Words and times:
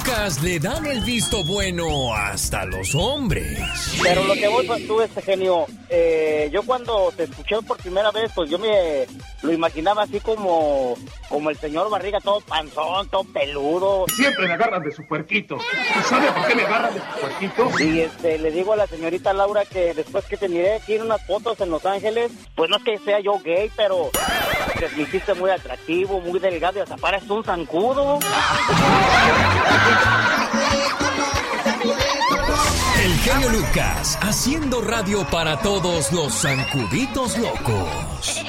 Lucas 0.00 0.42
le 0.42 0.58
dan 0.58 0.86
el 0.86 1.00
visto 1.00 1.44
bueno 1.44 2.14
hasta 2.14 2.64
los 2.64 2.94
hombres. 2.94 3.58
Pero 4.02 4.24
lo 4.24 4.32
que 4.32 4.48
vos 4.48 4.64
pues 4.66 4.86
tú, 4.86 5.02
este 5.02 5.20
genio, 5.20 5.66
eh, 5.90 6.48
yo 6.50 6.62
cuando 6.62 7.12
te 7.14 7.24
escuché 7.24 7.56
por 7.66 7.76
primera 7.76 8.10
vez, 8.10 8.32
pues 8.34 8.48
yo 8.48 8.58
me 8.58 9.06
lo 9.42 9.52
imaginaba 9.52 10.04
así 10.04 10.18
como, 10.20 10.96
como 11.28 11.50
el 11.50 11.58
señor 11.58 11.90
Barriga, 11.90 12.18
todo 12.20 12.40
panzón, 12.40 13.08
todo 13.10 13.24
peludo. 13.24 14.06
Siempre 14.14 14.46
me 14.46 14.54
agarran 14.54 14.82
de 14.82 14.90
su 14.90 15.06
puerquito. 15.06 15.58
¿Sabe 16.08 16.32
por 16.32 16.46
qué 16.46 16.54
me 16.54 16.62
agarran 16.62 16.94
de 16.94 17.00
su 17.00 17.20
puerquito? 17.20 17.80
Y 17.80 18.00
este, 18.00 18.38
le 18.38 18.50
digo 18.52 18.72
a 18.72 18.76
la 18.76 18.86
señorita 18.86 19.34
Laura 19.34 19.66
que 19.66 19.92
después 19.92 20.24
que 20.24 20.38
te 20.38 20.48
miré 20.48 20.76
aquí 20.76 20.94
en 20.94 21.02
unas 21.02 21.26
fotos 21.26 21.60
en 21.60 21.68
Los 21.68 21.84
Ángeles, 21.84 22.32
pues 22.54 22.70
no 22.70 22.78
es 22.78 22.84
que 22.84 22.98
sea 22.98 23.20
yo 23.20 23.38
gay, 23.44 23.70
pero 23.76 24.10
te 24.78 24.88
me 24.96 25.02
hiciste 25.02 25.34
muy 25.34 25.50
atractivo, 25.50 26.20
muy 26.20 26.40
delgado 26.40 26.78
y 26.78 26.82
hasta 26.82 26.96
pareces 26.96 27.28
un 27.28 27.44
zancudo. 27.44 28.18
El 33.04 33.12
genio 33.18 33.48
Lucas 33.50 34.18
haciendo 34.20 34.80
radio 34.82 35.26
para 35.30 35.58
todos 35.60 36.12
los 36.12 36.32
zancuditos 36.32 37.38
locos. 37.38 38.44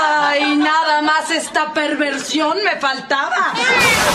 Ay, 0.08 0.56
nada 0.58 1.02
más 1.02 1.30
esta 1.32 1.74
perversión 1.74 2.58
me 2.64 2.80
faltaba. 2.80 3.54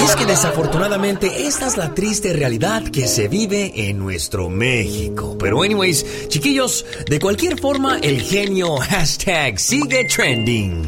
Es 0.05 0.17
que 0.17 0.25
desafortunadamente 0.27 1.47
esta 1.47 1.67
es 1.67 1.77
la 1.77 1.95
triste 1.95 2.33
realidad 2.33 2.83
que 2.85 3.07
se 3.09 3.29
vive 3.29 3.89
en 3.89 3.99
nuestro 3.99 4.49
México. 4.49 5.37
Pero 5.39 5.63
anyways, 5.63 6.29
chiquillos, 6.29 6.85
de 7.07 7.19
cualquier 7.19 7.59
forma, 7.59 7.99
el 7.99 8.21
genio 8.23 8.77
hashtag 8.91 9.59
sigue 9.59 10.05
trending. 10.05 10.83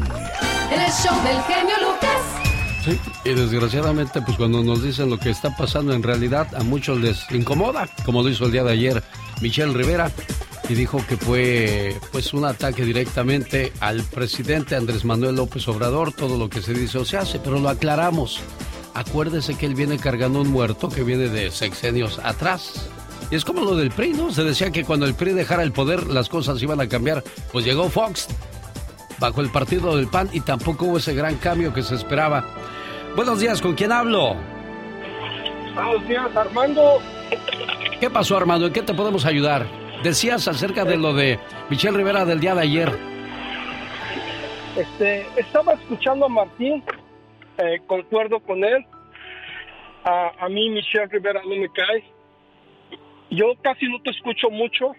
El 0.71 0.91
show 0.91 1.15
del 1.23 1.41
genio. 1.43 1.92
Sí, 2.83 2.99
y 3.23 3.33
desgraciadamente, 3.33 4.21
pues 4.21 4.35
cuando 4.35 4.61
nos 4.61 4.83
dicen 4.83 5.09
lo 5.09 5.17
que 5.17 5.29
está 5.29 5.55
pasando 5.55 5.93
en 5.93 6.03
realidad, 6.03 6.53
a 6.53 6.63
muchos 6.63 6.99
les 6.99 7.31
incomoda, 7.31 7.87
como 8.03 8.21
lo 8.21 8.29
hizo 8.29 8.45
el 8.45 8.51
día 8.51 8.65
de 8.65 8.73
ayer 8.73 9.03
Michelle 9.41 9.73
Rivera, 9.73 10.11
y 10.67 10.73
dijo 10.73 10.97
que 11.07 11.15
fue 11.15 11.95
pues 12.11 12.33
un 12.33 12.43
ataque 12.43 12.83
directamente 12.83 13.71
al 13.79 14.03
presidente 14.03 14.75
Andrés 14.75 15.05
Manuel 15.05 15.35
López 15.35 15.65
Obrador, 15.69 16.11
todo 16.11 16.37
lo 16.37 16.49
que 16.49 16.61
se 16.61 16.73
dice 16.73 16.97
o 16.97 17.05
se 17.05 17.17
hace, 17.17 17.39
pero 17.39 17.57
lo 17.59 17.69
aclaramos. 17.69 18.41
Acuérdese 18.93 19.55
que 19.55 19.65
él 19.65 19.75
viene 19.75 19.97
cargando 19.97 20.41
un 20.41 20.49
muerto 20.49 20.89
que 20.89 21.03
viene 21.03 21.29
de 21.29 21.51
sexenios 21.51 22.19
atrás. 22.19 22.89
Y 23.31 23.35
es 23.35 23.45
como 23.45 23.61
lo 23.61 23.75
del 23.75 23.91
PRI, 23.91 24.13
¿no? 24.13 24.31
Se 24.31 24.43
decía 24.43 24.71
que 24.71 24.83
cuando 24.83 25.05
el 25.05 25.15
PRI 25.15 25.31
dejara 25.31 25.63
el 25.63 25.71
poder 25.71 26.07
las 26.07 26.27
cosas 26.27 26.61
iban 26.61 26.81
a 26.81 26.89
cambiar. 26.89 27.23
Pues 27.51 27.63
llegó 27.63 27.89
Fox 27.89 28.27
bajo 29.19 29.41
el 29.41 29.49
partido 29.49 29.95
del 29.95 30.07
PAN 30.07 30.29
y 30.33 30.41
tampoco 30.41 30.85
hubo 30.85 30.97
ese 30.97 31.13
gran 31.13 31.35
cambio 31.37 31.73
que 31.73 31.81
se 31.81 31.95
esperaba. 31.95 32.43
Buenos 33.15 33.39
días, 33.39 33.61
¿con 33.61 33.75
quién 33.75 33.91
hablo? 33.91 34.35
Buenos 35.75 36.07
días, 36.07 36.35
Armando. 36.35 36.99
¿Qué 37.99 38.09
pasó, 38.09 38.37
Armando? 38.37 38.67
¿En 38.67 38.73
qué 38.73 38.81
te 38.81 38.93
podemos 38.93 39.25
ayudar? 39.25 39.65
Decías 40.03 40.47
acerca 40.47 40.83
de 40.83 40.97
lo 40.97 41.13
de 41.13 41.39
Michelle 41.69 41.97
Rivera 41.97 42.25
del 42.25 42.39
día 42.39 42.55
de 42.55 42.61
ayer. 42.61 42.91
Este, 44.75 45.25
estaba 45.37 45.73
escuchando 45.73 46.25
a 46.25 46.29
Martín, 46.29 46.83
eh, 47.57 47.79
concuerdo 47.87 48.39
con 48.39 48.63
él. 48.63 48.85
A, 50.03 50.31
a 50.45 50.49
mí 50.49 50.69
Michelle 50.69 51.07
Rivera 51.07 51.41
no 51.43 51.55
me 51.55 51.69
cae. 51.69 52.03
Yo 53.29 53.53
casi 53.61 53.87
no 53.87 54.01
te 54.01 54.11
escucho 54.11 54.49
mucho, 54.49 54.93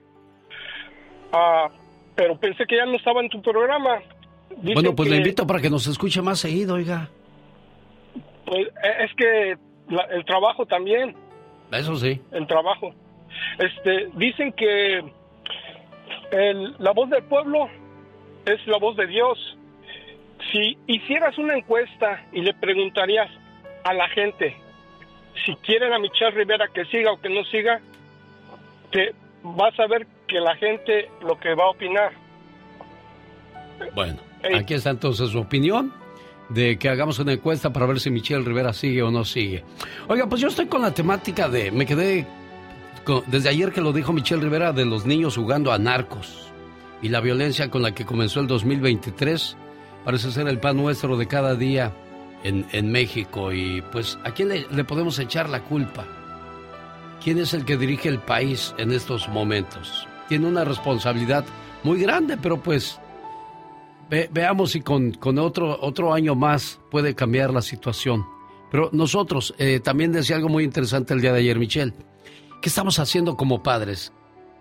ah, 1.33 1.69
pero 2.15 2.37
pensé 2.39 2.67
que 2.67 2.77
ya 2.77 2.87
no 2.87 2.97
estaba 2.97 3.21
en 3.21 3.29
tu 3.29 3.41
programa. 3.43 4.01
Dicen 4.57 4.75
bueno, 4.75 4.95
pues 4.95 5.09
le 5.09 5.17
que- 5.17 5.23
invito 5.23 5.47
para 5.47 5.61
que 5.61 5.71
nos 5.71 5.87
escuche 5.87 6.23
más 6.23 6.39
seguido, 6.39 6.75
oiga. 6.75 7.09
Pues, 8.47 8.67
eh, 8.69 9.05
es 9.05 9.15
que 9.15 9.57
la- 9.89 10.05
el 10.13 10.25
trabajo 10.25 10.67
también, 10.67 11.15
Eso 11.73 11.97
sí. 11.97 12.21
el 12.33 12.47
trabajo. 12.47 12.95
Este, 13.59 14.09
dicen 14.17 14.53
que 14.53 14.99
el- 16.31 16.75
la 16.79 16.93
voz 16.93 17.11
del 17.11 17.23
pueblo 17.25 17.69
es 18.47 18.65
la 18.67 18.79
voz 18.79 18.97
de 18.97 19.07
Dios. 19.07 19.57
Si 20.53 20.77
hicieras 20.87 21.37
una 21.39 21.57
encuesta 21.57 22.25
y 22.33 22.43
le 22.43 22.55
preguntarías 22.55 23.31
a 23.85 23.93
la 23.95 24.09
gente 24.11 24.57
si 25.45 25.55
quieren 25.57 25.93
a 25.93 25.99
Michelle 25.99 26.31
Rivera 26.31 26.69
que 26.73 26.85
siga 26.87 27.13
o 27.13 27.21
que 27.21 27.29
no 27.29 27.43
siga, 27.45 27.81
te 28.93 29.15
vas 29.43 29.79
a 29.81 29.87
ver 29.87 30.07
que 30.27 30.41
la 30.41 30.57
gente 30.57 31.11
lo 31.23 31.39
que 31.39 31.55
va 31.55 31.65
a 31.65 31.71
opinar. 31.71 32.13
Bueno, 33.95 34.19
aquí 34.55 34.75
está 34.75 34.91
entonces 34.91 35.31
su 35.31 35.39
opinión 35.39 35.93
de 36.49 36.79
que 36.79 36.89
hagamos 36.89 37.19
una 37.19 37.33
encuesta 37.33 37.73
para 37.73 37.87
ver 37.87 38.01
si 38.01 38.11
Michelle 38.11 38.45
Rivera 38.45 38.73
sigue 38.73 39.03
o 39.03 39.11
no 39.11 39.25
sigue. 39.25 39.65
Oiga, 40.09 40.29
pues 40.29 40.41
yo 40.41 40.49
estoy 40.49 40.67
con 40.67 40.83
la 40.83 40.93
temática 40.93 41.49
de, 41.49 41.71
me 41.71 41.87
quedé 41.87 42.27
desde 43.27 43.49
ayer 43.51 43.73
que 43.73 43.81
lo 43.81 43.93
dijo 43.93 44.13
Michelle 44.13 44.43
Rivera 44.43 44.73
de 44.73 44.87
los 44.87 45.05
niños 45.05 45.37
jugando 45.37 45.73
a 45.73 45.79
narcos 45.79 46.51
y 47.03 47.09
la 47.09 47.21
violencia 47.21 47.71
con 47.71 47.83
la 47.83 47.93
que 47.93 48.07
comenzó 48.07 48.41
el 48.41 48.47
2023 48.47 49.57
parece 50.05 50.31
ser 50.31 50.49
el 50.49 50.59
pan 50.59 50.77
nuestro 50.77 51.17
de 51.17 51.27
cada 51.27 51.55
día 51.55 51.93
en, 52.45 52.67
en 52.73 52.91
México. 52.91 53.53
Y 53.53 53.83
pues, 53.93 54.19
¿a 54.25 54.31
quién 54.31 54.49
le, 54.49 54.85
podemos 54.85 55.19
echar 55.19 55.49
la 55.49 55.61
culpa? 55.61 56.07
¿Quién 57.23 57.39
es 57.39 57.55
el 57.55 57.65
que 57.65 57.77
dirige 57.77 58.09
el 58.09 58.21
país 58.21 58.75
en 58.79 58.93
estos 58.93 59.29
momentos? 59.29 60.07
Tiene 60.29 60.47
una 60.47 60.65
responsabilidad 60.65 61.45
muy 61.83 62.01
grande, 62.01 62.37
pero 62.37 62.61
pues 62.61 62.99
veamos 64.31 64.73
si 64.73 64.81
con, 64.81 65.13
con, 65.13 65.39
otro, 65.39 65.79
otro 65.81 66.13
año 66.13 66.35
más 66.35 66.81
puede 66.91 67.15
cambiar 67.15 67.53
la 67.53 67.63
situación. 67.63 68.25
Pero 68.71 68.91
nosotros, 68.93 69.55
eh, 69.59 69.81
también 69.81 70.13
decía 70.13 70.37
algo 70.37 70.49
muy 70.49 70.65
interesante 70.65 71.15
el 71.15 71.21
día 71.21 71.33
de 71.33 71.41
ayer, 71.41 71.59
Michelle. 71.59 71.93
¿Qué 72.61 72.69
estamos 72.69 72.99
haciendo 72.99 73.37
como 73.37 73.63
padres? 73.63 74.13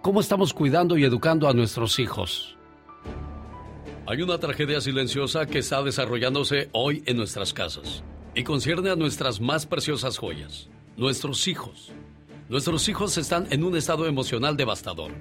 ¿Cómo 0.01 0.19
estamos 0.19 0.53
cuidando 0.53 0.97
y 0.97 1.05
educando 1.05 1.47
a 1.47 1.53
nuestros 1.53 1.97
hijos? 1.99 2.57
Hay 4.05 4.21
una 4.21 4.37
tragedia 4.37 4.81
silenciosa 4.81 5.45
que 5.45 5.59
está 5.59 5.81
desarrollándose 5.81 6.69
hoy 6.73 7.03
en 7.05 7.15
nuestras 7.15 7.53
casas 7.53 8.03
y 8.35 8.43
concierne 8.43 8.89
a 8.89 8.97
nuestras 8.97 9.39
más 9.39 9.65
preciosas 9.65 10.17
joyas, 10.17 10.69
nuestros 10.97 11.47
hijos. 11.47 11.91
Nuestros 12.49 12.89
hijos 12.89 13.17
están 13.17 13.47
en 13.49 13.63
un 13.63 13.77
estado 13.77 14.05
emocional 14.05 14.57
devastador. 14.57 15.11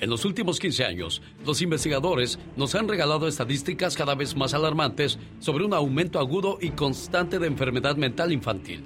En 0.00 0.10
los 0.10 0.24
últimos 0.24 0.58
15 0.58 0.84
años, 0.84 1.22
los 1.46 1.62
investigadores 1.62 2.38
nos 2.56 2.74
han 2.74 2.88
regalado 2.88 3.28
estadísticas 3.28 3.96
cada 3.96 4.14
vez 4.14 4.34
más 4.36 4.52
alarmantes 4.52 5.18
sobre 5.38 5.64
un 5.64 5.72
aumento 5.72 6.18
agudo 6.18 6.58
y 6.60 6.70
constante 6.70 7.38
de 7.38 7.46
enfermedad 7.46 7.96
mental 7.96 8.32
infantil, 8.32 8.84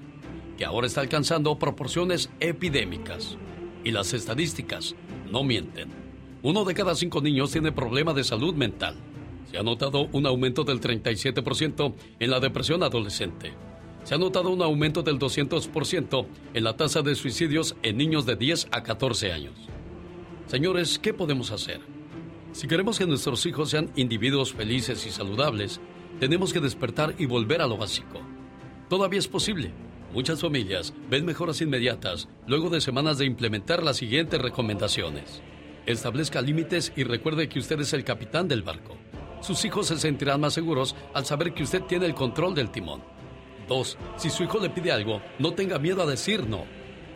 que 0.59 0.67
ahora 0.67 0.87
está 0.87 1.01
alcanzando 1.01 1.59
proporciones 1.59 2.31
epidémicas. 2.41 3.39
Y 3.85 3.91
las 3.91 4.13
estadísticas 4.13 4.97
no 5.31 5.45
mienten. 5.45 5.89
Uno 6.43 6.65
de 6.65 6.75
cada 6.75 6.95
cinco 6.95 7.23
niños 7.23 7.53
tiene 7.53 7.73
problemas 7.73 8.15
de 8.15 8.25
salud 8.25 8.55
mental. 8.55 8.97
Se 9.51 9.57
ha 9.57 9.63
notado 9.63 10.09
un 10.13 10.27
aumento 10.27 10.63
del 10.63 10.81
37% 10.81 11.95
en 12.21 12.31
la 12.31 12.39
depresión 12.39 12.83
adolescente. 12.83 13.55
Se 14.05 14.15
ha 14.15 14.19
notado 14.19 14.51
un 14.51 14.63
aumento 14.63 15.03
del 15.03 15.19
200% 15.19 16.27
en 16.53 16.65
la 16.65 16.77
tasa 16.77 17.01
de 17.01 17.15
suicidios 17.15 17.77
en 17.83 17.97
niños 17.97 18.27
de 18.27 18.37
10 18.37 18.69
a 18.73 18.83
14 18.83 19.33
años. 19.33 19.68
Señores, 20.49 20.99
¿qué 20.99 21.13
podemos 21.13 21.51
hacer? 21.51 21.83
Si 22.53 22.67
queremos 22.67 22.99
que 22.99 23.07
nuestros 23.07 23.45
hijos 23.45 23.69
sean 23.69 23.91
individuos 23.97 24.55
felices 24.55 25.05
y 25.05 25.11
saludables, 25.11 25.79
tenemos 26.21 26.55
que 26.55 26.61
despertar 26.61 27.15
y 27.19 27.27
volver 27.27 27.61
a 27.61 27.67
lo 27.67 27.77
básico. 27.77 28.23
Todavía 28.89 29.19
es 29.19 29.29
posible. 29.29 29.73
Muchas 30.15 30.41
familias 30.41 30.95
ven 31.11 31.27
mejoras 31.27 31.61
inmediatas 31.61 32.31
luego 32.47 32.71
de 32.71 32.81
semanas 32.81 33.19
de 33.19 33.27
implementar 33.27 33.83
las 33.83 33.99
siguientes 33.99 34.41
recomendaciones. 34.41 35.43
Establezca 35.85 36.41
límites 36.41 36.95
y 36.97 37.05
recuerde 37.05 37.51
que 37.51 37.59
usted 37.59 37.79
es 37.81 37.93
el 37.93 38.05
capitán 38.05 38.49
del 38.49 38.63
barco. 38.63 38.97
Sus 39.43 39.67
hijos 39.67 39.89
se 39.89 39.99
sentirán 39.99 40.41
más 40.41 40.55
seguros 40.55 40.97
al 41.13 41.27
saber 41.27 41.53
que 41.53 41.65
usted 41.65 41.83
tiene 41.83 42.07
el 42.07 42.15
control 42.15 42.55
del 42.55 42.71
timón. 42.71 43.03
2. 43.69 43.99
Si 44.17 44.31
su 44.31 44.45
hijo 44.45 44.59
le 44.61 44.71
pide 44.71 44.93
algo, 44.93 45.21
no 45.39 45.53
tenga 45.53 45.79
miedo 45.79 46.03
a 46.03 46.07
decir 46.07 46.49
no. 46.49 46.65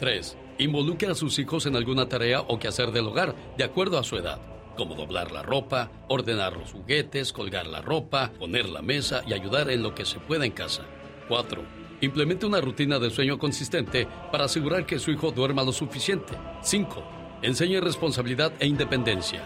3. 0.01 0.37
Involucre 0.59 1.11
a 1.11 1.15
sus 1.15 1.39
hijos 1.39 1.67
en 1.67 1.77
alguna 1.77 2.09
tarea 2.09 2.41
o 2.43 2.59
quehacer 2.59 2.93
del 2.93 3.07
hogar, 3.07 3.35
de 3.57 3.65
acuerdo 3.65 3.99
a 3.99 4.05
su 4.05 4.17
edad, 4.17 4.41
como 4.77 4.95
doblar 4.95 5.33
la 5.33 5.43
ropa, 5.43 5.91
ordenar 6.09 6.57
los 6.57 6.73
juguetes, 6.73 7.33
colgar 7.33 7.67
la 7.67 7.81
ropa, 7.81 8.33
poner 8.39 8.69
la 8.69 8.83
mesa 8.83 9.23
y 9.27 9.33
ayudar 9.33 9.71
en 9.71 9.83
lo 9.83 9.95
que 9.95 10.05
se 10.05 10.19
pueda 10.19 10.45
en 10.45 10.53
casa. 10.53 10.83
4. 11.29 11.63
Implemente 12.03 12.47
una 12.47 12.61
rutina 12.61 12.99
de 12.99 13.11
sueño 13.11 13.39
consistente 13.39 14.07
para 14.31 14.45
asegurar 14.45 14.87
que 14.87 14.99
su 14.99 15.11
hijo 15.11 15.31
duerma 15.31 15.63
lo 15.63 15.73
suficiente. 15.73 16.35
5. 16.63 17.03
Enseñe 17.43 17.81
responsabilidad 17.81 18.53
e 18.61 18.67
independencia. 18.67 19.43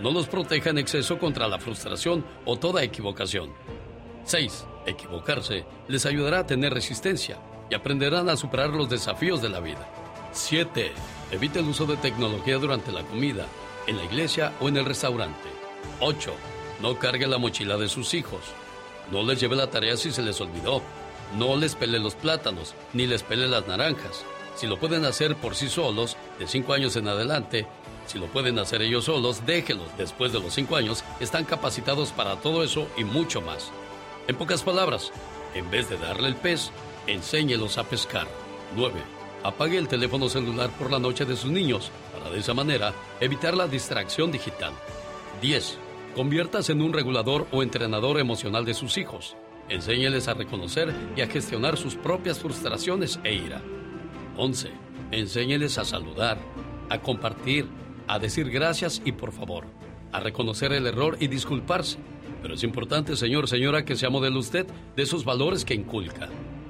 No 0.00 0.10
los 0.10 0.26
proteja 0.26 0.70
en 0.70 0.78
exceso 0.78 1.18
contra 1.18 1.48
la 1.48 1.58
frustración 1.58 2.24
o 2.44 2.58
toda 2.58 2.82
equivocación. 2.82 3.52
6. 4.24 4.66
Equivocarse 4.86 5.64
les 5.88 6.06
ayudará 6.06 6.40
a 6.40 6.46
tener 6.46 6.72
resistencia 6.72 7.38
y 7.70 7.74
aprenderán 7.74 8.28
a 8.28 8.36
superar 8.36 8.70
los 8.70 8.88
desafíos 8.88 9.40
de 9.40 9.48
la 9.48 9.60
vida. 9.60 9.99
7. 10.32 10.92
Evite 11.32 11.58
el 11.58 11.68
uso 11.68 11.86
de 11.86 11.96
tecnología 11.96 12.58
durante 12.58 12.92
la 12.92 13.02
comida, 13.02 13.46
en 13.86 13.96
la 13.96 14.04
iglesia 14.04 14.52
o 14.60 14.68
en 14.68 14.76
el 14.76 14.84
restaurante. 14.84 15.48
8. 16.00 16.32
No 16.80 16.98
cargue 16.98 17.26
la 17.26 17.38
mochila 17.38 17.76
de 17.76 17.88
sus 17.88 18.14
hijos. 18.14 18.40
No 19.10 19.22
les 19.22 19.40
lleve 19.40 19.56
la 19.56 19.70
tarea 19.70 19.96
si 19.96 20.12
se 20.12 20.22
les 20.22 20.40
olvidó. 20.40 20.82
No 21.36 21.56
les 21.56 21.74
pele 21.74 21.98
los 21.98 22.14
plátanos, 22.14 22.74
ni 22.92 23.06
les 23.06 23.22
pele 23.22 23.48
las 23.48 23.66
naranjas. 23.66 24.24
Si 24.56 24.66
lo 24.66 24.78
pueden 24.78 25.04
hacer 25.04 25.36
por 25.36 25.54
sí 25.54 25.68
solos, 25.68 26.16
de 26.38 26.46
5 26.46 26.72
años 26.72 26.96
en 26.96 27.08
adelante, 27.08 27.66
si 28.06 28.18
lo 28.18 28.26
pueden 28.26 28.58
hacer 28.58 28.82
ellos 28.82 29.04
solos, 29.04 29.46
déjelos. 29.46 29.86
Después 29.96 30.32
de 30.32 30.40
los 30.40 30.52
5 30.54 30.76
años, 30.76 31.04
están 31.20 31.44
capacitados 31.44 32.10
para 32.12 32.36
todo 32.36 32.64
eso 32.64 32.88
y 32.96 33.04
mucho 33.04 33.40
más. 33.40 33.70
En 34.26 34.36
pocas 34.36 34.62
palabras, 34.62 35.12
en 35.54 35.70
vez 35.70 35.88
de 35.88 35.96
darle 35.96 36.28
el 36.28 36.36
pez, 36.36 36.70
enséñelos 37.06 37.78
a 37.78 37.84
pescar. 37.84 38.26
9 38.76 39.19
apague 39.42 39.78
el 39.78 39.88
teléfono 39.88 40.28
celular 40.28 40.70
por 40.78 40.90
la 40.90 40.98
noche 40.98 41.24
de 41.24 41.36
sus 41.36 41.50
niños 41.50 41.90
para 42.12 42.30
de 42.30 42.40
esa 42.40 42.54
manera 42.54 42.92
evitar 43.20 43.56
la 43.56 43.66
distracción 43.66 44.30
digital. 44.30 44.72
10. 45.40 45.78
Conviértase 46.14 46.72
en 46.72 46.82
un 46.82 46.92
regulador 46.92 47.46
o 47.52 47.62
entrenador 47.62 48.18
emocional 48.18 48.64
de 48.64 48.74
sus 48.74 48.98
hijos. 48.98 49.36
Enséñeles 49.68 50.28
a 50.28 50.34
reconocer 50.34 50.92
y 51.16 51.20
a 51.20 51.28
gestionar 51.28 51.76
sus 51.76 51.94
propias 51.94 52.40
frustraciones 52.40 53.20
e 53.24 53.34
ira. 53.34 53.62
11. 54.36 54.70
Enséñeles 55.12 55.78
a 55.78 55.84
saludar, 55.84 56.38
a 56.88 56.98
compartir, 57.00 57.66
a 58.08 58.18
decir 58.18 58.50
gracias 58.50 59.00
y 59.04 59.12
por 59.12 59.32
favor, 59.32 59.64
a 60.12 60.20
reconocer 60.20 60.72
el 60.72 60.86
error 60.86 61.16
y 61.20 61.28
disculparse. 61.28 61.98
Pero 62.42 62.54
es 62.54 62.64
importante, 62.64 63.16
señor, 63.16 63.48
señora, 63.48 63.84
que 63.84 63.96
sea 63.96 64.10
modelo 64.10 64.40
usted 64.40 64.66
de 64.96 65.02
esos 65.02 65.24
valores 65.24 65.64
que 65.64 65.74
inculca. 65.74 66.28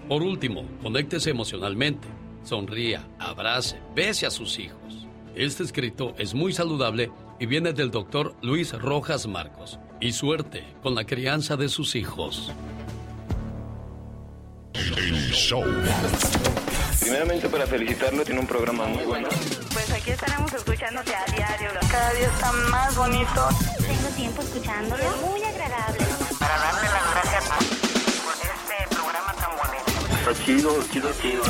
Por 0.08 0.22
último, 0.22 0.64
conéctese 0.82 1.30
emocionalmente 1.30 2.08
sonría, 2.42 3.06
abrace, 3.18 3.80
bese 3.94 4.26
a 4.26 4.30
sus 4.30 4.58
hijos. 4.58 5.06
Este 5.34 5.62
escrito 5.62 6.14
es 6.18 6.34
muy 6.34 6.52
saludable 6.52 7.10
y 7.38 7.46
viene 7.46 7.72
del 7.72 7.90
doctor 7.90 8.34
Luis 8.42 8.72
Rojas 8.72 9.26
Marcos. 9.26 9.78
Y 10.00 10.12
suerte 10.12 10.64
con 10.82 10.94
la 10.94 11.04
crianza 11.04 11.56
de 11.56 11.68
sus 11.68 11.94
hijos. 11.94 12.52
El 14.74 15.30
show. 15.32 15.64
Primeramente 17.00 17.48
para 17.48 17.66
felicitarlo, 17.66 18.24
tiene 18.24 18.40
un 18.40 18.46
programa 18.46 18.86
muy 18.86 19.04
bueno. 19.04 19.28
Pues 19.72 19.90
aquí 19.92 20.10
estaremos 20.10 20.52
escuchándote 20.52 21.14
a 21.14 21.24
diario. 21.34 21.70
Cada 21.90 22.12
día 22.12 22.26
está 22.26 22.52
más 22.70 22.96
bonito. 22.96 23.48
Tengo 23.78 24.08
tiempo 24.16 24.42
escuchándolo. 24.42 25.04
muy 25.26 25.42
agradable. 25.42 26.19
Chido, 30.34 30.70
chido, 30.92 31.08
chido. 31.20 31.42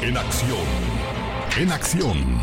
En 0.00 0.16
acción. 0.16 0.58
En 1.58 1.72
acción. 1.72 2.42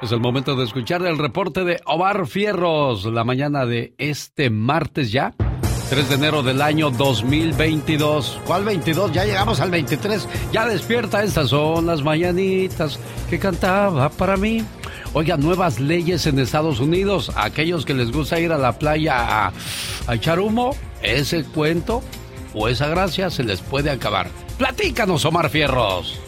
Es 0.00 0.12
el 0.12 0.20
momento 0.20 0.56
de 0.56 0.64
escuchar 0.64 1.04
el 1.04 1.18
reporte 1.18 1.64
de 1.64 1.80
Omar 1.84 2.26
Fierros, 2.26 3.04
la 3.04 3.22
mañana 3.24 3.66
de 3.66 3.94
este 3.98 4.48
martes 4.48 5.12
ya, 5.12 5.34
3 5.90 6.08
de 6.08 6.14
enero 6.14 6.42
del 6.42 6.62
año 6.62 6.90
2022. 6.90 8.40
¿Cuál 8.46 8.64
22? 8.64 9.12
Ya 9.12 9.24
llegamos 9.24 9.60
al 9.60 9.70
23. 9.70 10.26
Ya 10.52 10.66
despierta, 10.66 11.22
estas 11.22 11.50
son 11.50 11.86
las 11.86 12.02
mañanitas 12.02 12.98
que 13.28 13.38
cantaba 13.38 14.08
para 14.08 14.36
mí. 14.38 14.64
Oiga, 15.12 15.36
nuevas 15.36 15.80
leyes 15.80 16.26
en 16.26 16.38
Estados 16.38 16.80
Unidos. 16.80 17.30
Aquellos 17.36 17.84
que 17.84 17.92
les 17.92 18.10
gusta 18.10 18.40
ir 18.40 18.52
a 18.52 18.58
la 18.58 18.78
playa 18.78 19.46
a, 19.46 19.52
a 20.06 20.14
echar 20.14 20.40
humo, 20.40 20.74
ese 21.02 21.44
cuento 21.44 22.02
o 22.54 22.68
esa 22.68 22.88
gracia 22.88 23.30
se 23.30 23.42
les 23.42 23.60
puede 23.60 23.90
acabar. 23.90 24.28
Platícanos, 24.58 25.24
Omar 25.24 25.50
Fierros. 25.50 26.20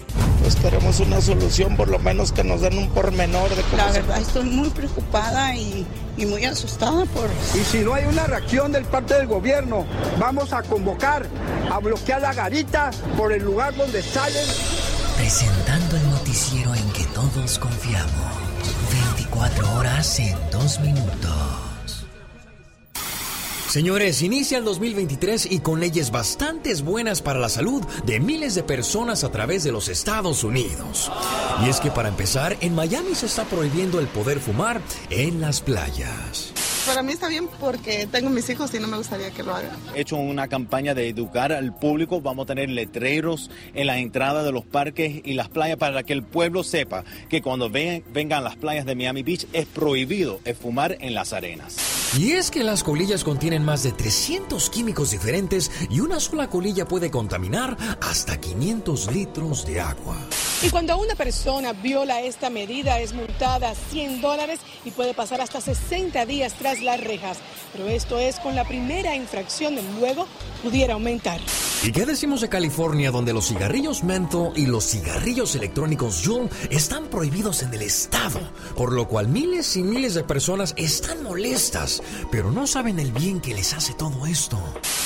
Pues 0.43 0.57
queremos 0.57 0.99
una 1.01 1.21
solución, 1.21 1.77
por 1.77 1.89
lo 1.89 1.99
menos 1.99 2.33
que 2.33 2.43
nos 2.43 2.61
den 2.61 2.77
un 2.77 2.89
pormenor 2.91 3.49
de 3.55 3.63
cómo 3.63 3.77
La 3.77 3.93
verdad, 3.93 4.21
estoy 4.21 4.45
muy 4.45 4.69
preocupada 4.71 5.55
y, 5.55 5.87
y, 6.17 6.27
muy 6.27 6.45
asustada 6.45 7.05
por... 7.07 7.31
Y 7.55 7.65
si 7.65 7.79
no 7.79 7.95
hay 7.95 8.05
una 8.07 8.27
reacción 8.27 8.73
del 8.73 8.85
parte 8.85 9.15
del 9.15 9.29
gobierno, 9.29 9.87
vamos 10.19 10.53
a 10.53 10.63
convocar 10.63 11.27
a 11.71 11.79
bloquear 11.79 12.21
la 12.23 12.35
garita 12.35 12.91
por 13.17 13.33
el 13.33 13.43
lugar 13.43 13.75
donde 13.77 14.03
salen. 14.03 14.45
Presentando 15.17 15.97
el 15.97 16.11
noticiero 16.11 16.75
en 16.75 16.91
que 16.91 17.05
todos 17.15 17.59
confiamos. 17.59 18.43
24 19.15 19.77
horas 19.77 20.19
en 20.19 20.37
2 20.51 20.81
minutos. 20.81 21.72
Señores, 23.73 24.21
inicia 24.21 24.59
el 24.59 24.65
2023 24.65 25.51
y 25.51 25.61
con 25.61 25.81
leyes 25.81 26.11
bastante 26.11 26.75
buenas 26.83 27.23
para 27.23 27.39
la 27.39 27.49
salud 27.49 27.83
de 28.05 28.21
miles 28.21 28.55
de 28.55 28.63
personas 28.63 29.25
a 29.25 29.33
través 29.33 29.65
de 29.65 29.73
los 29.73 29.89
Estados 29.89 30.45
Unidos. 30.45 31.11
Y 31.65 31.71
es 31.71 31.81
que 31.81 31.91
para 31.91 32.11
empezar, 32.11 32.55
en 32.61 32.75
Miami 32.75 33.15
se 33.15 33.25
está 33.25 33.47
prohibiendo 33.47 33.99
el 33.99 34.09
poder 34.09 34.41
fumar 34.41 34.83
en 35.09 35.41
las 35.41 35.63
playas. 35.63 36.52
Para 36.87 37.03
mí 37.03 37.13
está 37.13 37.29
bien 37.29 37.49
porque 37.61 38.09
tengo 38.11 38.31
mis 38.31 38.49
hijos 38.51 38.73
y 38.75 38.79
no 38.79 38.89
me 38.89 38.97
gustaría 38.97 39.31
que 39.31 39.43
lo 39.43 39.55
hagan. 39.55 39.71
He 39.95 40.01
hecho 40.01 40.17
una 40.17 40.49
campaña 40.49 40.95
de 40.95 41.09
educar 41.09 41.53
al 41.53 41.75
público. 41.75 42.21
Vamos 42.21 42.45
a 42.45 42.47
tener 42.47 42.71
letreros 42.71 43.51
en 43.75 43.87
la 43.87 43.99
entrada 43.99 44.43
de 44.43 44.53
los 44.53 44.65
parques 44.65 45.21
y 45.25 45.35
las 45.35 45.49
playas 45.49 45.77
para 45.77 46.03
que 46.03 46.13
el 46.13 46.23
pueblo 46.23 46.65
sepa 46.65 47.05
que 47.29 47.43
cuando 47.43 47.71
vengan 47.71 48.45
las 48.45 48.57
playas 48.57 48.87
de 48.87 48.95
Miami 48.95 49.23
Beach 49.23 49.47
es 49.53 49.67
prohibido 49.67 50.41
fumar 50.55 50.97
en 51.01 51.15
las 51.15 51.33
arenas. 51.33 51.77
Y 52.19 52.33
es 52.33 52.51
que 52.51 52.63
las 52.63 52.85
colillas 52.85 53.25
contienen 53.25 53.65
más 53.65 53.83
de 53.83 53.93
300 53.93 54.69
químicos 54.69 55.13
diferentes 55.13 55.71
y 55.89 56.01
una 56.01 56.21
sola 56.21 56.49
colilla 56.49 56.87
puede 56.87 57.11
contaminar 57.11 57.77
hasta 58.01 58.39
500 58.39 59.13
litros 59.15 59.65
de 59.65 59.81
agua. 59.81 60.19
Y 60.63 60.69
cuando 60.71 60.97
una 60.99 61.15
persona 61.15 61.73
viola 61.73 62.21
esta 62.21 62.51
medida 62.51 63.01
es 63.01 63.15
multada 63.15 63.75
100 63.75 64.21
dólares 64.21 64.61
y 64.85 64.91
puede 64.91 65.15
pasar 65.15 65.41
hasta 65.41 65.61
60 65.61 66.27
días 66.27 66.55
tras 66.55 66.72
las 66.81 67.01
rejas. 67.01 67.39
Pero 67.73 67.89
esto 67.89 68.19
es 68.19 68.39
con 68.39 68.55
la 68.55 68.65
primera 68.65 69.17
infracción, 69.17 69.77
luego 69.99 70.27
pudiera 70.63 70.95
aumentar. 70.95 71.41
¿Y 71.85 71.91
qué 71.91 72.07
decimos 72.07 72.41
de 72.41 72.49
California, 72.49 73.11
donde 73.11 73.33
los 73.33 73.49
cigarrillos 73.49 74.05
mento 74.05 74.53
y 74.55 74.67
los 74.67 74.85
cigarrillos 74.85 75.57
electrónicos 75.57 76.23
Juul 76.25 76.49
están 76.71 77.07
prohibidos 77.07 77.63
en 77.65 77.75
el 77.75 77.83
estado? 77.83 78.39
Por 78.77 78.93
lo 78.93 79.09
cual 79.09 79.27
miles 79.27 79.77
y 79.77 79.83
miles 79.83 80.15
de 80.15 80.23
personas 80.23 80.75
están 80.77 81.25
molestas, 81.25 82.01
pero 82.31 82.53
no 82.53 82.69
saben 82.69 83.01
el 83.01 83.11
bien 83.11 83.41
que 83.41 83.55
les 83.55 83.73
hace 83.73 83.95
todo 83.95 84.27
esto. 84.27 84.63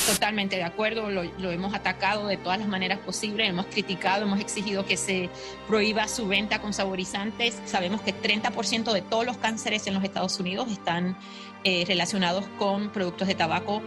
Totalmente 0.07 0.57
de 0.57 0.65
acuerdo, 0.65 1.09
lo, 1.09 1.25
lo 1.25 1.51
hemos 1.51 1.75
atacado 1.75 2.27
de 2.27 2.37
todas 2.37 2.59
las 2.59 2.69
maneras 2.69 2.99
posibles, 2.99 3.49
hemos 3.49 3.67
criticado, 3.67 4.25
hemos 4.25 4.41
exigido 4.41 4.85
que 4.85 4.99
se 4.99 5.31
prohíba 5.67 6.09
su 6.09 6.29
venta 6.29 6.61
con 6.61 6.75
saborizantes. 6.75 7.59
Sabemos 7.65 8.03
que 8.03 8.15
30% 8.15 8.93
de 8.93 9.01
todos 9.01 9.25
los 9.25 9.39
cánceres 9.39 9.87
en 9.87 9.95
los 9.95 10.05
Estados 10.05 10.39
Unidos 10.39 10.71
están 10.71 11.17
eh, 11.65 11.85
relacionados 11.87 12.45
con 12.59 12.91
productos 12.91 13.29
de 13.29 13.35
tabaco 13.35 13.83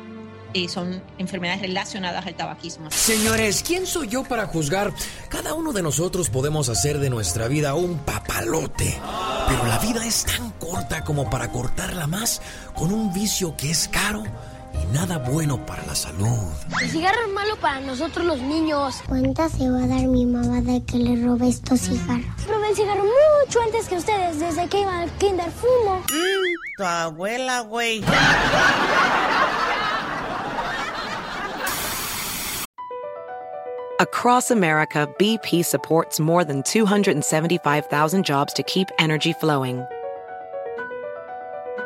y 0.53 0.67
son 0.67 1.01
enfermedades 1.17 1.61
relacionadas 1.61 2.25
al 2.25 2.35
tabaquismo. 2.35 2.89
Señores, 2.91 3.63
¿quién 3.65 3.85
soy 3.85 4.07
yo 4.07 4.23
para 4.23 4.47
juzgar? 4.47 4.93
Cada 5.29 5.53
uno 5.53 5.73
de 5.73 5.83
nosotros 5.83 6.29
podemos 6.29 6.69
hacer 6.69 6.99
de 6.99 7.09
nuestra 7.09 7.47
vida 7.47 7.75
un 7.75 7.99
papalote, 7.99 8.97
pero 9.47 9.65
la 9.67 9.77
vida 9.79 10.05
es 10.05 10.25
tan 10.25 10.51
corta 10.51 11.03
como 11.03 11.29
para 11.29 11.51
cortarla 11.51 12.07
más 12.07 12.41
con 12.73 12.91
un 12.91 13.13
vicio 13.13 13.55
que 13.55 13.71
es 13.71 13.88
caro 13.88 14.23
y 14.81 14.86
nada 14.93 15.17
bueno 15.17 15.65
para 15.65 15.86
la 15.86 15.95
salud. 15.95 16.50
El 16.81 16.89
cigarro 16.89 17.19
es 17.27 17.33
malo 17.33 17.55
para 17.57 17.79
nosotros 17.81 18.25
los 18.25 18.39
niños. 18.41 19.01
¿Cuántas 19.07 19.53
se 19.53 19.69
va 19.69 19.83
a 19.83 19.88
dar 19.88 20.07
mi 20.07 20.25
mamá 20.25 20.62
de 20.62 20.83
que 20.83 20.98
le 20.98 21.24
robe 21.24 21.50
estos 21.50 21.81
cigarros? 21.81 22.25
Probé 22.45 22.69
el 22.69 22.75
cigarro 22.75 23.03
mucho 23.03 23.59
antes 23.62 23.88
que 23.88 23.95
ustedes, 23.95 24.39
desde 24.39 24.67
que 24.67 24.81
iba 24.81 25.00
al 25.00 25.09
kinder 25.17 25.51
fumo. 25.51 25.95
Mm, 25.95 26.77
tu 26.77 26.83
abuela, 26.83 27.62
güey. 27.62 28.03
Across 34.00 34.51
America, 34.51 35.09
BP 35.19 35.65
supports 35.65 36.21
more 36.21 36.45
than 36.45 36.63
275,000 36.63 38.24
jobs 38.24 38.53
to 38.53 38.63
keep 38.63 38.88
energy 38.98 39.33
flowing. 39.33 39.86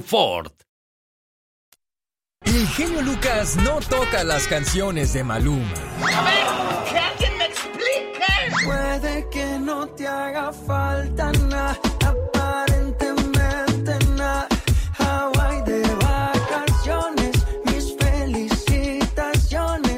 Ford. 0.00 0.50
El 2.44 2.66
genio 2.68 3.02
Lucas 3.02 3.56
no 3.56 3.80
toca 3.80 4.22
las 4.22 4.46
canciones 4.46 5.12
de 5.14 5.24
Maluma. 5.24 5.74
A 6.02 6.22
ver, 6.22 6.44
que 6.90 6.98
alguien 6.98 7.36
me 7.38 7.46
explique. 7.46 8.20
Puede 8.64 9.28
que 9.30 9.58
no 9.58 9.88
te 9.88 10.06
haga 10.06 10.52
falta 10.52 11.32
nada, 11.32 11.76
aparentemente 12.06 13.98
nada. 14.16 14.46
Hawaii 14.98 15.62
de 15.62 15.82
vacaciones, 15.94 17.46
mis 17.64 17.96
felicitaciones. 17.96 19.96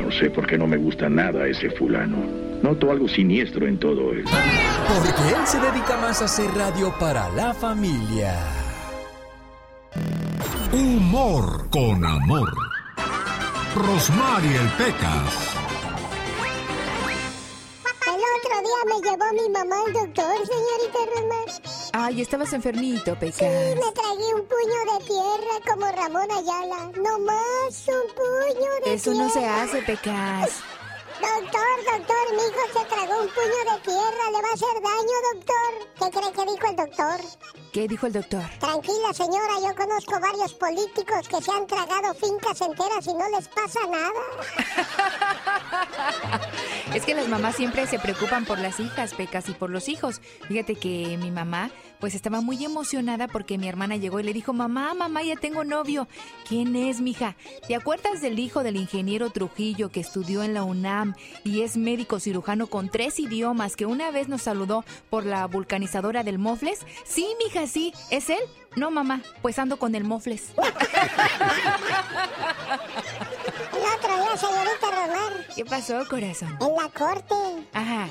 No 0.00 0.12
sé 0.12 0.30
por 0.30 0.46
qué 0.46 0.56
no 0.56 0.68
me 0.68 0.76
gusta 0.76 1.08
nada 1.08 1.48
ese 1.48 1.70
fulano. 1.70 2.18
Noto 2.62 2.92
algo 2.92 3.08
siniestro 3.08 3.66
en 3.66 3.76
todo 3.78 4.12
él. 4.12 4.22
Porque 4.24 5.28
él 5.34 5.44
se 5.46 5.58
dedica 5.58 5.96
más 5.98 6.22
a 6.22 6.26
hacer 6.26 6.48
radio 6.54 6.94
para 6.98 7.28
la 7.30 7.52
familia. 7.52 8.63
Humor 10.72 11.68
con 11.70 12.04
amor. 12.04 12.52
Rosmarie 13.74 14.56
el 14.56 14.68
Pecas. 14.72 15.54
El 18.06 18.20
otro 18.36 18.56
día 18.62 18.80
me 18.86 19.00
llevó 19.02 19.32
mi 19.32 19.48
mamá 19.50 19.76
al 19.86 19.92
doctor, 19.92 20.36
señorita 20.46 20.98
Rosmar. 21.14 21.62
Ay, 21.92 22.20
estabas 22.22 22.52
enfermito, 22.52 23.16
Pecas. 23.18 23.38
Sí, 23.38 23.44
me 23.44 23.92
tragué 23.92 24.34
un 24.34 24.46
puño 24.46 24.98
de 24.98 25.04
tierra 25.06 25.72
como 25.72 25.86
Ramón 25.92 26.30
Ayala. 26.30 26.90
No 26.96 27.18
más 27.20 27.86
un 27.88 28.14
puño 28.14 28.70
de 28.84 28.94
Eso 28.94 29.12
tierra. 29.12 29.26
no 29.26 29.32
se 29.32 29.46
hace, 29.46 29.82
Pecas. 29.82 30.50
Doctor, 31.20 31.76
doctor, 31.92 32.24
mi 32.32 32.42
hijo 32.42 32.64
se 32.72 32.84
tragó 32.86 33.22
un 33.22 33.28
puño 33.28 33.60
de 33.70 33.80
tierra. 33.82 34.30
¿Le 34.32 34.42
va 34.42 34.48
a 34.48 34.54
hacer 34.54 34.82
daño, 34.82 35.16
doctor? 35.32 35.72
¿Qué 35.98 36.10
cree 36.10 36.32
que 36.32 36.52
dijo 36.52 36.66
el 36.68 36.76
doctor? 36.76 37.20
¿Qué 37.72 37.88
dijo 37.88 38.06
el 38.06 38.12
doctor? 38.12 38.42
Tranquila, 38.58 39.12
señora, 39.12 39.54
yo 39.62 39.74
conozco 39.74 40.20
varios 40.20 40.54
políticos 40.54 41.28
que 41.28 41.42
se 41.42 41.52
han 41.52 41.66
tragado 41.66 42.14
fincas 42.14 42.60
enteras 42.60 43.06
y 43.06 43.14
no 43.14 43.28
les 43.30 43.48
pasa 43.48 43.80
nada. 43.86 44.12
es 46.94 47.04
que 47.04 47.14
las 47.14 47.28
mamás 47.28 47.56
siempre 47.56 47.86
se 47.86 47.98
preocupan 47.98 48.44
por 48.44 48.58
las 48.58 48.80
hijas, 48.80 49.14
Pecas, 49.14 49.48
y 49.48 49.52
por 49.54 49.70
los 49.70 49.88
hijos. 49.88 50.20
Fíjate 50.48 50.74
que 50.76 51.16
mi 51.20 51.30
mamá 51.30 51.70
pues 52.00 52.14
estaba 52.14 52.40
muy 52.40 52.64
emocionada 52.64 53.28
porque 53.28 53.58
mi 53.58 53.68
hermana 53.68 53.96
llegó 53.96 54.20
y 54.20 54.22
le 54.22 54.32
dijo, 54.32 54.52
mamá, 54.52 54.94
mamá, 54.94 55.22
ya 55.22 55.36
tengo 55.36 55.64
novio. 55.64 56.08
¿Quién 56.48 56.76
es, 56.76 57.00
mija? 57.00 57.36
¿Te 57.66 57.74
acuerdas 57.74 58.20
del 58.20 58.38
hijo 58.38 58.62
del 58.62 58.76
ingeniero 58.76 59.30
Trujillo 59.30 59.90
que 59.90 60.00
estudió 60.00 60.42
en 60.42 60.54
la 60.54 60.64
UNAM 60.64 61.14
y 61.44 61.62
es 61.62 61.76
médico 61.76 62.20
cirujano 62.20 62.66
con 62.66 62.90
tres 62.90 63.18
idiomas 63.18 63.76
que 63.76 63.86
una 63.86 64.10
vez 64.10 64.28
nos 64.28 64.42
saludó 64.42 64.84
por 65.10 65.24
la 65.24 65.46
vulcanizadora 65.46 66.22
del 66.22 66.38
Mofles? 66.38 66.80
Sí, 67.04 67.26
mija, 67.42 67.66
sí. 67.66 67.92
¿Es 68.10 68.30
él? 68.30 68.40
No, 68.76 68.90
mamá, 68.90 69.22
pues 69.40 69.58
ando 69.58 69.78
con 69.78 69.94
el 69.94 70.04
Mofles. 70.04 70.52
El 73.72 73.82
otro 73.98 74.16
día, 74.16 74.36
señorita 74.36 74.90
Romar. 74.90 75.46
¿Qué 75.54 75.64
pasó, 75.64 76.04
corazón? 76.08 76.58
En 76.60 76.76
la 76.76 76.88
corte. 76.90 77.34
Ajá. 77.72 78.08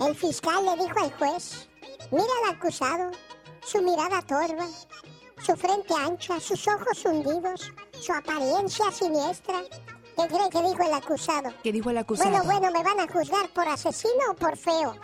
El 0.00 0.14
fiscal 0.16 0.64
le 0.64 0.84
dijo 0.84 0.98
al 0.98 1.12
juez, 1.12 1.68
mira 2.10 2.24
al 2.44 2.54
acusado, 2.54 3.10
su 3.64 3.82
mirada 3.82 4.22
torva, 4.22 4.66
su 5.44 5.56
frente 5.56 5.94
ancha, 5.94 6.40
sus 6.40 6.66
ojos 6.68 7.04
hundidos, 7.04 7.72
su 8.00 8.12
apariencia 8.12 8.90
siniestra. 8.90 9.62
¿Qué 10.16 10.28
cree 10.28 10.48
que 10.48 10.62
dijo 10.68 10.84
el 10.84 10.94
acusado? 10.94 11.52
¿Qué 11.62 11.72
dijo 11.72 11.90
el 11.90 11.98
acusado? 11.98 12.30
Bueno, 12.30 12.44
bueno, 12.44 12.70
¿me 12.70 12.84
van 12.84 13.00
a 13.00 13.12
juzgar 13.12 13.48
por 13.48 13.66
asesino 13.66 14.30
o 14.30 14.34
por 14.34 14.56
feo? 14.56 14.94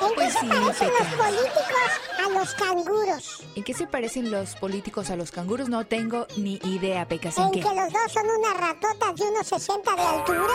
¿En 0.00 0.14
Pues 0.14 0.34
qué 0.34 0.40
sí, 0.40 0.46
se 0.46 0.48
parecen 0.48 0.90
los 0.98 1.08
políticos 1.16 1.90
a 2.18 2.28
los 2.38 2.54
canguros? 2.54 3.42
¿En 3.56 3.64
qué 3.64 3.74
se 3.74 3.86
parecen 3.86 4.30
los 4.30 4.54
políticos 4.56 5.10
a 5.10 5.16
los 5.16 5.30
canguros? 5.30 5.68
No 5.68 5.84
tengo 5.86 6.26
ni 6.36 6.58
idea, 6.64 7.06
Pecas. 7.08 7.36
¿En 7.38 7.44
En 7.44 7.50
qué? 7.52 7.60
que 7.60 7.66
los 7.74 7.92
dos 7.92 8.12
son 8.12 8.24
unas 8.38 8.56
ratotas 8.56 9.14
de 9.16 9.24
unos 9.24 9.46
60 9.46 9.94
de 9.94 10.02
altura. 10.02 10.52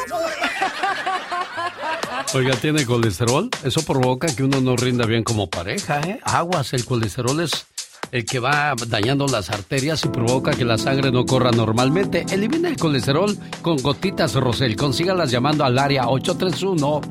Oiga, 2.34 2.56
¿tiene 2.58 2.86
colesterol? 2.86 3.50
Eso 3.64 3.82
provoca 3.84 4.28
que 4.36 4.44
uno 4.44 4.62
no 4.62 4.76
rinda 4.76 5.06
bien 5.06 5.24
como 5.24 5.50
pareja, 5.50 6.00
¿eh? 6.02 6.20
Aguas, 6.24 6.74
el 6.74 6.86
colesterol 6.86 7.40
es 7.42 7.66
el 8.12 8.26
que 8.26 8.40
va 8.40 8.74
dañando 8.88 9.26
las 9.28 9.50
arterias 9.50 10.04
y 10.06 10.10
provoca 10.10 10.52
que 10.52 10.66
la 10.66 10.78
sangre 10.78 11.12
no 11.12 11.26
corra 11.26 11.52
normalmente. 11.52 12.26
Elimina 12.30 12.68
el 12.70 12.78
colesterol 12.78 13.38
con 13.62 13.78
gotitas 13.78 14.36
Rosel. 14.36 14.76
Consígalas 14.76 15.32
llamando 15.32 15.64
al 15.64 15.80
área 15.80 16.08
831 16.10 17.02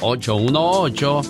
818 0.00 1.22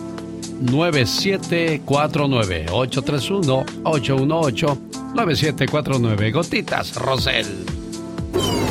9749 0.61 2.67
831 2.71 3.65
818 3.85 4.79
9749 5.15 6.33
Gotitas 6.33 6.95
Rosel. 6.97 7.47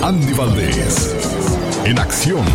Andy 0.02 0.34
Valdés 0.34 1.16
en 1.86 2.00
acción. 2.00 2.46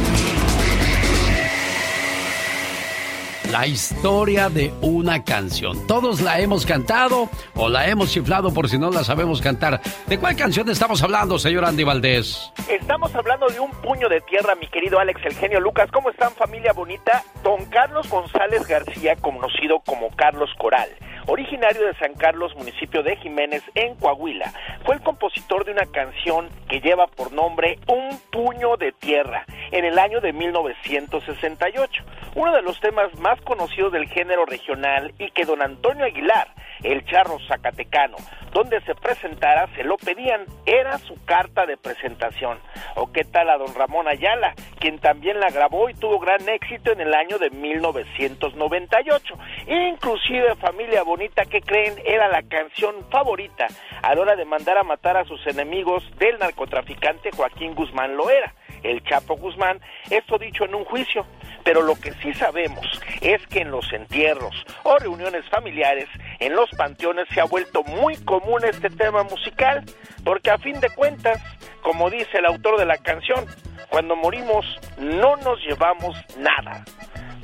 La 3.50 3.66
historia 3.66 4.48
de 4.48 4.72
una 4.80 5.24
canción. 5.24 5.86
Todos 5.88 6.20
la 6.20 6.38
hemos 6.38 6.64
cantado 6.64 7.28
o 7.56 7.68
la 7.68 7.88
hemos 7.88 8.12
chiflado 8.12 8.54
por 8.54 8.68
si 8.68 8.78
no 8.78 8.90
la 8.90 9.02
sabemos 9.02 9.40
cantar. 9.40 9.80
¿De 10.06 10.18
cuál 10.18 10.36
canción 10.36 10.68
estamos 10.70 11.02
hablando, 11.02 11.36
señor 11.36 11.64
Andy 11.64 11.82
Valdés? 11.82 12.52
Estamos 12.68 13.12
hablando 13.12 13.48
de 13.48 13.58
un 13.58 13.72
puño 13.72 14.08
de 14.08 14.20
tierra, 14.20 14.54
mi 14.54 14.68
querido 14.68 15.00
Alex, 15.00 15.20
el 15.24 15.34
genio 15.34 15.58
Lucas. 15.58 15.90
¿Cómo 15.92 16.10
están, 16.10 16.30
familia 16.34 16.72
bonita? 16.72 17.24
Don 17.42 17.64
Carlos 17.66 18.08
González 18.08 18.68
García, 18.68 19.16
conocido 19.16 19.80
como 19.84 20.10
Carlos 20.14 20.50
Coral 20.56 20.88
originario 21.26 21.86
de 21.86 21.94
San 21.94 22.14
Carlos, 22.14 22.54
municipio 22.56 23.02
de 23.02 23.16
Jiménez, 23.16 23.62
en 23.74 23.94
Coahuila. 23.96 24.52
Fue 24.84 24.94
el 24.94 25.02
compositor 25.02 25.64
de 25.64 25.72
una 25.72 25.86
canción 25.86 26.48
que 26.68 26.80
lleva 26.80 27.06
por 27.06 27.32
nombre 27.32 27.78
Un 27.86 28.18
puño 28.30 28.76
de 28.76 28.92
tierra 28.92 29.44
en 29.72 29.84
el 29.84 29.98
año 29.98 30.20
de 30.20 30.32
1968, 30.32 32.04
uno 32.34 32.52
de 32.52 32.62
los 32.62 32.80
temas 32.80 33.16
más 33.18 33.40
conocidos 33.42 33.92
del 33.92 34.08
género 34.08 34.44
regional 34.46 35.12
y 35.18 35.30
que 35.30 35.44
don 35.44 35.62
Antonio 35.62 36.04
Aguilar, 36.04 36.54
el 36.82 37.04
charro 37.04 37.38
zacatecano, 37.46 38.16
donde 38.52 38.80
se 38.82 38.94
presentara, 38.94 39.68
se 39.74 39.84
lo 39.84 39.96
pedían, 39.96 40.44
era 40.66 40.98
su 40.98 41.14
carta 41.24 41.66
de 41.66 41.76
presentación. 41.76 42.58
¿O 42.96 43.12
qué 43.12 43.24
tal 43.24 43.50
a 43.50 43.58
don 43.58 43.74
Ramón 43.74 44.08
Ayala, 44.08 44.54
quien 44.78 44.98
también 44.98 45.40
la 45.40 45.50
grabó 45.50 45.88
y 45.88 45.94
tuvo 45.94 46.18
gran 46.18 46.48
éxito 46.48 46.92
en 46.92 47.00
el 47.00 47.14
año 47.14 47.38
de 47.38 47.50
1998? 47.50 49.34
Inclusive 49.66 50.56
familia 50.56 51.02
bonita 51.02 51.44
que 51.44 51.60
creen 51.60 51.94
era 52.04 52.28
la 52.28 52.42
canción 52.42 52.94
favorita 53.10 53.66
a 54.02 54.14
la 54.14 54.20
hora 54.20 54.36
de 54.36 54.44
mandar 54.44 54.78
a 54.78 54.84
matar 54.84 55.16
a 55.16 55.24
sus 55.24 55.46
enemigos 55.46 56.04
del 56.18 56.38
narcotraficante 56.38 57.30
Joaquín 57.32 57.74
Guzmán 57.74 58.16
Loera 58.16 58.54
el 58.82 59.02
Chapo 59.04 59.36
Guzmán, 59.36 59.80
esto 60.10 60.38
dicho 60.38 60.64
en 60.64 60.74
un 60.74 60.84
juicio. 60.84 61.26
Pero 61.64 61.82
lo 61.82 61.94
que 61.94 62.12
sí 62.14 62.32
sabemos 62.34 62.86
es 63.20 63.46
que 63.48 63.60
en 63.60 63.70
los 63.70 63.92
entierros 63.92 64.64
o 64.82 64.98
reuniones 64.98 65.48
familiares, 65.50 66.08
en 66.38 66.54
los 66.54 66.70
panteones 66.70 67.28
se 67.34 67.40
ha 67.40 67.44
vuelto 67.44 67.82
muy 67.82 68.16
común 68.16 68.64
este 68.64 68.88
tema 68.88 69.22
musical, 69.24 69.84
porque 70.24 70.50
a 70.50 70.58
fin 70.58 70.80
de 70.80 70.90
cuentas, 70.90 71.38
como 71.82 72.08
dice 72.08 72.38
el 72.38 72.46
autor 72.46 72.78
de 72.78 72.86
la 72.86 72.96
canción, 72.96 73.44
cuando 73.90 74.16
morimos 74.16 74.64
no 74.98 75.36
nos 75.36 75.60
llevamos 75.64 76.16
nada 76.38 76.84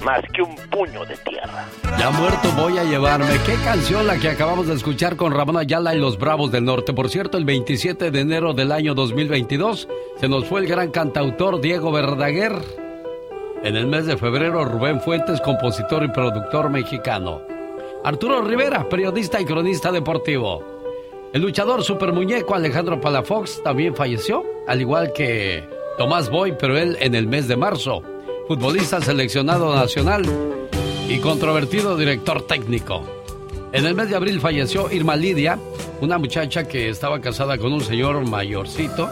más 0.05 0.23
que 0.33 0.43
un 0.43 0.55
puño 0.71 1.05
de 1.05 1.17
tierra. 1.19 1.67
Ya 1.99 2.11
muerto 2.11 2.51
voy 2.57 2.79
a 2.79 2.85
llevarme. 2.85 3.27
¿Qué 3.45 3.55
canción 3.65 4.07
la 4.07 4.19
que 4.19 4.29
acabamos 4.29 4.67
de 4.67 4.75
escuchar 4.75 5.17
con 5.17 5.33
Ramón 5.33 5.57
Ayala 5.57 5.95
y 5.95 5.99
los 5.99 6.19
Bravos 6.19 6.51
del 6.53 6.65
Norte? 6.65 6.93
Por 6.93 7.09
cierto, 7.09 7.39
el 7.39 7.45
27 7.45 8.11
de 8.11 8.21
enero 8.21 8.53
del 8.53 8.73
año 8.73 8.95
2022 8.95 9.89
se 10.21 10.29
nos 10.29 10.45
fue 10.47 10.61
el 10.61 10.67
gran 10.67 10.91
cantautor 10.91 11.61
Diego 11.61 11.93
Verdaguer. 11.93 12.61
En 13.63 13.77
el 13.77 13.87
mes 13.87 14.07
de 14.07 14.17
febrero, 14.17 14.65
Rubén 14.65 15.01
Fuentes, 15.01 15.41
compositor 15.41 16.05
y 16.05 16.09
productor 16.09 16.71
mexicano. 16.71 17.41
Arturo 18.05 18.43
Rivera, 18.43 18.89
periodista 18.89 19.41
y 19.41 19.45
cronista 19.45 19.91
deportivo. 19.91 20.63
El 21.33 21.43
luchador 21.43 21.83
super 21.83 22.13
muñeco 22.13 22.55
Alejandro 22.55 23.01
Palafox 23.01 23.63
también 23.63 23.97
falleció, 23.97 24.45
al 24.69 24.81
igual 24.81 25.13
que 25.13 25.69
Tomás 25.99 26.31
Boy, 26.31 26.55
pero 26.59 26.79
él 26.79 26.97
en 27.01 27.15
el 27.15 27.27
mes 27.27 27.49
de 27.49 27.57
marzo 27.57 28.03
futbolista 28.47 29.01
seleccionado 29.01 29.75
nacional 29.75 30.25
y 31.09 31.19
controvertido 31.19 31.97
director 31.97 32.47
técnico. 32.47 33.03
En 33.73 33.85
el 33.87 33.95
mes 33.95 34.09
de 34.09 34.17
abril 34.17 34.41
falleció 34.41 34.91
Irma 34.93 35.17
Lidia, 35.17 35.59
una 36.01 36.19
muchacha 36.19 36.69
que 36.69 36.89
estaba 36.89 37.21
casada 37.21 37.59
con 37.59 37.73
un 37.73 37.81
señor 37.81 38.25
mayorcito 38.29 39.09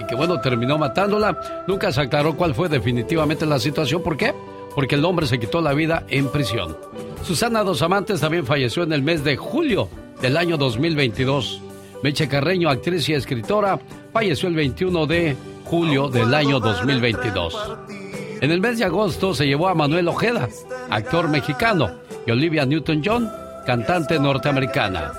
y 0.00 0.06
que 0.06 0.14
bueno, 0.14 0.40
terminó 0.40 0.78
matándola. 0.78 1.64
Nunca 1.66 1.92
se 1.92 2.00
aclaró 2.00 2.34
cuál 2.34 2.54
fue 2.54 2.68
definitivamente 2.68 3.44
la 3.44 3.58
situación. 3.58 4.02
¿Por 4.02 4.16
qué? 4.16 4.34
Porque 4.74 4.94
el 4.94 5.04
hombre 5.04 5.26
se 5.26 5.38
quitó 5.38 5.60
la 5.60 5.74
vida 5.74 6.04
en 6.08 6.30
prisión. 6.30 6.76
Susana 7.24 7.64
Dos 7.64 7.82
Amantes 7.82 8.20
también 8.20 8.46
falleció 8.46 8.84
en 8.84 8.92
el 8.92 9.02
mes 9.02 9.22
de 9.22 9.36
julio 9.36 9.88
del 10.22 10.36
año 10.36 10.56
2022. 10.56 11.60
Meche 12.02 12.28
Carreño, 12.28 12.70
actriz 12.70 13.08
y 13.08 13.14
escritora, 13.14 13.78
falleció 14.12 14.48
el 14.48 14.54
21 14.54 15.06
de 15.06 15.36
julio 15.64 16.08
del 16.08 16.32
año 16.32 16.58
2022. 16.60 18.07
En 18.40 18.52
el 18.52 18.60
mes 18.60 18.78
de 18.78 18.84
agosto 18.84 19.34
se 19.34 19.46
llevó 19.46 19.68
a 19.68 19.74
Manuel 19.74 20.06
Ojeda, 20.06 20.48
actor 20.90 21.28
mexicano, 21.28 21.90
y 22.24 22.30
Olivia 22.30 22.64
Newton-John, 22.64 23.28
cantante 23.66 24.18
norteamericana. 24.20 25.12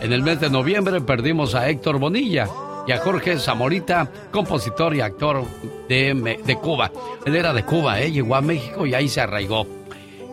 En 0.00 0.12
el 0.12 0.22
mes 0.22 0.40
de 0.40 0.50
noviembre 0.50 1.00
perdimos 1.00 1.54
a 1.54 1.68
Héctor 1.68 1.98
Bonilla 1.98 2.48
y 2.86 2.92
a 2.92 2.98
Jorge 2.98 3.38
Zamorita, 3.38 4.10
compositor 4.32 4.94
y 4.96 5.00
actor 5.00 5.44
de, 5.88 6.40
de 6.44 6.56
Cuba. 6.56 6.90
Él 7.24 7.36
era 7.36 7.52
de 7.52 7.64
Cuba, 7.64 8.00
¿eh? 8.00 8.10
llegó 8.10 8.34
a 8.34 8.40
México 8.40 8.84
y 8.86 8.94
ahí 8.94 9.08
se 9.08 9.20
arraigó. 9.20 9.66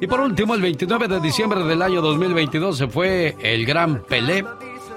Y 0.02 0.08
por 0.08 0.20
último, 0.20 0.56
el 0.56 0.62
29 0.62 1.08
de 1.08 1.20
diciembre 1.20 1.64
del 1.64 1.82
año 1.84 2.02
2022 2.02 2.76
se 2.76 2.88
fue 2.88 3.36
el 3.40 3.68
gran 3.68 4.02
Pelé, 4.04 4.44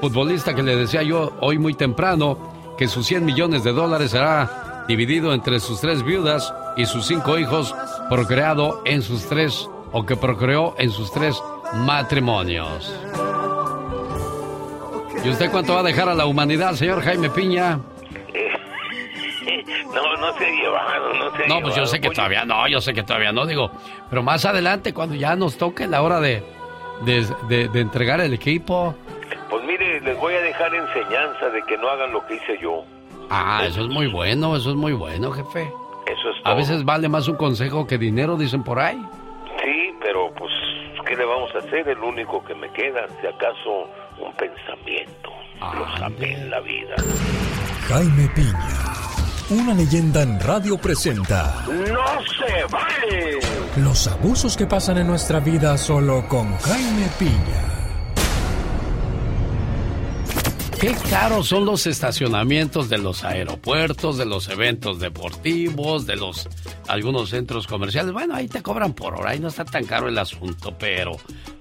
futbolista 0.01 0.55
que 0.55 0.63
le 0.63 0.77
decía 0.77 1.03
yo 1.03 1.35
hoy 1.41 1.59
muy 1.59 1.75
temprano 1.75 2.75
que 2.79 2.89
sus 2.89 3.07
100 3.07 3.23
millones 3.23 3.63
de 3.65 3.73
dólares 3.73 4.13
será 4.13 4.64
dividido 4.89 5.33
entre 5.33 5.61
sus 5.61 5.81
tres 5.81 6.03
viudas 6.03 6.53
y 6.77 6.87
sus 6.87 7.07
cinco 7.07 7.39
hijos 7.39 7.75
procreado 8.09 8.83
en 8.85 9.03
sus 9.03 9.27
tres 9.29 9.69
o 9.93 10.05
que 10.05 10.17
procreó 10.17 10.75
en 10.79 10.91
sus 10.91 11.13
tres 11.13 11.41
matrimonios. 11.75 12.95
¿Y 15.25 15.29
usted 15.31 15.51
cuánto 15.51 15.75
va 15.75 15.81
a 15.81 15.85
dejar 15.85 16.09
a 16.09 16.15
la 16.15 16.27
humanidad, 16.27 16.75
señor 16.75 17.03
Jaime 17.03 17.31
Piña? 17.31 17.79
No, 19.95 20.17
no 20.17 20.33
se 20.37 20.45
ha 20.45 20.51
llevado, 20.51 21.15
no 21.15 21.37
se 21.37 21.47
No, 21.47 21.61
pues 21.61 21.75
yo 21.77 21.87
sé 21.87 22.01
que 22.01 22.11
todavía 22.11 22.45
no, 22.45 22.69
yo 22.69 22.81
sé 22.81 22.93
que 22.93 23.03
todavía 23.03 23.33
no, 23.33 23.47
digo. 23.47 23.71
Pero 24.11 24.23
más 24.23 24.45
adelante, 24.45 24.93
cuando 24.93 25.15
ya 25.15 25.37
nos 25.37 25.57
toque 25.57 25.87
la 25.87 26.03
hora 26.03 26.21
de, 26.21 26.43
de, 27.05 27.69
de 27.69 27.81
entregar 27.81 28.21
el 28.21 28.35
equipo. 28.35 28.95
Pues 29.49 29.65
mire, 29.65 30.01
les 30.01 30.19
voy 30.19 30.35
a 30.35 30.41
dejar 30.41 30.75
enseñanza 30.75 31.49
de 31.51 31.63
que 31.63 31.79
no 31.79 31.89
hagan 31.89 32.13
lo 32.13 32.27
que 32.27 32.35
hice 32.35 32.59
yo. 32.61 32.85
Ah, 33.31 33.65
eso 33.67 33.83
es 33.83 33.89
muy 33.89 34.07
bueno, 34.07 34.57
eso 34.57 34.71
es 34.71 34.77
muy 34.77 34.93
bueno, 34.93 35.31
jefe. 35.33 35.63
Eso 36.07 36.31
es 36.31 36.37
A 36.45 36.55
veces 36.55 36.85
vale 36.85 37.09
más 37.09 37.29
un 37.29 37.37
consejo 37.37 37.87
que 37.87 37.99
dinero, 37.99 38.37
dicen 38.37 38.63
por 38.63 38.79
ahí. 38.79 39.01
Sí, 39.63 39.95
pero 40.03 40.31
pues, 40.35 40.53
¿qué 41.07 41.17
le 41.17 41.25
vamos 41.25 41.51
a 41.55 41.59
hacer? 41.59 41.89
El 41.89 41.99
único 41.99 42.45
que 42.45 42.55
me 42.55 42.71
queda, 42.71 43.07
si 43.21 43.27
acaso, 43.27 43.89
un 44.19 44.33
pensamiento. 44.35 45.31
Lo 45.61 45.99
sabe 45.99 46.33
en 46.33 46.51
la 46.51 46.61
vida. 46.61 46.95
Jaime 47.89 48.29
Piña, 48.35 48.81
una 49.51 49.75
leyenda 49.75 50.23
en 50.23 50.41
radio 50.41 50.77
presenta. 50.77 51.65
¡No 51.67 52.23
se 52.23 52.65
vale! 52.71 53.39
Los 53.79 54.07
abusos 54.09 54.57
que 54.57 54.67
pasan 54.67 54.99
en 54.99 55.07
nuestra 55.07 55.41
vida 55.41 55.77
solo 55.79 56.27
con 56.29 56.57
Jaime 56.59 57.09
Piña. 57.19 57.84
Qué 60.81 60.95
caros 61.09 61.49
son 61.49 61.65
los 61.65 61.87
estacionamientos 61.87 62.89
de 62.89 62.99
los 62.99 63.25
aeropuertos, 63.25 64.19
de 64.19 64.27
los 64.27 64.49
eventos 64.49 64.99
deportivos, 64.99 66.07
de 66.07 66.17
los 66.17 66.49
algunos 66.89 67.31
centros 67.31 67.67
comerciales. 67.67 68.13
Bueno, 68.13 68.35
ahí 68.35 68.49
te 68.49 68.63
cobran 68.63 68.93
por 68.93 69.15
hora 69.15 69.35
y 69.35 69.41
no 69.41 69.49
está 69.49 69.65
tan 69.65 69.85
caro 69.85 70.09
el 70.09 70.19
asunto, 70.19 70.77
pero 70.79 71.13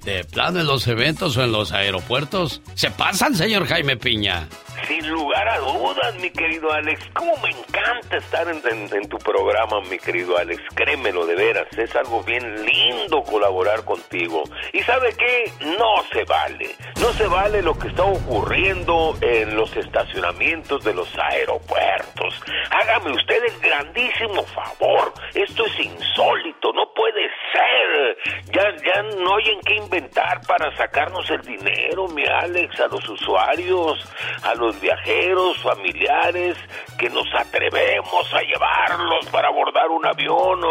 de 0.03 0.23
plano 0.25 0.59
en 0.59 0.67
los 0.67 0.87
eventos 0.87 1.37
o 1.37 1.43
en 1.43 1.51
los 1.51 1.71
aeropuertos 1.71 2.61
se 2.73 2.91
pasan, 2.91 3.35
señor 3.35 3.65
Jaime 3.65 3.97
Piña. 3.97 4.47
Sin 4.87 5.09
lugar 5.09 5.47
a 5.47 5.59
dudas, 5.59 6.15
mi 6.19 6.29
querido 6.29 6.71
Alex. 6.71 7.01
Cómo 7.13 7.37
me 7.37 7.49
encanta 7.49 8.17
estar 8.17 8.47
en, 8.49 9.09
tu 9.09 9.17
programa, 9.17 9.79
mi 9.89 9.97
querido 9.97 10.37
Alex. 10.37 10.61
Créemelo 10.75 11.25
de 11.25 11.35
veras. 11.35 11.67
Es 11.77 11.95
algo 11.95 12.21
bien 12.23 12.65
lindo 12.65 13.23
colaborar 13.23 13.85
contigo. 13.85 14.43
Y 14.73 14.81
sabe 14.81 15.13
qué? 15.17 15.51
No 15.77 16.03
se 16.11 16.23
vale. 16.25 16.75
No 16.99 17.13
se 17.13 17.27
vale 17.27 17.61
lo 17.61 17.77
que 17.77 17.87
está 17.87 18.03
ocurriendo 18.03 19.15
en 19.21 19.55
los 19.55 19.75
estacionamientos 19.75 20.83
de 20.83 20.93
los 20.93 21.09
aeropuertos. 21.17 22.41
Hágame 22.71 23.11
usted 23.11 23.41
el 23.45 23.59
grandísimo 23.61 24.43
favor. 24.43 25.13
Esto 25.33 25.65
es 25.65 25.79
insólito. 25.79 26.73
No 26.73 26.93
puede 26.93 27.29
ser. 27.53 28.17
Ya, 28.51 28.75
ya 28.83 29.01
no 29.17 29.37
hay 29.37 29.49
en 29.49 29.61
qué 29.61 29.75
inventar 29.75 30.41
para 30.45 30.75
sacarnos 30.75 31.29
el 31.29 31.41
dinero, 31.41 32.07
mi 32.09 32.25
Alex, 32.25 32.79
a 32.79 32.87
los 32.87 33.07
usuarios, 33.07 34.05
a 34.43 34.53
los 34.55 34.79
viajeros, 34.83 35.57
familiares, 35.63 36.57
que 36.97 37.09
nos 37.09 37.25
atrevemos 37.33 38.33
a 38.33 38.41
llevarlos 38.41 39.25
para 39.31 39.47
abordar 39.47 39.87
un 39.89 40.05
avión. 40.05 40.61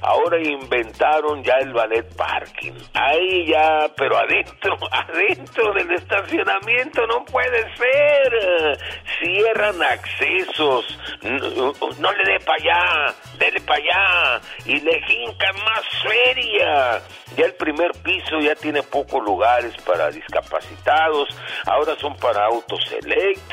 Ahora 0.00 0.40
inventaron 0.40 1.42
ya 1.42 1.54
el 1.60 1.72
ballet 1.72 2.06
parking. 2.16 2.72
Ahí 2.94 3.46
ya, 3.46 3.90
pero 3.96 4.16
adentro, 4.16 4.76
adentro 4.90 5.72
del 5.74 5.90
estacionamiento 5.92 7.06
no 7.06 7.24
puede 7.24 7.62
ser. 7.76 8.78
Cierran 9.18 9.82
accesos. 9.82 10.98
No, 11.22 12.12
le 12.12 12.24
dé 12.24 12.40
para 12.44 12.58
allá, 12.62 13.14
dele 13.38 13.60
para 13.62 13.80
allá. 13.82 14.40
Y 14.64 14.80
le 14.80 15.02
jincan 15.02 15.56
más 15.64 15.84
feria. 16.02 17.02
Ya 17.36 17.44
el 17.44 17.54
primer 17.54 17.90
piso 18.02 18.38
ya 18.40 18.54
tiene 18.54 18.82
pocos 18.82 19.22
lugares 19.22 19.74
para 19.84 20.10
discapacitados. 20.10 21.28
Ahora 21.66 21.96
son 21.96 22.16
para 22.16 22.46
autos 22.46 22.80
eléctricos. 22.92 23.45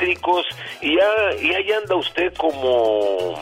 Y 0.80 0.96
ya, 0.96 1.42
y 1.42 1.54
ahí 1.54 1.72
anda 1.72 1.94
usted 1.96 2.32
como 2.34 3.38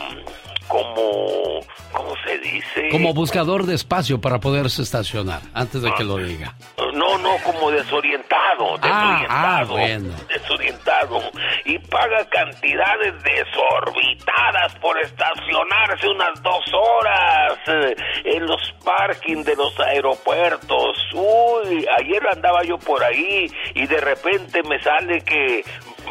como, 0.68 1.60
¿cómo 1.92 2.14
se 2.24 2.38
dice? 2.38 2.88
Como 2.90 3.12
buscador 3.12 3.66
de 3.66 3.74
espacio 3.74 4.20
para 4.20 4.40
poderse 4.40 4.82
estacionar, 4.82 5.42
antes 5.52 5.82
de 5.82 5.92
que 5.92 6.02
lo 6.02 6.16
diga. 6.16 6.54
No, 6.94 7.18
no, 7.18 7.36
como 7.44 7.70
desorientado, 7.70 8.76
desorientado, 8.78 9.28
ah, 9.28 9.64
bueno. 9.68 10.14
desorientado. 10.28 11.20
Y 11.64 11.78
paga 11.78 12.24
cantidades 12.28 13.14
desorbitadas 13.22 14.74
por 14.80 14.98
estacionarse 15.00 16.08
unas 16.08 16.42
dos 16.42 16.64
horas 16.72 17.58
eh, 17.66 17.96
en 18.24 18.46
los 18.46 18.60
parking 18.84 19.42
de 19.44 19.56
los 19.56 19.78
aeropuertos. 19.80 20.96
Uy, 21.14 21.86
ayer 21.98 22.22
andaba 22.30 22.62
yo 22.62 22.78
por 22.78 23.02
ahí 23.02 23.46
y 23.74 23.86
de 23.86 24.00
repente 24.00 24.62
me 24.62 24.80
sale 24.82 25.20
que 25.22 25.64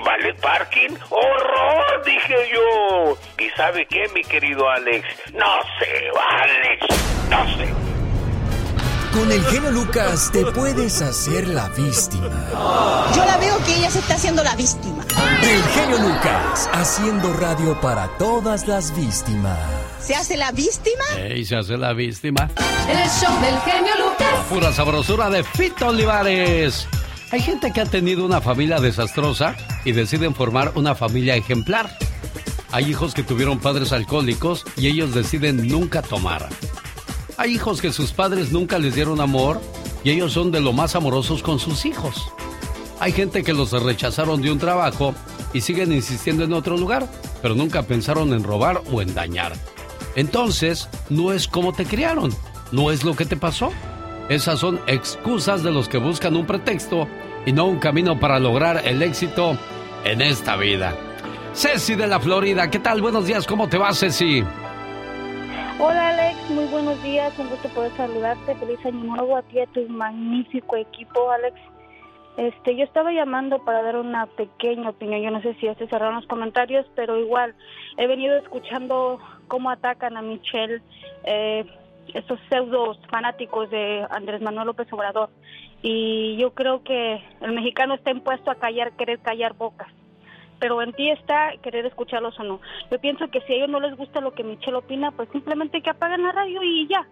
¿Vale 0.05 0.33
parking? 0.35 0.95
¡Horror! 1.09 2.03
Dije 2.05 2.35
yo. 2.53 3.17
¿Y 3.37 3.49
sabe 3.51 3.85
qué, 3.87 4.07
mi 4.13 4.23
querido 4.23 4.69
Alex? 4.69 5.05
No 5.33 5.61
sé, 5.79 6.09
Alex. 6.29 6.85
No 7.29 7.57
sé. 7.57 7.73
Con 9.13 9.29
el 9.29 9.43
genio 9.45 9.71
Lucas 9.71 10.29
te 10.31 10.45
puedes 10.45 11.01
hacer 11.01 11.45
la 11.49 11.67
víctima. 11.69 13.09
Yo 13.13 13.25
la 13.25 13.37
veo 13.37 13.57
que 13.65 13.75
ella 13.75 13.91
se 13.91 13.99
está 13.99 14.15
haciendo 14.15 14.41
la 14.41 14.55
víctima. 14.55 15.05
El 15.43 15.63
genio 15.63 15.97
Lucas, 15.97 16.69
haciendo 16.71 17.33
radio 17.33 17.79
para 17.81 18.07
todas 18.17 18.67
las 18.67 18.95
víctimas. 18.95 19.59
¿Se 19.99 20.15
hace 20.15 20.37
la 20.37 20.51
víctima? 20.53 21.03
Ey, 21.17 21.43
se 21.45 21.57
hace 21.57 21.77
la 21.77 21.91
víctima. 21.91 22.49
El 22.87 23.09
show 23.09 23.37
del 23.41 23.59
genio 23.61 23.93
Lucas. 23.97 24.45
Pura 24.49 24.71
sabrosura 24.71 25.29
de 25.29 25.43
Fito 25.43 25.87
Olivares. 25.87 26.87
Hay 27.31 27.39
gente 27.39 27.71
que 27.71 27.79
ha 27.79 27.85
tenido 27.85 28.25
una 28.25 28.41
familia 28.41 28.81
desastrosa 28.81 29.55
y 29.85 29.93
deciden 29.93 30.35
formar 30.35 30.73
una 30.75 30.95
familia 30.95 31.37
ejemplar. 31.37 31.97
Hay 32.73 32.89
hijos 32.89 33.13
que 33.13 33.23
tuvieron 33.23 33.59
padres 33.59 33.93
alcohólicos 33.93 34.65
y 34.75 34.87
ellos 34.87 35.13
deciden 35.13 35.65
nunca 35.65 36.01
tomar. 36.01 36.49
Hay 37.37 37.53
hijos 37.53 37.81
que 37.81 37.93
sus 37.93 38.11
padres 38.11 38.51
nunca 38.51 38.79
les 38.79 38.95
dieron 38.95 39.21
amor 39.21 39.61
y 40.03 40.09
ellos 40.09 40.33
son 40.33 40.51
de 40.51 40.59
lo 40.59 40.73
más 40.73 40.93
amorosos 40.95 41.41
con 41.41 41.57
sus 41.57 41.85
hijos. 41.85 42.33
Hay 42.99 43.13
gente 43.13 43.43
que 43.43 43.53
los 43.53 43.71
rechazaron 43.71 44.41
de 44.41 44.51
un 44.51 44.59
trabajo 44.59 45.15
y 45.53 45.61
siguen 45.61 45.93
insistiendo 45.93 46.43
en 46.43 46.51
otro 46.51 46.75
lugar, 46.75 47.09
pero 47.41 47.55
nunca 47.55 47.83
pensaron 47.83 48.33
en 48.33 48.43
robar 48.43 48.83
o 48.91 49.01
en 49.01 49.13
dañar. 49.13 49.53
Entonces, 50.17 50.89
no 51.09 51.31
es 51.31 51.47
como 51.47 51.71
te 51.71 51.85
criaron, 51.85 52.35
no 52.73 52.91
es 52.91 53.05
lo 53.05 53.15
que 53.15 53.25
te 53.25 53.37
pasó. 53.37 53.71
Esas 54.27 54.59
son 54.59 54.81
excusas 54.87 55.63
de 55.63 55.71
los 55.71 55.89
que 55.89 55.97
buscan 55.97 56.35
un 56.35 56.45
pretexto 56.45 57.07
y 57.45 57.53
no 57.53 57.65
un 57.65 57.79
camino 57.79 58.19
para 58.19 58.39
lograr 58.39 58.81
el 58.85 59.01
éxito 59.01 59.57
en 60.03 60.21
esta 60.21 60.55
vida. 60.55 60.93
Ceci 61.53 61.95
de 61.95 62.07
la 62.07 62.19
Florida, 62.19 62.69
¿qué 62.69 62.79
tal? 62.79 63.01
Buenos 63.01 63.25
días, 63.25 63.45
¿cómo 63.45 63.67
te 63.67 63.77
va, 63.77 63.93
Ceci? 63.93 64.43
Hola 65.79 66.09
Alex, 66.09 66.49
muy 66.51 66.65
buenos 66.65 67.01
días, 67.03 67.37
un 67.39 67.49
gusto 67.49 67.67
poder 67.69 67.91
saludarte, 67.97 68.55
feliz 68.55 68.85
año 68.85 69.03
nuevo 69.03 69.35
a 69.35 69.41
ti 69.41 69.57
y 69.57 69.59
a 69.61 69.65
tu 69.67 69.87
magnífico 69.89 70.75
equipo 70.75 71.31
Alex. 71.31 71.59
Este, 72.37 72.77
yo 72.77 72.85
estaba 72.85 73.11
llamando 73.11 73.59
para 73.65 73.81
dar 73.81 73.97
una 73.97 74.25
pequeña 74.25 74.89
opinión, 74.89 75.21
yo 75.21 75.31
no 75.31 75.41
sé 75.41 75.53
si 75.55 75.65
ya 75.65 75.75
se 75.75 75.87
cerraron 75.87 76.15
los 76.15 76.27
comentarios, 76.27 76.85
pero 76.95 77.19
igual 77.19 77.53
he 77.97 78.07
venido 78.07 78.37
escuchando 78.37 79.19
cómo 79.47 79.69
atacan 79.69 80.15
a 80.15 80.21
Michelle, 80.21 80.81
eh, 81.25 81.65
estos 82.13 82.39
pseudos 82.49 82.99
fanáticos 83.09 83.69
de 83.69 84.05
Andrés 84.09 84.41
Manuel 84.41 84.67
López 84.67 84.87
Obrador. 84.93 85.29
Y 85.81 86.37
yo 86.37 86.53
creo 86.53 86.83
que 86.83 87.23
el 87.41 87.51
mexicano 87.53 87.95
está 87.95 88.11
impuesto 88.11 88.51
a 88.51 88.55
callar, 88.55 88.91
querer 88.93 89.19
callar 89.19 89.53
bocas. 89.53 89.87
Pero 90.59 90.81
en 90.81 90.93
ti 90.93 91.09
está 91.09 91.53
querer 91.63 91.85
escucharlos 91.87 92.39
o 92.39 92.43
no. 92.43 92.61
Yo 92.91 92.99
pienso 92.99 93.29
que 93.29 93.41
si 93.41 93.53
a 93.53 93.55
ellos 93.55 93.69
no 93.69 93.79
les 93.79 93.97
gusta 93.97 94.21
lo 94.21 94.33
que 94.33 94.43
Michelle 94.43 94.77
opina, 94.77 95.11
pues 95.11 95.27
simplemente 95.31 95.81
que 95.81 95.89
apaguen 95.89 96.23
la 96.23 96.31
radio 96.31 96.61
y 96.61 96.87
ya. 96.87 97.07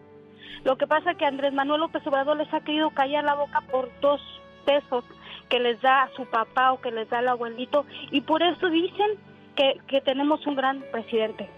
Lo 0.63 0.77
que 0.77 0.85
pasa 0.85 1.11
es 1.11 1.17
que 1.17 1.25
Andrés 1.25 1.53
Manuel 1.53 1.81
López 1.81 2.05
Obrador 2.05 2.37
les 2.37 2.53
ha 2.53 2.61
querido 2.61 2.91
callar 2.91 3.23
la 3.23 3.35
boca 3.35 3.61
por 3.71 3.89
dos 4.01 4.21
pesos 4.65 5.03
que 5.49 5.59
les 5.59 5.81
da 5.81 6.03
a 6.03 6.09
su 6.15 6.25
papá 6.25 6.73
o 6.73 6.81
que 6.81 6.91
les 6.91 7.09
da 7.09 7.19
al 7.19 7.27
abuelito 7.27 7.85
y 8.11 8.21
por 8.21 8.43
eso 8.43 8.69
dicen 8.69 9.17
que, 9.55 9.79
que 9.87 10.01
tenemos 10.01 10.45
un 10.45 10.55
gran 10.55 10.83
presidente. 10.91 11.49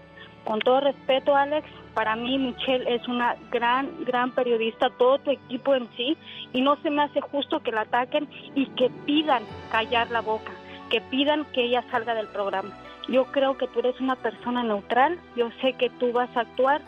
Con 0.44 0.60
todo 0.60 0.80
respeto, 0.80 1.36
Alex, 1.36 1.68
para 1.94 2.16
mí 2.16 2.38
Michelle 2.38 2.94
es 2.94 3.06
una 3.08 3.36
gran, 3.50 4.04
gran 4.04 4.32
periodista, 4.32 4.90
todo 4.90 5.18
tu 5.18 5.30
equipo 5.30 5.74
en 5.74 5.88
sí, 5.96 6.16
y 6.52 6.60
no 6.60 6.76
se 6.82 6.90
me 6.90 7.02
hace 7.02 7.20
justo 7.20 7.60
que 7.60 7.72
la 7.72 7.82
ataquen 7.82 8.28
y 8.54 8.66
que 8.66 8.90
pidan 9.06 9.42
callar 9.70 10.10
la 10.10 10.20
boca, 10.20 10.52
que 10.90 11.00
pidan 11.00 11.44
que 11.52 11.64
ella 11.64 11.84
salga 11.90 12.14
del 12.14 12.28
programa. 12.28 12.70
Yo 13.08 13.26
creo 13.26 13.58
que 13.58 13.66
tú 13.68 13.80
eres 13.80 14.00
una 14.00 14.16
persona 14.16 14.62
neutral, 14.62 15.18
yo 15.36 15.50
sé 15.60 15.74
que 15.74 15.90
tú 15.90 16.12
vas 16.12 16.34
a 16.36 16.40
actuar 16.40 16.80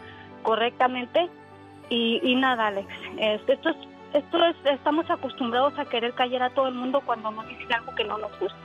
correctamente 0.42 1.28
y, 1.90 2.34
nada, 2.36 2.68
Alex, 2.68 2.88
esto 3.46 3.70
es, 3.70 3.76
esto 4.14 4.44
es, 4.44 4.56
estamos 4.64 5.10
acostumbrados 5.10 5.78
a 5.78 5.84
querer 5.84 6.12
callar 6.14 6.42
a 6.42 6.50
todo 6.50 6.68
el 6.68 6.74
mundo 6.74 7.02
cuando 7.04 7.30
nos 7.30 7.46
dicen 7.46 7.72
algo 7.72 7.94
que 7.94 8.04
no 8.04 8.18
nos 8.18 8.38
gusta. 8.38 8.58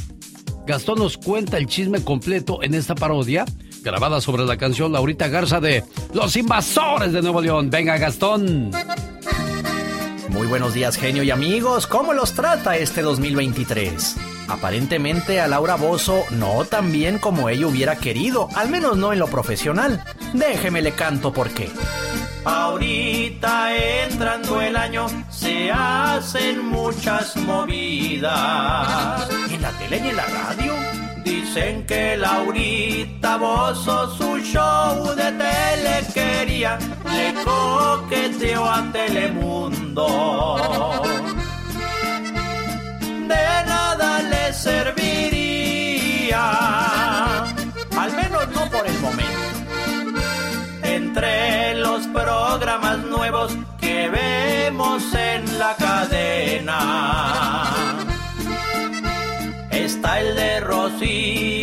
Gastón 0.66 0.98
nos 0.98 1.16
cuenta 1.16 1.56
el 1.56 1.66
chisme 1.66 2.04
completo 2.04 2.62
en 2.62 2.74
esta 2.74 2.94
parodia 2.94 3.46
grabada 3.82 4.20
sobre 4.20 4.44
la 4.44 4.58
canción 4.58 4.92
Laurita 4.92 5.28
Garza 5.28 5.58
de 5.60 5.84
Los 6.12 6.36
Invasores 6.36 7.12
de 7.12 7.22
Nuevo 7.22 7.40
León. 7.40 7.70
Venga, 7.70 7.96
Gastón. 7.96 8.72
Muy 10.34 10.48
buenos 10.48 10.74
días, 10.74 10.96
genio 10.96 11.22
y 11.22 11.30
amigos. 11.30 11.86
¿Cómo 11.86 12.12
los 12.12 12.32
trata 12.32 12.76
este 12.76 13.02
2023? 13.02 14.16
Aparentemente 14.48 15.40
a 15.40 15.46
Laura 15.46 15.76
Bozo 15.76 16.24
no 16.32 16.64
tan 16.64 16.90
bien 16.90 17.20
como 17.20 17.48
ella 17.48 17.68
hubiera 17.68 17.94
querido, 17.94 18.48
al 18.56 18.68
menos 18.68 18.96
no 18.96 19.12
en 19.12 19.20
lo 19.20 19.28
profesional. 19.28 20.02
Déjeme 20.32 20.82
le 20.82 20.90
canto 20.90 21.32
por 21.32 21.50
qué. 21.50 21.70
Ahorita 22.44 23.76
entrando 24.06 24.60
el 24.60 24.74
año 24.74 25.06
se 25.30 25.70
hacen 25.70 26.66
muchas 26.66 27.36
movidas. 27.36 29.30
En 29.52 29.62
la 29.62 29.70
tele 29.78 30.02
y 30.04 30.08
en 30.08 30.16
la 30.16 30.26
radio. 30.26 31.03
Dicen 31.24 31.86
que 31.86 32.16
Laurita 32.18 33.38
Bozo 33.38 34.14
su 34.14 34.38
show 34.40 35.14
de 35.14 35.32
tele 35.32 36.04
quería, 36.12 36.76
le 37.10 37.32
coqueteó 37.42 38.62
a 38.64 38.84
Telemundo. 38.92 41.00
De 43.00 43.64
nada 43.66 44.20
le 44.22 44.52
serviría, 44.52 46.42
al 47.96 48.12
menos 48.12 48.46
no 48.48 48.68
por 48.70 48.86
el 48.86 48.98
momento. 49.00 49.32
Entre 50.82 51.74
los 51.76 52.06
programas 52.08 52.98
nuevos 52.98 53.56
que 53.80 54.10
vemos 54.10 55.02
en 55.14 55.58
la 55.58 55.74
cadena 55.76 57.73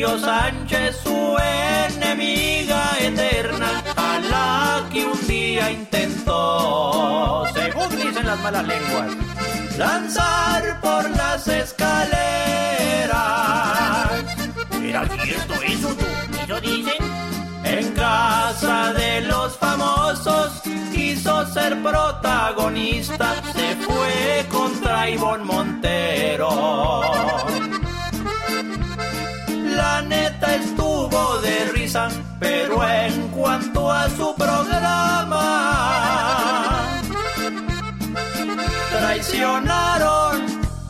Rocío 0.01 0.17
Sánchez, 0.17 0.97
su 1.03 1.37
enemiga 1.37 2.91
eterna, 2.99 3.83
a 3.95 4.19
la 4.31 4.89
que 4.91 5.05
un 5.05 5.27
día 5.27 5.69
intentó, 5.69 7.45
según 7.53 7.89
dicen 7.89 8.25
las 8.25 8.39
malas 8.39 8.65
lenguas, 8.65 9.11
lanzar 9.77 10.81
por 10.81 11.07
las 11.11 11.47
escaleras. 11.47 12.09
¿Era 14.81 15.07
cierto 15.07 15.53
eso 15.67 15.89
tú? 15.89 16.05
¿Eso 16.45 16.61
dicen? 16.61 16.95
En 17.63 17.91
casa 17.91 18.93
de 18.93 19.21
los 19.21 19.55
famosos 19.57 20.61
quiso 20.91 21.45
ser 21.53 21.79
protagonista, 21.83 23.35
se 23.53 23.75
fue 23.75 24.47
contra 24.49 25.11
Ivonne 25.11 25.43
Montero. 25.43 27.01
La 29.75 30.01
neta 30.01 30.55
estuvo 30.55 31.39
de 31.41 31.65
risa, 31.71 32.10
pero 32.39 32.88
en 32.88 33.29
cuanto 33.29 33.89
a 33.91 34.10
su 34.10 34.36
programa, 34.36 35.01
traicionaron 38.91 40.41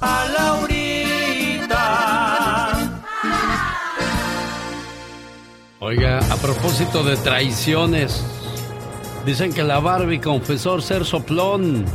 a 0.02 0.26
Laurita. 0.34 1.72
Oiga, 5.80 6.20
a 6.32 6.36
propósito 6.38 7.04
de 7.04 7.17
traiciones, 7.17 8.24
dicen 9.26 9.54
que 9.54 9.63
la 9.63 9.80
Barbie 9.80 10.20
confesó 10.20 10.82
ser 10.82 11.06
soplón 11.06 11.86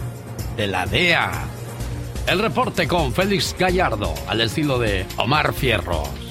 de 0.57 0.67
la 0.69 0.87
DEA. 0.87 1.33
El 2.29 2.39
reporte 2.39 2.87
con 2.87 3.13
Félix 3.13 3.57
Gallardo, 3.59 4.15
al 4.29 4.41
estilo 4.41 4.79
de 4.79 5.05
Omar 5.17 5.53
Fierros. 5.53 6.26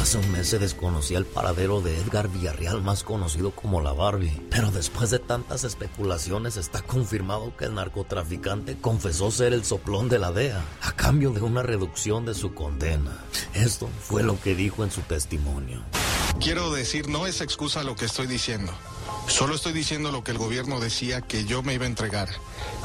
Hace 0.00 0.16
un 0.16 0.32
mes 0.32 0.48
se 0.48 0.58
desconocía 0.58 1.18
el 1.18 1.26
paradero 1.26 1.82
de 1.82 1.94
Edgar 1.98 2.28
Villarreal, 2.28 2.80
más 2.80 3.04
conocido 3.04 3.50
como 3.50 3.82
la 3.82 3.92
Barbie. 3.92 4.40
Pero 4.48 4.70
después 4.70 5.10
de 5.10 5.18
tantas 5.18 5.62
especulaciones 5.62 6.56
está 6.56 6.80
confirmado 6.80 7.54
que 7.54 7.66
el 7.66 7.74
narcotraficante 7.74 8.78
confesó 8.80 9.30
ser 9.30 9.52
el 9.52 9.62
soplón 9.62 10.08
de 10.08 10.18
la 10.18 10.32
DEA 10.32 10.64
a 10.80 10.92
cambio 10.92 11.32
de 11.32 11.42
una 11.42 11.62
reducción 11.62 12.24
de 12.24 12.32
su 12.32 12.54
condena. 12.54 13.22
Esto 13.52 13.90
fue 14.00 14.22
lo 14.22 14.40
que 14.40 14.54
dijo 14.54 14.84
en 14.84 14.90
su 14.90 15.02
testimonio. 15.02 15.82
Quiero 16.40 16.72
decir, 16.72 17.08
no 17.10 17.26
es 17.26 17.42
excusa 17.42 17.82
lo 17.82 17.94
que 17.94 18.06
estoy 18.06 18.26
diciendo. 18.26 18.72
Solo 19.26 19.54
estoy 19.54 19.72
diciendo 19.72 20.10
lo 20.10 20.24
que 20.24 20.32
el 20.32 20.38
gobierno 20.38 20.80
decía 20.80 21.20
que 21.20 21.44
yo 21.44 21.62
me 21.62 21.74
iba 21.74 21.84
a 21.84 21.88
entregar. 21.88 22.28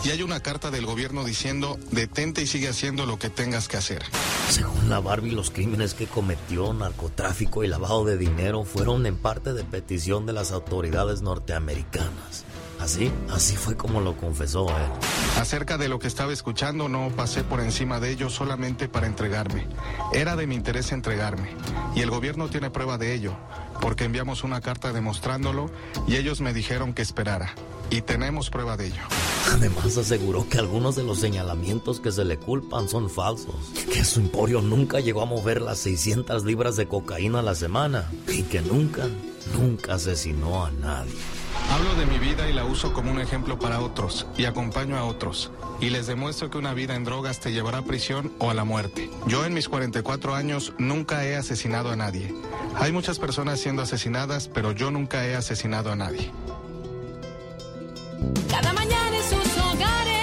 Y 0.04 0.12
hay 0.12 0.22
una 0.22 0.42
carta 0.42 0.70
del 0.70 0.86
gobierno 0.86 1.24
diciendo, 1.24 1.80
detente 1.92 2.44
y 2.44 2.48
sigue 2.48 2.70
haciendo 2.70 3.06
lo 3.06 3.18
que 3.18 3.30
tengas 3.30 3.68
que 3.68 3.78
hacer. 3.78 4.04
Según 4.50 4.90
la 4.90 5.00
Barbie, 5.00 5.32
los 5.32 5.50
crímenes 5.50 5.94
que 5.94 6.06
cometió, 6.06 6.72
narcotráfico 6.74 7.64
y 7.64 7.68
lavado 7.68 8.06
de 8.06 8.18
dinero, 8.18 8.64
fueron 8.64 9.06
en 9.06 9.18
parte 9.18 9.54
de 9.54 9.64
petición 9.64 10.26
de 10.26 10.34
las 10.34 10.52
autoridades 10.52 11.22
norteamericanas. 11.22 12.46
Así, 12.80 13.12
así 13.32 13.56
fue 13.56 13.76
como 13.76 14.02
lo 14.02 14.18
confesó 14.18 14.70
él. 14.70 14.92
Acerca 15.40 15.78
de 15.78 15.88
lo 15.88 15.98
que 15.98 16.08
estaba 16.08 16.34
escuchando, 16.34 16.90
no 16.90 17.10
pasé 17.16 17.44
por 17.44 17.60
encima 17.60 18.00
de 18.00 18.12
ello 18.12 18.30
solamente 18.30 18.88
para 18.88 19.08
entregarme. 19.08 19.66
Era 20.14 20.36
de 20.36 20.46
mi 20.46 20.56
interés 20.56 20.92
entregarme. 20.92 21.50
Y 21.96 22.02
el 22.02 22.12
gobierno 22.12 22.50
tiene 22.50 22.70
prueba 22.70 22.98
de 22.98 23.14
ello, 23.14 23.36
porque 23.82 24.06
enviamos 24.06 24.44
una 24.44 24.62
carta 24.62 24.94
demostrándolo 24.94 25.70
y 26.08 26.16
ellos 26.16 26.42
me 26.42 26.54
dijeron 26.54 26.94
que 26.94 27.02
esperara. 27.02 27.54
Y 27.90 28.02
tenemos 28.02 28.50
prueba 28.50 28.78
de 28.78 28.88
ello. 28.88 29.02
Además 29.54 29.96
aseguró 29.98 30.50
que 30.50 30.58
algunos 30.58 30.96
de 30.96 31.04
los 31.04 31.20
señalamientos 31.20 32.00
que 32.00 32.12
se 32.12 32.26
le 32.26 32.38
culpan 32.38 32.90
son 32.90 33.10
falsos, 33.10 33.56
que 33.94 34.04
su 34.04 34.20
emporio 34.20 34.62
nunca 34.62 35.00
llegó 35.00 35.22
a 35.22 35.28
mover 35.28 35.62
las 35.62 35.80
600 35.80 36.46
libras 36.46 36.76
de 36.76 36.88
cocaína 36.88 37.40
a 37.40 37.44
la 37.44 37.56
semana 37.56 38.10
y 38.28 38.42
que 38.44 38.62
nunca, 38.62 39.08
nunca 39.58 39.96
asesinó 39.96 40.66
a 40.66 40.72
nadie. 40.72 41.14
Hablo 41.72 41.96
de 41.96 42.06
mi 42.06 42.20
vida 42.20 42.50
y 42.50 42.54
la 42.54 42.64
uso 42.64 42.94
como 42.94 43.12
un 43.12 43.20
ejemplo 43.20 43.60
para 43.60 43.80
otros 43.82 44.28
y 44.38 44.46
acompaño 44.46 44.98
a 44.98 45.04
otros. 45.04 45.52
Y 45.82 45.90
les 45.90 46.08
demuestro 46.08 46.50
que 46.50 46.58
una 46.58 46.74
vida 46.74 46.96
en 46.96 47.04
drogas 47.04 47.40
te 47.40 47.52
llevará 47.52 47.80
a 47.80 47.82
prisión 47.82 48.32
o 48.40 48.50
a 48.50 48.54
la 48.54 48.64
muerte. 48.64 49.10
Yo 49.28 49.46
en 49.46 49.54
mis 49.54 49.68
44 49.68 50.36
años 50.36 50.74
nunca 50.78 51.26
he 51.26 51.36
asesinado 51.36 51.92
a 51.92 51.96
nadie. 51.96 52.34
Hay 52.76 52.92
muchas 52.92 53.20
personas 53.20 53.60
siendo 53.60 53.82
asesinadas, 53.82 54.48
pero 54.48 54.72
yo 54.72 54.92
nunca 54.92 55.26
he 55.26 55.36
asesinado 55.36 55.92
a 55.92 55.96
nadie. 55.96 56.32
Cada 58.50 58.72
mañana 58.74 59.18
en 59.18 59.24
sus 59.24 59.58
hogares, 59.58 60.15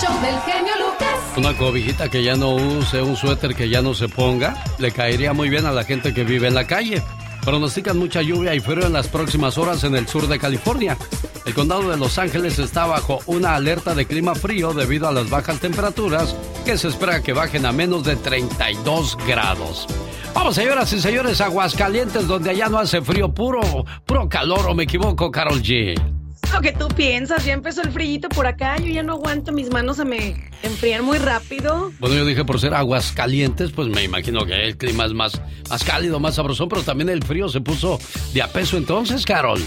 show 0.00 0.20
del 0.22 0.40
genio 0.40 0.72
Lucas. 0.78 1.18
Una 1.36 1.56
cobijita 1.56 2.08
que 2.08 2.22
ya 2.22 2.34
no 2.34 2.54
use, 2.54 3.02
un 3.02 3.16
suéter 3.16 3.54
que 3.54 3.68
ya 3.68 3.82
no 3.82 3.94
se 3.94 4.08
ponga, 4.08 4.64
le 4.78 4.90
caería 4.90 5.32
muy 5.32 5.50
bien 5.50 5.66
a 5.66 5.72
la 5.72 5.84
gente 5.84 6.14
que 6.14 6.24
vive 6.24 6.48
en 6.48 6.54
la 6.54 6.66
calle. 6.66 7.02
Pronostican 7.44 7.98
mucha 7.98 8.22
lluvia 8.22 8.54
y 8.54 8.60
frío 8.60 8.86
en 8.86 8.92
las 8.92 9.08
próximas 9.08 9.58
horas 9.58 9.84
en 9.84 9.96
el 9.96 10.06
sur 10.06 10.28
de 10.28 10.38
California. 10.38 10.96
El 11.44 11.54
condado 11.54 11.90
de 11.90 11.96
Los 11.96 12.16
Ángeles 12.18 12.58
está 12.58 12.86
bajo 12.86 13.18
una 13.26 13.54
alerta 13.54 13.94
de 13.94 14.06
clima 14.06 14.34
frío 14.34 14.72
debido 14.72 15.08
a 15.08 15.12
las 15.12 15.28
bajas 15.28 15.58
temperaturas 15.58 16.36
que 16.64 16.78
se 16.78 16.88
espera 16.88 17.22
que 17.22 17.32
bajen 17.32 17.66
a 17.66 17.72
menos 17.72 18.04
de 18.04 18.16
32 18.16 19.18
grados. 19.26 19.86
Vamos, 20.34 20.54
señoras 20.54 20.92
y 20.92 21.00
señores, 21.00 21.40
Aguascalientes, 21.40 22.26
donde 22.26 22.50
allá 22.50 22.68
no 22.68 22.78
hace 22.78 23.02
frío, 23.02 23.34
puro, 23.34 23.60
puro 24.06 24.28
calor, 24.28 24.66
o 24.68 24.74
me 24.74 24.84
equivoco, 24.84 25.30
Carol 25.30 25.60
G. 25.60 26.21
Lo 26.52 26.60
que 26.60 26.72
tú 26.72 26.88
piensas, 26.88 27.44
ya 27.46 27.54
empezó 27.54 27.82
el 27.82 27.90
frillito 27.92 28.28
por 28.28 28.46
acá, 28.46 28.76
yo 28.76 28.88
ya 28.88 29.02
no 29.02 29.14
aguanto, 29.14 29.52
mis 29.52 29.70
manos 29.70 29.96
se 29.96 30.04
me 30.04 30.50
enfrían 30.62 31.02
muy 31.02 31.16
rápido. 31.16 31.90
Bueno, 31.98 32.14
yo 32.14 32.26
dije 32.26 32.44
por 32.44 32.60
ser 32.60 32.74
aguas 32.74 33.12
calientes, 33.12 33.72
pues 33.72 33.88
me 33.88 34.04
imagino 34.04 34.44
que 34.44 34.66
el 34.66 34.76
clima 34.76 35.06
es 35.06 35.14
más, 35.14 35.40
más 35.70 35.82
cálido, 35.82 36.20
más 36.20 36.34
sabrosón, 36.34 36.68
pero 36.68 36.82
también 36.82 37.08
el 37.08 37.24
frío 37.24 37.48
se 37.48 37.62
puso 37.62 37.98
de 38.34 38.42
a 38.42 38.48
peso 38.48 38.76
entonces, 38.76 39.24
Carol. 39.24 39.60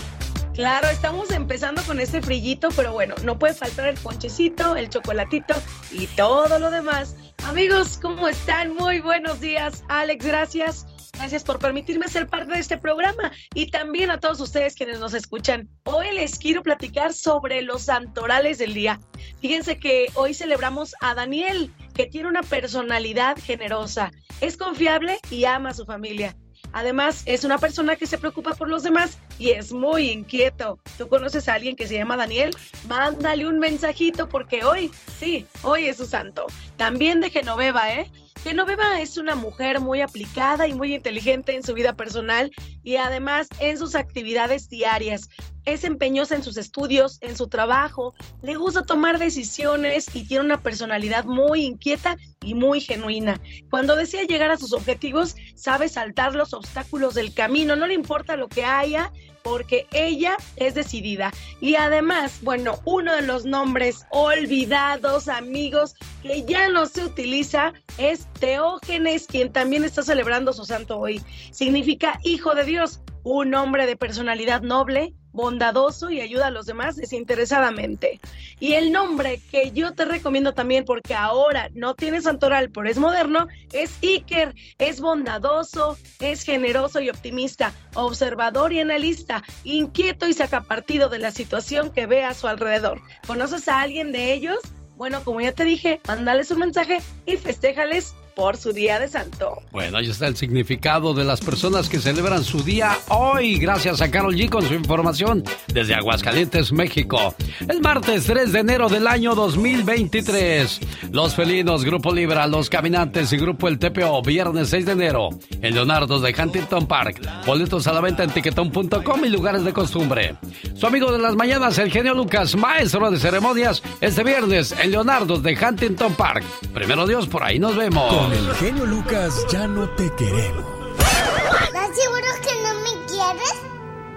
Claro, 0.54 0.88
estamos 0.88 1.32
empezando 1.32 1.82
con 1.84 2.00
este 2.00 2.22
frillito, 2.22 2.70
pero 2.76 2.94
bueno, 2.94 3.16
no 3.24 3.38
puede 3.38 3.56
faltar 3.56 3.88
el 3.88 3.98
ponchecito, 3.98 4.78
el 4.78 4.90
chocolatito 4.90 5.54
y 5.92 6.08
todo 6.08 6.60
lo 6.60 6.72
demás. 6.72 7.18
Amigos, 7.46 8.00
¿cómo 8.02 8.30
están? 8.30 8.74
Muy 8.74 9.02
buenos 9.02 9.42
días. 9.42 9.84
Alex, 9.90 10.24
gracias. 10.26 10.86
Gracias 11.14 11.44
por 11.44 11.60
permitirme 11.60 12.08
ser 12.08 12.28
parte 12.28 12.54
de 12.54 12.60
este 12.60 12.78
programa 12.78 13.32
y 13.54 13.72
también 13.72 14.12
a 14.12 14.20
todos 14.20 14.40
ustedes 14.40 14.76
quienes 14.76 15.00
nos 15.00 15.14
escuchan. 15.14 15.70
Hoy 15.84 16.12
les 16.14 16.38
quiero 16.38 16.64
platicar 16.64 17.14
sobre 17.14 17.62
los 17.62 17.84
santorales 17.84 18.58
del 18.58 18.74
día. 18.74 19.00
Fíjense 19.42 19.80
que 19.80 20.08
hoy 20.16 20.34
celebramos 20.34 20.96
a 21.02 21.16
Daniel, 21.16 21.72
que 21.94 22.06
tiene 22.06 22.30
una 22.30 22.44
personalidad 22.44 23.38
generosa, 23.38 24.12
es 24.42 24.58
confiable 24.58 25.20
y 25.30 25.46
ama 25.46 25.70
a 25.70 25.74
su 25.74 25.86
familia. 25.86 26.36
Además, 26.74 27.24
es 27.26 27.46
una 27.46 27.58
persona 27.58 27.96
que 27.96 28.06
se 28.06 28.18
preocupa 28.18 28.54
por 28.54 28.68
los 28.68 28.84
demás 28.84 29.18
y 29.40 29.52
es 29.52 29.72
muy 29.72 30.10
inquieto. 30.10 30.78
¿Tú 30.98 31.08
conoces 31.08 31.48
a 31.48 31.54
alguien 31.54 31.78
que 31.78 31.88
se 31.88 31.96
llama 31.96 32.18
Daniel? 32.18 32.52
Mándale 32.90 33.48
un 33.48 33.60
mensajito 33.60 34.28
porque 34.28 34.66
hoy, 34.66 34.92
sí, 35.18 35.46
hoy 35.62 35.86
es 35.86 35.96
su 35.96 36.06
santo. 36.06 36.48
También 36.76 37.22
de 37.22 37.30
Genoveva, 37.30 37.94
¿eh? 37.94 38.12
Genoveva 38.46 39.02
es 39.02 39.18
una 39.18 39.34
mujer 39.34 39.80
muy 39.80 40.02
aplicada 40.02 40.68
y 40.68 40.76
muy 40.76 40.94
inteligente 40.94 41.56
en 41.56 41.64
su 41.64 41.74
vida 41.74 41.96
personal 41.96 42.52
y 42.84 42.98
además 42.98 43.48
en 43.60 43.80
sus 43.80 43.96
actividades 43.96 44.70
diarias. 44.70 45.30
Es 45.66 45.84
empeñosa 45.84 46.36
en 46.36 46.44
sus 46.44 46.56
estudios, 46.58 47.18
en 47.22 47.36
su 47.36 47.48
trabajo, 47.48 48.14
le 48.44 48.54
gusta 48.54 48.84
tomar 48.84 49.18
decisiones 49.18 50.16
y 50.16 50.28
tiene 50.28 50.46
una 50.46 50.62
personalidad 50.62 51.26
muy 51.26 51.64
inquieta 51.64 52.18
y 52.44 52.54
muy 52.54 52.82
genuina. 52.82 53.42
Cuando 53.72 53.96
desea 53.96 54.26
llegar 54.26 54.52
a 54.52 54.58
sus 54.58 54.74
objetivos, 54.74 55.36
sabe 55.56 55.90
saltar 55.90 56.36
los 56.36 56.54
obstáculos 56.54 57.16
del 57.16 57.34
camino, 57.34 57.76
no 57.76 57.88
le 57.88 57.96
importa 57.96 58.38
lo 58.38 58.48
que 58.48 58.64
haya, 58.64 59.12
porque 59.46 59.86
ella 59.94 60.38
es 60.56 60.74
decidida. 60.74 61.32
Y 61.62 61.76
además, 61.76 62.40
bueno, 62.42 62.80
uno 62.84 63.16
de 63.16 63.22
los 63.22 63.46
nombres 63.46 64.08
olvidados, 64.10 65.28
amigos, 65.28 65.94
que 66.24 66.44
ya 66.46 66.68
no 66.70 66.88
se 66.88 67.06
utiliza 67.06 67.72
es 68.00 68.28
Teógenes, 68.40 69.28
quien 69.28 69.54
también 69.54 69.84
está 69.84 70.02
celebrando 70.02 70.52
su 70.52 70.66
santo 70.66 70.98
hoy. 70.98 71.22
Significa 71.52 72.20
hijo 72.24 72.56
de 72.56 72.64
Dios, 72.64 73.02
un 73.26 73.56
hombre 73.56 73.88
de 73.88 73.98
personalidad 73.98 74.62
noble, 74.62 75.16
bondadoso 75.32 76.12
y 76.12 76.22
ayuda 76.22 76.48
a 76.48 76.52
los 76.52 76.68
demás 76.68 76.96
desinteresadamente. 76.96 78.22
Y 78.60 78.74
el 78.74 78.92
nombre 78.92 79.42
que 79.50 79.72
yo 79.72 79.94
te 79.94 80.06
recomiendo 80.06 80.54
también, 80.54 80.86
porque 80.86 81.16
ahora 81.16 81.70
no 81.74 81.96
tiene 81.96 82.22
santoral, 82.22 82.70
pero 82.70 82.88
es 82.88 83.00
moderno, 83.00 83.48
es 83.74 83.98
Iker. 84.04 84.54
Es 84.78 85.02
bondadoso, 85.02 85.98
es 86.20 86.44
generoso 86.44 87.00
y 87.00 87.10
optimista, 87.10 87.74
observador 87.96 88.72
y 88.72 88.80
analista, 88.80 89.44
inquieto 89.64 90.28
y 90.28 90.34
saca 90.34 90.62
partido 90.62 91.10
de 91.10 91.18
la 91.18 91.32
situación 91.32 91.92
que 91.92 92.06
ve 92.06 92.24
a 92.24 92.36
su 92.36 92.48
alrededor. 92.48 93.02
¿Conoces 93.26 93.68
a 93.68 93.82
alguien 93.82 94.12
de 94.12 94.34
ellos? 94.34 94.60
Bueno, 94.98 95.24
como 95.24 95.42
ya 95.42 95.52
te 95.52 95.66
dije, 95.66 96.00
mándales 96.08 96.52
un 96.52 96.60
mensaje 96.60 97.02
y 97.26 97.38
festéjales 97.38 98.16
por 98.36 98.58
su 98.58 98.74
día 98.74 99.00
de 99.00 99.08
santo. 99.08 99.62
Bueno, 99.72 99.98
ahí 99.98 100.10
está 100.10 100.28
el 100.28 100.36
significado 100.36 101.14
de 101.14 101.24
las 101.24 101.42
personas 101.42 101.90
que 101.90 102.00
celebran 102.00 102.44
su 102.44 102.64
día 102.64 102.98
hoy. 103.08 103.58
Gracias 103.58 104.02
a 104.02 104.12
Carol 104.12 104.36
G 104.36 104.50
con 104.50 104.68
su 104.68 104.74
información 104.74 105.44
desde 105.68 105.96
Aguascalientes, 105.96 106.72
México. 106.72 107.34
El 107.68 107.82
martes 107.82 108.26
3 108.26 108.52
de 108.52 108.60
enero 108.60 108.90
del 108.90 109.08
año 109.08 109.36
2023. 109.36 110.82
Los 111.12 111.36
felinos, 111.36 111.86
Grupo 111.86 112.14
Libra, 112.14 112.46
Los 112.48 112.70
Caminantes 112.70 113.32
y 113.32 113.38
Grupo 113.38 113.68
El 113.68 113.80
TPO, 113.80 114.22
viernes 114.22 114.70
6 114.70 114.86
de 114.86 114.92
enero. 114.92 115.30
En 115.62 115.74
Leonardo 115.74 116.20
de 116.20 116.36
Huntington 116.38 116.88
Park. 116.88 117.22
Boletos 117.46 117.88
a 117.88 117.94
la 117.94 118.02
venta 118.02 118.24
en 118.24 118.32
tiquetón.com 118.32 119.26
y 119.26 119.30
lugares 119.30 119.64
de 119.64 119.72
costumbre. 119.72 120.36
Su 120.76 120.88
amigo 120.88 121.12
de 121.12 121.20
las 121.20 121.36
mañanas, 121.36 121.78
el 121.78 121.92
genio 121.92 122.14
Lucas, 122.14 122.56
maestro 122.56 123.10
de 123.10 123.18
ceremonias, 123.18 123.82
este 124.02 124.24
viernes 124.24 124.74
en 124.74 124.92
Leonardo 124.92 125.40
de 125.40 125.58
Huntington 125.58 126.14
Park. 126.16 126.44
Primero 126.74 127.08
Dios, 127.08 127.28
por 127.28 127.44
ahí 127.44 127.60
nos 127.60 127.76
vemos. 127.76 128.25
Con 128.26 128.34
el 128.34 128.56
genio 128.56 128.88
Lucas 128.88 129.46
ya 129.52 129.68
no 129.68 129.88
te 129.90 130.12
queremos. 130.16 130.66
¿Estás 130.98 131.90
seguro 131.96 132.28
que 132.42 132.64
no 132.64 132.74
me 132.82 133.06
quieres? 133.06 133.54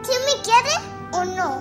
¿Sí 0.01 0.13
me 0.25 0.43
quieres 0.43 0.79
o 1.13 1.25
no? 1.27 1.61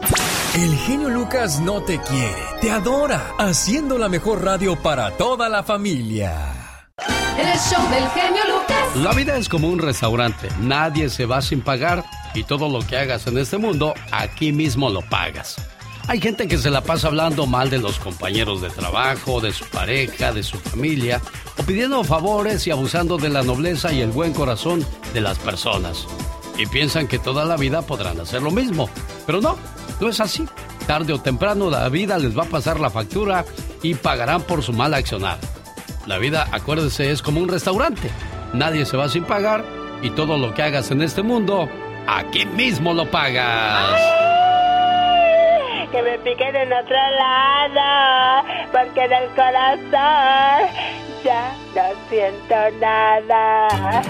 El 0.55 0.77
genio 0.77 1.09
Lucas 1.09 1.59
no 1.59 1.81
te 1.81 1.99
quiere, 1.99 2.41
te 2.61 2.71
adora, 2.71 3.33
haciendo 3.37 3.97
la 3.97 4.07
mejor 4.07 4.45
radio 4.45 4.81
para 4.81 5.11
toda 5.17 5.49
la 5.49 5.61
familia. 5.61 6.87
El 7.37 7.59
show 7.59 7.85
del 7.89 8.07
genio 8.11 8.43
Lucas. 8.45 8.95
La 8.95 9.11
vida 9.11 9.35
es 9.35 9.49
como 9.49 9.67
un 9.67 9.79
restaurante, 9.79 10.47
nadie 10.61 11.09
se 11.09 11.25
va 11.25 11.41
sin 11.41 11.59
pagar 11.59 12.05
y 12.33 12.45
todo 12.45 12.69
lo 12.69 12.79
que 12.79 12.95
hagas 12.95 13.27
en 13.27 13.39
este 13.39 13.57
mundo, 13.57 13.93
aquí 14.09 14.53
mismo 14.53 14.89
lo 14.89 15.01
pagas. 15.01 15.57
Hay 16.07 16.21
gente 16.21 16.47
que 16.47 16.57
se 16.57 16.69
la 16.69 16.81
pasa 16.81 17.09
hablando 17.09 17.45
mal 17.47 17.69
de 17.69 17.79
los 17.79 17.99
compañeros 17.99 18.61
de 18.61 18.69
trabajo, 18.69 19.41
de 19.41 19.51
su 19.51 19.65
pareja, 19.65 20.31
de 20.31 20.41
su 20.41 20.57
familia, 20.57 21.21
o 21.57 21.63
pidiendo 21.63 22.01
favores 22.05 22.65
y 22.65 22.71
abusando 22.71 23.17
de 23.17 23.27
la 23.27 23.43
nobleza 23.43 23.91
y 23.91 23.99
el 23.99 24.11
buen 24.11 24.33
corazón 24.33 24.85
de 25.13 25.19
las 25.19 25.37
personas. 25.37 26.07
Y 26.57 26.65
piensan 26.65 27.07
que 27.07 27.19
toda 27.19 27.43
la 27.43 27.57
vida 27.57 27.81
podrán 27.81 28.21
hacer 28.21 28.41
lo 28.41 28.51
mismo. 28.51 28.89
Pero 29.25 29.41
no, 29.41 29.57
no 29.99 30.07
es 30.07 30.21
así. 30.21 30.45
Tarde 30.87 31.11
o 31.11 31.19
temprano 31.19 31.69
la 31.69 31.89
vida 31.89 32.17
les 32.17 32.37
va 32.37 32.43
a 32.43 32.49
pasar 32.49 32.79
la 32.79 32.89
factura 32.89 33.43
y 33.83 33.93
pagarán 33.95 34.43
por 34.43 34.63
su 34.63 34.71
mal 34.71 34.93
accionar. 34.93 35.37
La 36.05 36.17
vida, 36.19 36.47
acuérdese, 36.53 37.11
es 37.11 37.21
como 37.21 37.41
un 37.41 37.49
restaurante. 37.49 38.09
Nadie 38.53 38.85
se 38.85 38.95
va 38.95 39.09
sin 39.09 39.25
pagar 39.25 39.65
y 40.01 40.09
todo 40.11 40.37
lo 40.37 40.53
que 40.53 40.63
hagas 40.63 40.89
en 40.91 41.01
este 41.01 41.21
mundo, 41.21 41.67
aquí 42.07 42.45
mismo 42.45 42.93
lo 42.93 43.11
pagas. 43.11 44.46
Que 45.91 46.01
me 46.01 46.17
piquen 46.19 46.55
en 46.55 46.73
otro 46.73 46.97
lado, 47.19 48.47
porque 48.71 49.03
en 49.05 49.13
el 49.13 49.29
corazón 49.29 50.69
ya 51.23 51.55
no 51.75 51.83
siento 52.09 52.55
nada. 52.79 54.01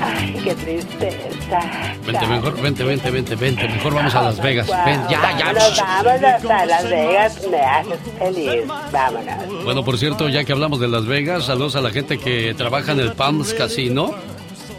Ay, 0.00 0.40
qué 0.44 0.54
tristeza. 0.54 1.60
Vente, 2.04 2.26
mejor, 2.26 2.60
vente, 2.60 2.84
vente, 2.84 3.10
vente, 3.10 3.34
vente. 3.34 3.68
Mejor 3.68 3.94
vamos 3.94 4.14
a 4.14 4.22
Las 4.22 4.42
Vegas. 4.42 4.68
Ven, 4.84 5.00
ya, 5.08 5.38
ya. 5.38 5.52
Vámonos 5.52 6.50
a 6.50 6.66
Las 6.66 6.90
Vegas, 6.90 7.48
me 7.50 7.60
haces 7.60 7.98
feliz. 8.18 8.66
Vámonos. 8.92 9.64
Bueno, 9.64 9.84
por 9.84 9.98
cierto, 9.98 10.28
ya 10.28 10.44
que 10.44 10.52
hablamos 10.52 10.80
de 10.80 10.88
Las 10.88 11.06
Vegas, 11.06 11.46
saludos 11.46 11.76
a 11.76 11.80
la 11.80 11.90
gente 11.90 12.18
que 12.18 12.54
trabaja 12.54 12.92
en 12.92 13.00
el 13.00 13.12
Palms 13.12 13.54
Casino. 13.54 14.14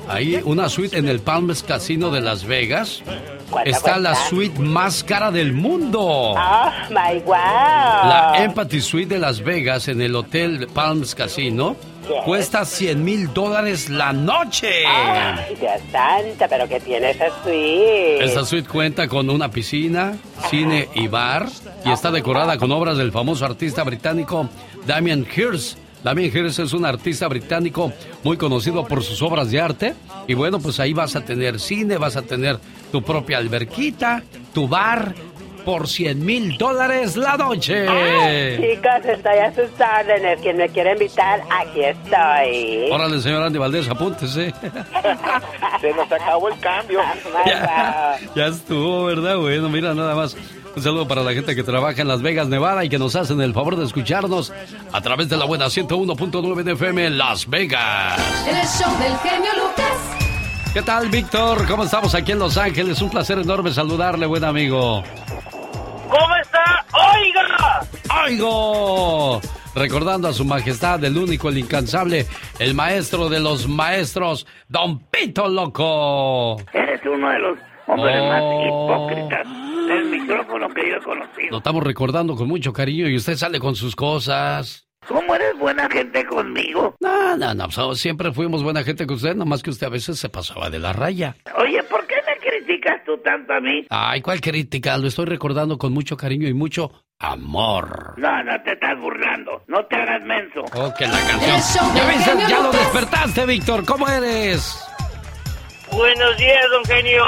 Hay 0.08 0.42
una 0.46 0.70
suite 0.70 0.98
en 0.98 1.10
el 1.10 1.20
Palms 1.20 1.64
Casino 1.64 2.12
de 2.12 2.22
Las 2.22 2.46
Vegas. 2.46 3.04
¿Cuánto 3.50 3.70
Está 3.70 3.98
la 3.98 4.14
suite 4.16 4.60
más 4.60 5.04
cara 5.04 5.32
del 5.32 5.54
mundo. 5.54 6.02
Oh, 6.02 6.72
my 6.90 7.20
wow. 7.22 7.34
La 7.36 8.34
Empathy 8.40 8.82
Suite 8.82 9.14
de 9.16 9.20
Las 9.20 9.42
Vegas 9.42 9.88
en 9.88 10.02
el 10.02 10.16
Hotel 10.16 10.68
Palms 10.74 11.16
Casino 11.16 11.76
Yes. 12.08 12.24
cuesta 12.24 12.64
100 12.64 13.04
mil 13.04 13.34
dólares 13.34 13.90
la 13.90 14.14
noche. 14.14 14.86
Ay, 14.88 15.56
Dios 15.60 15.82
santo, 15.92 16.46
pero 16.50 16.68
¿qué 16.68 16.80
tiene 16.80 17.10
esa 17.12 17.28
suite? 17.44 18.24
Esta 18.24 18.46
suite 18.46 18.70
cuenta 18.70 19.10
con 19.10 19.30
una 19.30 19.52
piscina, 19.52 20.16
cine 20.50 20.88
y 20.96 21.08
bar 21.08 21.48
y 21.84 21.92
está 21.92 22.10
decorada 22.10 22.58
con 22.58 22.72
obras 22.72 22.98
del 22.98 23.12
famoso 23.12 23.46
artista 23.46 23.84
británico 23.84 24.50
Damien 24.86 25.28
Hirst. 25.36 25.78
Damien 26.04 26.32
Hirst 26.34 26.60
es 26.60 26.72
un 26.72 26.86
artista 26.86 27.28
británico 27.28 27.92
muy 28.24 28.38
conocido 28.38 28.86
por 28.86 29.04
sus 29.04 29.22
obras 29.22 29.52
de 29.52 29.60
arte 29.60 29.94
y 30.28 30.34
bueno, 30.34 30.60
pues 30.60 30.80
ahí 30.80 30.94
vas 30.94 31.18
a 31.18 31.26
tener 31.26 31.60
cine, 31.60 31.98
vas 31.98 32.16
a 32.16 32.22
tener 32.22 32.58
tu 32.92 33.02
propia 33.02 33.38
alberquita, 33.38 34.24
tu 34.54 34.68
bar 34.68 35.14
por 35.68 35.90
100 35.90 36.26
mil 36.26 36.58
dólares 36.58 37.18
la 37.18 37.36
noche. 37.36 37.86
Chicos, 38.56 39.06
estoy 39.06 39.38
a 39.38 39.54
sus 39.54 39.70
órdenes. 39.78 40.40
Quien 40.42 40.56
me 40.56 40.70
quiere 40.70 40.94
invitar, 40.94 41.42
aquí 41.50 41.84
estoy. 41.84 42.90
Órale, 42.90 43.20
señor 43.20 43.44
Andy 43.44 43.60
Valdés, 43.60 43.90
apúntese. 43.90 44.54
Se 45.82 45.94
nos 45.94 46.10
acabó 46.10 46.48
el 46.48 46.60
cambio. 46.60 47.02
Ya, 47.46 48.18
ya 48.34 48.46
estuvo, 48.46 49.06
¿verdad? 49.06 49.36
Bueno, 49.38 49.68
mira, 49.68 49.94
nada 49.94 50.16
más. 50.16 50.38
Un 50.78 50.84
saludo 50.84 51.06
para 51.06 51.22
la 51.22 51.34
gente 51.34 51.54
que 51.54 51.64
trabaja 51.64 52.02
en 52.02 52.08
Las 52.08 52.22
Vegas, 52.22 52.48
Nevada 52.48 52.86
y 52.86 52.90
que 52.90 53.00
nos 53.00 53.18
hacen 53.18 53.42
el 53.42 53.52
favor 53.52 53.76
de 53.76 53.84
escucharnos 53.84 54.54
a 54.94 55.02
través 55.02 55.28
de 55.28 55.36
la 55.36 55.44
buena 55.44 55.66
101.9 55.66 56.64
de 56.64 56.72
FM 56.74 57.08
en 57.08 57.18
Las 57.18 57.50
Vegas. 57.50 58.18
El 58.48 58.56
show 58.56 58.98
del 59.00 59.18
genio 59.18 59.52
Lucas. 59.56 60.27
¿Qué 60.78 60.84
tal, 60.84 61.10
Víctor? 61.10 61.68
¿Cómo 61.68 61.86
estamos 61.86 62.14
aquí 62.14 62.34
en 62.34 62.38
Los 62.38 62.56
Ángeles? 62.56 63.02
Un 63.02 63.10
placer 63.10 63.40
enorme 63.40 63.72
saludarle, 63.72 64.28
buen 64.28 64.44
amigo. 64.44 65.02
¿Cómo 66.08 66.36
está? 66.40 66.86
¡Oiga! 66.94 67.82
¡Oigo! 68.24 69.42
Recordando 69.74 70.28
a 70.28 70.34
su 70.34 70.46
majestad, 70.46 71.04
el 71.04 71.18
único, 71.18 71.50
el 71.50 71.58
incansable, 71.58 72.28
el 72.60 72.76
maestro 72.76 73.28
de 73.28 73.40
los 73.40 73.68
maestros, 73.68 74.46
Don 74.70 75.00
Pito 75.00 75.48
Loco. 75.48 76.58
Eres 76.72 77.02
uno 77.12 77.28
de 77.28 77.40
los 77.40 77.58
hombres 77.88 78.24
más 78.30 78.42
Oh. 78.44 79.10
hipócritas 79.10 79.48
del 79.88 80.06
micrófono 80.12 80.70
que 80.70 80.90
yo 80.92 80.98
he 80.98 81.02
conocido. 81.02 81.48
Lo 81.50 81.58
estamos 81.58 81.84
recordando 81.84 82.36
con 82.36 82.48
mucho 82.48 82.72
cariño 82.72 83.08
y 83.10 83.16
usted 83.16 83.36
sale 83.36 83.60
con 83.60 83.76
sus 83.76 83.96
cosas. 83.96 84.87
¿Cómo 85.08 85.36
eres 85.36 85.58
buena 85.58 85.90
gente 85.90 86.26
conmigo? 86.26 86.96
No, 87.00 87.38
no, 87.38 87.54
no, 87.54 87.72
so- 87.72 87.96
siempre 87.96 88.32
fuimos 88.34 88.62
buena 88.64 88.84
gente 88.84 89.08
con 89.08 89.16
usted, 89.16 89.36
nomás 89.36 89.64
que 89.64 89.70
usted 89.70 89.88
a 89.88 89.90
veces 89.90 90.20
se 90.20 90.28
pasaba 90.30 90.70
de 90.70 90.80
la 90.80 90.92
raya. 90.94 91.36
Oye, 91.58 91.82
¿por 91.84 92.06
qué 92.08 92.16
me 92.28 92.38
criticas 92.38 93.04
tú 93.06 93.18
tanto 93.20 93.54
a 93.54 93.62
mí? 93.62 93.86
Ay, 93.90 94.22
cuál 94.22 94.42
crítica, 94.42 94.98
lo 94.98 95.08
estoy 95.08 95.26
recordando 95.26 95.78
con 95.78 95.94
mucho 95.94 96.18
cariño 96.18 96.48
y 96.50 96.54
mucho 96.54 96.92
amor. 97.20 98.16
No, 98.18 98.44
no 98.44 98.62
te 98.64 98.74
estás 98.74 99.00
burlando. 99.00 99.64
No 99.68 99.86
te 99.86 99.96
hagas 99.96 100.22
menso. 100.24 100.62
Oh, 100.74 100.94
que 100.98 101.08
la 101.08 101.20
canción. 101.26 101.96
Ya 102.50 102.60
lo 102.62 102.72
despertaste, 102.72 103.46
Víctor, 103.46 103.86
¿cómo 103.86 104.08
eres? 104.10 104.78
Buenos 105.92 106.38
días, 106.38 106.66
don 106.70 106.84
Genio. 106.86 107.24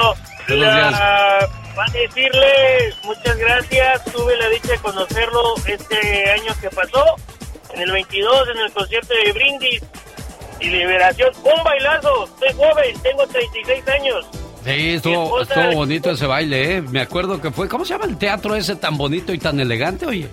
Buenos 0.50 0.66
La- 0.68 0.76
días. 0.76 1.50
Para 1.76 1.92
decirle 1.94 2.94
muchas 3.06 3.38
gracias. 3.38 4.04
Tuve 4.12 4.36
la 4.38 4.50
dicha 4.50 4.72
de 4.74 4.78
conocerlo 4.80 5.42
este 5.66 6.30
año 6.32 6.54
que 6.60 6.70
pasó, 6.72 7.06
en 7.74 7.82
el 7.82 7.92
22, 7.92 8.50
en 8.50 8.58
el 8.60 8.72
concierto 8.72 9.14
de 9.14 9.32
Brindis 9.32 9.84
y 10.60 10.70
Liberación. 10.70 11.32
Un 11.44 11.64
bailazo. 11.64 12.28
Soy 12.40 12.54
joven, 12.54 13.02
tengo 13.02 13.28
36 13.28 13.88
años. 13.88 14.26
Sí, 14.64 14.96
estuvo, 14.96 15.42
estuvo 15.42 15.72
bonito 15.74 16.12
ese 16.12 16.26
baile, 16.28 16.78
¿eh? 16.78 16.82
Me 16.82 17.02
acuerdo 17.02 17.42
que 17.42 17.50
fue. 17.52 17.70
¿Cómo 17.70 17.86
se 17.86 17.94
llama 17.94 18.06
el 18.06 18.18
teatro 18.18 18.56
ese 18.56 18.76
tan 18.76 18.98
bonito 18.98 19.34
y 19.34 19.40
tan 19.40 19.60
elegante, 19.60 20.06
oye? 20.06 20.30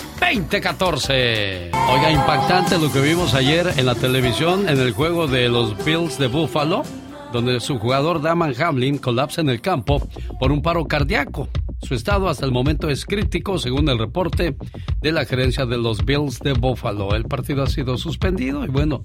Oiga, 1.90 2.12
impactante 2.12 2.78
lo 2.78 2.92
que 2.92 3.02
vimos 3.02 3.34
ayer 3.34 3.74
en 3.78 3.86
la 3.86 3.96
televisión 3.96 4.68
en 4.70 4.80
el 4.80 4.92
juego 4.94 5.28
de 5.28 5.50
los 5.50 5.76
Bills 5.84 6.18
de 6.18 6.28
Buffalo, 6.28 6.84
donde 7.32 7.60
su 7.60 7.78
jugador 7.80 8.22
Daman 8.22 8.54
Hamlin 8.60 8.98
colapsa 8.98 9.42
en 9.42 9.50
el 9.50 9.62
campo 9.62 10.02
por 10.40 10.52
un 10.52 10.62
paro 10.62 10.86
cardíaco. 10.88 11.50
Su 11.82 11.94
estado 11.94 12.30
hasta 12.30 12.46
el 12.46 12.52
momento 12.52 12.90
es 12.90 13.06
crítico, 13.06 13.60
según 13.60 13.90
el 13.90 14.00
reporte 14.00 14.56
de 15.02 15.12
la 15.12 15.26
gerencia 15.26 15.66
de 15.66 15.78
los 15.78 16.04
Bills 16.04 16.40
de 16.40 16.54
Buffalo. 16.54 17.16
El 17.16 17.26
partido 17.26 17.64
ha 17.64 17.68
sido 17.68 17.98
suspendido 17.98 18.66
y 18.66 18.70
bueno, 18.70 19.02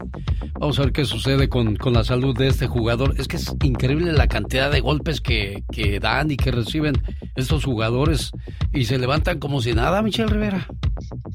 vamos 0.58 0.78
a 0.78 0.82
ver 0.82 0.92
qué 0.92 1.04
sucede 1.04 1.48
con, 1.48 1.76
con 1.76 1.92
la 1.92 2.04
salud 2.04 2.36
de 2.36 2.48
este 2.48 2.66
jugador. 2.66 3.14
Es 3.18 3.28
que 3.28 3.36
es 3.36 3.52
increíble 3.62 4.12
la 4.12 4.28
cantidad 4.28 4.70
de 4.70 4.80
golpes 4.80 5.20
que, 5.20 5.62
que 5.70 6.00
dan 6.00 6.30
y 6.30 6.36
que 6.36 6.50
reciben 6.50 6.94
estos 7.36 7.64
jugadores 7.64 8.30
y 8.72 8.84
se 8.84 8.98
levantan 8.98 9.38
como 9.38 9.60
si 9.60 9.72
nada, 9.72 10.02
Michelle 10.02 10.28
Rivera. 10.28 10.66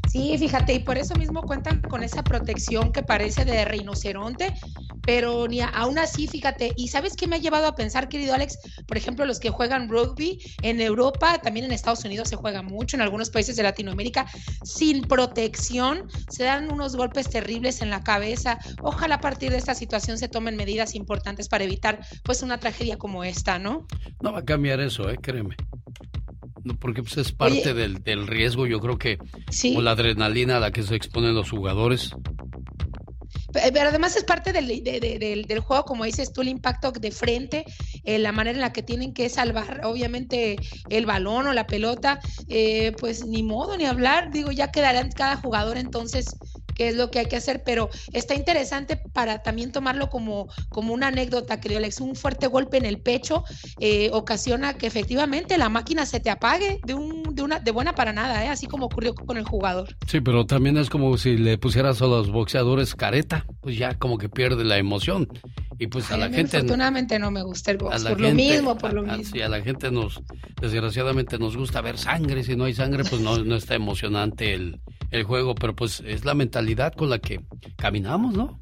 Sí, 0.09 0.35
fíjate, 0.37 0.73
y 0.73 0.79
por 0.79 0.97
eso 0.97 1.15
mismo 1.15 1.41
cuentan 1.41 1.81
con 1.81 2.03
esa 2.03 2.23
protección 2.23 2.91
que 2.91 3.03
parece 3.03 3.43
de 3.43 3.65
rinoceronte, 3.65 4.53
pero 5.01 5.47
ni 5.47 5.61
aún 5.61 5.99
así, 5.99 6.27
fíjate, 6.27 6.73
y 6.77 6.87
¿sabes 6.87 7.15
qué 7.15 7.27
me 7.27 7.35
ha 7.35 7.39
llevado 7.39 7.67
a 7.67 7.75
pensar, 7.75 8.07
querido 8.07 8.33
Alex? 8.33 8.57
Por 8.87 8.97
ejemplo, 8.97 9.25
los 9.25 9.39
que 9.39 9.49
juegan 9.49 9.89
rugby 9.89 10.39
en 10.61 10.79
Europa, 10.79 11.24
también 11.41 11.65
en 11.65 11.71
Estados 11.71 12.03
Unidos 12.05 12.29
se 12.29 12.35
juega 12.35 12.61
mucho, 12.61 12.95
en 12.97 13.01
algunos 13.01 13.29
países 13.29 13.55
de 13.55 13.63
Latinoamérica, 13.63 14.25
sin 14.63 15.01
protección, 15.03 16.07
se 16.29 16.43
dan 16.43 16.71
unos 16.71 16.95
golpes 16.95 17.29
terribles 17.29 17.81
en 17.81 17.89
la 17.89 18.03
cabeza. 18.03 18.57
Ojalá 18.81 19.15
a 19.15 19.21
partir 19.21 19.51
de 19.51 19.57
esta 19.57 19.75
situación 19.75 20.17
se 20.17 20.27
tomen 20.27 20.55
medidas 20.55 20.95
importantes 20.95 21.49
para 21.49 21.63
evitar 21.63 21.99
pues 22.23 22.43
una 22.43 22.57
tragedia 22.59 22.97
como 22.97 23.23
esta, 23.23 23.59
¿no? 23.59 23.87
No 24.21 24.33
va 24.33 24.39
a 24.39 24.45
cambiar 24.45 24.79
eso, 24.79 25.09
eh, 25.09 25.17
créeme. 25.21 25.55
No, 26.63 26.75
porque 26.79 27.03
pues, 27.03 27.17
es 27.17 27.31
parte 27.31 27.61
Oye. 27.61 27.73
del, 27.75 28.03
del 28.03 28.25
riesgo, 28.25 28.65
yo 28.65 28.79
creo 28.79 28.97
que 28.97 29.19
Sí. 29.51 29.75
o 29.77 29.81
la 29.81 29.91
adrenalina 29.91 30.57
a 30.57 30.59
la 30.59 30.71
que 30.71 30.81
se 30.81 30.95
exponen 30.95 31.35
los 31.35 31.51
jugadores. 31.51 32.11
Pe- 33.55 33.71
Pero 33.73 33.89
además 33.89 34.15
es 34.17 34.23
parte 34.25 34.51
del, 34.53 34.67
de- 34.83 34.99
de- 34.99 35.19
del, 35.19 35.47
del 35.47 35.59
juego, 35.59 35.85
como 35.85 36.03
dices 36.05 36.33
tú, 36.33 36.41
el 36.41 36.49
impacto 36.49 36.91
de 36.91 37.11
frente, 37.11 37.65
eh, 38.03 38.19
la 38.19 38.31
manera 38.33 38.55
en 38.57 38.61
la 38.61 38.73
que 38.73 38.83
tienen 38.83 39.13
que 39.13 39.29
salvar, 39.29 39.81
obviamente, 39.85 40.59
el 40.89 41.05
balón 41.05 41.47
o 41.47 41.53
la 41.53 41.69
pelota, 41.69 42.19
eh, 42.47 42.95
pues 42.99 43.23
ni 43.25 43.43
modo 43.43 43.77
ni 43.77 43.85
hablar, 43.85 44.31
digo, 44.31 44.51
ya 44.51 44.71
quedará 44.71 44.99
en 44.99 45.11
cada 45.11 45.37
jugador 45.37 45.77
entonces 45.77 46.41
qué 46.75 46.89
es 46.89 46.95
lo 46.95 47.09
que 47.09 47.19
hay 47.19 47.25
que 47.25 47.37
hacer, 47.37 47.63
pero 47.65 47.89
está 48.13 48.35
interesante 48.35 48.97
para 49.13 49.39
también 49.41 49.71
tomarlo 49.71 50.09
como, 50.09 50.47
como 50.69 50.93
una 50.93 51.07
anécdota, 51.07 51.59
querido 51.59 51.79
Alex, 51.79 52.01
un 52.01 52.15
fuerte 52.15 52.47
golpe 52.47 52.77
en 52.77 52.85
el 52.85 52.99
pecho 53.01 53.43
eh, 53.79 54.09
ocasiona 54.13 54.75
que 54.75 54.87
efectivamente 54.87 55.57
la 55.57 55.69
máquina 55.69 56.05
se 56.05 56.19
te 56.19 56.29
apague 56.29 56.79
de, 56.85 56.93
un, 56.93 57.23
de, 57.33 57.41
una, 57.41 57.59
de 57.59 57.71
buena 57.71 57.95
para 57.95 58.13
nada, 58.13 58.45
¿eh? 58.45 58.49
así 58.49 58.67
como 58.67 58.85
ocurrió 58.87 59.15
con 59.15 59.37
el 59.37 59.45
jugador. 59.45 59.95
Sí, 60.07 60.21
pero 60.21 60.45
también 60.45 60.77
es 60.77 60.89
como 60.89 61.17
si 61.17 61.37
le 61.37 61.57
pusieras 61.57 62.01
a 62.01 62.05
los 62.05 62.29
boxeadores 62.29 62.93
careta, 62.95 63.45
pues 63.61 63.77
ya 63.77 63.97
como 63.97 64.17
que 64.17 64.29
pierde 64.29 64.63
la 64.63 64.77
emoción. 64.77 65.27
Y 65.77 65.87
pues 65.87 66.09
a 66.11 66.15
Ay, 66.15 66.19
la 66.21 66.25
a 66.27 66.29
gente... 66.29 66.57
afortunadamente 66.57 67.19
no 67.19 67.31
me 67.31 67.43
gusta 67.43 67.71
el 67.71 67.77
box, 67.77 68.03
por 68.03 68.19
lo 68.21 68.31
mismo, 68.31 68.77
por 68.77 68.93
lo 68.93 69.01
a- 69.01 69.17
mismo. 69.17 69.35
sí, 69.35 69.41
a 69.41 69.49
la 69.49 69.61
gente 69.61 69.91
nos, 69.91 70.21
desgraciadamente 70.61 71.37
nos 71.37 71.55
gusta 71.57 71.81
ver 71.81 71.97
sangre. 71.97 72.43
Si 72.43 72.55
no 72.55 72.63
hay 72.65 72.73
sangre, 72.73 73.03
pues 73.03 73.21
no, 73.21 73.37
no 73.39 73.55
está 73.55 73.75
emocionante 73.75 74.53
el, 74.53 74.79
el 75.11 75.23
juego. 75.23 75.53
Pero 75.55 75.75
pues 75.75 76.01
es 76.05 76.25
la 76.25 76.33
mentalidad 76.33 76.64
con 76.95 77.09
la 77.09 77.19
que 77.19 77.41
caminamos, 77.75 78.33
¿no? 78.33 78.59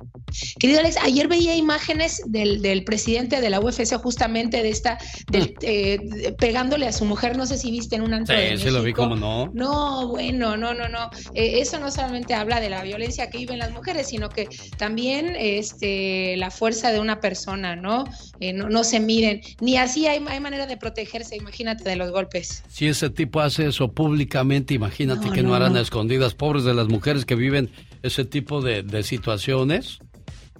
Querido 0.59 0.79
Alex, 0.79 0.97
ayer 1.03 1.27
veía 1.27 1.55
imágenes 1.55 2.21
del, 2.25 2.61
del 2.61 2.83
presidente 2.83 3.39
de 3.39 3.49
la 3.49 3.59
UFC 3.59 3.95
justamente 3.97 4.63
de 4.63 4.69
esta, 4.69 4.97
del, 5.31 5.53
eh, 5.61 5.99
de- 6.01 6.33
pegándole 6.33 6.87
a 6.87 6.91
su 6.91 7.05
mujer, 7.05 7.37
no 7.37 7.45
sé 7.45 7.57
si 7.57 7.69
viste 7.71 7.95
en 7.95 8.01
un 8.01 8.13
antro 8.13 8.35
de 8.35 8.53
Mm. 8.53 8.57
Sí, 8.57 8.63
sí 8.63 8.69
lo 8.71 8.81
vi 8.83 8.93
como 8.93 9.15
no. 9.15 9.51
No, 9.53 10.07
bueno, 10.07 10.57
no, 10.57 10.73
no, 10.73 10.89
no. 10.89 11.09
Eh, 11.33 11.59
eso 11.59 11.79
no 11.79 11.91
solamente 11.91 12.33
habla 12.33 12.59
de 12.59 12.69
la 12.69 12.83
violencia 12.83 13.29
que 13.29 13.37
viven 13.37 13.59
las 13.59 13.71
mujeres, 13.71 14.07
sino 14.07 14.29
que 14.29 14.47
también 14.77 15.35
este, 15.37 16.35
la 16.37 16.51
fuerza 16.51 16.91
de 16.91 16.99
una 16.99 17.19
persona, 17.19 17.75
¿no? 17.75 18.03
Eh, 18.39 18.53
no, 18.53 18.69
no 18.69 18.83
se 18.83 18.99
miren. 18.99 19.41
Ni 19.61 19.77
así 19.77 20.07
hay, 20.07 20.23
hay 20.27 20.39
manera 20.39 20.65
de 20.67 20.77
protegerse, 20.77 21.35
imagínate, 21.35 21.83
de 21.87 21.95
los 21.95 22.11
golpes. 22.11 22.63
Si 22.69 22.87
ese 22.87 23.09
tipo 23.09 23.39
hace 23.41 23.67
eso 23.67 23.91
públicamente, 23.91 24.73
imagínate 24.73 25.27
No, 25.27 25.31
que 25.31 25.43
no, 25.43 25.49
no, 25.49 25.55
harán 25.55 25.77
a 25.77 25.81
escondidas, 25.81 26.33
pobres 26.33 26.63
de 26.63 26.73
las 26.73 26.87
mujeres 26.87 27.25
que 27.25 27.35
viven 27.35 27.69
ese 28.03 28.25
tipo 28.25 28.61
de, 28.61 28.83
de 28.83 29.01
situaciones. 29.03 29.97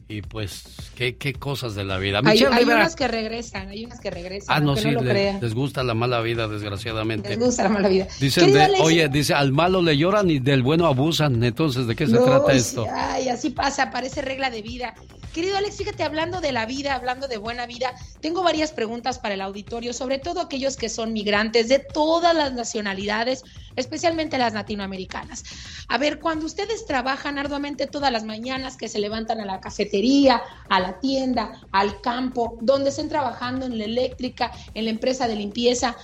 Y 0.10 0.22
pues, 0.22 0.64
¿qué, 0.96 1.16
qué 1.16 1.34
cosas 1.34 1.76
de 1.76 1.86
la 1.86 1.98
vida. 1.98 2.20
Hay, 2.26 2.38
hay 2.44 2.64
unas 2.66 2.96
que 2.96 3.08
regresan, 3.08 3.70
hay 3.70 3.86
unas 3.86 4.00
que 4.02 4.12
regresan, 4.12 4.56
Ah, 4.56 4.60
no, 4.60 4.76
sí, 4.76 4.90
no 4.92 5.02
lo 5.02 5.14
le- 5.14 5.40
les 5.42 5.54
gusta 5.56 5.82
la 5.82 5.94
mala 5.94 6.20
vida, 6.22 6.48
desgraciadamente. 6.48 7.30
Les 7.30 7.40
gusta 7.40 7.64
la 7.64 7.70
mala 7.70 7.88
vida. 7.88 8.08
Dicen, 8.20 8.52
de- 8.52 8.74
oye, 8.82 9.08
dice, 9.08 9.34
al 9.34 9.54
malo 9.54 9.82
le 9.82 9.98
lloran 9.98 10.30
y 10.30 10.40
del 10.40 10.62
bueno 10.62 10.88
abusan. 10.88 11.42
Entonces, 11.44 11.88
¿de 11.88 11.96
qué 11.96 12.06
se 12.06 12.14
No, 12.14 12.26
trata 12.26 12.52
esto? 12.52 12.86
Ay, 12.94 13.30
así 13.30 13.50
pasa, 13.52 13.92
parece 13.92 14.22
regla 14.22 14.50
de 14.50 14.62
vida. 14.62 14.94
Querido 15.34 15.58
Alex, 15.58 15.78
fíjate, 15.78 16.04
hablando 16.04 16.42
de 16.42 16.52
la 16.52 16.66
vida, 16.68 16.94
hablando 16.94 17.28
de 17.28 17.38
buena 17.38 17.66
vida, 17.66 17.94
tengo 18.20 18.44
varias 18.44 18.72
preguntas 18.72 19.18
para 19.18 19.34
el 19.34 19.42
auditorio, 19.42 19.94
sobre 19.94 20.20
todo 20.20 20.42
aquellos 20.42 20.76
que 20.78 20.90
son 20.90 21.12
migrantes 21.12 21.70
de 21.70 21.80
todas 21.80 22.36
las 22.36 22.54
nacionalidades, 22.54 23.44
especialmente 23.76 24.38
las 24.38 24.54
latinoamericanas. 24.54 25.44
A 25.88 25.98
ver, 25.98 26.20
cuando 26.20 26.46
ustedes 26.46 26.86
trabajan 26.86 27.38
arduamente 27.38 27.88
todas 27.88 28.12
las 28.12 28.24
mañanas, 28.24 28.78
que 28.78 28.88
se 28.88 29.00
levantan 29.00 29.40
a 29.42 29.46
la 29.46 29.60
cafetería, 29.60 30.42
a 30.70 30.80
la 30.80 31.00
tienda, 31.00 31.62
al 31.72 32.02
campo, 32.02 32.58
donde 32.62 32.90
estén 32.90 33.10
trabajando 33.10 33.66
en 33.66 33.78
la 33.78 33.86
eléctrica, 33.86 34.52
en 34.74 34.86
la 34.86 34.92
empresa 34.92 35.28
de 35.28 35.36
limpieza, 35.36 35.96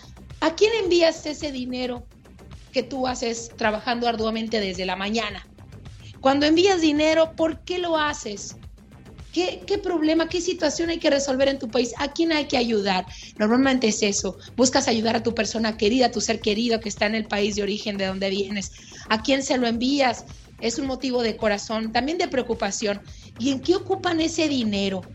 ¿a 0.42 0.56
quién 0.56 0.72
envías 0.84 1.26
ese 1.26 1.52
dinero 1.52 2.06
que 2.72 2.84
tú 2.84 3.08
haces 3.08 3.52
trabajando 3.56 4.08
arduamente 4.08 4.60
desde 4.60 4.86
la 4.86 4.96
mañana? 4.96 5.46
Cuando 6.22 6.46
envías 6.46 6.82
dinero, 6.82 7.36
¿por 7.36 7.64
qué 7.64 7.80
lo 7.80 7.98
haces? 7.98 8.58
¿Qué, 9.32 9.64
¿Qué 9.68 9.78
problema, 9.78 10.28
qué 10.28 10.42
situación 10.42 10.90
hay 10.90 10.98
que 10.98 11.10
resolver 11.10 11.48
en 11.48 11.60
tu 11.60 11.70
país? 11.70 11.94
¿A 12.00 12.12
quién 12.12 12.32
hay 12.32 12.48
que 12.48 12.58
ayudar? 12.58 13.06
Normalmente 13.38 13.88
es 13.88 14.02
eso. 14.02 14.38
Buscas 14.56 14.88
ayudar 14.88 15.16
a 15.16 15.24
tu 15.24 15.36
persona 15.36 15.78
querida, 15.78 16.08
a 16.08 16.12
tu 16.12 16.22
ser 16.22 16.42
querido 16.42 16.80
que 16.80 16.90
está 16.90 17.06
en 17.06 17.16
el 17.16 17.28
país 17.28 17.56
de 17.56 17.64
origen 17.64 17.98
de 17.98 18.08
donde 18.08 18.30
vienes. 18.30 18.72
¿A 19.08 19.22
quién 19.22 19.44
se 19.44 19.58
lo 19.58 19.68
envías? 19.68 20.26
Es 20.60 20.80
un 20.80 20.88
motivo 20.88 21.22
de 21.22 21.38
corazón, 21.38 21.92
también 21.92 22.18
de 22.18 22.28
preocupación. 22.28 23.02
¿Y 23.38 23.52
en 23.52 23.62
qué 23.62 23.76
ocupan 23.76 24.20
ese 24.20 24.50
dinero? 24.50 25.06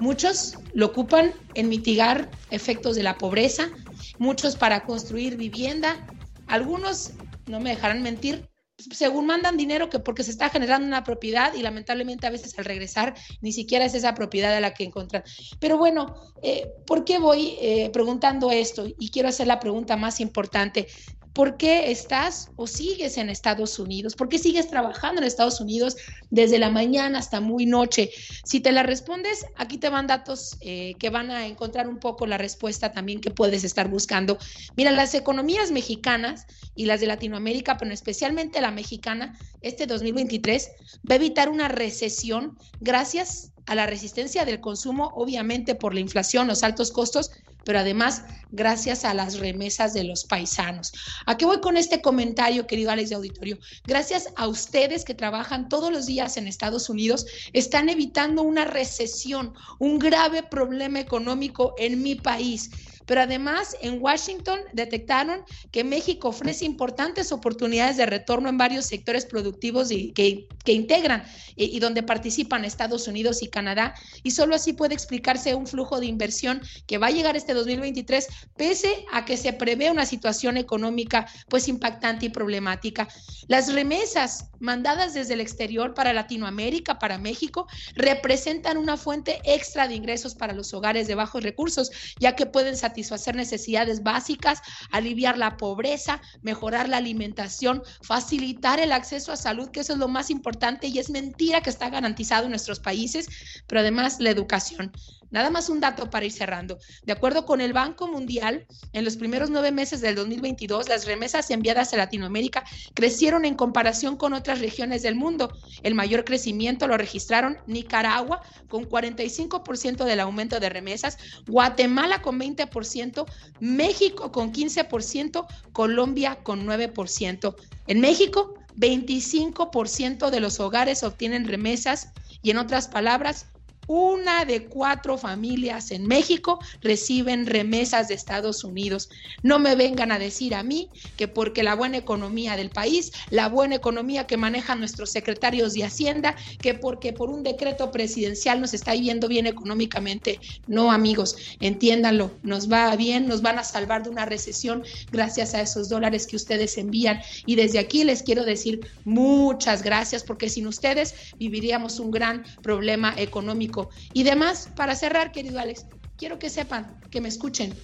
Muchos 0.00 0.56
lo 0.74 0.86
ocupan 0.86 1.32
en 1.54 1.68
mitigar 1.68 2.30
efectos 2.50 2.96
de 2.96 3.04
la 3.04 3.16
pobreza, 3.16 3.70
muchos 4.18 4.56
para 4.56 4.84
construir 4.84 5.36
vivienda, 5.36 6.08
algunos, 6.48 7.12
no 7.46 7.60
me 7.60 7.70
dejarán 7.70 8.02
mentir, 8.02 8.44
según 8.76 9.26
mandan 9.26 9.56
dinero 9.56 9.88
que 9.88 10.00
porque 10.00 10.24
se 10.24 10.30
está 10.30 10.50
generando 10.50 10.86
una 10.86 11.04
propiedad 11.04 11.54
y 11.54 11.62
lamentablemente 11.62 12.26
a 12.26 12.30
veces 12.30 12.58
al 12.58 12.64
regresar 12.64 13.14
ni 13.40 13.52
siquiera 13.52 13.84
es 13.84 13.94
esa 13.94 14.14
propiedad 14.14 14.54
a 14.54 14.60
la 14.60 14.74
que 14.74 14.84
encuentran. 14.84 15.22
Pero 15.60 15.78
bueno, 15.78 16.14
eh, 16.42 16.68
¿por 16.86 17.04
qué 17.04 17.18
voy 17.18 17.56
eh, 17.60 17.90
preguntando 17.92 18.50
esto? 18.50 18.86
Y 18.98 19.10
quiero 19.10 19.28
hacer 19.28 19.46
la 19.46 19.60
pregunta 19.60 19.96
más 19.96 20.20
importante. 20.20 20.88
¿Por 21.34 21.56
qué 21.56 21.90
estás 21.90 22.50
o 22.56 22.66
sigues 22.66 23.18
en 23.18 23.28
Estados 23.28 23.78
Unidos? 23.78 24.14
¿Por 24.14 24.28
qué 24.28 24.38
sigues 24.38 24.70
trabajando 24.70 25.20
en 25.20 25.26
Estados 25.26 25.60
Unidos 25.60 25.96
desde 26.30 26.58
la 26.58 26.70
mañana 26.70 27.18
hasta 27.18 27.40
muy 27.40 27.66
noche? 27.66 28.10
Si 28.44 28.60
te 28.60 28.70
la 28.70 28.84
respondes, 28.84 29.44
aquí 29.56 29.76
te 29.76 29.88
van 29.88 30.06
datos 30.06 30.56
eh, 30.60 30.94
que 30.98 31.10
van 31.10 31.30
a 31.32 31.46
encontrar 31.46 31.88
un 31.88 31.98
poco 31.98 32.26
la 32.26 32.38
respuesta 32.38 32.92
también 32.92 33.20
que 33.20 33.32
puedes 33.32 33.64
estar 33.64 33.88
buscando. 33.88 34.38
Mira, 34.76 34.92
las 34.92 35.14
economías 35.14 35.72
mexicanas 35.72 36.46
y 36.76 36.86
las 36.86 37.00
de 37.00 37.08
Latinoamérica, 37.08 37.76
pero 37.76 37.92
especialmente 37.92 38.60
la 38.60 38.70
mexicana, 38.70 39.36
este 39.60 39.86
2023 39.86 40.70
va 41.10 41.14
a 41.14 41.16
evitar 41.16 41.48
una 41.48 41.66
recesión 41.66 42.56
gracias 42.80 43.50
a 43.66 43.74
la 43.74 43.86
resistencia 43.86 44.44
del 44.44 44.60
consumo, 44.60 45.10
obviamente 45.16 45.74
por 45.74 45.94
la 45.94 46.00
inflación, 46.00 46.46
los 46.46 46.62
altos 46.62 46.92
costos, 46.92 47.30
pero 47.64 47.78
además 47.78 48.22
gracias 48.50 49.04
a 49.04 49.14
las 49.14 49.38
remesas 49.38 49.94
de 49.94 50.04
los 50.04 50.24
paisanos. 50.24 50.92
¿A 51.26 51.36
qué 51.36 51.44
voy 51.44 51.60
con 51.60 51.76
este 51.76 52.00
comentario, 52.00 52.66
querido 52.66 52.90
Alex 52.90 53.10
de 53.10 53.16
Auditorio? 53.16 53.58
Gracias 53.84 54.28
a 54.36 54.46
ustedes 54.46 55.04
que 55.04 55.14
trabajan 55.14 55.68
todos 55.68 55.92
los 55.92 56.06
días 56.06 56.36
en 56.36 56.46
Estados 56.46 56.88
Unidos, 56.88 57.26
están 57.52 57.88
evitando 57.88 58.42
una 58.42 58.64
recesión, 58.64 59.54
un 59.78 59.98
grave 59.98 60.42
problema 60.42 61.00
económico 61.00 61.74
en 61.78 62.02
mi 62.02 62.14
país. 62.14 62.70
Pero 63.06 63.20
además, 63.20 63.76
en 63.80 64.00
Washington 64.00 64.60
detectaron 64.72 65.44
que 65.70 65.84
México 65.84 66.28
ofrece 66.28 66.64
importantes 66.64 67.32
oportunidades 67.32 67.96
de 67.96 68.06
retorno 68.06 68.48
en 68.48 68.58
varios 68.58 68.86
sectores 68.86 69.26
productivos 69.26 69.90
y, 69.90 70.12
que, 70.12 70.48
que, 70.64 70.72
integran 70.72 71.24
y, 71.56 71.76
y, 71.76 71.80
donde 71.80 72.02
participan 72.02 72.64
Estados 72.64 73.06
Unidos 73.08 73.42
y 73.42 73.48
Canadá. 73.48 73.94
Y 74.22 74.30
solo 74.30 74.54
así 74.54 74.72
puede 74.72 74.94
explicarse 74.94 75.54
un 75.54 75.66
flujo 75.66 76.00
de 76.00 76.06
inversión 76.06 76.62
que 76.86 76.98
va 76.98 77.08
a 77.08 77.10
llegar 77.10 77.36
este 77.36 77.54
2023, 77.54 78.26
pese 78.56 79.04
a 79.12 79.24
que 79.24 79.36
se 79.36 79.52
prevé 79.52 79.90
una 79.90 80.06
situación 80.06 80.56
económica 80.56 81.26
pues 81.48 81.68
impactante 81.68 82.26
y 82.26 82.28
problemática. 82.30 83.08
Las 83.48 83.72
remesas 83.72 84.48
mandadas 84.60 85.14
desde 85.14 85.34
el 85.34 85.40
exterior 85.40 85.94
para 85.94 86.12
Latinoamérica, 86.12 86.98
para 86.98 87.18
México, 87.18 87.66
representan 87.94 88.78
una 88.78 88.96
fuente 88.96 89.40
extra 89.44 89.86
de 89.88 89.94
ingresos 89.94 90.34
para 90.34 90.54
los 90.54 90.72
hogares 90.72 91.06
de 91.06 91.14
bajos 91.14 91.42
recursos, 91.42 91.90
ya 92.18 92.34
que 92.34 92.46
pueden 92.46 92.76
satisfacer 92.76 92.93
satisfacer 92.94 93.34
necesidades 93.34 94.04
básicas, 94.04 94.60
aliviar 94.92 95.36
la 95.36 95.56
pobreza, 95.56 96.20
mejorar 96.42 96.88
la 96.88 96.98
alimentación, 96.98 97.82
facilitar 98.02 98.78
el 98.78 98.92
acceso 98.92 99.32
a 99.32 99.36
salud, 99.36 99.70
que 99.72 99.80
eso 99.80 99.94
es 99.94 99.98
lo 99.98 100.06
más 100.06 100.30
importante 100.30 100.86
y 100.86 101.00
es 101.00 101.10
mentira 101.10 101.60
que 101.60 101.70
está 101.70 101.90
garantizado 101.90 102.44
en 102.44 102.50
nuestros 102.50 102.78
países, 102.78 103.28
pero 103.66 103.80
además 103.80 104.20
la 104.20 104.30
educación. 104.30 104.92
Nada 105.34 105.50
más 105.50 105.68
un 105.68 105.80
dato 105.80 106.10
para 106.10 106.26
ir 106.26 106.30
cerrando. 106.30 106.78
De 107.02 107.12
acuerdo 107.12 107.44
con 107.44 107.60
el 107.60 107.72
Banco 107.72 108.06
Mundial, 108.06 108.68
en 108.92 109.04
los 109.04 109.16
primeros 109.16 109.50
nueve 109.50 109.72
meses 109.72 110.00
del 110.00 110.14
2022, 110.14 110.88
las 110.88 111.06
remesas 111.06 111.50
enviadas 111.50 111.92
a 111.92 111.96
Latinoamérica 111.96 112.62
crecieron 112.94 113.44
en 113.44 113.56
comparación 113.56 114.16
con 114.16 114.32
otras 114.32 114.60
regiones 114.60 115.02
del 115.02 115.16
mundo. 115.16 115.52
El 115.82 115.96
mayor 115.96 116.24
crecimiento 116.24 116.86
lo 116.86 116.96
registraron 116.96 117.58
Nicaragua 117.66 118.42
con 118.68 118.88
45% 118.88 120.04
del 120.04 120.20
aumento 120.20 120.60
de 120.60 120.68
remesas, 120.68 121.18
Guatemala 121.48 122.22
con 122.22 122.38
20%, 122.38 123.26
México 123.58 124.30
con 124.30 124.52
15%, 124.52 125.46
Colombia 125.72 126.38
con 126.44 126.64
9%. 126.64 127.56
En 127.88 128.00
México, 128.00 128.54
25% 128.76 130.30
de 130.30 130.38
los 130.38 130.60
hogares 130.60 131.02
obtienen 131.02 131.48
remesas 131.48 132.12
y 132.40 132.50
en 132.50 132.58
otras 132.58 132.86
palabras, 132.86 133.46
una 133.86 134.44
de 134.44 134.64
cuatro 134.64 135.18
familias 135.18 135.90
en 135.90 136.06
México 136.06 136.58
reciben 136.80 137.46
remesas 137.46 138.08
de 138.08 138.14
Estados 138.14 138.64
Unidos. 138.64 139.10
No 139.42 139.58
me 139.58 139.74
vengan 139.74 140.12
a 140.12 140.18
decir 140.18 140.54
a 140.54 140.62
mí 140.62 140.88
que 141.16 141.28
porque 141.28 141.62
la 141.62 141.74
buena 141.74 141.98
economía 141.98 142.56
del 142.56 142.70
país, 142.70 143.12
la 143.30 143.48
buena 143.48 143.74
economía 143.74 144.26
que 144.26 144.36
manejan 144.36 144.78
nuestros 144.78 145.10
secretarios 145.10 145.74
de 145.74 145.84
Hacienda, 145.84 146.36
que 146.60 146.74
porque 146.74 147.12
por 147.12 147.30
un 147.30 147.42
decreto 147.42 147.90
presidencial 147.90 148.60
nos 148.60 148.74
está 148.74 148.94
yendo 148.94 149.28
bien 149.28 149.46
económicamente. 149.46 150.40
No, 150.66 150.92
amigos, 150.92 151.36
entiéndanlo, 151.60 152.30
nos 152.42 152.70
va 152.70 152.94
bien, 152.96 153.26
nos 153.26 153.42
van 153.42 153.58
a 153.58 153.64
salvar 153.64 154.02
de 154.02 154.10
una 154.10 154.26
recesión 154.26 154.84
gracias 155.10 155.54
a 155.54 155.60
esos 155.60 155.88
dólares 155.88 156.26
que 156.26 156.36
ustedes 156.36 156.78
envían. 156.78 157.20
Y 157.46 157.56
desde 157.56 157.78
aquí 157.78 158.04
les 158.04 158.22
quiero 158.22 158.44
decir 158.44 158.80
muchas 159.04 159.82
gracias 159.82 160.22
porque 160.22 160.48
sin 160.48 160.66
ustedes 160.66 161.14
viviríamos 161.38 162.00
un 162.00 162.10
gran 162.10 162.44
problema 162.62 163.14
económico 163.16 163.73
y 164.12 164.22
demás, 164.22 164.70
para 164.76 164.94
cerrar, 164.94 165.32
querido 165.32 165.58
Alex, 165.58 165.86
quiero 166.16 166.38
que 166.38 166.50
sepan, 166.50 167.00
que 167.10 167.20
me 167.20 167.28
escuchen. 167.28 167.74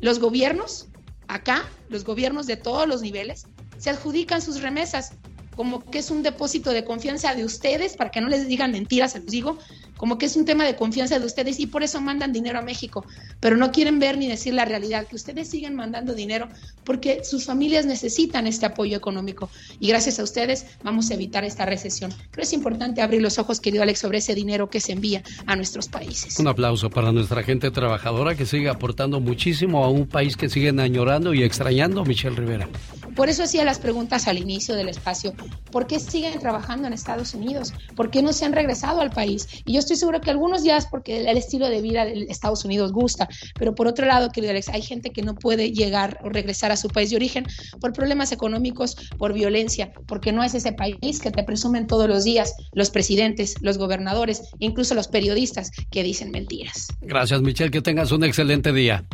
Los 0.00 0.18
gobiernos, 0.18 0.88
acá, 1.28 1.64
los 1.88 2.04
gobiernos 2.04 2.46
de 2.46 2.56
todos 2.56 2.88
los 2.88 3.02
niveles, 3.02 3.46
se 3.78 3.90
adjudican 3.90 4.42
sus 4.42 4.60
remesas 4.60 5.14
como 5.56 5.84
que 5.84 5.98
es 5.98 6.10
un 6.10 6.22
depósito 6.22 6.70
de 6.70 6.84
confianza 6.84 7.34
de 7.34 7.44
ustedes, 7.44 7.96
para 7.96 8.10
que 8.10 8.20
no 8.20 8.28
les 8.28 8.48
digan 8.48 8.72
mentiras, 8.72 9.12
se 9.12 9.20
los 9.20 9.28
digo, 9.28 9.58
como 9.96 10.18
que 10.18 10.26
es 10.26 10.36
un 10.36 10.44
tema 10.44 10.64
de 10.64 10.76
confianza 10.76 11.18
de 11.18 11.26
ustedes 11.26 11.60
y 11.60 11.66
por 11.66 11.82
eso 11.82 12.00
mandan 12.00 12.32
dinero 12.32 12.58
a 12.58 12.62
México, 12.62 13.04
pero 13.40 13.56
no 13.56 13.72
quieren 13.72 13.98
ver 13.98 14.18
ni 14.18 14.28
decir 14.28 14.54
la 14.54 14.64
realidad, 14.64 15.06
que 15.06 15.16
ustedes 15.16 15.48
siguen 15.48 15.74
mandando 15.74 16.14
dinero 16.14 16.48
porque 16.84 17.24
sus 17.24 17.44
familias 17.44 17.86
necesitan 17.86 18.46
este 18.46 18.66
apoyo 18.66 18.96
económico 18.96 19.48
y 19.80 19.88
gracias 19.88 20.18
a 20.18 20.22
ustedes 20.22 20.66
vamos 20.82 21.10
a 21.10 21.14
evitar 21.14 21.44
esta 21.44 21.66
recesión. 21.66 22.12
Pero 22.30 22.42
es 22.42 22.52
importante 22.52 23.02
abrir 23.02 23.22
los 23.22 23.38
ojos, 23.38 23.60
querido 23.60 23.82
Alex, 23.82 24.00
sobre 24.00 24.18
ese 24.18 24.34
dinero 24.34 24.68
que 24.68 24.80
se 24.80 24.92
envía 24.92 25.22
a 25.46 25.56
nuestros 25.56 25.88
países. 25.88 26.38
Un 26.38 26.48
aplauso 26.48 26.90
para 26.90 27.12
nuestra 27.12 27.42
gente 27.42 27.70
trabajadora 27.70 28.34
que 28.34 28.46
sigue 28.46 28.68
aportando 28.68 29.20
muchísimo 29.20 29.84
a 29.84 29.88
un 29.88 30.06
país 30.06 30.36
que 30.36 30.48
siguen 30.48 30.80
añorando 30.80 31.34
y 31.34 31.42
extrañando, 31.42 32.04
Michelle 32.04 32.36
Rivera. 32.36 32.68
Por 33.14 33.28
eso 33.28 33.44
hacía 33.44 33.64
las 33.64 33.78
preguntas 33.78 34.26
al 34.26 34.38
inicio 34.38 34.74
del 34.74 34.88
espacio. 34.88 35.34
¿Por 35.70 35.86
qué 35.86 36.00
siguen 36.00 36.38
trabajando 36.40 36.88
en 36.88 36.92
Estados 36.92 37.34
Unidos? 37.34 37.72
¿Por 37.94 38.10
qué 38.10 38.22
no 38.22 38.32
se 38.32 38.44
han 38.44 38.52
regresado 38.52 39.00
al 39.00 39.10
país? 39.10 39.46
Y 39.64 39.74
yo 39.74 39.80
estoy 39.84 39.96
seguro 39.96 40.20
que 40.20 40.30
algunos 40.30 40.64
ya 40.64 40.76
es 40.76 40.86
porque 40.86 41.28
el 41.28 41.36
estilo 41.36 41.68
de 41.68 41.80
vida 41.80 42.04
de 42.04 42.26
Estados 42.28 42.64
Unidos 42.64 42.92
gusta, 42.92 43.28
pero 43.58 43.74
por 43.74 43.86
otro 43.86 44.06
lado, 44.06 44.30
querido 44.30 44.50
Alex, 44.50 44.68
hay 44.68 44.82
gente 44.82 45.10
que 45.10 45.22
no 45.22 45.34
puede 45.34 45.72
llegar 45.72 46.18
o 46.24 46.28
regresar 46.28 46.72
a 46.72 46.76
su 46.76 46.88
país 46.88 47.10
de 47.10 47.16
origen 47.16 47.46
por 47.80 47.92
problemas 47.92 48.32
económicos, 48.32 48.96
por 49.18 49.32
violencia, 49.32 49.92
porque 50.06 50.32
no 50.32 50.42
es 50.42 50.54
ese 50.54 50.72
país 50.72 51.20
que 51.20 51.30
te 51.30 51.44
presumen 51.44 51.86
todos 51.86 52.08
los 52.08 52.24
días 52.24 52.54
los 52.72 52.90
presidentes, 52.90 53.54
los 53.60 53.78
gobernadores, 53.78 54.42
incluso 54.58 54.94
los 54.94 55.08
periodistas 55.08 55.70
que 55.90 56.02
dicen 56.02 56.30
mentiras. 56.30 56.88
Gracias, 57.00 57.40
Michelle, 57.42 57.70
que 57.70 57.82
tengas 57.82 58.12
un 58.12 58.24
excelente 58.24 58.72
día. 58.72 59.04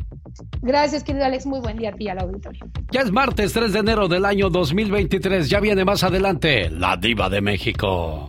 Gracias, 0.62 1.02
querido 1.04 1.24
Alex. 1.24 1.46
Muy 1.46 1.60
buen 1.60 1.76
día 1.76 1.90
a 1.90 1.92
ti 1.92 2.08
al 2.08 2.18
auditorio. 2.20 2.66
Ya 2.92 3.00
es 3.00 3.10
martes 3.10 3.52
3 3.52 3.72
de 3.72 3.78
enero 3.78 4.08
del 4.08 4.24
año 4.24 4.50
2023. 4.50 5.48
Ya 5.48 5.60
viene 5.60 5.84
más 5.84 6.02
adelante 6.04 6.70
la 6.70 6.96
diva 6.96 7.28
de 7.28 7.40
México. 7.40 8.28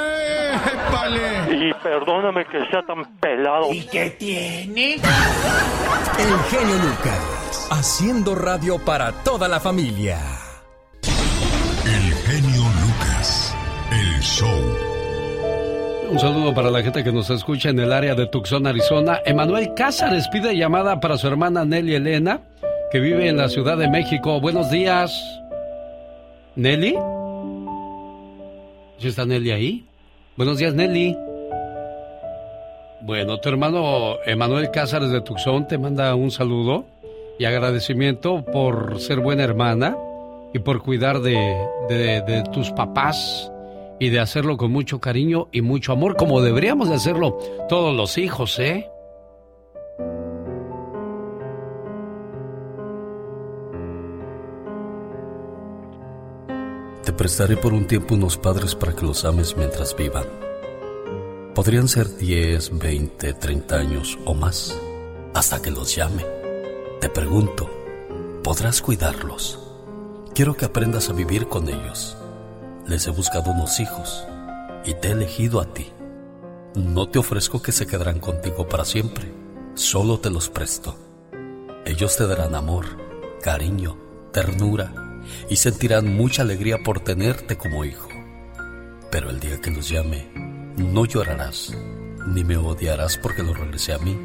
Y 1.03 1.73
perdóname 1.81 2.45
que 2.45 2.63
sea 2.69 2.83
tan 2.85 3.03
pelado. 3.19 3.73
¿Y 3.73 3.81
qué 3.87 4.11
tiene? 4.11 4.93
El 4.93 6.39
genio 6.49 6.75
Lucas, 6.75 7.67
haciendo 7.71 8.35
radio 8.35 8.77
para 8.77 9.11
toda 9.23 9.47
la 9.47 9.59
familia. 9.59 10.19
El 11.85 12.13
genio 12.13 12.61
Lucas, 12.61 13.57
el 13.91 14.19
show. 14.21 14.91
Un 16.11 16.19
saludo 16.19 16.53
para 16.53 16.69
la 16.69 16.83
gente 16.83 17.03
que 17.03 17.11
nos 17.11 17.31
escucha 17.31 17.69
en 17.69 17.79
el 17.79 17.91
área 17.91 18.13
de 18.13 18.27
Tucson, 18.27 18.67
Arizona. 18.67 19.21
Emanuel 19.25 19.73
Cázares 19.75 20.27
pide 20.27 20.55
llamada 20.55 20.99
para 20.99 21.17
su 21.17 21.27
hermana 21.27 21.65
Nelly 21.65 21.95
Elena, 21.95 22.41
que 22.91 22.99
vive 22.99 23.27
en 23.27 23.37
la 23.37 23.49
Ciudad 23.49 23.77
de 23.77 23.89
México. 23.89 24.39
Buenos 24.39 24.69
días. 24.69 25.19
¿Nelly? 26.55 26.95
¿Sí 28.99 29.07
está 29.07 29.25
Nelly 29.25 29.51
ahí? 29.51 29.90
Buenos 30.37 30.57
días, 30.57 30.73
Nelly. 30.73 31.17
Bueno, 33.01 33.39
tu 33.39 33.49
hermano 33.49 34.15
Emanuel 34.25 34.71
Cázares 34.71 35.09
de 35.11 35.19
Tucson 35.19 35.67
te 35.67 35.77
manda 35.77 36.15
un 36.15 36.31
saludo 36.31 36.85
y 37.37 37.43
agradecimiento 37.43 38.45
por 38.45 39.01
ser 39.01 39.19
buena 39.19 39.43
hermana 39.43 39.97
y 40.53 40.59
por 40.59 40.81
cuidar 40.83 41.19
de, 41.19 41.57
de, 41.89 42.43
tus 42.53 42.71
papás 42.71 43.51
y 43.99 44.07
de 44.07 44.21
hacerlo 44.21 44.55
con 44.55 44.71
mucho 44.71 45.01
cariño 45.01 45.49
y 45.51 45.61
mucho 45.61 45.91
amor, 45.91 46.15
como 46.15 46.41
deberíamos 46.41 46.87
de 46.87 46.95
hacerlo 46.95 47.37
todos 47.67 47.93
los 47.93 48.17
hijos, 48.17 48.57
¿eh? 48.59 48.89
Te 57.03 57.11
prestaré 57.11 57.57
por 57.57 57.73
un 57.73 57.87
tiempo 57.87 58.13
unos 58.13 58.37
padres 58.37 58.75
para 58.75 58.95
que 58.95 59.03
los 59.03 59.25
ames 59.25 59.57
mientras 59.57 59.95
vivan. 59.95 60.25
Podrían 61.55 61.87
ser 61.87 62.15
10, 62.15 62.77
20, 62.77 63.33
30 63.33 63.75
años 63.75 64.19
o 64.23 64.35
más, 64.35 64.79
hasta 65.33 65.59
que 65.63 65.71
los 65.71 65.95
llame. 65.95 66.23
Te 66.99 67.09
pregunto, 67.09 67.71
¿podrás 68.43 68.83
cuidarlos? 68.83 69.57
Quiero 70.35 70.55
que 70.55 70.65
aprendas 70.65 71.09
a 71.09 71.13
vivir 71.13 71.47
con 71.47 71.69
ellos. 71.69 72.15
Les 72.85 73.07
he 73.07 73.09
buscado 73.09 73.49
unos 73.49 73.79
hijos 73.79 74.23
y 74.85 74.93
te 74.93 75.07
he 75.07 75.11
elegido 75.11 75.59
a 75.59 75.65
ti. 75.65 75.91
No 76.75 77.09
te 77.09 77.17
ofrezco 77.17 77.63
que 77.63 77.71
se 77.71 77.87
quedarán 77.87 78.19
contigo 78.19 78.67
para 78.67 78.85
siempre, 78.85 79.33
solo 79.73 80.19
te 80.19 80.29
los 80.29 80.49
presto. 80.49 80.95
Ellos 81.83 82.15
te 82.15 82.27
darán 82.27 82.53
amor, 82.53 82.85
cariño, 83.41 83.97
ternura 84.31 85.10
y 85.49 85.55
sentirán 85.55 86.15
mucha 86.15 86.41
alegría 86.41 86.77
por 86.83 86.99
tenerte 86.99 87.57
como 87.57 87.85
hijo. 87.85 88.09
Pero 89.11 89.29
el 89.29 89.39
día 89.39 89.59
que 89.59 89.71
los 89.71 89.89
llame, 89.89 90.31
no 90.77 91.05
llorarás, 91.05 91.75
ni 92.27 92.43
me 92.43 92.57
odiarás 92.57 93.17
porque 93.17 93.43
lo 93.43 93.53
regresé 93.53 93.93
a 93.93 93.97
mí. 93.97 94.17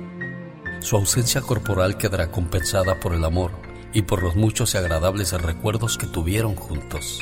Su 0.80 0.96
ausencia 0.96 1.40
corporal 1.40 1.96
quedará 1.98 2.30
compensada 2.30 3.00
por 3.00 3.14
el 3.14 3.24
amor 3.24 3.50
y 3.92 4.02
por 4.02 4.22
los 4.22 4.36
muchos 4.36 4.74
y 4.74 4.78
agradables 4.78 5.32
recuerdos 5.32 5.98
que 5.98 6.06
tuvieron 6.06 6.54
juntos. 6.54 7.20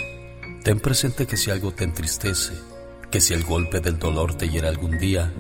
Ten 0.65 0.81
presente 0.81 1.27
que 1.27 1.37
si 1.37 1.51
algo 1.51 1.73
te 1.73 1.85
entristece, 1.85 2.55
que 3.11 3.21
si 3.21 3.33
el 3.33 3.45
golpe 3.45 3.81
del 3.81 3.99
dolor 3.99 4.35
te 4.35 4.49
hiera 4.49 4.69
algún 4.69 4.99
día, 4.99 5.33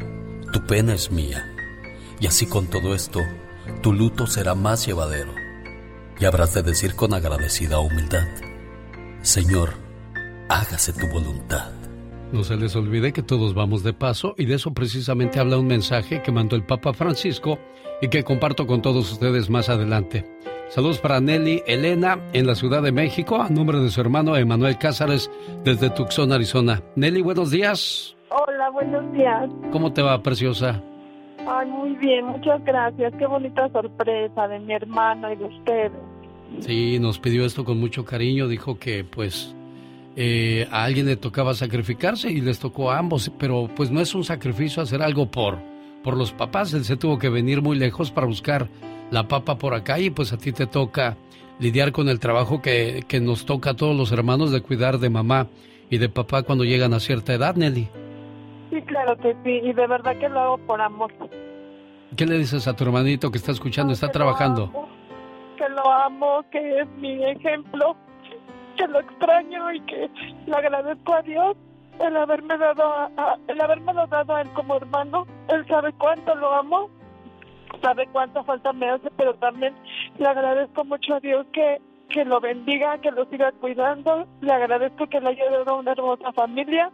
tu 0.52 0.64
pena 0.66 0.94
es 0.94 1.10
mía. 1.10 1.50
Y 2.20 2.26
así 2.26 2.46
con 2.46 2.68
todo 2.68 2.94
esto, 2.94 3.20
tu 3.82 3.92
luto 3.92 4.26
será 4.26 4.54
más 4.54 4.86
llevadero. 4.86 5.43
Y 6.18 6.24
habrás 6.24 6.54
de 6.54 6.62
decir 6.62 6.94
con 6.94 7.12
agradecida 7.12 7.80
humildad, 7.80 8.26
Señor, 9.22 9.70
hágase 10.48 10.92
tu 10.92 11.06
voluntad. 11.08 11.72
No 12.32 12.42
se 12.42 12.56
les 12.56 12.74
olvide 12.76 13.12
que 13.12 13.22
todos 13.22 13.54
vamos 13.54 13.82
de 13.82 13.92
paso 13.92 14.34
y 14.36 14.46
de 14.46 14.54
eso 14.54 14.72
precisamente 14.72 15.38
habla 15.38 15.58
un 15.58 15.66
mensaje 15.66 16.22
que 16.22 16.32
mandó 16.32 16.56
el 16.56 16.64
Papa 16.64 16.92
Francisco 16.92 17.58
y 18.00 18.08
que 18.08 18.24
comparto 18.24 18.66
con 18.66 18.82
todos 18.82 19.12
ustedes 19.12 19.50
más 19.50 19.68
adelante. 19.68 20.24
Saludos 20.68 20.98
para 20.98 21.20
Nelly 21.20 21.62
Elena 21.66 22.18
en 22.32 22.46
la 22.46 22.54
Ciudad 22.54 22.82
de 22.82 22.90
México, 22.90 23.40
a 23.40 23.48
nombre 23.50 23.78
de 23.78 23.90
su 23.90 24.00
hermano 24.00 24.36
Emanuel 24.36 24.78
Cázares 24.78 25.30
desde 25.62 25.90
Tucson, 25.90 26.32
Arizona. 26.32 26.82
Nelly, 26.96 27.22
buenos 27.22 27.50
días. 27.50 28.16
Hola, 28.30 28.70
buenos 28.70 29.12
días. 29.12 29.48
¿Cómo 29.70 29.92
te 29.92 30.02
va, 30.02 30.20
preciosa? 30.22 30.82
Ay, 31.46 31.68
muy 31.68 31.90
bien, 31.96 32.26
muchas 32.26 32.64
gracias. 32.64 33.12
Qué 33.18 33.26
bonita 33.26 33.68
sorpresa 33.70 34.48
de 34.48 34.58
mi 34.60 34.72
hermano 34.72 35.32
y 35.32 35.36
de 35.36 35.44
ustedes. 35.44 35.92
Sí, 36.60 36.98
nos 36.98 37.18
pidió 37.18 37.44
esto 37.44 37.64
con 37.64 37.78
mucho 37.78 38.04
cariño. 38.04 38.48
Dijo 38.48 38.78
que, 38.78 39.04
pues, 39.04 39.54
eh, 40.16 40.66
a 40.70 40.84
alguien 40.84 41.06
le 41.06 41.16
tocaba 41.16 41.54
sacrificarse 41.54 42.30
y 42.30 42.40
les 42.40 42.58
tocó 42.58 42.90
a 42.90 42.98
ambos. 42.98 43.30
Pero, 43.38 43.68
pues, 43.74 43.90
no 43.90 44.00
es 44.00 44.14
un 44.14 44.24
sacrificio 44.24 44.82
hacer 44.82 45.02
algo 45.02 45.30
por, 45.30 45.58
por 46.02 46.16
los 46.16 46.32
papás. 46.32 46.72
Él 46.72 46.84
se 46.84 46.96
tuvo 46.96 47.18
que 47.18 47.28
venir 47.28 47.60
muy 47.60 47.76
lejos 47.76 48.10
para 48.10 48.26
buscar 48.26 48.68
la 49.10 49.28
papa 49.28 49.58
por 49.58 49.74
acá 49.74 49.98
y, 49.98 50.10
pues, 50.10 50.32
a 50.32 50.38
ti 50.38 50.52
te 50.52 50.66
toca 50.66 51.16
lidiar 51.58 51.92
con 51.92 52.08
el 52.08 52.20
trabajo 52.20 52.62
que, 52.62 53.04
que 53.06 53.20
nos 53.20 53.44
toca 53.44 53.70
a 53.70 53.76
todos 53.76 53.96
los 53.96 54.12
hermanos 54.12 54.50
de 54.50 54.60
cuidar 54.62 54.98
de 54.98 55.10
mamá 55.10 55.48
y 55.90 55.98
de 55.98 56.08
papá 56.08 56.42
cuando 56.42 56.64
llegan 56.64 56.94
a 56.94 57.00
cierta 57.00 57.34
edad, 57.34 57.54
Nelly. 57.54 57.88
Sí, 58.74 58.82
claro 58.82 59.16
que 59.16 59.34
sí, 59.44 59.60
y 59.62 59.72
de 59.72 59.86
verdad 59.86 60.16
que 60.18 60.28
lo 60.28 60.40
hago 60.40 60.58
por 60.58 60.80
amor. 60.80 61.12
¿Qué 62.16 62.26
le 62.26 62.38
dices 62.38 62.66
a 62.66 62.74
tu 62.74 62.82
hermanito 62.84 63.30
que 63.30 63.38
está 63.38 63.52
escuchando, 63.52 63.92
está 63.92 64.08
trabajando? 64.10 64.70
Que 65.56 65.68
lo 65.68 65.88
amo, 65.92 66.44
que 66.50 66.80
es 66.80 66.88
mi 66.96 67.24
ejemplo, 67.24 67.96
que 68.76 68.86
lo 68.88 68.98
extraño 69.00 69.72
y 69.72 69.80
que 69.82 70.10
le 70.46 70.56
agradezco 70.56 71.14
a 71.14 71.22
Dios 71.22 71.56
el 72.00 72.16
haberme 72.16 72.58
dado 72.58 72.82
a, 72.82 73.04
a- 73.16 73.38
el 73.46 73.60
haberme 73.60 73.92
dado 73.94 74.34
a 74.34 74.40
él 74.42 74.48
como 74.54 74.76
hermano. 74.76 75.24
Él 75.48 75.64
sabe 75.68 75.92
cuánto 75.92 76.34
lo 76.34 76.52
amo, 76.54 76.90
sabe 77.80 78.08
cuánta 78.12 78.42
falta 78.42 78.72
me 78.72 78.90
hace, 78.90 79.08
pero 79.16 79.34
también 79.34 79.74
le 80.18 80.26
agradezco 80.26 80.84
mucho 80.84 81.14
a 81.14 81.20
Dios 81.20 81.46
que 81.52 81.80
que 82.10 82.24
lo 82.24 82.38
bendiga, 82.38 82.98
que 82.98 83.10
lo 83.10 83.24
siga 83.24 83.50
cuidando. 83.60 84.26
Le 84.40 84.52
agradezco 84.52 85.06
que 85.08 85.20
le 85.20 85.30
haya 85.30 85.50
dado 85.50 85.78
una 85.78 85.92
hermosa 85.92 86.32
familia 86.32 86.92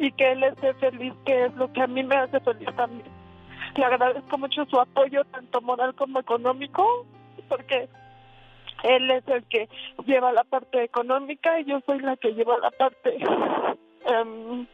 y 0.00 0.10
que 0.12 0.32
él 0.32 0.42
esté 0.42 0.72
feliz, 0.74 1.12
que 1.26 1.44
es 1.44 1.54
lo 1.54 1.70
que 1.72 1.82
a 1.82 1.86
mí 1.86 2.02
me 2.02 2.16
hace 2.16 2.40
feliz 2.40 2.68
también. 2.74 3.06
Le 3.76 3.84
agradezco 3.84 4.38
mucho 4.38 4.64
su 4.64 4.80
apoyo, 4.80 5.24
tanto 5.24 5.60
moral 5.60 5.94
como 5.94 6.18
económico, 6.18 7.06
porque 7.48 7.88
él 8.82 9.10
es 9.10 9.28
el 9.28 9.44
que 9.44 9.68
lleva 10.06 10.32
la 10.32 10.42
parte 10.44 10.82
económica 10.82 11.60
y 11.60 11.66
yo 11.66 11.80
soy 11.84 12.00
la 12.00 12.16
que 12.16 12.32
lleva 12.32 12.58
la 12.58 12.70
parte, 12.70 13.14
em, 14.06 14.66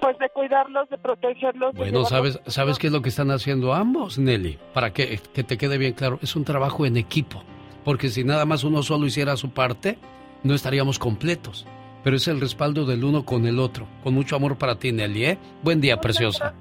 pues, 0.00 0.18
de 0.18 0.28
cuidarlos, 0.30 0.90
de 0.90 0.98
protegerlos. 0.98 1.74
Bueno, 1.74 2.04
¿sabes, 2.04 2.40
¿sabes 2.46 2.80
qué 2.80 2.88
es 2.88 2.92
lo 2.92 3.00
que 3.00 3.10
están 3.10 3.30
haciendo 3.30 3.72
ambos, 3.72 4.18
Nelly? 4.18 4.58
Para 4.74 4.92
que, 4.92 5.20
que 5.32 5.44
te 5.44 5.56
quede 5.56 5.78
bien 5.78 5.92
claro, 5.92 6.18
es 6.20 6.34
un 6.34 6.44
trabajo 6.44 6.84
en 6.84 6.96
equipo. 6.96 7.44
Porque 7.84 8.08
si 8.08 8.24
nada 8.24 8.44
más 8.44 8.64
uno 8.64 8.82
solo 8.82 9.06
hiciera 9.06 9.36
su 9.36 9.50
parte, 9.50 9.98
no 10.42 10.54
estaríamos 10.54 10.98
completos. 10.98 11.64
Pero 12.04 12.16
es 12.16 12.26
el 12.28 12.40
respaldo 12.40 12.84
del 12.84 13.04
uno 13.04 13.24
con 13.24 13.46
el 13.46 13.58
otro. 13.58 13.86
Con 14.02 14.14
mucho 14.14 14.36
amor 14.36 14.56
para 14.56 14.76
ti, 14.78 14.92
Nelly, 14.92 15.24
¿eh? 15.24 15.38
Buen 15.62 15.80
día, 15.80 15.98
preciosa. 15.98 16.54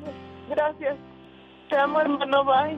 Gracias. 0.50 0.96
Te 1.70 1.78
amo, 1.78 2.02
hermano. 2.02 2.44
Bye. 2.44 2.78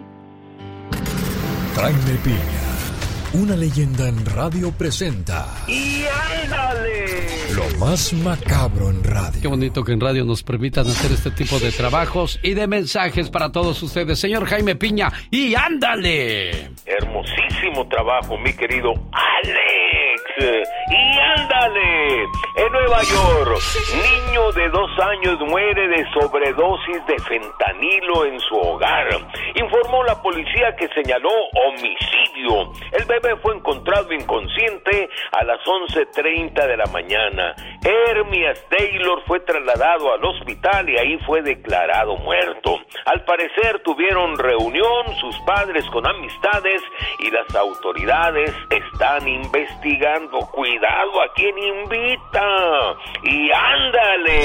Jaime 1.76 2.20
Piña, 2.24 3.41
una 3.43 3.55
leyenda 3.55 4.07
en 4.07 4.24
radio 4.28 4.72
presenta 4.72 5.47
¡Y 5.68 6.03
ándale! 6.43 7.26
lo 7.55 7.78
más 7.80 8.14
macabro 8.14 8.89
en 8.91 9.03
radio. 9.03 9.41
Qué 9.41 9.47
bonito 9.47 9.84
que 9.84 9.93
en 9.93 9.99
radio 9.99 10.24
nos 10.24 10.43
permitan 10.43 10.86
hacer 10.86 11.11
este 11.11 11.32
tipo 11.32 11.59
de 11.59 11.72
trabajos 11.72 12.39
y 12.43 12.53
de 12.53 12.68
mensajes 12.68 13.30
para 13.30 13.51
todos 13.51 13.82
ustedes. 13.82 14.20
Señor 14.20 14.45
Jaime 14.45 14.76
Piña, 14.76 15.11
y 15.32 15.55
ándale. 15.55 16.70
Hermosísimo 16.86 17.88
trabajo, 17.89 18.38
mi 18.38 18.53
querido 18.53 18.93
Alex. 19.11 19.92
Y 20.38 21.19
ándale, 21.38 22.23
en 22.55 22.71
Nueva 22.71 23.03
York, 23.03 23.59
niño 23.93 24.51
de 24.53 24.69
dos 24.69 24.89
años 24.99 25.39
muere 25.41 25.88
de 25.88 26.05
sobredosis 26.11 27.05
de 27.05 27.19
fentanilo 27.19 28.25
en 28.25 28.39
su 28.39 28.55
hogar. 28.55 29.07
Informó 29.55 30.03
la 30.03 30.21
policía 30.21 30.75
que 30.75 30.88
señaló 30.89 31.29
homicidio. 31.67 32.71
El 32.91 33.05
bebé 33.05 33.36
fue 33.41 33.55
encontrado 33.55 34.11
inconsciente 34.11 35.09
a 35.31 35.43
las 35.43 35.59
11.30 35.59 36.67
de 36.67 36.77
la 36.77 36.86
mañana. 36.88 37.55
Hermias 37.84 38.59
Taylor 38.69 39.21
fue 39.27 39.39
trasladado 39.41 40.13
al 40.13 40.23
hospital 40.25 40.89
y 40.89 40.97
ahí 40.97 41.17
fue 41.25 41.41
declarado 41.41 42.17
muerto. 42.17 42.79
Al 43.05 43.23
parecer 43.25 43.81
tuvieron 43.84 44.38
reunión 44.38 45.15
sus 45.19 45.38
padres 45.41 45.86
con 45.91 46.05
amistades 46.07 46.81
y 47.19 47.29
las 47.29 47.53
autoridades 47.55 48.53
están 48.69 49.27
investigando. 49.27 50.22
Cuidado 50.30 51.21
a 51.21 51.34
quien 51.34 51.57
invita. 51.57 52.95
Y 53.24 53.51
ándale, 53.51 54.43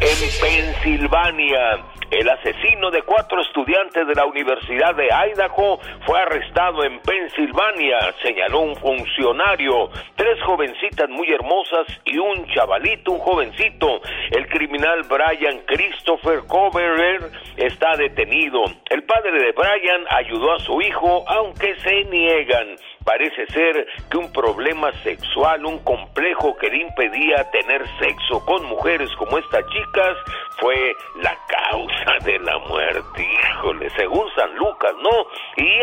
en 0.00 0.40
Pensilvania. 0.40 1.84
El 2.10 2.28
asesino 2.28 2.90
de 2.92 3.02
cuatro 3.02 3.40
estudiantes 3.42 4.06
de 4.06 4.14
la 4.14 4.26
Universidad 4.26 4.94
de 4.94 5.06
Idaho 5.06 5.80
fue 6.06 6.20
arrestado 6.20 6.84
en 6.84 7.00
Pensilvania, 7.00 7.98
señaló 8.22 8.60
un 8.60 8.76
funcionario. 8.76 9.90
Tres 10.14 10.40
jovencitas 10.44 11.08
muy 11.10 11.28
hermosas 11.32 11.86
y 12.04 12.16
un 12.18 12.46
chavalito, 12.54 13.10
un 13.10 13.18
jovencito. 13.18 14.00
El 14.30 14.46
criminal 14.48 15.02
Brian 15.08 15.58
Christopher 15.66 16.44
Coverer 16.46 17.22
está 17.56 17.96
detenido. 17.96 18.62
El 18.88 19.02
padre 19.02 19.32
de 19.32 19.52
Brian 19.52 20.04
ayudó 20.08 20.54
a 20.54 20.60
su 20.60 20.80
hijo, 20.80 21.24
aunque 21.26 21.74
se 21.80 22.04
niegan. 22.04 22.76
Parece 23.06 23.46
ser 23.52 23.86
que 24.10 24.18
un 24.18 24.32
problema 24.32 24.90
sexual, 25.04 25.64
un 25.64 25.78
complejo 25.84 26.56
que 26.56 26.68
le 26.68 26.78
impedía 26.82 27.48
tener 27.52 27.86
sexo 28.00 28.44
con 28.44 28.64
mujeres 28.66 29.08
como 29.16 29.38
estas 29.38 29.64
chicas, 29.68 30.16
fue 30.58 30.92
la 31.22 31.38
causa 31.46 32.24
de 32.24 32.36
la 32.40 32.58
muerte. 32.58 33.24
Híjole, 33.24 33.88
según 33.90 34.26
San 34.34 34.52
Lucas, 34.56 34.92
¿no? 35.00 35.26
Y 35.56 35.82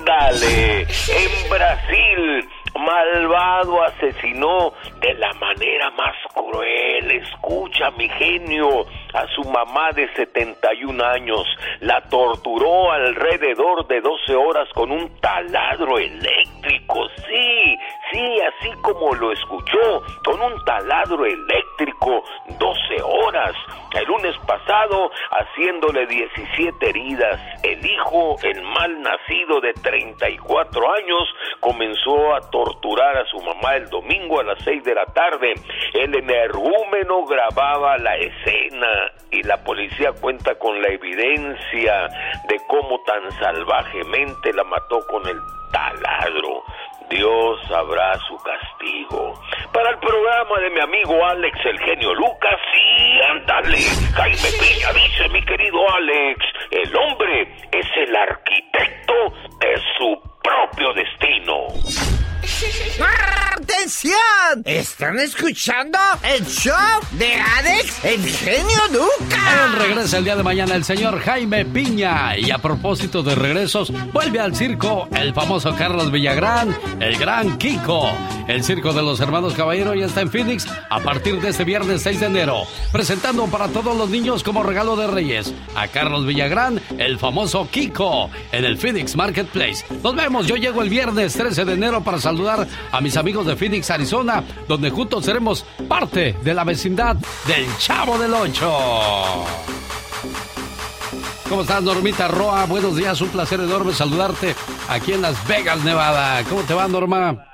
ándale, 0.00 0.80
en 0.80 1.48
Brasil, 1.48 2.48
malvado 2.74 3.82
asesinó 3.84 4.72
de 5.00 5.14
la 5.14 5.32
manera 5.34 5.90
más 5.90 6.14
cruel, 6.34 7.10
escucha 7.12 7.90
mi 7.92 8.08
genio, 8.08 8.86
a 9.14 9.26
su 9.28 9.44
mamá 9.44 9.90
de 9.92 10.12
71 10.14 11.04
años. 11.04 11.46
La 11.80 12.00
torturó 12.02 12.90
alrededor 12.90 13.86
de 13.86 14.00
12 14.00 14.34
horas 14.34 14.68
con 14.74 14.90
un 14.90 15.08
taladro 15.20 15.98
eléctrico. 15.98 17.08
Sí, 17.26 17.76
sí, 18.12 18.40
así 18.40 18.70
como 18.82 19.14
lo 19.14 19.32
escuchó, 19.32 20.02
con 20.24 20.40
un 20.40 20.64
taladro 20.64 21.24
eléctrico 21.24 22.24
12 22.58 23.02
horas. 23.02 23.54
El 23.92 24.04
lunes 24.06 24.34
pasado, 24.46 25.10
haciéndole 25.30 26.06
17 26.06 26.88
heridas, 26.88 27.40
el 27.62 27.86
hijo, 27.86 28.36
el 28.42 28.60
mal 28.62 29.00
nacido 29.00 29.60
de 29.60 29.72
34 29.74 30.92
años, 30.92 31.22
comenzó 31.60 32.34
a 32.34 32.40
torturar 32.50 32.63
a 33.14 33.24
su 33.26 33.38
mamá 33.40 33.76
el 33.76 33.88
domingo 33.88 34.40
a 34.40 34.44
las 34.44 34.62
6 34.64 34.84
de 34.84 34.94
la 34.94 35.06
tarde. 35.06 35.54
El 35.92 36.14
energúmeno 36.14 37.24
grababa 37.24 37.96
la 37.98 38.16
escena 38.16 39.12
y 39.30 39.42
la 39.42 39.62
policía 39.64 40.12
cuenta 40.20 40.54
con 40.56 40.80
la 40.80 40.88
evidencia 40.88 42.08
de 42.48 42.56
cómo 42.68 43.00
tan 43.04 43.30
salvajemente 43.32 44.52
la 44.52 44.64
mató 44.64 45.00
con 45.06 45.26
el 45.26 45.38
taladro. 45.72 46.62
Dios 47.10 47.60
sabrá 47.68 48.18
su 48.26 48.36
castigo. 48.38 49.34
Para 49.72 49.90
el 49.90 49.98
programa 49.98 50.58
de 50.60 50.70
mi 50.70 50.80
amigo 50.80 51.24
Alex, 51.26 51.58
el 51.66 51.78
genio 51.80 52.14
Lucas, 52.14 52.60
y 52.74 53.20
ándale, 53.22 53.78
Jaime 54.14 54.48
Piña 54.58 54.92
dice, 54.92 55.28
mi 55.30 55.44
querido 55.44 55.90
Alex, 55.94 56.40
el 56.70 56.96
hombre 56.96 57.42
es 57.72 57.86
el 57.96 58.16
arquitecto 58.16 59.14
de 59.60 59.76
su 59.98 60.33
propio 60.44 60.92
destino. 60.92 61.68
¡Atención! 63.56 64.62
¿Están 64.64 65.18
escuchando 65.18 65.98
el 66.22 66.44
show 66.46 66.74
de 67.12 67.34
Alex, 67.34 68.04
el 68.04 68.24
genio? 68.26 68.78
Él 68.92 69.72
regresa 69.78 70.18
el 70.18 70.24
día 70.24 70.36
de 70.36 70.42
mañana 70.42 70.74
el 70.74 70.84
señor 70.84 71.18
Jaime 71.20 71.64
Piña. 71.64 72.36
Y 72.36 72.50
a 72.50 72.58
propósito 72.58 73.22
de 73.22 73.34
regresos, 73.34 73.92
vuelve 74.12 74.40
al 74.40 74.54
circo 74.54 75.08
el 75.16 75.32
famoso 75.32 75.74
Carlos 75.74 76.10
Villagrán, 76.10 76.76
el 77.00 77.16
gran 77.16 77.56
Kiko. 77.56 78.10
El 78.46 78.62
circo 78.62 78.92
de 78.92 79.02
los 79.02 79.20
hermanos 79.20 79.54
Caballero 79.54 79.94
ya 79.94 80.06
está 80.06 80.20
en 80.20 80.30
Phoenix 80.30 80.66
a 80.90 81.00
partir 81.00 81.40
de 81.40 81.48
este 81.48 81.64
viernes 81.64 82.02
6 82.02 82.20
de 82.20 82.26
enero. 82.26 82.64
Presentando 82.92 83.46
para 83.46 83.68
todos 83.68 83.96
los 83.96 84.10
niños 84.10 84.42
como 84.42 84.62
regalo 84.62 84.96
de 84.96 85.06
Reyes 85.06 85.54
a 85.74 85.88
Carlos 85.88 86.26
Villagrán, 86.26 86.80
el 86.98 87.18
famoso 87.18 87.68
Kiko, 87.70 88.30
en 88.52 88.64
el 88.64 88.76
Phoenix 88.76 89.16
Marketplace. 89.16 89.84
Nos 90.02 90.14
vemos, 90.14 90.33
yo 90.42 90.56
llego 90.56 90.82
el 90.82 90.90
viernes 90.90 91.34
13 91.34 91.64
de 91.64 91.74
enero 91.74 92.02
para 92.02 92.18
saludar 92.18 92.66
a 92.90 93.00
mis 93.00 93.16
amigos 93.16 93.46
de 93.46 93.56
Phoenix, 93.56 93.90
Arizona, 93.90 94.42
donde 94.66 94.90
juntos 94.90 95.24
seremos 95.24 95.64
parte 95.88 96.34
de 96.42 96.54
la 96.54 96.64
vecindad 96.64 97.16
del 97.46 97.66
Chavo 97.78 98.18
del 98.18 98.34
Ocho. 98.34 99.44
¿Cómo 101.48 101.62
estás, 101.62 101.82
Normita 101.82 102.26
Roa? 102.26 102.66
Buenos 102.66 102.96
días, 102.96 103.20
un 103.20 103.28
placer 103.28 103.60
enorme 103.60 103.92
saludarte 103.92 104.54
aquí 104.88 105.12
en 105.12 105.22
Las 105.22 105.46
Vegas, 105.46 105.84
Nevada. 105.84 106.42
¿Cómo 106.48 106.62
te 106.62 106.74
va, 106.74 106.88
Norma? 106.88 107.46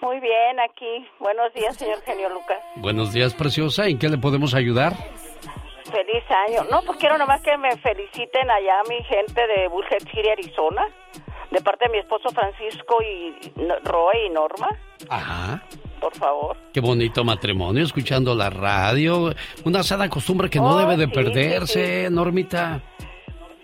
Muy 0.00 0.20
bien, 0.20 0.60
aquí. 0.60 1.06
Buenos 1.20 1.52
días, 1.54 1.76
señor 1.76 2.00
genio 2.04 2.28
Lucas. 2.30 2.58
Buenos 2.76 3.12
días, 3.12 3.32
preciosa. 3.34 3.86
¿En 3.86 3.98
qué 3.98 4.08
le 4.08 4.18
podemos 4.18 4.54
ayudar? 4.54 4.94
Feliz 5.94 6.24
año. 6.48 6.66
No, 6.72 6.82
pues 6.82 6.98
quiero 6.98 7.16
nomás 7.18 7.40
que 7.42 7.56
me 7.56 7.76
feliciten 7.76 8.50
allá 8.50 8.82
mi 8.88 9.00
gente 9.04 9.46
de 9.46 9.68
Bullhead 9.68 10.00
City, 10.12 10.28
Arizona, 10.28 10.84
de 11.52 11.60
parte 11.60 11.86
de 11.86 11.92
mi 11.92 11.98
esposo 11.98 12.30
Francisco 12.30 13.00
y 13.00 13.52
Roy 13.84 14.26
y 14.26 14.30
Norma, 14.30 14.70
Ajá. 15.08 15.62
por 16.00 16.12
favor. 16.16 16.56
Qué 16.72 16.80
bonito 16.80 17.22
matrimonio, 17.22 17.84
escuchando 17.84 18.34
la 18.34 18.50
radio. 18.50 19.32
Una 19.64 19.84
sana 19.84 20.08
costumbre 20.08 20.50
que 20.50 20.58
no 20.58 20.70
Oh, 20.74 20.78
debe 20.78 20.96
de 20.96 21.06
sí, 21.06 21.12
perderse, 21.12 22.08
Normita. 22.10 22.80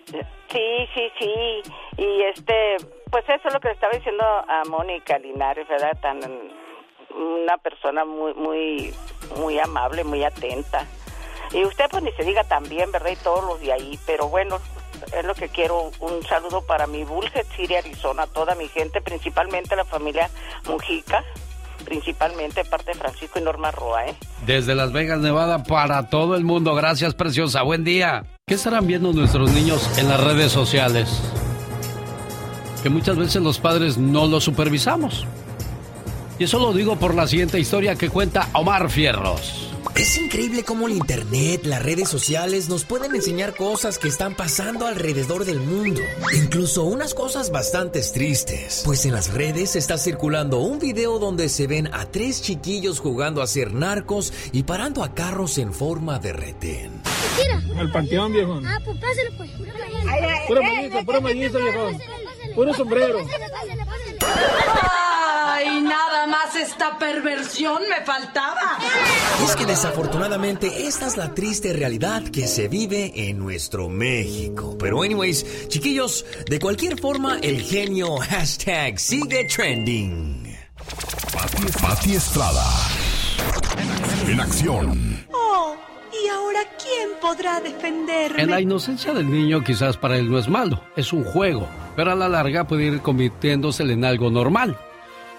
Sí, 0.07 0.89
sí, 0.95 1.11
sí. 1.18 1.62
Y 1.97 2.22
este, 2.22 2.76
pues 3.11 3.24
eso 3.28 3.49
es 3.49 3.55
lo 3.55 3.59
que 3.59 3.68
le 3.68 3.74
estaba 3.74 3.93
diciendo 3.93 4.24
a 4.24 4.62
Mónica 4.68 5.18
Linares, 5.18 5.66
¿verdad? 5.68 5.99
Tan 6.01 6.20
una 7.12 7.59
persona 7.59 8.05
muy, 8.05 8.35
muy, 8.35 8.95
muy 9.37 9.59
amable, 9.59 10.05
muy 10.05 10.22
atenta. 10.22 10.87
Y 11.53 11.64
usted 11.64 11.86
pues 11.90 12.03
ni 12.03 12.12
se 12.12 12.24
diga 12.24 12.44
también, 12.44 12.92
¿verdad? 12.92 13.11
Y 13.11 13.16
todos 13.16 13.44
los 13.44 13.61
de 13.61 13.72
ahí, 13.72 13.98
pero 14.07 14.28
bueno, 14.28 14.59
es 15.16 15.24
lo 15.24 15.34
que 15.34 15.48
quiero. 15.48 15.90
Un 16.01 16.22
saludo 16.28 16.62
para 16.62 16.86
mi 16.86 17.05
Bullhead 17.05 17.46
City, 17.57 17.74
Arizona, 17.74 18.26
toda 18.26 18.55
mi 18.55 18.68
gente, 18.68 19.01
principalmente 19.01 19.74
la 19.74 19.84
familia 19.84 20.30
Mujica, 20.68 21.24
principalmente 21.84 22.64
parte 22.64 22.92
de 22.92 22.98
Francisco 22.98 23.38
y 23.38 23.42
Norma 23.42 23.70
Roa, 23.70 24.07
¿eh? 24.07 24.14
Desde 24.46 24.74
Las 24.74 24.92
Vegas, 24.92 25.18
Nevada, 25.18 25.64
para 25.64 26.09
todo 26.09 26.36
el 26.36 26.44
mundo. 26.44 26.74
Gracias, 26.74 27.14
preciosa. 27.14 27.62
Buen 27.62 27.84
día. 27.84 28.24
¿Qué 28.46 28.55
estarán 28.55 28.86
viendo 28.86 29.12
nuestros 29.12 29.51
niños 29.51 29.98
en 29.98 30.09
las 30.09 30.22
redes 30.22 30.53
sociales? 30.53 31.20
Que 32.82 32.90
muchas 32.90 33.16
veces 33.16 33.42
los 33.42 33.59
padres 33.59 33.98
no 33.98 34.26
los 34.26 34.44
supervisamos. 34.44 35.26
Y 36.38 36.44
eso 36.44 36.59
lo 36.59 36.72
digo 36.72 36.96
por 36.96 37.14
la 37.14 37.26
siguiente 37.26 37.59
historia 37.59 37.96
que 37.96 38.09
cuenta 38.09 38.48
Omar 38.55 38.88
Fierros. 38.88 39.70
Es 39.95 40.16
increíble 40.16 40.64
cómo 40.64 40.87
el 40.87 40.95
Internet, 40.95 41.62
las 41.64 41.83
redes 41.83 42.09
sociales 42.09 42.68
nos 42.68 42.85
pueden 42.85 43.14
enseñar 43.14 43.55
cosas 43.55 43.99
que 43.99 44.09
están 44.09 44.35
pasando 44.35 44.87
alrededor 44.87 45.45
del 45.45 45.61
mundo. 45.61 46.01
Incluso 46.35 46.85
unas 46.85 47.14
cosas 47.14 47.51
bastante 47.51 48.01
tristes. 48.03 48.83
Pues 48.85 49.05
en 49.05 49.12
las 49.12 49.33
redes 49.33 49.76
está 49.76 49.99
circulando 49.99 50.61
un 50.61 50.78
video 50.78 51.18
donde 51.18 51.49
se 51.49 51.66
ven 51.66 51.89
a 51.93 52.07
tres 52.07 52.41
chiquillos 52.43 53.01
jugando 53.01 53.43
a 53.43 53.47
ser 53.47 53.74
narcos 53.74 54.33
y 54.53 54.62
parando 54.62 55.03
a 55.05 55.14
carros 55.14 55.59
en 55.59 55.74
forma 55.74 56.18
de 56.18 56.33
retén. 56.33 57.03
Al 57.76 57.91
panteón, 57.91 58.33
viejo. 58.33 58.61
Ah, 58.64 58.78
pues 58.85 58.99
pásale, 58.99 59.31
pues. 59.37 59.51
Puro 60.49 60.62
mellizo, 60.62 61.05
puro 61.05 61.20
mellizo, 61.20 61.59
viejo. 61.59 61.91
Puro 62.55 62.74
sombrero. 62.74 63.18
Ay, 65.61 65.83
nada 65.83 66.27
más 66.27 66.57
esta 66.57 66.99
perversión 66.99 67.83
me 67.89 68.03
faltaba. 68.05 68.79
Es 69.45 69.55
que 69.57 69.67
desafortunadamente 69.67 70.87
esta 70.87 71.07
es 71.07 71.19
la 71.19 71.35
triste 71.35 71.75
realidad 71.75 72.23
que 72.23 72.47
se 72.47 72.69
vive 72.69 73.13
en 73.29 73.39
nuestro 73.39 73.91
México. 73.91 74.79
Pero 74.79 75.03
anyways, 75.03 75.69
chiquillos, 75.69 76.25
de 76.49 76.59
cualquier 76.59 76.99
forma, 76.99 77.39
el 77.43 77.61
genio 77.61 78.17
hashtag 78.17 78.99
sigue 78.99 79.45
trending. 79.45 80.57
Pati, 81.31 81.67
Pati 81.83 82.15
Estrada. 82.15 82.65
En 84.29 84.41
acción. 84.41 85.27
Oh, 85.31 85.77
¿y 86.11 86.29
ahora 86.29 86.61
quién 86.83 87.11
podrá 87.21 87.61
defenderme? 87.61 88.43
En 88.43 88.51
la 88.51 88.63
inocencia 88.63 89.13
del 89.13 89.31
niño 89.31 89.63
quizás 89.63 89.99
para 89.99 90.17
él 90.17 90.31
no 90.31 90.39
es 90.39 90.49
malo, 90.49 90.83
es 90.97 91.13
un 91.13 91.23
juego, 91.23 91.69
pero 91.97 92.13
a 92.13 92.15
la 92.15 92.31
larga 92.31 92.67
puede 92.67 92.85
ir 92.85 93.01
convirtiéndose 93.03 93.83
en 93.83 94.07
algo 94.07 94.31
normal. 94.31 94.79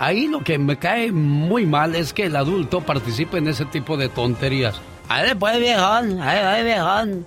Ahí 0.01 0.27
lo 0.27 0.43
que 0.43 0.57
me 0.57 0.79
cae 0.79 1.11
muy 1.11 1.67
mal 1.67 1.93
es 1.93 2.11
que 2.11 2.25
el 2.25 2.35
adulto 2.35 2.81
participe 2.81 3.37
en 3.37 3.47
ese 3.47 3.65
tipo 3.65 3.97
de 3.97 4.09
tonterías. 4.09 4.81
¡Ay, 5.07 5.35
pues 5.35 5.59
viejón! 5.59 6.19
¡Ay, 6.19 6.63
viejón! 6.63 7.23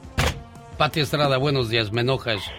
Pati 0.76 0.98
Estrada, 0.98 1.38
buenos 1.38 1.68
días, 1.68 1.92
me 1.92 2.00
enoja 2.00 2.32
eso. 2.32 2.50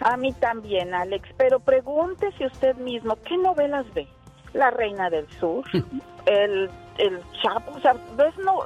A 0.00 0.16
mí 0.16 0.32
también, 0.32 0.94
Alex, 0.94 1.28
pero 1.36 1.60
pregúntese 1.60 2.46
usted 2.46 2.76
mismo, 2.76 3.18
¿qué 3.28 3.36
novelas 3.36 3.84
ve? 3.92 4.08
La 4.54 4.70
Reina 4.70 5.10
del 5.10 5.28
Sur, 5.38 5.66
el, 6.24 6.70
el 6.96 7.20
Chapo, 7.42 7.72
o 7.72 7.80
sea, 7.80 7.94
¿ves? 8.16 8.34
No, 8.38 8.58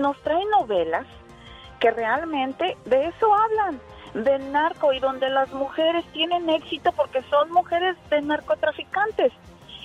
nos 0.00 0.16
trae 0.22 0.44
novelas 0.60 1.08
que 1.80 1.90
realmente 1.90 2.76
de 2.84 3.08
eso 3.08 3.34
hablan, 3.34 3.80
del 4.14 4.52
narco 4.52 4.92
y 4.92 5.00
donde 5.00 5.28
las 5.28 5.52
mujeres 5.52 6.04
tienen 6.12 6.48
éxito 6.50 6.92
porque 6.92 7.20
son 7.22 7.50
mujeres 7.50 7.96
de 8.10 8.22
narcotraficantes. 8.22 9.32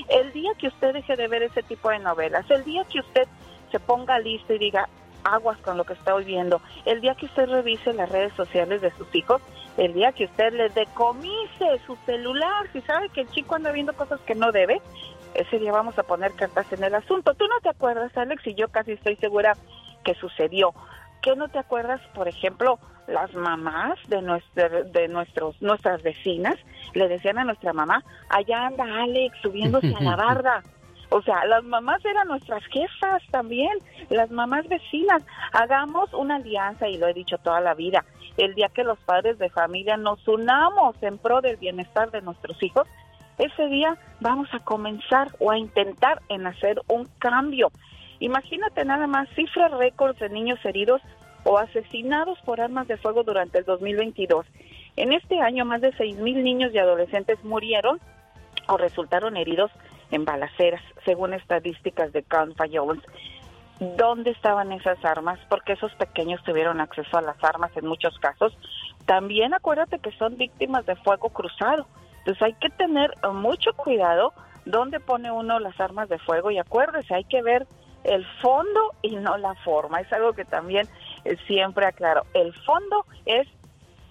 El 0.09 0.31
día 0.33 0.51
que 0.57 0.67
usted 0.67 0.93
deje 0.93 1.15
de 1.15 1.27
ver 1.27 1.43
ese 1.43 1.63
tipo 1.63 1.89
de 1.89 1.99
novelas, 1.99 2.49
el 2.49 2.63
día 2.63 2.83
que 2.85 2.99
usted 2.99 3.27
se 3.71 3.79
ponga 3.79 4.19
listo 4.19 4.53
y 4.53 4.59
diga 4.59 4.87
aguas 5.23 5.57
con 5.59 5.77
lo 5.77 5.83
que 5.83 5.93
está 5.93 6.15
viendo, 6.15 6.61
el 6.85 7.01
día 7.01 7.15
que 7.15 7.25
usted 7.25 7.47
revise 7.47 7.93
las 7.93 8.09
redes 8.09 8.33
sociales 8.33 8.81
de 8.81 8.91
sus 8.91 9.13
hijos, 9.15 9.41
el 9.77 9.93
día 9.93 10.11
que 10.11 10.25
usted 10.25 10.53
les 10.53 10.73
decomise 10.75 11.79
su 11.85 11.95
celular, 12.05 12.67
si 12.71 12.81
sabe 12.81 13.09
que 13.09 13.21
el 13.21 13.29
chico 13.29 13.55
anda 13.55 13.71
viendo 13.71 13.93
cosas 13.93 14.19
que 14.21 14.35
no 14.35 14.51
debe, 14.51 14.81
ese 15.33 15.59
día 15.59 15.71
vamos 15.71 15.97
a 15.99 16.03
poner 16.03 16.33
cartas 16.33 16.71
en 16.71 16.83
el 16.83 16.95
asunto. 16.95 17.33
¿Tú 17.33 17.45
no 17.47 17.59
te 17.61 17.69
acuerdas, 17.69 18.15
Alex? 18.15 18.45
Y 18.47 18.55
yo 18.55 18.69
casi 18.69 18.93
estoy 18.93 19.17
segura 19.17 19.57
que 20.03 20.15
sucedió. 20.15 20.73
¿Qué 21.21 21.35
no 21.35 21.49
te 21.49 21.59
acuerdas, 21.59 21.99
por 22.13 22.27
ejemplo, 22.27 22.79
las 23.07 23.33
mamás 23.33 23.97
de, 24.07 24.21
nuestra, 24.21 24.69
de 24.69 25.07
nuestros, 25.07 25.61
nuestras 25.61 26.01
vecinas 26.01 26.55
le 26.93 27.07
decían 27.07 27.37
a 27.37 27.43
nuestra 27.43 27.73
mamá, 27.73 28.03
allá 28.29 28.67
anda 28.67 28.83
Alex 28.83 29.37
subiéndose 29.41 29.93
a 29.95 30.03
la 30.03 30.15
barda? 30.15 30.63
O 31.09 31.21
sea, 31.21 31.45
las 31.45 31.63
mamás 31.63 32.03
eran 32.03 32.27
nuestras 32.27 32.63
jefas 32.65 33.21
también, 33.31 33.77
las 34.09 34.31
mamás 34.31 34.67
vecinas. 34.67 35.23
Hagamos 35.53 36.11
una 36.13 36.37
alianza, 36.37 36.87
y 36.87 36.97
lo 36.97 37.07
he 37.07 37.13
dicho 37.13 37.37
toda 37.37 37.61
la 37.61 37.75
vida, 37.75 38.03
el 38.37 38.55
día 38.55 38.69
que 38.69 38.83
los 38.83 38.99
padres 38.99 39.37
de 39.37 39.49
familia 39.49 39.97
nos 39.97 40.27
unamos 40.27 40.95
en 41.01 41.17
pro 41.17 41.41
del 41.41 41.57
bienestar 41.57 42.11
de 42.11 42.21
nuestros 42.21 42.61
hijos, 42.63 42.87
ese 43.37 43.67
día 43.67 43.97
vamos 44.21 44.47
a 44.53 44.59
comenzar 44.59 45.29
o 45.39 45.51
a 45.51 45.57
intentar 45.57 46.21
en 46.29 46.47
hacer 46.47 46.81
un 46.87 47.05
cambio. 47.19 47.71
Imagínate 48.19 48.85
nada 48.85 49.07
más 49.07 49.27
cifras 49.35 49.71
récords 49.71 50.19
de 50.19 50.29
niños 50.29 50.59
heridos 50.63 51.01
o 51.45 51.57
asesinados 51.57 52.39
por 52.41 52.59
armas 52.59 52.87
de 52.87 52.97
fuego 52.97 53.23
durante 53.23 53.59
el 53.59 53.65
2022. 53.65 54.45
En 54.97 55.13
este 55.13 55.39
año 55.39 55.63
más 55.63 55.79
de 55.79 55.93
6.000 55.93 56.43
niños 56.43 56.73
y 56.73 56.79
adolescentes 56.79 57.41
murieron 57.43 58.01
o 58.67 58.77
resultaron 58.77 59.37
heridos 59.37 59.71
en 60.11 60.25
balaceras, 60.25 60.81
según 61.05 61.33
estadísticas 61.33 62.11
de 62.11 62.25
Gun 62.29 62.55
Violence. 62.59 63.05
¿Dónde 63.79 64.31
estaban 64.31 64.71
esas 64.71 65.03
armas? 65.05 65.39
Porque 65.49 65.73
esos 65.73 65.93
pequeños 65.95 66.43
tuvieron 66.43 66.81
acceso 66.81 67.17
a 67.17 67.21
las 67.21 67.41
armas 67.43 67.71
en 67.75 67.85
muchos 67.85 68.17
casos. 68.19 68.57
También 69.05 69.53
acuérdate 69.53 69.99
que 69.99 70.11
son 70.13 70.37
víctimas 70.37 70.85
de 70.85 70.95
fuego 70.95 71.29
cruzado. 71.29 71.85
Entonces 72.19 72.41
hay 72.41 72.53
que 72.53 72.69
tener 72.69 73.11
mucho 73.33 73.73
cuidado 73.75 74.33
dónde 74.65 74.99
pone 74.99 75.29
uno 75.29 75.59
las 75.59 75.79
armas 75.79 76.09
de 76.09 76.17
fuego 76.17 76.49
y 76.49 76.57
acuérdese, 76.57 77.13
hay 77.13 77.25
que 77.25 77.43
ver 77.43 77.67
el 78.03 78.25
fondo 78.41 78.93
y 79.01 79.15
no 79.15 79.37
la 79.37 79.53
forma. 79.55 79.99
Es 79.99 80.11
algo 80.13 80.33
que 80.33 80.45
también 80.45 80.87
siempre 81.47 81.85
aclaro. 81.85 82.25
El 82.33 82.53
fondo 82.53 83.05
es 83.25 83.47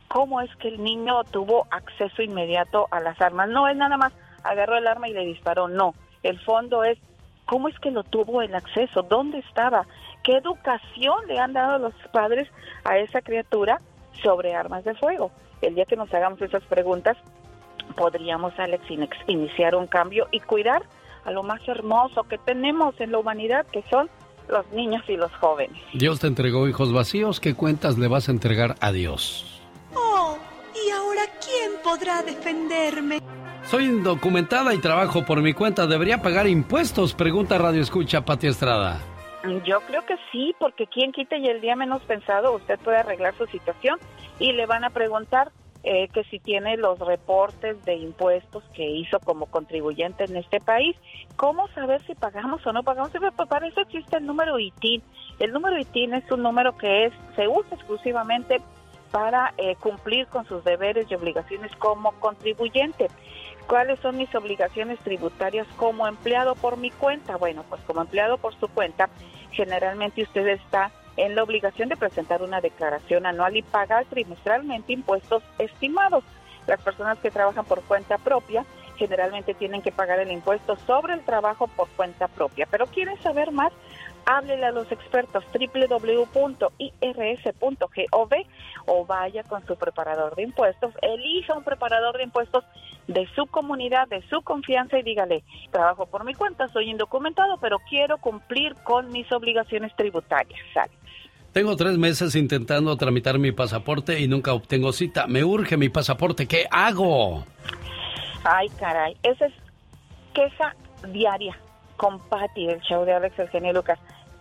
cómo 0.08 0.40
es 0.40 0.54
que 0.56 0.68
el 0.68 0.82
niño 0.82 1.24
tuvo 1.24 1.66
acceso 1.70 2.22
inmediato 2.22 2.88
a 2.90 3.00
las 3.00 3.20
armas. 3.20 3.48
No 3.48 3.68
es 3.68 3.76
nada 3.76 3.96
más 3.96 4.12
agarró 4.42 4.76
el 4.76 4.86
arma 4.86 5.08
y 5.08 5.12
le 5.12 5.24
disparó, 5.26 5.68
no. 5.68 5.94
El 6.22 6.38
fondo 6.40 6.84
es 6.84 6.98
cómo 7.46 7.68
es 7.68 7.78
que 7.78 7.90
lo 7.90 8.04
tuvo 8.04 8.42
el 8.42 8.54
acceso, 8.54 9.02
dónde 9.02 9.38
estaba, 9.38 9.86
qué 10.22 10.36
educación 10.36 11.26
le 11.26 11.38
han 11.38 11.52
dado 11.52 11.78
los 11.78 11.94
padres 12.12 12.48
a 12.84 12.98
esa 12.98 13.22
criatura 13.22 13.80
sobre 14.22 14.54
armas 14.54 14.84
de 14.84 14.94
fuego. 14.94 15.30
El 15.60 15.74
día 15.74 15.84
que 15.84 15.96
nos 15.96 16.12
hagamos 16.12 16.40
esas 16.42 16.62
preguntas, 16.64 17.16
podríamos, 17.96 18.58
Alex, 18.58 18.84
iniciar 19.26 19.74
un 19.74 19.86
cambio 19.86 20.28
y 20.30 20.40
cuidar 20.40 20.82
a 21.24 21.30
lo 21.30 21.42
más 21.42 21.66
hermoso 21.66 22.24
que 22.24 22.38
tenemos 22.38 22.98
en 23.00 23.12
la 23.12 23.18
humanidad, 23.18 23.66
que 23.66 23.82
son 23.90 24.10
los 24.48 24.66
niños 24.72 25.02
y 25.08 25.16
los 25.16 25.32
jóvenes. 25.36 25.80
Dios 25.92 26.20
te 26.20 26.26
entregó 26.26 26.68
hijos 26.68 26.92
vacíos, 26.92 27.40
¿qué 27.40 27.54
cuentas 27.54 27.98
le 27.98 28.08
vas 28.08 28.28
a 28.28 28.32
entregar 28.32 28.76
a 28.80 28.92
Dios? 28.92 29.62
Oh, 29.94 30.36
¿y 30.74 30.90
ahora 30.90 31.22
quién 31.40 31.72
podrá 31.82 32.22
defenderme? 32.22 33.20
Soy 33.64 33.84
indocumentada 33.84 34.74
y 34.74 34.78
trabajo 34.78 35.24
por 35.24 35.40
mi 35.40 35.54
cuenta. 35.54 35.86
¿Debería 35.86 36.20
pagar 36.20 36.46
impuestos? 36.46 37.14
Pregunta 37.14 37.56
Radio 37.56 37.80
Escucha 37.80 38.24
Pati 38.24 38.46
Estrada. 38.46 39.00
Yo 39.64 39.80
creo 39.80 40.04
que 40.06 40.16
sí, 40.32 40.54
porque 40.58 40.86
quien 40.86 41.12
quite 41.12 41.38
y 41.38 41.48
el 41.48 41.60
día 41.60 41.76
menos 41.76 42.02
pensado 42.02 42.54
usted 42.54 42.78
puede 42.80 42.98
arreglar 42.98 43.36
su 43.36 43.46
situación 43.46 43.98
y 44.38 44.52
le 44.52 44.66
van 44.66 44.84
a 44.84 44.90
preguntar 44.90 45.52
eh, 45.84 46.08
que 46.08 46.24
si 46.24 46.38
tiene 46.38 46.78
los 46.78 46.98
reportes 46.98 47.84
de 47.84 47.94
impuestos 47.94 48.64
que 48.74 48.84
hizo 48.88 49.20
como 49.20 49.46
contribuyente 49.46 50.24
en 50.24 50.36
este 50.36 50.58
país. 50.58 50.96
¿Cómo 51.36 51.68
saber 51.68 52.02
si 52.06 52.14
pagamos 52.14 52.66
o 52.66 52.72
no 52.72 52.82
pagamos? 52.82 53.12
Pues 53.12 53.48
para 53.48 53.66
eso 53.68 53.80
existe 53.82 54.16
el 54.16 54.24
número 54.24 54.58
ITIN. 54.58 55.02
El 55.38 55.52
número 55.52 55.78
ITIN 55.78 56.14
es 56.14 56.30
un 56.30 56.42
número 56.42 56.76
que 56.78 57.04
es 57.04 57.12
se 57.36 57.48
usa 57.48 57.76
exclusivamente 57.76 58.62
para 59.10 59.52
eh, 59.58 59.76
cumplir 59.76 60.26
con 60.26 60.46
sus 60.46 60.64
deberes 60.64 61.06
y 61.10 61.14
obligaciones 61.14 61.70
como 61.76 62.12
contribuyente. 62.12 63.08
¿Cuáles 63.66 64.00
son 64.00 64.16
mis 64.16 64.34
obligaciones 64.34 64.98
tributarias 65.00 65.66
como 65.76 66.08
empleado 66.08 66.54
por 66.54 66.78
mi 66.78 66.90
cuenta? 66.90 67.36
Bueno, 67.36 67.62
pues 67.68 67.80
como 67.82 68.00
empleado 68.00 68.38
por 68.38 68.58
su 68.58 68.68
cuenta, 68.68 69.10
generalmente 69.52 70.22
usted 70.22 70.46
está 70.48 70.90
en 71.16 71.34
la 71.34 71.42
obligación 71.42 71.88
de 71.88 71.96
presentar 71.96 72.42
una 72.42 72.60
declaración 72.60 73.26
anual 73.26 73.56
y 73.56 73.62
pagar 73.62 74.04
trimestralmente 74.06 74.92
impuestos 74.92 75.42
estimados. 75.58 76.24
Las 76.66 76.80
personas 76.82 77.18
que 77.18 77.30
trabajan 77.30 77.64
por 77.64 77.82
cuenta 77.82 78.18
propia 78.18 78.64
generalmente 78.96 79.54
tienen 79.54 79.82
que 79.82 79.92
pagar 79.92 80.20
el 80.20 80.30
impuesto 80.30 80.76
sobre 80.86 81.14
el 81.14 81.20
trabajo 81.20 81.66
por 81.66 81.88
cuenta 81.90 82.28
propia. 82.28 82.66
Pero 82.70 82.86
quieren 82.86 83.20
saber 83.22 83.50
más, 83.50 83.72
háblele 84.26 84.66
a 84.66 84.72
los 84.72 84.90
expertos 84.90 85.44
www.irs.gov 85.52 86.74
o 88.86 89.06
vaya 89.06 89.42
con 89.44 89.66
su 89.66 89.76
preparador 89.76 90.34
de 90.36 90.42
impuestos, 90.42 90.94
elija 91.02 91.54
un 91.54 91.64
preparador 91.64 92.16
de 92.16 92.24
impuestos 92.24 92.64
de 93.06 93.26
su 93.34 93.46
comunidad, 93.46 94.08
de 94.08 94.22
su 94.28 94.42
confianza 94.42 94.98
y 94.98 95.02
dígale, 95.02 95.44
trabajo 95.70 96.06
por 96.06 96.24
mi 96.24 96.34
cuenta, 96.34 96.68
soy 96.68 96.90
indocumentado, 96.90 97.58
pero 97.58 97.78
quiero 97.88 98.18
cumplir 98.18 98.74
con 98.84 99.10
mis 99.10 99.30
obligaciones 99.32 99.94
tributarias. 99.96 100.60
Tengo 101.52 101.76
tres 101.76 101.96
meses 101.98 102.34
intentando 102.34 102.96
tramitar 102.96 103.38
mi 103.38 103.52
pasaporte 103.52 104.18
y 104.18 104.26
nunca 104.26 104.52
obtengo 104.52 104.92
cita. 104.92 105.28
Me 105.28 105.44
urge 105.44 105.76
mi 105.76 105.88
pasaporte. 105.88 106.48
¿Qué 106.48 106.66
hago? 106.68 107.44
Ay, 108.42 108.68
caray. 108.70 109.16
Esa 109.22 109.46
es 109.46 109.52
queja 110.34 110.74
diaria 111.12 111.56
con 111.96 112.18
Patti 112.28 112.66
del 112.66 112.80
show 112.80 113.04
de 113.04 113.12
Alex 113.12 113.38
Eugenio 113.38 113.72
Lucas. 113.72 113.98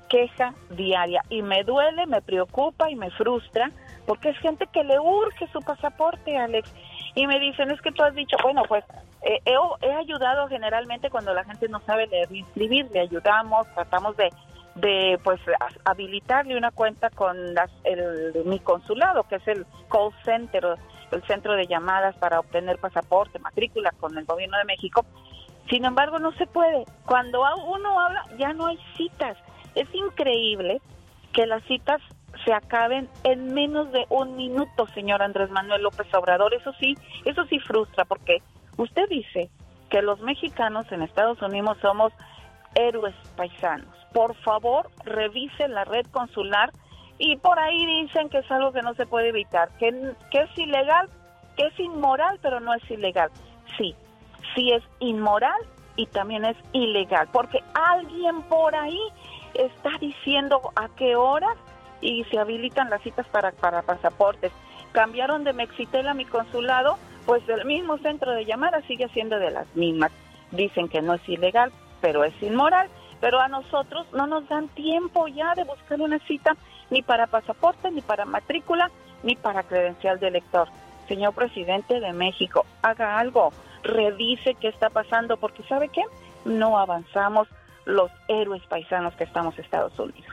Queja 0.09 0.53
diaria. 0.69 1.21
Y 1.29 1.41
me 1.41 1.63
duele, 1.63 2.05
me 2.05 2.21
preocupa 2.21 2.89
y 2.89 2.95
me 2.95 3.11
frustra 3.11 3.71
porque 4.05 4.29
es 4.29 4.37
gente 4.39 4.67
que 4.67 4.83
le 4.83 4.99
urge 4.99 5.47
su 5.47 5.59
pasaporte, 5.59 6.37
Alex. 6.37 6.73
Y 7.15 7.27
me 7.27 7.39
dicen, 7.39 7.71
es 7.71 7.81
que 7.81 7.91
tú 7.91 8.03
has 8.03 8.13
dicho, 8.15 8.35
bueno, 8.43 8.63
pues 8.67 8.83
eh, 9.21 9.39
he, 9.45 9.55
he 9.85 9.91
ayudado 9.91 10.47
generalmente 10.47 11.09
cuando 11.09 11.33
la 11.33 11.43
gente 11.43 11.69
no 11.69 11.79
sabe 11.81 12.07
leer 12.07 12.29
ni 12.31 12.41
escribir, 12.41 12.89
le 12.91 13.01
ayudamos, 13.01 13.67
tratamos 13.73 14.17
de 14.17 14.29
de 14.75 15.19
pues 15.23 15.39
habilitarle 15.85 16.57
una 16.57 16.71
cuenta 16.71 17.09
con 17.09 17.53
las, 17.53 17.69
el, 17.83 18.43
mi 18.45 18.59
consulado, 18.59 19.23
que 19.23 19.35
es 19.35 19.47
el 19.47 19.65
call 19.89 20.11
center, 20.23 20.65
el 21.11 21.23
centro 21.23 21.53
de 21.55 21.67
llamadas 21.67 22.15
para 22.15 22.39
obtener 22.39 22.79
pasaporte, 22.79 23.39
matrícula 23.39 23.91
con 23.99 24.17
el 24.17 24.25
gobierno 24.25 24.57
de 24.57 24.65
México. 24.65 25.05
Sin 25.69 25.85
embargo, 25.85 26.19
no 26.19 26.31
se 26.33 26.47
puede. 26.47 26.85
Cuando 27.05 27.43
uno 27.67 27.99
habla, 27.99 28.23
ya 28.37 28.53
no 28.53 28.65
hay 28.65 28.79
citas. 28.97 29.37
Es 29.75 29.87
increíble 29.93 30.81
que 31.33 31.45
las 31.45 31.63
citas 31.63 32.01
se 32.45 32.53
acaben 32.53 33.09
en 33.23 33.53
menos 33.53 33.91
de 33.91 34.05
un 34.09 34.35
minuto, 34.35 34.87
señor 34.93 35.21
Andrés 35.21 35.49
Manuel 35.49 35.83
López 35.83 36.07
Obrador. 36.13 36.53
Eso 36.53 36.73
sí, 36.79 36.95
eso 37.25 37.45
sí 37.45 37.59
frustra, 37.59 38.05
porque 38.05 38.41
usted 38.77 39.07
dice 39.09 39.49
que 39.89 40.01
los 40.01 40.19
mexicanos 40.21 40.91
en 40.91 41.03
Estados 41.03 41.41
Unidos 41.41 41.77
somos 41.81 42.11
héroes 42.75 43.15
paisanos. 43.35 43.93
Por 44.13 44.35
favor, 44.37 44.89
revise 45.05 45.67
la 45.67 45.85
red 45.85 46.05
consular 46.07 46.71
y 47.17 47.37
por 47.37 47.59
ahí 47.59 47.85
dicen 48.01 48.29
que 48.29 48.39
es 48.39 48.51
algo 48.51 48.71
que 48.71 48.81
no 48.81 48.93
se 48.95 49.05
puede 49.05 49.29
evitar, 49.29 49.69
que, 49.77 50.13
que 50.31 50.41
es 50.41 50.57
ilegal, 50.57 51.09
que 51.55 51.67
es 51.67 51.79
inmoral, 51.79 52.39
pero 52.41 52.59
no 52.59 52.73
es 52.73 52.89
ilegal. 52.89 53.29
Sí, 53.77 53.95
sí 54.55 54.71
es 54.71 54.83
inmoral 54.99 55.59
y 55.95 56.07
también 56.07 56.45
es 56.45 56.57
ilegal, 56.73 57.27
porque 57.31 57.59
alguien 57.73 58.41
por 58.43 58.75
ahí 58.75 58.99
está 59.53 59.91
diciendo 59.99 60.61
a 60.75 60.89
qué 60.89 61.15
horas 61.15 61.57
y 62.01 62.23
se 62.25 62.39
habilitan 62.39 62.89
las 62.89 63.01
citas 63.01 63.25
para, 63.27 63.51
para 63.51 63.81
pasaportes. 63.81 64.51
Cambiaron 64.91 65.43
de 65.43 65.53
Mexitel 65.53 66.07
a 66.07 66.13
mi 66.13 66.25
consulado, 66.25 66.97
pues 67.25 67.47
el 67.47 67.65
mismo 67.65 67.97
centro 67.99 68.31
de 68.31 68.45
llamadas 68.45 68.83
sigue 68.85 69.07
siendo 69.09 69.39
de 69.39 69.51
las 69.51 69.73
mismas. 69.75 70.11
Dicen 70.51 70.87
que 70.89 71.01
no 71.01 71.15
es 71.15 71.27
ilegal, 71.27 71.71
pero 72.01 72.23
es 72.23 72.33
inmoral. 72.41 72.89
Pero 73.21 73.39
a 73.39 73.47
nosotros 73.47 74.05
no 74.13 74.27
nos 74.27 74.47
dan 74.49 74.67
tiempo 74.69 75.27
ya 75.27 75.55
de 75.55 75.63
buscar 75.63 76.01
una 76.01 76.19
cita 76.19 76.57
ni 76.89 77.01
para 77.01 77.27
pasaporte, 77.27 77.89
ni 77.89 78.01
para 78.01 78.25
matrícula, 78.25 78.91
ni 79.23 79.35
para 79.35 79.63
credencial 79.63 80.19
de 80.19 80.27
elector. 80.27 80.67
Señor 81.07 81.33
presidente 81.33 81.99
de 81.99 82.13
México, 82.13 82.65
haga 82.81 83.19
algo, 83.19 83.51
revise 83.83 84.55
qué 84.55 84.67
está 84.67 84.89
pasando, 84.89 85.37
porque 85.37 85.63
¿sabe 85.63 85.89
qué? 85.89 86.03
No 86.45 86.77
avanzamos 86.77 87.47
los 87.85 88.11
héroes 88.27 88.61
paisanos 88.69 89.13
que 89.15 89.23
estamos 89.23 89.53
en 89.57 89.65
Estados 89.65 89.97
Unidos. 89.99 90.23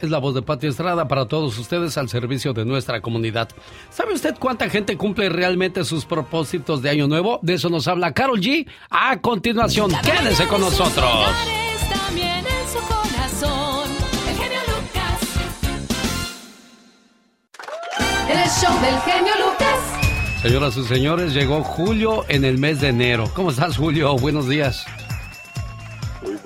Es 0.00 0.10
la 0.10 0.18
voz 0.18 0.34
de 0.34 0.42
Patio 0.42 0.70
Estrada 0.70 1.08
para 1.08 1.26
todos 1.26 1.58
ustedes 1.58 1.98
al 1.98 2.08
servicio 2.08 2.52
de 2.52 2.64
nuestra 2.64 3.00
comunidad. 3.00 3.48
¿Sabe 3.90 4.14
usted 4.14 4.36
cuánta 4.38 4.68
gente 4.70 4.96
cumple 4.96 5.28
realmente 5.28 5.82
sus 5.82 6.04
propósitos 6.04 6.82
de 6.82 6.90
Año 6.90 7.08
Nuevo? 7.08 7.40
De 7.42 7.54
eso 7.54 7.68
nos 7.68 7.88
habla 7.88 8.12
Carol 8.12 8.40
G. 8.40 8.68
A 8.90 9.20
continuación, 9.20 9.90
quédese 10.02 10.46
con 10.46 10.60
nosotros. 10.60 11.10
El 18.30 18.50
show 18.50 18.80
del 18.80 19.00
genio 19.00 19.32
Lucas. 19.38 20.42
Señoras 20.42 20.76
y 20.76 20.84
señores, 20.84 21.34
llegó 21.34 21.64
Julio 21.64 22.24
en 22.28 22.44
el 22.44 22.58
mes 22.58 22.80
de 22.80 22.88
enero. 22.88 23.24
¿Cómo 23.34 23.50
estás, 23.50 23.76
Julio? 23.76 24.16
Buenos 24.16 24.48
días. 24.48 24.86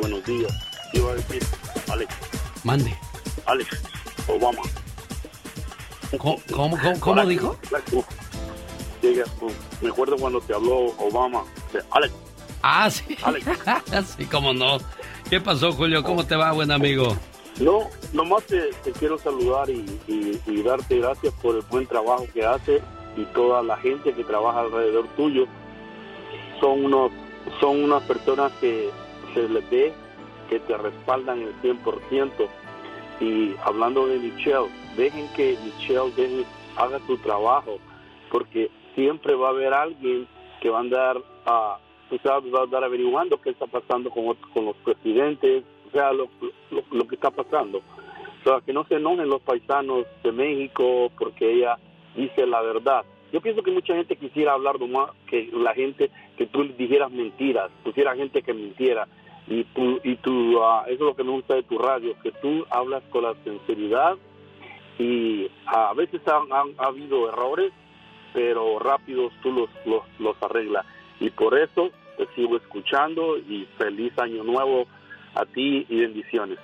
Buenos 0.02 0.24
días. 0.24 0.52
Iba 0.94 1.12
a 1.12 1.14
decir, 1.14 1.40
Alex. 1.88 2.12
Mande. 2.64 2.92
Alex 3.46 3.80
Obama. 4.26 4.60
¿Cómo, 6.18 6.36
cómo, 6.52 6.76
cómo, 6.98 7.24
dijo? 7.24 7.56
Llega, 9.00 9.24
me 9.80 9.90
acuerdo 9.90 10.16
cuando 10.16 10.40
te 10.40 10.54
habló 10.54 10.86
Obama. 10.98 11.44
Alex. 11.92 12.12
Ah, 12.62 12.90
sí. 12.90 13.16
Alex. 13.22 13.46
sí, 14.16 14.24
cómo 14.24 14.52
no. 14.52 14.78
¿Qué 15.30 15.40
pasó, 15.40 15.70
Julio? 15.70 16.02
¿Cómo 16.02 16.26
te 16.26 16.34
va, 16.34 16.50
buen 16.50 16.72
amigo? 16.72 17.16
No, 17.60 17.88
nomás 18.12 18.42
te, 18.46 18.72
te 18.82 18.90
quiero 18.90 19.18
saludar 19.18 19.70
y, 19.70 19.86
y, 20.08 20.40
y, 20.48 20.62
darte 20.64 20.98
gracias 20.98 21.32
por 21.34 21.54
el 21.54 21.62
buen 21.70 21.86
trabajo 21.86 22.26
que 22.34 22.44
haces 22.44 22.82
y 23.16 23.24
toda 23.26 23.62
la 23.62 23.76
gente 23.76 24.12
que 24.12 24.24
trabaja 24.24 24.62
alrededor 24.62 25.06
tuyo. 25.14 25.46
Son 26.58 26.86
unos, 26.86 27.12
son 27.60 27.84
unas 27.84 28.02
personas 28.02 28.50
que 28.60 28.90
se 29.34 29.48
les 29.48 29.70
ve 29.70 29.92
que 30.48 30.60
te 30.60 30.76
respaldan 30.76 31.42
el 31.42 31.54
100%. 31.62 32.30
Y 33.20 33.54
hablando 33.64 34.06
de 34.06 34.18
Michelle, 34.18 34.68
dejen 34.96 35.28
que 35.34 35.56
Michelle 35.64 36.44
haga 36.76 36.98
su 37.06 37.16
trabajo, 37.18 37.78
porque 38.30 38.70
siempre 38.94 39.34
va 39.34 39.48
a 39.48 39.50
haber 39.50 39.72
alguien 39.72 40.26
que 40.60 40.70
va 40.70 40.78
a 40.78 40.80
andar 40.80 41.16
a 41.46 41.78
sabes, 42.18 42.50
vas 42.50 42.62
a 42.62 42.64
estar 42.64 42.84
averiguando 42.84 43.40
qué 43.40 43.50
está 43.50 43.66
pasando 43.66 44.10
con, 44.10 44.34
con 44.52 44.66
los 44.66 44.76
presidentes, 44.76 45.64
o 45.88 45.90
sea, 45.90 46.12
lo, 46.12 46.28
lo, 46.90 47.06
que 47.06 47.14
está 47.14 47.30
pasando. 47.30 47.78
O 47.78 48.44
sea, 48.44 48.60
que 48.60 48.72
no 48.72 48.84
se 48.84 48.96
enojen 48.96 49.28
los 49.28 49.40
paisanos 49.42 50.06
de 50.22 50.32
México 50.32 51.10
porque 51.18 51.52
ella 51.52 51.78
dice 52.16 52.46
la 52.46 52.60
verdad. 52.60 53.04
Yo 53.32 53.40
pienso 53.40 53.62
que 53.62 53.70
mucha 53.70 53.94
gente 53.94 54.16
quisiera 54.16 54.52
hablar 54.52 54.78
nomás 54.78 55.10
que 55.26 55.48
la 55.52 55.74
gente, 55.74 56.10
que 56.36 56.46
tú 56.46 56.64
dijeras 56.76 57.10
mentiras, 57.10 57.70
pusiera 57.82 58.14
gente 58.14 58.42
que 58.42 58.52
mintiera. 58.52 59.08
Y 59.48 59.64
tú, 59.64 60.00
y 60.04 60.16
tú 60.16 60.62
ah, 60.62 60.84
eso 60.86 60.94
es 60.94 61.00
lo 61.00 61.16
que 61.16 61.24
me 61.24 61.32
gusta 61.32 61.54
de 61.54 61.62
tu 61.64 61.78
radio, 61.78 62.14
que 62.22 62.30
tú 62.40 62.64
hablas 62.70 63.02
con 63.10 63.24
la 63.24 63.34
sinceridad 63.44 64.16
y 64.98 65.50
a 65.66 65.92
veces 65.94 66.20
han, 66.26 66.52
han- 66.52 66.74
ha 66.78 66.86
habido 66.86 67.28
errores, 67.28 67.72
pero 68.32 68.78
rápidos 68.78 69.32
tú 69.42 69.52
los, 69.52 69.68
los, 69.84 70.02
los 70.18 70.36
arreglas. 70.42 70.86
Y 71.20 71.30
por 71.30 71.58
eso 71.58 71.90
te 72.16 72.26
sigo 72.34 72.56
escuchando 72.56 73.36
y 73.38 73.66
feliz 73.78 74.12
año 74.18 74.44
nuevo 74.44 74.86
a 75.34 75.44
ti 75.46 75.86
y 75.88 76.00
bendiciones. 76.00 76.58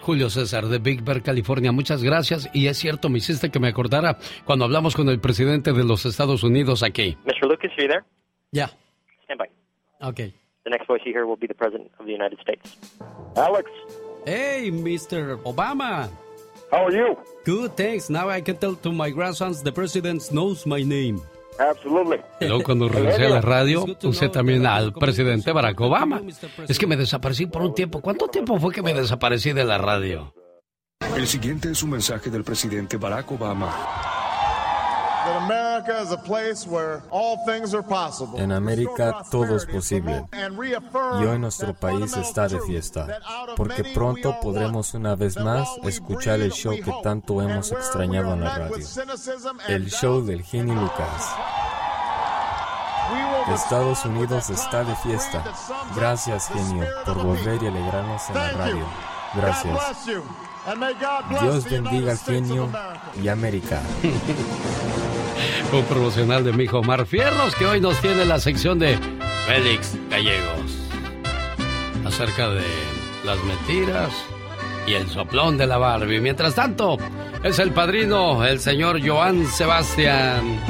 Julio 0.00 0.30
César 0.30 0.66
de 0.66 0.78
Big 0.78 1.02
Bear, 1.04 1.22
California, 1.22 1.72
muchas 1.72 2.02
gracias. 2.02 2.48
Y 2.54 2.66
es 2.68 2.78
cierto, 2.78 3.08
me 3.10 3.18
hiciste 3.18 3.50
que 3.50 3.60
me 3.60 3.68
acordara 3.68 4.16
cuando 4.44 4.64
hablamos 4.64 4.96
con 4.96 5.08
el 5.08 5.20
presidente 5.20 5.72
de 5.72 5.84
los 5.84 6.06
Estados 6.06 6.42
Unidos 6.42 6.82
aquí. 6.82 7.16
Mr. 7.24 7.46
Lucas, 7.48 7.70
are 7.76 7.82
you 7.82 7.88
there? 7.88 8.04
Ya. 8.50 8.70
Stand 9.24 9.38
by. 9.38 9.48
Ok. 10.00 10.34
The 10.70 10.76
next 10.78 10.86
voice 10.86 11.00
you 11.04 11.12
hear 11.12 11.26
will 11.26 11.34
be 11.34 11.48
the 11.48 11.54
President 11.54 11.90
of 11.98 12.06
the 12.06 12.12
United 12.12 12.38
States. 12.38 12.78
Alex. 13.34 13.68
Hey, 14.24 14.70
Mr. 14.70 15.36
Obama. 15.42 16.08
How 16.70 16.86
are 16.86 16.92
you? 16.92 17.16
Good, 17.44 17.76
thanks. 17.76 18.08
Now 18.08 18.28
I 18.28 18.40
can 18.40 18.56
tell 18.56 18.76
to 18.76 18.92
my 18.92 19.10
grandsons 19.10 19.64
the 19.64 19.72
president 19.72 20.30
knows 20.30 20.66
my 20.66 20.84
name. 20.84 21.20
Absolutely. 21.58 22.18
Luego 22.40 22.62
cuando 22.62 22.88
regresé 22.96 23.26
a 23.26 23.30
la 23.30 23.40
radio, 23.40 23.84
usé 24.04 24.28
también 24.28 24.64
al 24.64 24.92
presidente 24.92 25.50
Barack 25.50 25.80
Obama. 25.80 26.22
Es 26.68 26.78
que 26.78 26.86
me 26.86 26.96
desaparecí 26.96 27.46
por 27.46 27.62
un 27.62 27.74
tiempo. 27.74 28.00
¿Cuánto 28.00 28.28
tiempo 28.28 28.56
fue 28.60 28.72
que 28.72 28.82
me 28.82 28.94
desaparecí 28.94 29.52
de 29.52 29.64
la 29.64 29.78
radio? 29.78 30.32
El 31.16 31.26
siguiente 31.26 31.72
es 31.72 31.82
un 31.82 31.90
mensaje 31.90 32.30
del 32.30 32.44
presidente 32.44 32.96
Barack 32.96 33.32
Obama. 33.32 34.19
En 38.36 38.52
América 38.52 39.22
todo 39.30 39.56
es 39.56 39.66
posible. 39.66 40.24
Y 41.20 41.24
hoy 41.24 41.38
nuestro 41.38 41.74
país 41.74 42.16
está 42.16 42.48
de 42.48 42.60
fiesta, 42.60 43.06
porque 43.56 43.84
pronto 43.84 44.38
podremos 44.40 44.94
una 44.94 45.14
vez 45.14 45.36
más 45.38 45.68
escuchar 45.84 46.40
el 46.40 46.52
show 46.52 46.74
que 46.74 46.92
tanto 47.02 47.42
hemos 47.42 47.72
extrañado 47.72 48.34
en 48.34 48.40
la 48.40 48.58
radio, 48.58 48.86
el 49.68 49.90
show 49.90 50.22
del 50.22 50.42
genio 50.42 50.74
Lucas. 50.74 51.34
Estados 53.54 54.04
Unidos 54.04 54.50
está 54.50 54.84
de 54.84 54.94
fiesta. 54.96 55.42
Gracias, 55.96 56.48
genio, 56.48 56.86
por 57.04 57.22
volver 57.24 57.62
y 57.62 57.66
alegrarnos 57.66 58.28
en 58.28 58.34
la 58.34 58.50
radio. 58.52 58.86
Gracias. 59.34 60.06
Dios 61.40 61.64
bendiga 61.64 62.12
al 62.12 62.18
genio 62.18 62.68
y 63.20 63.28
América. 63.28 63.80
Un 65.72 65.84
promocional 65.84 66.44
de 66.44 66.52
mi 66.52 66.64
hijo 66.64 66.78
Omar 66.80 67.06
Fierros 67.06 67.54
que 67.54 67.66
hoy 67.66 67.80
nos 67.80 67.98
tiene 68.00 68.24
la 68.24 68.40
sección 68.40 68.78
de 68.78 68.98
Félix 69.46 69.96
Gallegos. 70.10 70.78
Acerca 72.04 72.48
de 72.50 72.64
las 73.24 73.42
mentiras 73.44 74.10
y 74.86 74.94
el 74.94 75.08
soplón 75.08 75.56
de 75.56 75.66
la 75.66 75.78
Barbie. 75.78 76.20
Mientras 76.20 76.54
tanto, 76.54 76.96
es 77.42 77.58
el 77.58 77.70
padrino, 77.72 78.44
el 78.44 78.60
señor 78.60 79.00
Joan 79.06 79.46
Sebastián. 79.46 80.60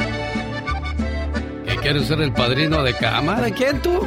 ¿Qué 1.66 1.76
quieres 1.76 2.06
ser 2.06 2.20
el 2.20 2.32
padrino 2.32 2.82
de 2.82 2.94
cama? 2.94 3.40
¿De 3.40 3.52
quién 3.52 3.80
tú? 3.80 4.06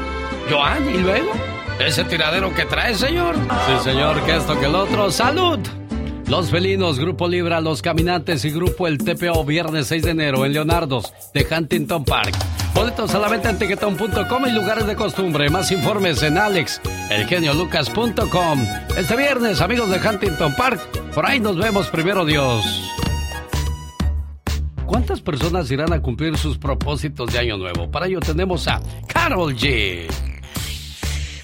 ¿Joan? 0.49 0.87
¿Y 0.93 0.99
luego? 0.99 1.31
¿Ese 1.79 2.03
tiradero 2.03 2.53
que 2.53 2.65
trae, 2.65 2.93
señor? 2.93 3.35
Sí, 3.35 3.83
señor, 3.83 4.21
que 4.23 4.35
esto 4.35 4.59
que 4.59 4.65
el 4.67 4.75
otro. 4.75 5.09
¡Salud! 5.09 5.59
Los 6.27 6.49
Felinos, 6.49 6.99
Grupo 6.99 7.27
Libra, 7.27 7.59
Los 7.61 7.81
Caminantes 7.81 8.45
y 8.45 8.51
Grupo 8.51 8.87
El 8.87 8.97
TPO, 8.97 9.43
viernes 9.45 9.87
6 9.87 10.03
de 10.03 10.11
enero 10.11 10.45
en 10.45 10.53
Leonardo's 10.53 11.13
de 11.33 11.45
Huntington 11.49 12.05
Park. 12.05 12.35
Boletos 12.73 13.13
a 13.13 13.19
la 13.19 13.27
venta 13.29 13.49
en 13.49 13.59
tiquetón.com 13.59 14.47
y 14.47 14.51
lugares 14.51 14.87
de 14.87 14.95
costumbre. 14.95 15.49
Más 15.49 15.69
informes 15.71 16.23
en 16.23 16.37
alexelgeniolucas.com. 16.37 18.65
Este 18.97 19.15
viernes, 19.15 19.61
amigos 19.61 19.89
de 19.89 19.97
Huntington 19.97 20.55
Park, 20.55 20.79
por 21.13 21.25
ahí 21.25 21.39
nos 21.39 21.57
vemos 21.57 21.87
primero 21.87 22.25
Dios. 22.25 22.65
¿Cuántas 24.85 25.21
personas 25.21 25.71
irán 25.71 25.91
a 25.91 26.01
cumplir 26.01 26.37
sus 26.37 26.57
propósitos 26.57 27.33
de 27.33 27.39
Año 27.39 27.57
Nuevo? 27.57 27.91
Para 27.91 28.07
ello 28.07 28.19
tenemos 28.19 28.67
a 28.67 28.81
Carol 29.07 29.55
G. 29.55 30.07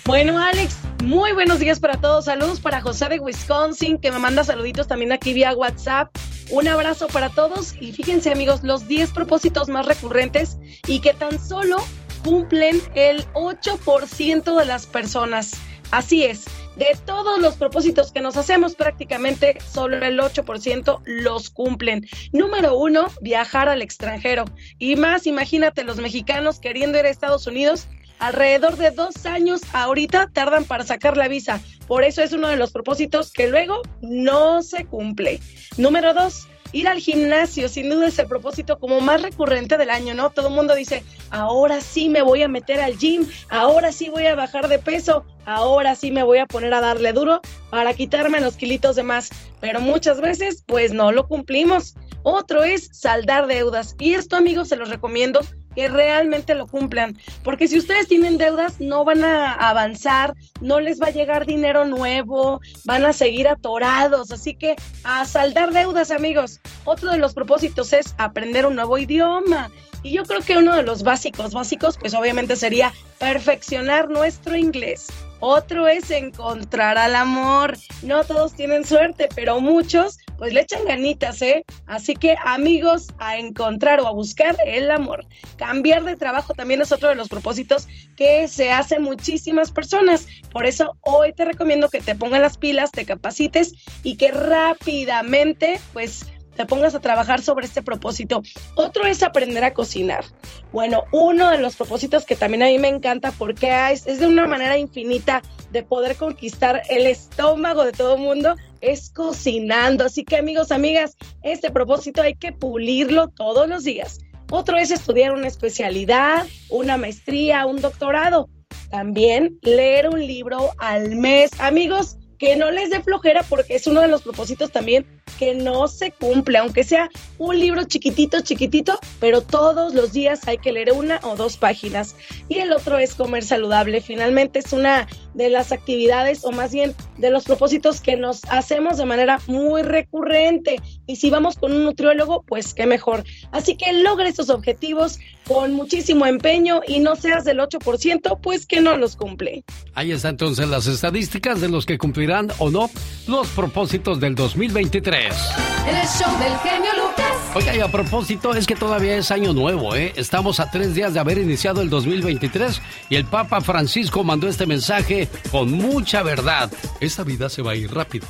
Bueno, 0.10 0.39
Alex, 0.39 0.76
muy 1.03 1.34
buenos 1.34 1.60
días 1.60 1.80
para 1.80 2.01
todos. 2.01 2.26
Saludos 2.26 2.60
para 2.60 2.82
José 2.82 3.10
de 3.10 3.20
Wisconsin, 3.20 3.99
que 3.99 4.12
me 4.12 4.18
manda 4.18 4.43
saluditos 4.43 4.88
también 4.88 5.12
aquí 5.12 5.34
vía 5.34 5.53
WhatsApp. 5.53 6.10
Un 6.49 6.68
abrazo 6.68 7.05
para 7.10 7.30
todos 7.30 7.76
y 7.80 7.91
fíjense 7.91 8.32
amigos, 8.32 8.64
los 8.64 8.88
10 8.88 9.12
propósitos 9.12 9.70
más 9.70 9.86
recurrentes 9.86 10.57
y 10.88 11.01
que 11.01 11.14
tan 11.14 11.39
solo 11.39 11.78
cumplen 12.24 12.82
el 12.95 13.24
8% 13.34 14.57
de 14.57 14.66
las 14.66 14.88
personas. 14.88 15.51
Así 15.91 16.24
es, 16.24 16.45
de 16.76 16.97
todos 17.05 17.39
los 17.39 17.57
propósitos 17.57 18.12
que 18.12 18.22
nos 18.22 18.36
hacemos 18.36 18.74
prácticamente 18.74 19.60
solo 19.62 20.03
el 20.03 20.20
8% 20.20 21.01
los 21.05 21.51
cumplen. 21.51 22.07
Número 22.32 22.76
uno, 22.76 23.10
viajar 23.22 23.70
al 23.70 23.84
extranjero. 23.84 24.45
Y 24.80 24.95
más, 24.95 25.28
imagínate 25.28 25.84
los 25.84 25.97
mexicanos 25.97 26.60
queriendo 26.60 26.97
ir 26.97 27.05
a 27.05 27.10
Estados 27.10 27.45
Unidos 27.45 27.88
alrededor 28.20 28.78
de 28.78 28.91
dos 28.91 29.26
años 29.26 29.61
ahorita 29.74 30.30
tardan 30.34 30.65
para 30.65 30.84
sacar 30.84 31.17
la 31.17 31.28
visa. 31.28 31.61
Por 31.88 32.03
eso 32.03 32.22
es 32.22 32.34
uno 32.34 32.47
de 32.47 32.57
los 32.57 32.72
propósitos 32.72 33.32
que 33.32 33.47
luego 33.47 33.82
no 34.01 34.61
se 34.61 34.86
cumple. 34.86 35.39
Número 35.78 36.13
dos, 36.13 36.47
ir 36.72 36.88
al 36.88 36.99
gimnasio. 36.99 37.70
Sin 37.70 37.89
duda 37.89 38.07
es 38.07 38.20
el 38.20 38.28
propósito 38.28 38.80
como 38.80 39.01
más 39.01 39.22
recurrente 39.22 39.78
del 39.78 39.89
año, 39.89 40.13
¿no? 40.13 40.30
Todo 40.30 40.49
el 40.49 40.53
mundo 40.53 40.76
dice, 40.76 41.03
ahora 41.30 41.82
sí 41.82 42.09
me 42.09 42.22
voy 42.22 42.43
a 42.43 42.47
meter 42.47 42.80
al 42.80 42.97
gym, 42.97 43.28
ahora 43.49 43.91
sí 43.91 44.09
voy 44.09 44.26
a 44.28 44.36
bajar 44.36 44.67
de 44.67 44.80
peso, 44.80 45.26
ahora 45.45 45.95
sí 45.95 46.11
me 46.11 46.24
voy 46.24 46.39
a 46.39 46.45
poner 46.45 46.74
a 46.74 46.82
darle 46.82 47.13
duro 47.13 47.41
para 47.70 47.93
quitarme 47.93 48.41
los 48.41 48.55
kilitos 48.55 48.95
de 48.95 49.03
más. 49.03 49.30
Pero 49.59 49.82
muchas 49.82 50.22
veces, 50.22 50.63
pues 50.65 50.93
no 50.93 51.11
lo 51.11 51.28
cumplimos. 51.28 51.95
Otro 52.24 52.63
es 52.63 52.89
saldar 52.91 53.47
deudas. 53.47 53.95
Y 53.97 54.13
esto, 54.13 54.36
amigos, 54.36 54.67
se 54.67 54.76
los 54.76 54.89
recomiendo 54.89 55.39
que 55.80 55.88
realmente 55.88 56.55
lo 56.55 56.67
cumplan, 56.67 57.17
porque 57.41 57.69
si 57.69 57.77
ustedes 57.77 58.09
tienen 58.09 58.38
deudas 58.38 58.82
no 58.82 59.05
van 59.05 59.23
a 59.23 59.53
avanzar, 59.53 60.36
no 60.59 60.82
les 60.82 61.01
va 61.01 61.07
a 61.07 61.11
llegar 61.11 61.45
dinero 61.45 61.86
nuevo, 61.86 62.59
van 62.84 63.05
a 63.05 63.13
seguir 63.13 63.47
atorados, 63.47 64.30
así 64.32 64.55
que 64.55 64.75
a 65.05 65.23
saldar 65.23 65.71
deudas 65.71 66.11
amigos. 66.11 66.59
Otro 66.84 67.11
de 67.11 67.17
los 67.17 67.34
propósitos 67.34 67.93
es 67.93 68.13
aprender 68.17 68.65
un 68.65 68.75
nuevo 68.75 68.97
idioma. 68.97 69.71
Y 70.03 70.11
yo 70.11 70.23
creo 70.25 70.41
que 70.41 70.57
uno 70.57 70.75
de 70.75 70.84
los 70.84 71.03
básicos, 71.03 71.53
básicos, 71.53 71.97
pues 71.97 72.13
obviamente 72.13 72.57
sería 72.57 72.91
perfeccionar 73.17 74.09
nuestro 74.09 74.57
inglés. 74.57 75.07
Otro 75.39 75.87
es 75.87 76.11
encontrar 76.11 76.97
al 76.97 77.15
amor. 77.15 77.77
No 78.01 78.23
todos 78.23 78.53
tienen 78.53 78.85
suerte, 78.85 79.29
pero 79.35 79.61
muchos 79.61 80.17
pues 80.37 80.53
le 80.53 80.61
echan 80.61 80.85
ganitas, 80.85 81.41
¿eh? 81.41 81.65
Así 81.85 82.15
que 82.15 82.35
amigos, 82.43 83.07
a 83.19 83.37
encontrar 83.37 83.99
o 83.99 84.07
a 84.07 84.13
buscar 84.13 84.55
el 84.65 84.89
amor. 84.89 85.25
Cambiar 85.57 86.03
de 86.03 86.15
trabajo 86.15 86.53
también 86.53 86.81
es 86.81 86.91
otro 86.93 87.09
de 87.09 87.15
los 87.15 87.27
propósitos 87.27 87.87
que 88.15 88.47
se 88.47 88.71
hacen 88.71 89.03
muchísimas 89.03 89.71
personas. 89.71 90.27
Por 90.51 90.65
eso 90.65 90.97
hoy 91.01 91.33
te 91.33 91.45
recomiendo 91.45 91.89
que 91.89 91.99
te 91.99 92.15
pongas 92.15 92.41
las 92.41 92.57
pilas, 92.57 92.91
te 92.91 93.05
capacites 93.05 93.73
y 94.01 94.15
que 94.15 94.31
rápidamente 94.31 95.81
pues 95.91 96.25
te 96.60 96.66
pongas 96.66 96.93
a 96.93 96.99
trabajar 96.99 97.41
sobre 97.41 97.68
este 97.68 97.82
propósito. 97.82 98.43
Otro 98.76 99.05
es 99.05 99.24
aprender 99.24 99.64
a 99.64 99.74
cocinar. 99.74 100.26
Bueno, 100.74 101.05
uno 101.14 101.51
de 101.51 101.57
los 101.57 101.78
propósitos 101.78 102.26
que 102.26 102.36
también 102.36 102.64
a 102.64 102.66
mí 102.66 102.78
me 102.78 102.89
encanta 102.89 103.32
porque 103.32 103.72
es, 103.93 104.05
es 104.05 104.20
de 104.20 104.28
una 104.28 104.45
manera 104.45 104.78
infinita 104.78 105.41
de 105.72 105.84
poder 105.84 106.18
conquistar 106.18 106.82
el 106.89 107.07
estómago 107.07 107.86
de 107.86 107.93
todo 107.93 108.16
el 108.16 108.24
mundo 108.24 108.57
es 108.82 109.10
cocinando. 109.10 110.03
Así 110.03 110.26
que 110.26 110.36
amigos, 110.36 110.74
amigas, 110.74 111.16
este 111.43 111.72
propósito 111.72 112.22
hay 112.22 112.36
que 112.36 112.51
pulirlo 112.51 113.30
todos 113.30 113.70
los 113.70 113.86
días. 113.86 114.20
Otro 114.51 114.76
es 114.76 114.91
estudiar 114.91 115.32
una 115.32 115.47
especialidad, 115.47 116.45
una 116.70 116.97
maestría, 116.97 117.66
un 117.68 117.80
doctorado. 117.80 118.49
También 118.91 119.60
leer 119.62 120.10
un 120.10 120.20
libro 120.28 120.72
al 120.78 121.16
mes. 121.16 121.51
Amigos, 121.57 122.18
que 122.39 122.55
no 122.55 122.72
les 122.72 122.89
dé 122.89 123.01
flojera 123.01 123.43
porque 123.43 123.76
es 123.76 123.86
uno 123.86 124.01
de 124.01 124.07
los 124.07 124.24
propósitos 124.24 124.72
también 124.72 125.05
que 125.38 125.55
no 125.55 125.88
se 125.88 126.11
cumple, 126.11 126.57
aunque 126.57 126.84
sea 126.84 127.09
un 127.38 127.59
libro 127.59 127.84
chiquitito, 127.84 128.41
chiquitito, 128.41 128.99
pero 129.19 129.41
todos 129.41 129.93
los 129.93 130.13
días 130.13 130.47
hay 130.47 130.57
que 130.57 130.71
leer 130.71 130.91
una 130.93 131.19
o 131.23 131.36
dos 131.36 131.57
páginas. 131.57 132.15
Y 132.47 132.59
el 132.59 132.71
otro 132.71 132.97
es 132.97 133.15
comer 133.15 133.43
saludable. 133.43 134.01
Finalmente 134.01 134.59
es 134.59 134.73
una 134.73 135.07
de 135.34 135.49
las 135.49 135.71
actividades 135.71 136.43
o 136.43 136.51
más 136.51 136.71
bien 136.71 136.93
de 137.17 137.30
los 137.32 137.45
propósitos 137.45 138.01
que 138.01 138.17
nos 138.17 138.43
hacemos 138.45 138.97
de 138.97 139.05
manera 139.05 139.39
muy 139.47 139.84
recurrente. 139.84 140.77
Y 141.07 141.17
si 141.17 141.30
vamos 141.30 141.57
con 141.57 141.71
un 141.71 141.84
nutriólogo, 141.84 142.43
pues 142.43 142.73
qué 142.73 142.86
mejor. 142.86 143.23
Así 143.51 143.75
que 143.75 143.93
logre 143.93 144.30
esos 144.30 144.49
objetivos 144.49 145.19
con 145.45 145.73
muchísimo 145.73 146.25
empeño 146.25 146.82
y 146.88 146.99
no 146.99 147.15
seas 147.15 147.43
del 147.43 147.59
8%, 147.59 148.39
pues 148.41 148.65
que 148.65 148.82
no 148.82 148.97
los 148.97 149.15
cumple. 149.15 149.63
Ahí 149.95 150.11
está 150.11 150.30
entonces 150.30 150.69
las 150.69 150.88
estadísticas 150.88 151.59
de 151.59 151.69
los 151.69 151.86
que 151.86 151.97
cumplirán 151.97 152.49
o 152.59 152.69
no 152.69 152.89
los 153.27 153.47
propósitos 153.49 154.19
del 154.19 154.36
2023. 154.36 155.18
El 155.20 156.07
show 156.07 156.32
del 156.39 156.57
genio 156.59 156.91
Lucas. 156.95 157.26
Oiga, 157.53 157.76
y 157.76 157.82
a 157.82 157.91
propósito, 157.91 158.53
es 158.53 158.65
que 158.65 158.76
todavía 158.76 159.17
es 159.17 159.32
año 159.32 159.51
nuevo, 159.51 159.93
¿eh? 159.93 160.13
Estamos 160.15 160.61
a 160.61 160.72
tres 160.72 160.95
días 160.95 161.13
de 161.13 161.20
haber 161.20 161.39
iniciado 161.39 161.82
el 161.82 161.89
2023 161.89 162.82
y 163.09 163.17
el 163.17 163.26
Papa 163.26 163.59
Francisco 163.59 164.24
mandó 164.24 164.47
este 164.47 164.65
mensaje 164.65 165.28
con 165.51 165.74
mucha 165.74 166.24
verdad. 166.24 166.72
Esta 167.01 167.26
vida 167.26 167.49
se 167.49 167.61
va 167.61 167.72
a 167.72 167.76
ir 167.76 167.93
rápido. 167.93 168.28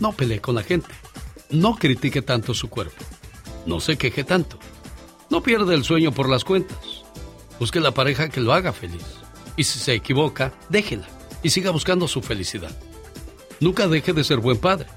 No 0.00 0.12
pelee 0.12 0.38
con 0.38 0.54
la 0.54 0.62
gente. 0.62 0.90
No 1.48 1.76
critique 1.76 2.20
tanto 2.20 2.52
su 2.52 2.68
cuerpo. 2.68 3.02
No 3.64 3.80
se 3.80 3.96
queje 3.96 4.22
tanto. 4.22 4.58
No 5.30 5.42
pierda 5.42 5.72
el 5.72 5.82
sueño 5.82 6.12
por 6.12 6.28
las 6.28 6.44
cuentas. 6.44 6.78
Busque 7.58 7.80
la 7.80 7.92
pareja 7.92 8.28
que 8.28 8.40
lo 8.42 8.52
haga 8.52 8.74
feliz. 8.74 9.06
Y 9.56 9.64
si 9.64 9.78
se 9.78 9.94
equivoca, 9.94 10.52
déjela 10.68 11.08
y 11.42 11.48
siga 11.48 11.70
buscando 11.70 12.06
su 12.06 12.20
felicidad. 12.20 12.76
Nunca 13.60 13.88
deje 13.88 14.12
de 14.12 14.24
ser 14.24 14.40
buen 14.40 14.58
padre. 14.58 14.88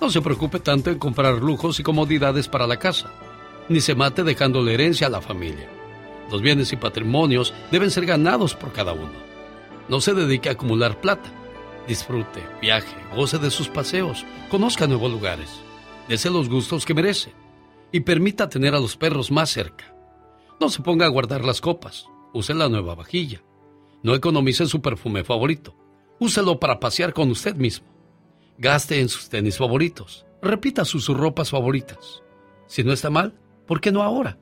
No 0.00 0.10
se 0.10 0.22
preocupe 0.22 0.60
tanto 0.60 0.90
en 0.90 0.98
comprar 0.98 1.42
lujos 1.42 1.80
y 1.80 1.82
comodidades 1.82 2.48
para 2.48 2.66
la 2.66 2.78
casa, 2.78 3.10
ni 3.68 3.80
se 3.80 3.94
mate 3.94 4.22
dejándole 4.22 4.74
herencia 4.74 5.08
a 5.08 5.10
la 5.10 5.20
familia. 5.20 5.68
Los 6.30 6.40
bienes 6.40 6.72
y 6.72 6.76
patrimonios 6.76 7.52
deben 7.70 7.90
ser 7.90 8.06
ganados 8.06 8.54
por 8.54 8.72
cada 8.72 8.92
uno. 8.92 9.28
No 9.88 10.00
se 10.00 10.14
dedique 10.14 10.48
a 10.48 10.52
acumular 10.52 11.00
plata. 11.00 11.30
Disfrute, 11.88 12.46
viaje, 12.60 12.94
goce 13.16 13.38
de 13.38 13.50
sus 13.50 13.68
paseos, 13.68 14.26
conozca 14.50 14.86
nuevos 14.86 15.10
lugares, 15.10 15.48
dese 16.06 16.28
los 16.28 16.48
gustos 16.48 16.84
que 16.84 16.92
merece 16.92 17.32
y 17.90 18.00
permita 18.00 18.50
tener 18.50 18.74
a 18.74 18.80
los 18.80 18.96
perros 18.96 19.30
más 19.30 19.50
cerca. 19.50 19.94
No 20.60 20.68
se 20.68 20.82
ponga 20.82 21.06
a 21.06 21.08
guardar 21.08 21.44
las 21.44 21.62
copas, 21.62 22.06
use 22.34 22.52
la 22.52 22.68
nueva 22.68 22.94
vajilla. 22.94 23.42
No 24.02 24.14
economice 24.14 24.66
su 24.66 24.82
perfume 24.82 25.24
favorito, 25.24 25.74
úselo 26.20 26.60
para 26.60 26.78
pasear 26.78 27.14
con 27.14 27.30
usted 27.30 27.56
mismo. 27.56 27.97
Gaste 28.60 29.00
en 29.00 29.08
sus 29.08 29.28
tenis 29.28 29.56
favoritos. 29.56 30.26
Repita 30.42 30.84
sus 30.84 31.06
ropas 31.06 31.50
favoritas. 31.50 32.24
Si 32.66 32.82
no 32.82 32.92
está 32.92 33.08
mal, 33.08 33.38
¿por 33.68 33.80
qué 33.80 33.92
no 33.92 34.02
ahora? 34.02 34.36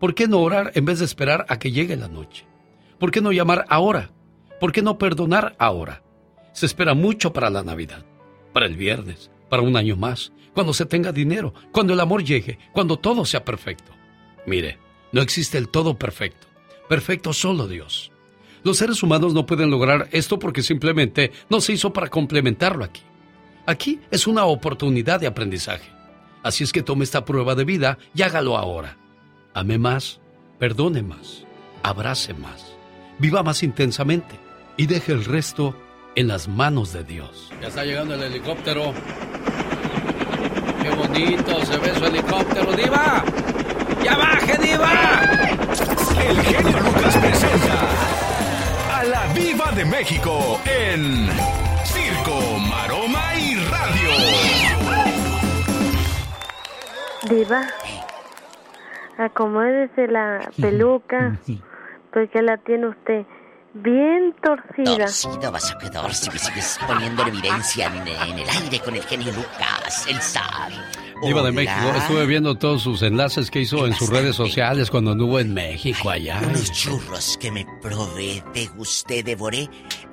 ¿Por 0.00 0.14
qué 0.14 0.26
no 0.26 0.40
orar 0.40 0.72
en 0.74 0.86
vez 0.86 1.00
de 1.00 1.04
esperar 1.04 1.44
a 1.50 1.58
que 1.58 1.70
llegue 1.70 1.94
la 1.94 2.08
noche? 2.08 2.46
¿Por 2.98 3.10
qué 3.10 3.20
no 3.20 3.30
llamar 3.30 3.66
ahora? 3.68 4.10
¿Por 4.58 4.72
qué 4.72 4.80
no 4.80 4.96
perdonar 4.96 5.54
ahora? 5.58 6.02
Se 6.52 6.64
espera 6.64 6.94
mucho 6.94 7.34
para 7.34 7.50
la 7.50 7.62
Navidad, 7.62 8.06
para 8.54 8.64
el 8.64 8.74
viernes, 8.74 9.30
para 9.50 9.62
un 9.62 9.76
año 9.76 9.96
más, 9.96 10.32
cuando 10.54 10.72
se 10.72 10.86
tenga 10.86 11.12
dinero, 11.12 11.52
cuando 11.70 11.92
el 11.92 12.00
amor 12.00 12.24
llegue, 12.24 12.58
cuando 12.72 12.96
todo 12.96 13.26
sea 13.26 13.44
perfecto. 13.44 13.92
Mire, 14.46 14.78
no 15.12 15.20
existe 15.20 15.58
el 15.58 15.68
todo 15.68 15.98
perfecto. 15.98 16.46
Perfecto 16.88 17.34
solo 17.34 17.68
Dios. 17.68 18.12
Los 18.62 18.78
seres 18.78 19.02
humanos 19.02 19.34
no 19.34 19.44
pueden 19.44 19.70
lograr 19.70 20.08
esto 20.10 20.38
porque 20.38 20.62
simplemente 20.62 21.32
no 21.50 21.60
se 21.60 21.74
hizo 21.74 21.92
para 21.92 22.08
complementarlo 22.08 22.82
aquí. 22.82 23.02
Aquí 23.68 24.00
es 24.10 24.26
una 24.26 24.46
oportunidad 24.46 25.20
de 25.20 25.26
aprendizaje. 25.26 25.90
Así 26.42 26.64
es 26.64 26.72
que 26.72 26.82
tome 26.82 27.04
esta 27.04 27.26
prueba 27.26 27.54
de 27.54 27.64
vida 27.64 27.98
y 28.14 28.22
hágalo 28.22 28.56
ahora. 28.56 28.96
Ame 29.52 29.76
más, 29.76 30.22
perdone 30.58 31.02
más, 31.02 31.44
abrace 31.82 32.32
más, 32.32 32.64
viva 33.18 33.42
más 33.42 33.62
intensamente 33.62 34.40
y 34.78 34.86
deje 34.86 35.12
el 35.12 35.22
resto 35.22 35.76
en 36.14 36.28
las 36.28 36.48
manos 36.48 36.94
de 36.94 37.04
Dios. 37.04 37.50
Ya 37.60 37.68
está 37.68 37.84
llegando 37.84 38.14
el 38.14 38.22
helicóptero. 38.22 38.94
Qué 40.82 40.88
bonito 40.88 41.66
se 41.66 41.76
ve 41.76 41.94
su 41.94 42.06
helicóptero, 42.06 42.72
Diva. 42.72 43.22
¡Ya 44.02 44.16
baje, 44.16 44.56
Diva! 44.62 45.20
El 46.26 46.40
genio 46.40 46.80
Lucas 46.80 47.16
presenta 47.18 48.98
a 48.98 49.04
la 49.04 49.26
Viva 49.34 49.72
de 49.72 49.84
México 49.84 50.58
en 50.64 51.28
Diva, 57.28 57.62
acomódese 59.18 60.06
la 60.08 60.50
peluca, 60.60 61.38
porque 62.12 62.42
la 62.42 62.56
tiene 62.58 62.88
usted 62.88 63.26
bien 63.74 64.34
torcida. 64.42 65.04
Torcido 65.04 65.52
vas 65.52 65.70
a 65.72 65.78
quedar 65.78 66.14
si 66.14 66.30
me 66.30 66.38
sigues 66.38 66.78
poniendo 66.86 67.22
en 67.22 67.28
evidencia 67.28 67.86
en, 67.86 68.08
en 68.08 68.38
el 68.38 68.48
aire 68.48 68.80
con 68.80 68.94
el 68.94 69.02
genio 69.02 69.32
Lucas, 69.32 70.06
el 70.08 70.16
zar. 70.20 70.72
Diva 71.22 71.42
de. 71.42 71.52
México, 71.52 71.92
estuve 71.96 72.26
viendo 72.26 72.54
todos 72.54 72.82
sus 72.82 73.02
enlaces 73.02 73.50
que 73.50 73.60
hizo 73.60 73.86
en 73.86 73.94
sus 73.94 74.08
redes 74.08 74.36
sociales 74.36 74.90
cuando 74.90 75.10
anduvo 75.10 75.40
en 75.40 75.52
México 75.52 76.10
allá. 76.10 76.40
Unos 76.46 76.70
churros 76.70 77.36
que 77.40 77.50
me 77.50 77.66
probé, 77.82 78.42
degusté, 78.54 79.22
devoré 79.22 79.68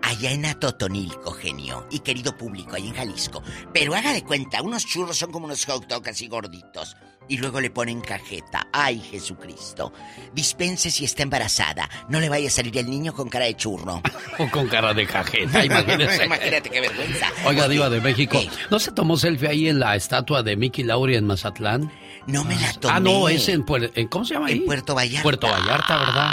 allá 0.08 0.32
en 0.32 0.46
Atotonilco, 0.46 1.32
genio. 1.32 1.88
Y 1.92 2.00
querido 2.00 2.38
público, 2.38 2.76
ahí 2.76 2.88
en 2.88 2.94
Jalisco. 2.96 3.42
Pero 3.74 3.96
haga 3.96 4.14
de 4.14 4.24
cuenta, 4.24 4.62
unos 4.62 4.86
churros 4.86 5.18
son 5.18 5.32
como 5.32 5.46
unos 5.46 5.66
hot 5.66 5.88
dogs 5.88 6.10
así 6.10 6.28
gorditos. 6.28 6.96
Y 7.28 7.38
luego 7.38 7.60
le 7.60 7.72
ponen 7.72 8.02
cajeta. 8.02 8.68
¡Ay, 8.72 9.00
Jesucristo! 9.00 9.92
Dispense 10.34 10.92
si 10.92 11.06
está 11.06 11.24
embarazada. 11.24 11.90
No 12.08 12.20
le 12.20 12.30
vaya 12.30 12.48
a 12.50 12.52
salir 12.52 12.78
el 12.78 12.88
niño 12.88 13.14
con 13.16 13.30
cara 13.30 13.46
de 13.46 13.56
churro. 13.56 14.02
O 14.38 14.48
con 14.52 14.68
cara 14.68 14.94
de 14.94 15.08
cajeta, 15.08 15.66
imagínese. 15.66 16.26
Imagínate 16.26 16.70
qué 16.70 16.82
vergüenza. 16.82 17.28
Oiga, 17.46 17.68
Diva 17.68 17.90
de 17.90 18.00
México, 18.02 18.40
¿no 18.70 18.80
se 18.80 18.92
tomó 18.92 19.18
selfie 19.18 19.48
ahí 19.50 19.70
en 19.70 19.80
la 19.80 19.96
estatua 19.96 20.44
de 20.44 20.56
Mickey 20.56 20.84
Laurie 20.84 21.18
en 21.18 21.26
Mazatlán? 21.26 21.92
No 22.28 22.44
me 22.44 22.56
la 22.58 22.74
tomé. 22.74 22.94
Ah, 22.94 23.00
no, 23.00 23.28
es 23.30 23.48
en, 23.50 23.66
en- 23.96 24.08
¿cómo 24.08 24.26
se 24.26 24.34
llama 24.36 24.48
ahí? 24.48 24.58
En 24.58 24.66
Puerto 24.66 24.94
Vallarta. 24.94 25.24
Puerto 25.24 25.48
Vallarta, 25.48 25.98
¿verdad? 25.98 26.32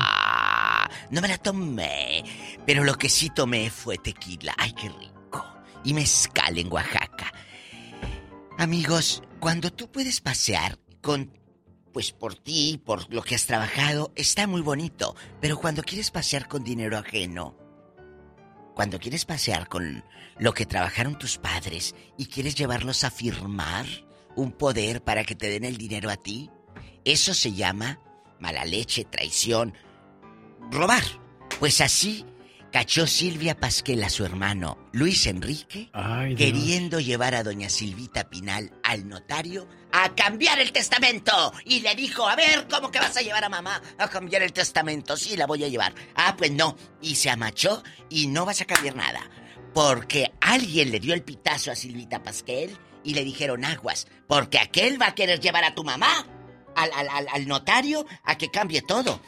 No 1.11 1.20
me 1.20 1.28
la 1.28 1.38
tomé. 1.38 2.24
Pero 2.66 2.84
lo 2.84 2.97
que 2.97 3.09
sí 3.09 3.30
tomé 3.30 3.70
fue 3.70 3.99
tequila. 3.99 4.55
Ay, 4.59 4.72
qué 4.72 4.88
rico. 4.88 5.45
Y 5.84 5.95
mezcal 5.95 6.59
en 6.59 6.72
Oaxaca. 6.72 7.32
Amigos, 8.59 9.22
cuando 9.40 9.72
tú 9.72 9.90
puedes 9.90 10.20
pasear 10.20 10.78
con. 11.01 11.38
Pues 11.93 12.12
por 12.12 12.34
ti, 12.34 12.80
por 12.82 13.12
lo 13.12 13.22
que 13.22 13.34
has 13.34 13.45
trabajado, 13.45 14.12
está 14.16 14.47
muy 14.47 14.62
bonito. 14.62 15.14
Pero 15.43 15.59
cuando 15.59 15.82
quieres 15.82 16.11
pasear 16.11 16.49
con 16.49 16.64
dinero 16.64 16.97
ajeno, 16.97 17.55
cuando 18.74 18.99
quieres 18.99 19.26
pasear 19.26 19.68
con 19.68 20.03
lo 20.38 20.55
que 20.55 20.64
trabajaron 20.64 21.18
tus 21.18 21.36
padres 21.36 21.95
y 22.16 22.26
quieres 22.26 22.55
llevarlos 22.55 23.05
a 23.05 23.11
firmar 23.11 23.86
un 24.36 24.53
poder 24.53 25.03
para 25.03 25.24
que 25.24 25.34
te 25.34 25.51
den 25.51 25.64
el 25.64 25.76
dinero 25.76 26.09
a 26.09 26.16
ti, 26.16 26.51
eso 27.05 27.34
se 27.34 27.53
llama 27.53 27.99
mala 28.40 28.64
leche, 28.64 29.05
traición, 29.05 29.74
robar. 30.73 31.03
Pues 31.59 31.81
así 31.81 32.25
cachó 32.73 33.07
Silvia 33.07 33.59
Pasquel 33.61 34.03
a 34.03 34.09
su 34.09 34.25
hermano 34.25 34.79
Luis 34.93 35.27
Enrique 35.27 35.91
Ay, 35.93 36.35
queriendo 36.35 36.99
llevar 37.01 37.35
a 37.35 37.43
doña 37.43 37.68
Silvita 37.68 38.31
Pinal 38.31 38.73
al 38.83 39.07
notario 39.09 39.68
a 39.93 40.14
cambiar 40.14 40.59
el 40.59 40.73
testamento. 40.73 41.53
Y 41.66 41.81
le 41.81 41.95
dijo, 41.95 42.27
a 42.27 42.35
ver, 42.35 42.66
¿cómo 42.68 42.91
que 42.91 42.99
vas 42.99 43.16
a 43.16 43.20
llevar 43.23 43.45
a 43.45 43.49
mamá 43.51 43.81
a 43.99 44.09
cambiar 44.09 44.43
el 44.43 44.53
testamento? 44.53 45.16
Sí, 45.16 45.37
la 45.37 45.47
voy 45.47 45.62
a 45.64 45.68
llevar. 45.68 45.95
Ah, 46.16 46.35
pues 46.37 46.51
no. 46.51 46.77
Y 47.03 47.14
se 47.16 47.29
amachó 47.31 47.83
y 48.09 48.27
no 48.29 48.47
vas 48.47 48.61
a 48.62 48.64
cambiar 48.64 48.97
nada. 48.97 49.20
Porque 49.75 50.33
alguien 50.41 50.91
le 50.91 51.01
dio 51.01 51.14
el 51.14 51.23
pitazo 51.23 51.70
a 51.70 51.77
Silvita 51.77 52.23
Pasquel 52.23 52.77
y 53.05 53.14
le 53.14 53.25
dijeron 53.25 53.64
aguas. 53.66 54.07
Porque 54.27 54.59
aquel 54.59 55.01
va 55.01 55.09
a 55.09 55.14
querer 55.14 55.41
llevar 55.41 55.64
a 55.64 55.75
tu 55.75 55.85
mamá 55.85 56.27
al, 56.75 56.91
al- 56.95 57.09
al- 57.11 57.29
al 57.31 57.47
notario 57.47 58.07
a 58.25 58.37
que 58.39 58.51
cambie 58.51 58.81
todo. 58.83 59.20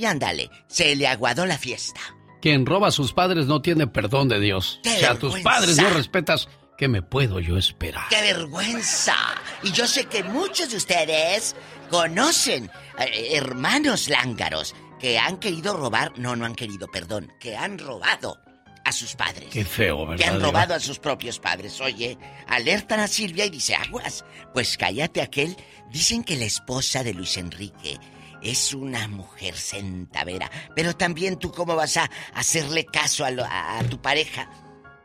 Y 0.00 0.06
ándale, 0.06 0.50
se 0.66 0.96
le 0.96 1.06
aguadó 1.06 1.44
la 1.44 1.58
fiesta. 1.58 2.00
Quien 2.40 2.64
roba 2.64 2.88
a 2.88 2.90
sus 2.90 3.12
padres 3.12 3.44
no 3.44 3.60
tiene 3.60 3.86
perdón 3.86 4.28
de 4.30 4.40
Dios. 4.40 4.80
¡Qué 4.82 4.96
Si 4.96 5.04
a 5.04 5.18
tus 5.18 5.38
padres 5.40 5.76
no 5.76 5.90
respetas, 5.90 6.48
¿qué 6.78 6.88
me 6.88 7.02
puedo 7.02 7.38
yo 7.38 7.58
esperar? 7.58 8.04
¡Qué 8.08 8.22
vergüenza! 8.22 9.14
Y 9.62 9.72
yo 9.72 9.86
sé 9.86 10.06
que 10.06 10.22
muchos 10.22 10.70
de 10.70 10.78
ustedes 10.78 11.54
conocen 11.90 12.70
eh, 12.98 13.32
hermanos 13.36 14.08
lángaros 14.08 14.74
que 14.98 15.18
han 15.18 15.36
querido 15.36 15.76
robar, 15.76 16.18
no, 16.18 16.34
no 16.34 16.46
han 16.46 16.54
querido, 16.54 16.86
perdón, 16.90 17.30
que 17.38 17.54
han 17.54 17.78
robado 17.78 18.40
a 18.86 18.92
sus 18.92 19.14
padres. 19.16 19.50
Qué 19.52 19.66
feo, 19.66 20.06
¿verdad? 20.06 20.16
Que 20.16 20.30
han 20.30 20.36
Diva? 20.38 20.46
robado 20.46 20.74
a 20.76 20.80
sus 20.80 20.98
propios 20.98 21.38
padres. 21.38 21.78
Oye, 21.82 22.16
alertan 22.48 23.00
a 23.00 23.06
Silvia 23.06 23.44
y 23.44 23.50
dice, 23.50 23.74
aguas, 23.74 24.24
pues 24.54 24.78
cállate 24.78 25.20
aquel. 25.20 25.58
Dicen 25.90 26.24
que 26.24 26.36
la 26.36 26.46
esposa 26.46 27.02
de 27.04 27.12
Luis 27.12 27.36
Enrique 27.36 27.98
es 28.42 28.74
una 28.74 29.08
mujer 29.08 29.54
centavera. 29.56 30.50
Pero 30.74 30.96
también 30.96 31.38
tú 31.38 31.52
cómo 31.52 31.76
vas 31.76 31.96
a 31.96 32.10
hacerle 32.34 32.84
caso 32.84 33.24
a, 33.24 33.78
a 33.78 33.82
tu 33.84 34.00
pareja 34.00 34.50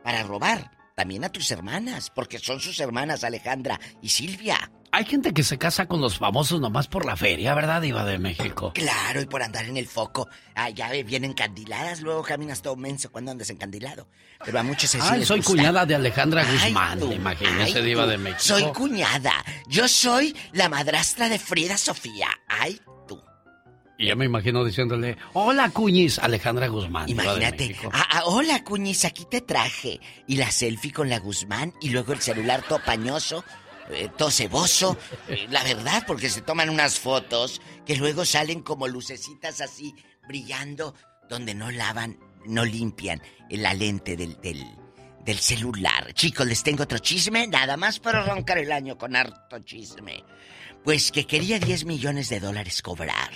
para 0.02 0.22
robar. 0.22 0.70
también 0.94 1.24
a 1.24 1.28
tus 1.28 1.50
hermanas, 1.50 2.10
porque 2.10 2.38
son 2.38 2.58
sus 2.58 2.80
hermanas 2.80 3.22
Alejandra 3.22 3.78
y 4.00 4.08
Silvia. 4.08 4.70
Hay 4.96 5.04
gente 5.04 5.34
que 5.34 5.42
se 5.42 5.58
casa 5.58 5.86
con 5.86 6.00
los 6.00 6.16
famosos 6.16 6.58
nomás 6.58 6.88
por 6.88 7.04
la 7.04 7.16
feria, 7.16 7.54
¿verdad, 7.54 7.82
Iba 7.82 8.02
de 8.06 8.18
México? 8.18 8.72
Claro, 8.72 9.20
y 9.20 9.26
por 9.26 9.42
andar 9.42 9.66
en 9.66 9.76
el 9.76 9.86
foco. 9.86 10.26
Ah, 10.54 10.70
ya 10.70 10.90
vienen 10.90 11.32
encandiladas, 11.32 12.00
luego 12.00 12.22
caminas 12.22 12.62
todo 12.62 12.76
menso 12.76 13.12
cuando 13.12 13.30
andas 13.30 13.50
encandilado. 13.50 14.08
Pero 14.42 14.58
a 14.58 14.62
muchos 14.62 14.88
se 14.88 14.98
Ay, 15.02 15.26
soy 15.26 15.42
cuñada 15.42 15.84
de 15.84 15.96
Alejandra 15.96 16.46
Guzmán, 16.50 17.12
imagínese, 17.12 17.82
Diva 17.82 18.06
de 18.06 18.16
México. 18.16 18.40
Soy 18.40 18.72
cuñada. 18.72 19.34
Yo 19.68 19.86
soy 19.86 20.34
la 20.52 20.70
madrastra 20.70 21.28
de 21.28 21.38
Frida 21.38 21.76
Sofía. 21.76 22.28
Ay, 22.48 22.80
y 23.98 24.08
ya 24.08 24.14
me 24.14 24.26
imagino 24.26 24.62
diciéndole, 24.62 25.16
hola 25.32 25.70
Cuñiz, 25.70 26.18
Alejandra 26.18 26.68
Guzmán. 26.68 27.08
Imagínate, 27.08 27.76
ah, 27.92 28.06
ah, 28.10 28.22
hola 28.26 28.62
Cuñiz, 28.62 29.06
aquí 29.06 29.24
te 29.30 29.40
traje. 29.40 30.00
Y 30.26 30.36
la 30.36 30.50
selfie 30.50 30.92
con 30.92 31.08
la 31.08 31.18
Guzmán 31.18 31.72
y 31.80 31.88
luego 31.90 32.12
el 32.12 32.20
celular 32.20 32.62
todo 32.68 32.80
pañoso, 32.84 33.42
eh, 33.90 34.08
todo 34.16 34.30
ceboso. 34.30 34.96
Eh, 35.28 35.46
la 35.50 35.62
verdad, 35.64 36.04
porque 36.06 36.30
se 36.30 36.42
toman 36.42 36.70
unas 36.70 36.98
fotos 36.98 37.60
que 37.84 37.96
luego 37.96 38.24
salen 38.24 38.62
como 38.62 38.88
lucecitas 38.88 39.60
así, 39.60 39.94
brillando, 40.26 40.94
donde 41.28 41.54
no 41.54 41.70
lavan, 41.70 42.18
no 42.46 42.64
limpian 42.64 43.22
la 43.50 43.74
lente 43.74 44.16
del, 44.16 44.40
del, 44.40 44.64
del 45.24 45.38
celular. 45.38 46.12
Chicos, 46.14 46.46
les 46.46 46.62
tengo 46.62 46.84
otro 46.84 46.98
chisme, 46.98 47.46
nada 47.46 47.76
más 47.76 47.98
para 47.98 48.20
arrancar 48.20 48.58
el 48.58 48.72
año 48.72 48.98
con 48.98 49.16
harto 49.16 49.58
chisme. 49.60 50.24
Pues 50.84 51.10
que 51.10 51.26
quería 51.26 51.58
10 51.58 51.84
millones 51.84 52.28
de 52.28 52.38
dólares 52.38 52.80
cobrar 52.80 53.30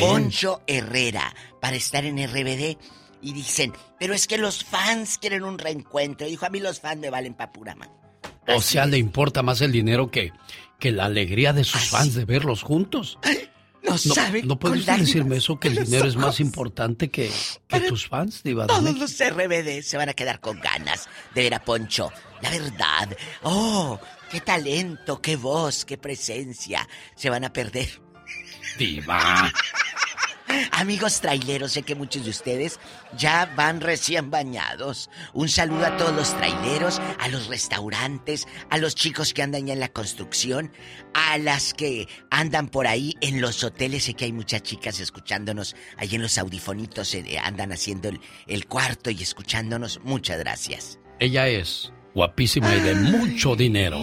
Poncho 0.00 0.62
Herrera 0.66 1.34
para 1.60 1.76
estar 1.76 2.04
en 2.04 2.16
RBD. 2.16 2.78
Y 3.20 3.32
dicen, 3.32 3.72
pero 3.98 4.14
es 4.14 4.26
que 4.26 4.38
los 4.38 4.64
fans 4.64 5.18
quieren 5.18 5.44
un 5.44 5.58
reencuentro. 5.58 6.26
Dijo, 6.26 6.44
a 6.44 6.50
mí 6.50 6.60
los 6.60 6.80
fans 6.80 7.00
me 7.00 7.10
valen 7.10 7.34
pa' 7.34 7.52
pura 7.52 7.74
O 8.48 8.60
sea, 8.60 8.86
le 8.86 8.98
importa 8.98 9.42
más 9.42 9.60
el 9.60 9.72
dinero 9.72 10.10
que, 10.10 10.32
que 10.78 10.92
la 10.92 11.06
alegría 11.06 11.52
de 11.52 11.64
sus 11.64 11.88
fans 11.88 12.14
de 12.14 12.24
verlos 12.24 12.62
juntos. 12.62 13.18
No, 13.82 13.92
no 13.92 13.98
saben. 13.98 14.48
¿No 14.48 14.58
puedes 14.58 14.86
decirme 14.86 15.36
eso 15.36 15.60
que 15.60 15.68
el 15.68 15.84
dinero 15.84 16.06
es 16.06 16.16
más 16.16 16.40
importante 16.40 17.10
que, 17.10 17.30
que 17.68 17.80
tus 17.80 18.08
fans, 18.08 18.42
Diva? 18.42 18.66
Todos 18.66 18.98
los 18.98 19.12
RBD 19.18 19.82
se 19.82 19.96
van 19.96 20.08
a 20.08 20.14
quedar 20.14 20.40
con 20.40 20.58
ganas 20.60 21.08
de 21.34 21.42
ver 21.42 21.54
a 21.54 21.62
Poncho. 21.62 22.10
La 22.40 22.50
verdad. 22.50 23.16
Oh, 23.42 24.00
qué 24.30 24.40
talento, 24.40 25.20
qué 25.20 25.36
voz, 25.36 25.84
qué 25.84 25.98
presencia. 25.98 26.88
Se 27.14 27.28
van 27.28 27.44
a 27.44 27.52
perder 27.52 27.88
Diva. 28.78 29.52
Amigos 30.72 31.20
traileros, 31.20 31.72
sé 31.72 31.82
que 31.82 31.94
muchos 31.94 32.24
de 32.24 32.30
ustedes 32.30 32.78
ya 33.16 33.52
van 33.56 33.80
recién 33.80 34.30
bañados. 34.30 35.10
Un 35.32 35.48
saludo 35.48 35.86
a 35.86 35.96
todos 35.96 36.14
los 36.14 36.36
traileros, 36.36 37.00
a 37.18 37.28
los 37.28 37.46
restaurantes, 37.46 38.46
a 38.70 38.78
los 38.78 38.94
chicos 38.94 39.32
que 39.32 39.42
andan 39.42 39.66
ya 39.66 39.72
en 39.72 39.80
la 39.80 39.88
construcción, 39.88 40.72
a 41.14 41.38
las 41.38 41.74
que 41.74 42.08
andan 42.30 42.68
por 42.68 42.86
ahí 42.86 43.14
en 43.20 43.40
los 43.40 43.64
hoteles. 43.64 44.04
Sé 44.04 44.14
que 44.14 44.26
hay 44.26 44.32
muchas 44.32 44.62
chicas 44.62 45.00
escuchándonos 45.00 45.76
ahí 45.96 46.14
en 46.14 46.22
los 46.22 46.38
audifonitos, 46.38 47.14
eh, 47.14 47.38
andan 47.42 47.72
haciendo 47.72 48.08
el, 48.08 48.20
el 48.46 48.66
cuarto 48.66 49.10
y 49.10 49.22
escuchándonos. 49.22 50.00
Muchas 50.04 50.38
gracias. 50.38 50.98
Ella 51.20 51.48
es 51.48 51.92
guapísima 52.14 52.74
y 52.74 52.80
de 52.80 52.94
mucho 52.94 53.56
dinero. 53.56 53.98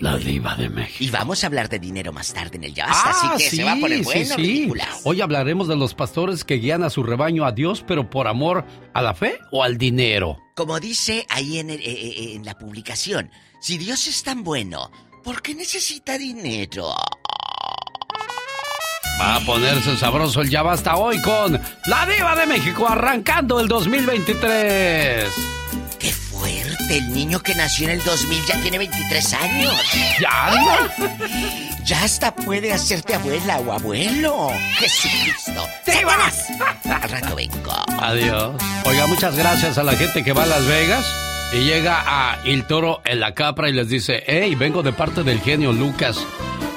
La 0.00 0.16
diva 0.18 0.54
de 0.56 0.68
México. 0.68 1.04
Y 1.04 1.10
vamos 1.10 1.42
a 1.42 1.46
hablar 1.46 1.68
de 1.68 1.78
dinero 1.78 2.12
más 2.12 2.32
tarde 2.32 2.56
en 2.56 2.64
el 2.64 2.74
Ya 2.74 2.86
Basta, 2.86 3.10
así 3.10 3.26
ah, 3.30 3.34
que 3.38 3.50
se 3.50 3.64
va 3.64 3.72
a 3.72 3.76
poner 3.76 4.02
bueno, 4.02 4.34
sí, 4.36 4.72
Hoy 5.04 5.20
hablaremos 5.20 5.68
de 5.68 5.76
los 5.76 5.94
pastores 5.94 6.44
que 6.44 6.56
guían 6.56 6.82
a 6.82 6.90
su 6.90 7.02
rebaño 7.02 7.44
a 7.44 7.52
Dios, 7.52 7.84
pero 7.86 8.10
por 8.10 8.28
amor 8.28 8.66
a 8.92 9.02
la 9.02 9.14
fe 9.14 9.38
o 9.50 9.62
al 9.62 9.78
dinero. 9.78 10.38
Como 10.54 10.78
dice 10.80 11.26
ahí 11.30 11.58
en, 11.58 11.70
eh, 11.70 11.78
eh, 11.82 12.32
en 12.34 12.44
la 12.44 12.58
publicación, 12.58 13.30
si 13.60 13.78
Dios 13.78 14.06
es 14.06 14.22
tan 14.22 14.44
bueno, 14.44 14.90
¿por 15.24 15.42
qué 15.42 15.54
necesita 15.54 16.18
dinero? 16.18 16.94
Va 19.18 19.36
a 19.36 19.40
ponerse 19.40 19.96
sabroso 19.96 20.42
el 20.42 20.50
Ya 20.50 20.62
Basta 20.62 20.96
hoy 20.96 21.20
con 21.22 21.58
La 21.86 22.04
Diva 22.04 22.36
de 22.36 22.46
México 22.46 22.86
arrancando 22.86 23.58
el 23.60 23.66
2023. 23.66 25.32
¡Qué 25.98 26.12
fuerte! 26.12 26.98
El 26.98 27.12
niño 27.12 27.40
que 27.40 27.54
nació 27.54 27.88
en 27.88 27.98
el 27.98 28.04
2000 28.04 28.46
ya 28.46 28.60
tiene 28.60 28.78
23 28.78 29.34
años. 29.34 29.74
¿Ya? 30.20 30.90
Ya 31.86 32.02
hasta 32.02 32.34
puede 32.34 32.72
hacerte 32.72 33.14
abuela 33.14 33.60
o 33.60 33.70
abuelo. 33.70 34.50
Jesucristo. 34.76 35.68
¡Te 35.84 36.04
vas! 36.04 36.48
Al 36.84 37.08
rato 37.08 37.36
vengo. 37.36 37.72
Adiós. 38.00 38.60
Oiga, 38.84 39.06
muchas 39.06 39.36
gracias 39.36 39.78
a 39.78 39.84
la 39.84 39.94
gente 39.94 40.24
que 40.24 40.32
va 40.32 40.42
a 40.42 40.46
Las 40.46 40.66
Vegas 40.66 41.06
y 41.52 41.58
llega 41.58 42.02
a 42.04 42.40
El 42.44 42.64
Toro 42.64 43.02
en 43.04 43.20
la 43.20 43.34
Capra 43.34 43.68
y 43.68 43.72
les 43.72 43.88
dice, 43.88 44.24
hey, 44.26 44.56
vengo 44.56 44.82
de 44.82 44.92
parte 44.92 45.22
del 45.22 45.40
genio 45.40 45.72
Lucas. 45.72 46.18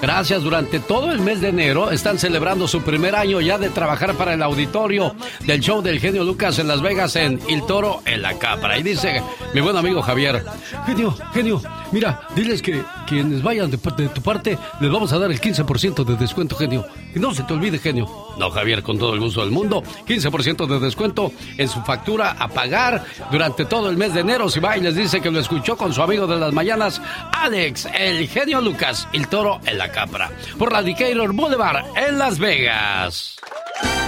Gracias, 0.02 0.44
durante 0.44 0.80
todo 0.80 1.12
el 1.12 1.20
mes 1.20 1.42
de 1.42 1.50
enero 1.50 1.92
están 1.92 2.18
celebrando 2.18 2.70
su 2.70 2.82
primer 2.82 3.16
año 3.16 3.42
ya 3.42 3.58
de 3.58 3.70
trabajar 3.70 4.16
para 4.16 4.34
el 4.34 4.42
auditorio 4.42 5.14
del 5.46 5.60
show 5.60 5.82
del 5.82 6.00
genio 6.00 6.24
Lucas 6.24 6.58
en 6.60 6.70
Las 6.70 6.82
Vegas 6.82 7.18
en 7.18 7.40
El 7.50 7.66
Toro 7.66 8.02
en 8.06 8.22
la 8.22 8.40
Capra. 8.40 8.78
Y 8.78 8.84
dice 8.84 9.22
mi 9.54 9.60
buen 9.60 9.76
amigo 9.76 10.02
Javier, 10.02 10.46
genio, 10.86 11.14
genio, 11.34 11.62
mira, 11.92 12.22
diles 12.34 12.62
que 12.62 12.82
quienes 13.08 13.44
vayan 13.44 13.70
de, 13.70 13.78
de 13.78 14.10
tu 14.10 14.22
parte 14.22 14.58
les 14.80 14.90
vamos 14.92 15.12
a 15.12 15.20
dar 15.20 15.32
el 15.32 15.42
15% 15.42 16.06
de 16.06 16.16
descuento, 16.16 16.56
genio. 16.56 16.86
Y 17.16 17.20
no 17.20 17.34
se 17.34 17.44
te 17.44 17.54
olvide, 17.54 17.80
genio. 17.80 18.08
No, 18.38 18.52
Javier, 18.52 18.84
con 18.84 18.98
todo 18.98 19.14
el 19.14 19.20
gusto 19.20 19.42
del 19.42 19.52
mundo, 19.52 19.84
15% 20.08 20.68
de 20.68 20.80
descuento 20.80 21.32
en 21.58 21.68
su 21.68 21.82
factura 21.82 22.36
a 22.40 22.48
pagar 22.48 23.04
durante 23.32 23.66
todo 23.66 23.90
el 23.90 23.98
mes 23.98 24.14
de 24.14 24.22
enero. 24.22 24.50
Si 24.50 24.60
va 24.60 24.78
y 24.78 24.82
les 24.82 24.96
dice 24.96 25.20
que 25.22 25.32
lo 25.32 25.40
escuchó 25.40 25.76
con 25.76 25.94
su 25.94 26.02
amigo 26.02 26.28
de 26.28 26.38
las 26.38 26.54
mañanas, 26.54 27.02
Alex, 27.32 27.88
el 27.98 28.28
genio 28.28 28.62
Lucas, 28.62 29.08
el 29.14 29.28
toro 29.28 29.60
en 29.66 29.78
la 29.78 29.92
capra, 29.92 30.32
por 30.58 30.72
la 30.72 30.84
Decatur 30.84 31.34
Boulevard 31.34 31.86
en 31.96 32.20
Las 32.20 32.38
Vegas. 32.38 33.38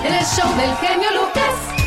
El 0.03 0.25
show 0.25 0.49
del 0.55 0.75
genio 0.77 1.09
Lucas. 1.11 1.81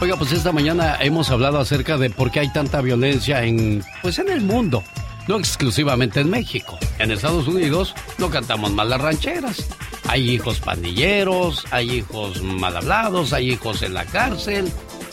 Oiga, 0.00 0.16
pues 0.16 0.32
esta 0.32 0.52
mañana 0.52 0.98
hemos 1.00 1.30
hablado 1.30 1.58
acerca 1.58 1.96
de 1.96 2.10
por 2.10 2.30
qué 2.30 2.40
hay 2.40 2.52
tanta 2.52 2.82
violencia 2.82 3.42
en, 3.44 3.82
pues 4.02 4.18
en 4.18 4.28
el 4.28 4.42
mundo 4.42 4.84
no 5.28 5.36
exclusivamente 5.36 6.20
en 6.20 6.30
México. 6.30 6.78
En 6.98 7.10
Estados 7.10 7.48
Unidos 7.48 7.94
no 8.18 8.30
cantamos 8.30 8.72
mal 8.72 8.88
las 8.90 9.00
rancheras. 9.00 9.68
Hay 10.08 10.30
hijos 10.30 10.60
pandilleros, 10.60 11.64
hay 11.70 11.90
hijos 11.90 12.42
mal 12.42 12.76
hablados, 12.76 13.32
hay 13.32 13.52
hijos 13.52 13.82
en 13.82 13.94
la 13.94 14.04
cárcel. 14.04 14.70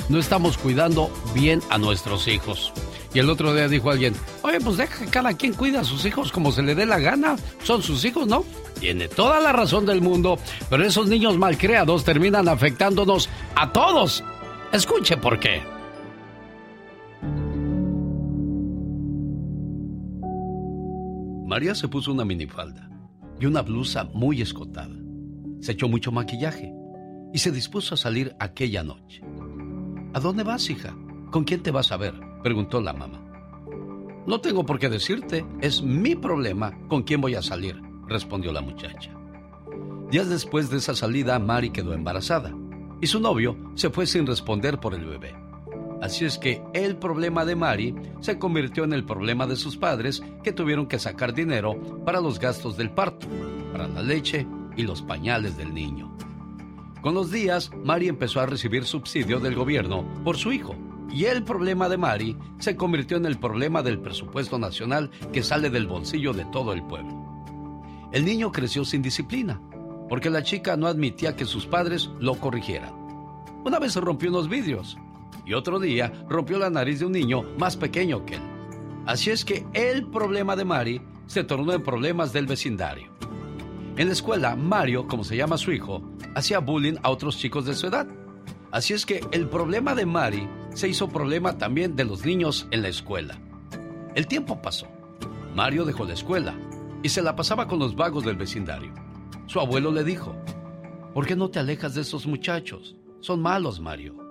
No 0.09 0.19
estamos 0.19 0.57
cuidando 0.57 1.11
bien 1.33 1.61
a 1.69 1.77
nuestros 1.77 2.27
hijos. 2.27 2.73
Y 3.13 3.19
el 3.19 3.29
otro 3.29 3.53
día 3.53 3.67
dijo 3.67 3.91
alguien, 3.91 4.15
oye, 4.41 4.59
pues 4.59 4.77
deja 4.77 5.05
que 5.05 5.11
cada 5.11 5.33
quien 5.33 5.53
cuida 5.53 5.81
a 5.81 5.83
sus 5.83 6.03
hijos 6.05 6.31
como 6.31 6.51
se 6.51 6.63
le 6.63 6.75
dé 6.75 6.85
la 6.85 6.99
gana. 6.99 7.35
Son 7.63 7.81
sus 7.83 8.03
hijos, 8.05 8.27
¿no? 8.27 8.43
Tiene 8.79 9.07
toda 9.07 9.39
la 9.39 9.51
razón 9.51 9.85
del 9.85 10.01
mundo, 10.01 10.39
pero 10.69 10.83
esos 10.83 11.07
niños 11.07 11.37
mal 11.37 11.57
creados 11.57 12.03
terminan 12.03 12.47
afectándonos 12.49 13.29
a 13.55 13.71
todos. 13.71 14.23
Escuche 14.71 15.15
por 15.17 15.39
qué. 15.39 15.72
María 21.53 21.75
se 21.75 21.87
puso 21.87 22.11
una 22.11 22.25
minifalda 22.25 22.89
y 23.39 23.45
una 23.45 23.61
blusa 23.61 24.05
muy 24.05 24.41
escotada. 24.41 24.95
Se 25.59 25.73
echó 25.73 25.87
mucho 25.87 26.11
maquillaje 26.11 26.73
y 27.31 27.37
se 27.37 27.51
dispuso 27.51 27.93
a 27.93 27.97
salir 27.99 28.35
aquella 28.39 28.81
noche. 28.81 29.21
¿A 30.15 30.19
dónde 30.19 30.41
vas, 30.41 30.67
hija? 30.71 30.97
¿Con 31.29 31.43
quién 31.43 31.61
te 31.61 31.69
vas 31.69 31.91
a 31.91 31.97
ver? 31.97 32.15
preguntó 32.41 32.81
la 32.81 32.93
mamá. 32.93 33.23
No 34.25 34.41
tengo 34.41 34.65
por 34.65 34.79
qué 34.79 34.89
decirte, 34.89 35.45
es 35.61 35.83
mi 35.83 36.15
problema 36.15 36.75
con 36.87 37.03
quién 37.03 37.21
voy 37.21 37.35
a 37.35 37.43
salir, 37.43 37.79
respondió 38.07 38.51
la 38.51 38.61
muchacha. 38.61 39.11
Días 40.09 40.29
después 40.29 40.71
de 40.71 40.77
esa 40.77 40.95
salida, 40.95 41.37
Mari 41.37 41.69
quedó 41.69 41.93
embarazada 41.93 42.51
y 42.99 43.05
su 43.05 43.19
novio 43.19 43.55
se 43.75 43.91
fue 43.91 44.07
sin 44.07 44.25
responder 44.25 44.79
por 44.79 44.95
el 44.95 45.05
bebé. 45.05 45.42
Así 46.03 46.25
es 46.25 46.37
que 46.37 46.61
el 46.73 46.97
problema 46.97 47.45
de 47.45 47.55
Mari 47.55 47.95
se 48.19 48.37
convirtió 48.37 48.83
en 48.83 48.91
el 48.91 49.05
problema 49.05 49.47
de 49.47 49.55
sus 49.55 49.77
padres 49.77 50.21
que 50.43 50.51
tuvieron 50.51 50.85
que 50.85 50.99
sacar 50.99 51.33
dinero 51.33 51.79
para 52.03 52.19
los 52.19 52.39
gastos 52.39 52.75
del 52.75 52.91
parto, 52.91 53.25
para 53.71 53.87
la 53.87 54.01
leche 54.01 54.45
y 54.75 54.83
los 54.83 55.01
pañales 55.01 55.55
del 55.55 55.73
niño. 55.73 56.13
Con 57.01 57.13
los 57.13 57.31
días, 57.31 57.71
Mari 57.85 58.09
empezó 58.09 58.41
a 58.41 58.45
recibir 58.45 58.83
subsidio 58.83 59.39
del 59.39 59.55
gobierno 59.55 60.03
por 60.25 60.35
su 60.35 60.51
hijo. 60.51 60.75
Y 61.09 61.23
el 61.23 61.45
problema 61.45 61.87
de 61.87 61.95
Mari 61.95 62.37
se 62.59 62.75
convirtió 62.75 63.15
en 63.15 63.25
el 63.25 63.39
problema 63.39 63.81
del 63.81 63.99
presupuesto 63.99 64.59
nacional 64.59 65.09
que 65.31 65.41
sale 65.41 65.69
del 65.69 65.87
bolsillo 65.87 66.33
de 66.33 66.43
todo 66.51 66.73
el 66.73 66.83
pueblo. 66.83 67.61
El 68.11 68.25
niño 68.25 68.51
creció 68.51 68.83
sin 68.83 69.01
disciplina, 69.01 69.61
porque 70.09 70.29
la 70.29 70.43
chica 70.43 70.75
no 70.75 70.87
admitía 70.87 71.37
que 71.37 71.45
sus 71.45 71.65
padres 71.65 72.09
lo 72.19 72.35
corrigieran. 72.35 72.93
Una 73.63 73.79
vez 73.79 73.93
se 73.93 74.01
rompió 74.01 74.29
unos 74.29 74.49
vidrios 74.49 74.97
y 75.45 75.53
otro 75.53 75.79
día 75.79 76.11
rompió 76.29 76.59
la 76.59 76.69
nariz 76.69 76.99
de 76.99 77.05
un 77.05 77.11
niño 77.11 77.43
más 77.57 77.77
pequeño 77.77 78.25
que 78.25 78.35
él. 78.35 78.41
Así 79.05 79.31
es 79.31 79.43
que 79.43 79.65
el 79.73 80.07
problema 80.07 80.55
de 80.55 80.65
Mari 80.65 81.01
se 81.25 81.43
tornó 81.43 81.73
en 81.73 81.83
problemas 81.83 82.31
del 82.31 82.47
vecindario. 82.47 83.11
En 83.97 84.07
la 84.07 84.13
escuela, 84.13 84.55
Mario, 84.55 85.07
como 85.07 85.23
se 85.23 85.35
llama 85.35 85.57
su 85.57 85.71
hijo, 85.71 86.01
hacía 86.35 86.59
bullying 86.59 86.95
a 87.03 87.09
otros 87.09 87.37
chicos 87.37 87.65
de 87.65 87.75
su 87.75 87.87
edad. 87.87 88.07
Así 88.71 88.93
es 88.93 89.05
que 89.05 89.21
el 89.31 89.47
problema 89.47 89.93
de 89.93 90.05
Mari 90.05 90.47
se 90.73 90.87
hizo 90.87 91.09
problema 91.09 91.57
también 91.57 91.95
de 91.95 92.05
los 92.05 92.25
niños 92.25 92.67
en 92.71 92.81
la 92.81 92.87
escuela. 92.87 93.37
El 94.15 94.25
tiempo 94.25 94.61
pasó. 94.61 94.87
Mario 95.53 95.85
dejó 95.85 96.05
la 96.05 96.13
escuela 96.13 96.55
y 97.03 97.09
se 97.09 97.21
la 97.21 97.35
pasaba 97.35 97.67
con 97.67 97.77
los 97.77 97.95
vagos 97.95 98.23
del 98.23 98.37
vecindario. 98.37 98.93
Su 99.45 99.59
abuelo 99.59 99.91
le 99.91 100.03
dijo, 100.03 100.35
¿por 101.13 101.27
qué 101.27 101.35
no 101.35 101.49
te 101.49 101.59
alejas 101.59 101.93
de 101.93 102.01
esos 102.01 102.25
muchachos? 102.25 102.95
Son 103.19 103.41
malos, 103.41 103.79
Mario. 103.79 104.22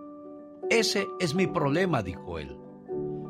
Ese 0.73 1.07
es 1.21 1.35
mi 1.35 1.47
problema, 1.47 2.03
dijo 2.03 2.39
él. 2.39 2.57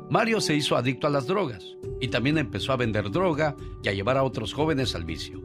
Mario 0.09 0.39
se 0.39 0.55
hizo 0.55 0.77
adicto 0.77 1.07
a 1.07 1.09
las 1.09 1.27
drogas 1.27 1.75
y 1.99 2.07
también 2.07 2.37
empezó 2.37 2.71
a 2.71 2.77
vender 2.77 3.11
droga 3.11 3.57
y 3.83 3.89
a 3.89 3.91
llevar 3.91 4.17
a 4.17 4.23
otros 4.23 4.53
jóvenes 4.53 4.95
al 4.95 5.03
vicio. 5.03 5.41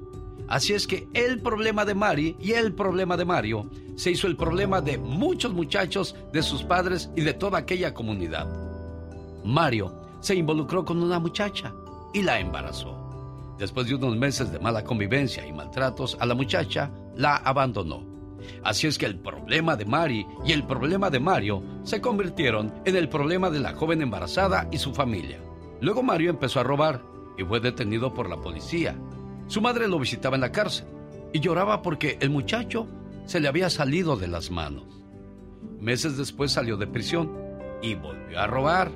Así 0.46 0.74
es 0.74 0.86
que 0.86 1.08
el 1.12 1.42
problema 1.42 1.84
de 1.84 1.96
Mari 1.96 2.36
y 2.38 2.52
el 2.52 2.72
problema 2.72 3.16
de 3.16 3.24
Mario 3.24 3.68
se 3.96 4.12
hizo 4.12 4.28
el 4.28 4.36
problema 4.36 4.80
de 4.80 4.96
muchos 4.96 5.52
muchachos, 5.52 6.14
de 6.32 6.44
sus 6.44 6.62
padres 6.62 7.10
y 7.16 7.22
de 7.22 7.34
toda 7.34 7.58
aquella 7.58 7.92
comunidad. 7.92 8.46
Mario 9.44 9.92
se 10.20 10.36
involucró 10.36 10.84
con 10.84 11.02
una 11.02 11.18
muchacha 11.18 11.74
y 12.14 12.22
la 12.22 12.38
embarazó. 12.38 13.56
Después 13.58 13.88
de 13.88 13.96
unos 13.96 14.16
meses 14.16 14.52
de 14.52 14.60
mala 14.60 14.84
convivencia 14.84 15.44
y 15.44 15.52
maltratos 15.52 16.16
a 16.20 16.26
la 16.26 16.36
muchacha, 16.36 16.92
la 17.16 17.38
abandonó. 17.38 18.17
Así 18.62 18.86
es 18.86 18.98
que 18.98 19.06
el 19.06 19.18
problema 19.18 19.76
de 19.76 19.84
Mari 19.84 20.26
y 20.44 20.52
el 20.52 20.64
problema 20.64 21.10
de 21.10 21.20
Mario 21.20 21.62
se 21.82 22.00
convirtieron 22.00 22.72
en 22.84 22.96
el 22.96 23.08
problema 23.08 23.50
de 23.50 23.60
la 23.60 23.74
joven 23.74 24.02
embarazada 24.02 24.68
y 24.70 24.78
su 24.78 24.94
familia. 24.94 25.38
Luego 25.80 26.02
Mario 26.02 26.30
empezó 26.30 26.60
a 26.60 26.64
robar 26.64 27.02
y 27.36 27.44
fue 27.44 27.60
detenido 27.60 28.12
por 28.12 28.28
la 28.28 28.36
policía. 28.36 28.96
Su 29.46 29.60
madre 29.60 29.88
lo 29.88 29.98
visitaba 29.98 30.36
en 30.36 30.42
la 30.42 30.52
cárcel 30.52 30.86
y 31.32 31.40
lloraba 31.40 31.82
porque 31.82 32.18
el 32.20 32.30
muchacho 32.30 32.88
se 33.26 33.40
le 33.40 33.48
había 33.48 33.70
salido 33.70 34.16
de 34.16 34.28
las 34.28 34.50
manos. 34.50 34.84
Meses 35.80 36.16
después 36.16 36.52
salió 36.52 36.76
de 36.76 36.86
prisión 36.86 37.30
y 37.82 37.94
volvió 37.94 38.40
a 38.40 38.46
robar. 38.46 38.90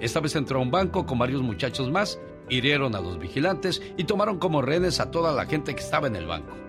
Esta 0.00 0.20
vez 0.20 0.34
entró 0.36 0.58
a 0.58 0.62
un 0.62 0.70
banco 0.70 1.06
con 1.06 1.18
varios 1.18 1.42
muchachos 1.42 1.90
más, 1.90 2.18
hirieron 2.48 2.94
a 2.94 3.00
los 3.00 3.18
vigilantes 3.18 3.82
y 3.96 4.04
tomaron 4.04 4.38
como 4.38 4.62
rehenes 4.62 5.00
a 5.00 5.10
toda 5.10 5.32
la 5.32 5.46
gente 5.46 5.74
que 5.74 5.82
estaba 5.82 6.06
en 6.06 6.16
el 6.16 6.26
banco. 6.26 6.65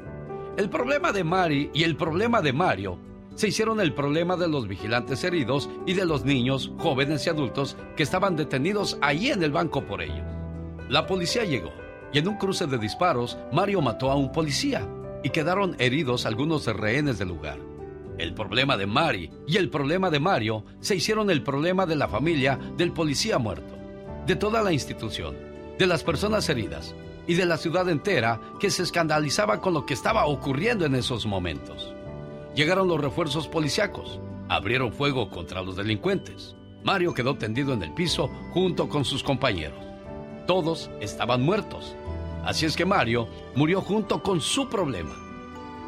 El 0.58 0.72
problema 0.72 1.12
de 1.12 1.24
Mari 1.24 1.70
y 1.72 1.84
el 1.84 1.96
problema 1.96 2.42
de 2.42 2.52
Mario 2.52 2.98
se 3.36 3.50
hicieron 3.50 3.80
el 3.80 3.94
problema 3.94 4.36
de 4.38 4.48
los 4.48 4.68
vigilantes 4.68 5.24
heridos 5.24 5.70
y 5.86 5.94
de 5.94 6.04
los 6.04 6.26
niños, 6.26 6.72
jóvenes 6.80 7.28
y 7.28 7.30
adultos 7.30 7.78
que 7.96 8.02
estaban 8.02 8.36
detenidos 8.36 8.98
ahí 9.02 9.30
en 9.30 9.44
el 9.44 9.52
banco 9.52 9.86
por 9.86 10.02
ellos. 10.02 10.26
La 10.90 11.06
policía 11.06 11.46
llegó 11.46 11.72
y 12.12 12.18
en 12.18 12.28
un 12.28 12.38
cruce 12.38 12.66
de 12.66 12.80
disparos 12.80 13.38
Mario 13.54 13.84
mató 13.84 14.10
a 14.10 14.16
un 14.16 14.32
policía 14.32 14.90
y 15.24 15.30
quedaron 15.30 15.76
heridos 15.78 16.26
algunos 16.26 16.66
rehenes 16.66 17.20
del 17.20 17.28
lugar. 17.28 17.60
El 18.18 18.34
problema 18.34 18.78
de 18.78 18.88
Mari 18.88 19.30
y 19.46 19.58
el 19.58 19.70
problema 19.70 20.10
de 20.10 20.20
Mario 20.20 20.66
se 20.80 20.96
hicieron 20.96 21.30
el 21.30 21.44
problema 21.44 21.86
de 21.86 21.98
la 21.98 22.08
familia 22.08 22.60
del 22.76 22.94
policía 22.94 23.38
muerto, 23.38 23.76
de 24.26 24.36
toda 24.36 24.64
la 24.64 24.74
institución, 24.74 25.38
de 25.78 25.86
las 25.86 26.04
personas 26.04 26.50
heridas 26.50 26.96
y 27.28 27.36
de 27.36 27.46
la 27.46 27.58
ciudad 27.58 27.88
entera 27.90 28.40
que 28.60 28.72
se 28.72 28.84
escandalizaba 28.84 29.62
con 29.62 29.74
lo 29.74 29.86
que 29.86 29.94
estaba 29.94 30.26
ocurriendo 30.26 30.86
en 30.86 30.96
esos 30.96 31.26
momentos. 31.26 31.94
Llegaron 32.56 32.88
los 32.88 33.00
refuerzos 33.00 33.48
policíacos, 33.48 34.20
abrieron 34.50 34.94
fuego 34.94 35.30
contra 35.30 35.62
los 35.62 35.76
delincuentes. 35.76 36.56
Mario 36.84 37.14
quedó 37.14 37.36
tendido 37.36 37.74
en 37.74 37.84
el 37.84 37.94
piso 37.94 38.30
junto 38.54 38.88
con 38.88 39.04
sus 39.04 39.22
compañeros. 39.22 39.78
Todos 40.48 40.90
estaban 41.02 41.42
muertos. 41.42 41.96
Así 42.46 42.66
es 42.66 42.78
que 42.78 42.86
Mario 42.86 43.28
murió 43.56 43.82
junto 43.82 44.24
con 44.24 44.40
su 44.40 44.70
problema. 44.70 45.16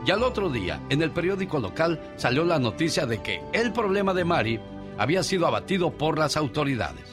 Y 0.05 0.11
al 0.11 0.23
otro 0.23 0.49
día, 0.49 0.81
en 0.89 1.01
el 1.01 1.11
periódico 1.11 1.59
local 1.59 2.13
salió 2.17 2.43
la 2.43 2.59
noticia 2.59 3.05
de 3.05 3.21
que 3.21 3.41
el 3.53 3.71
problema 3.71 4.13
de 4.13 4.25
Mari 4.25 4.59
había 4.97 5.23
sido 5.23 5.47
abatido 5.47 5.91
por 5.91 6.17
las 6.17 6.35
autoridades. 6.35 7.05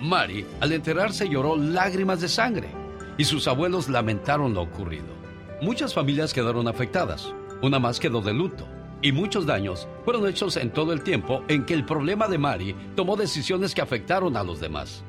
Mari, 0.00 0.44
al 0.60 0.72
enterarse, 0.72 1.28
lloró 1.28 1.56
lágrimas 1.56 2.20
de 2.20 2.28
sangre 2.28 2.81
y 3.18 3.24
sus 3.24 3.48
abuelos 3.48 3.88
lamentaron 3.88 4.54
lo 4.54 4.62
ocurrido. 4.62 5.22
Muchas 5.60 5.94
familias 5.94 6.32
quedaron 6.34 6.66
afectadas, 6.68 7.32
una 7.62 7.78
más 7.78 8.00
quedó 8.00 8.20
de 8.20 8.32
luto, 8.32 8.66
y 9.00 9.12
muchos 9.12 9.46
daños 9.46 9.88
fueron 10.04 10.26
hechos 10.26 10.56
en 10.56 10.72
todo 10.72 10.92
el 10.92 11.02
tiempo 11.02 11.44
en 11.48 11.64
que 11.64 11.74
el 11.74 11.84
problema 11.84 12.28
de 12.28 12.38
Mari 12.38 12.74
tomó 12.96 13.16
decisiones 13.16 13.74
que 13.74 13.82
afectaron 13.82 14.36
a 14.36 14.42
los 14.42 14.60
demás. 14.60 15.04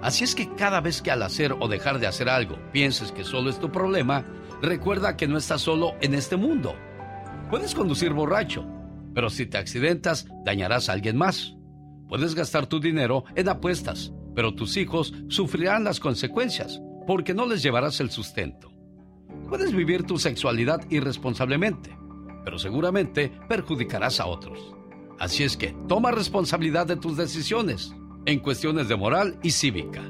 Así 0.00 0.24
es 0.24 0.34
que 0.34 0.54
cada 0.54 0.80
vez 0.80 1.02
que 1.02 1.10
al 1.10 1.22
hacer 1.22 1.54
o 1.58 1.68
dejar 1.68 1.98
de 1.98 2.06
hacer 2.06 2.28
algo 2.28 2.58
pienses 2.72 3.12
que 3.12 3.24
solo 3.24 3.50
es 3.50 3.58
tu 3.58 3.70
problema, 3.70 4.24
recuerda 4.62 5.16
que 5.16 5.28
no 5.28 5.38
estás 5.38 5.60
solo 5.60 5.94
en 6.00 6.14
este 6.14 6.36
mundo. 6.36 6.74
Puedes 7.50 7.74
conducir 7.74 8.12
borracho, 8.12 8.66
pero 9.14 9.30
si 9.30 9.46
te 9.46 9.58
accidentas 9.58 10.26
dañarás 10.44 10.88
a 10.88 10.92
alguien 10.92 11.16
más. 11.16 11.54
Puedes 12.08 12.34
gastar 12.34 12.66
tu 12.66 12.80
dinero 12.80 13.24
en 13.34 13.48
apuestas, 13.48 14.12
pero 14.34 14.54
tus 14.54 14.76
hijos 14.76 15.12
sufrirán 15.28 15.84
las 15.84 16.00
consecuencias 16.00 16.80
porque 17.08 17.32
no 17.32 17.46
les 17.46 17.62
llevarás 17.62 18.00
el 18.00 18.10
sustento. 18.10 18.70
Puedes 19.48 19.72
vivir 19.74 20.02
tu 20.02 20.18
sexualidad 20.18 20.82
irresponsablemente, 20.90 21.96
pero 22.44 22.58
seguramente 22.58 23.32
perjudicarás 23.48 24.20
a 24.20 24.26
otros. 24.26 24.74
Así 25.18 25.42
es 25.42 25.56
que 25.56 25.74
toma 25.88 26.10
responsabilidad 26.10 26.86
de 26.86 26.96
tus 26.96 27.16
decisiones 27.16 27.94
en 28.26 28.40
cuestiones 28.40 28.88
de 28.88 28.96
moral 28.96 29.38
y 29.42 29.52
cívica. 29.52 30.02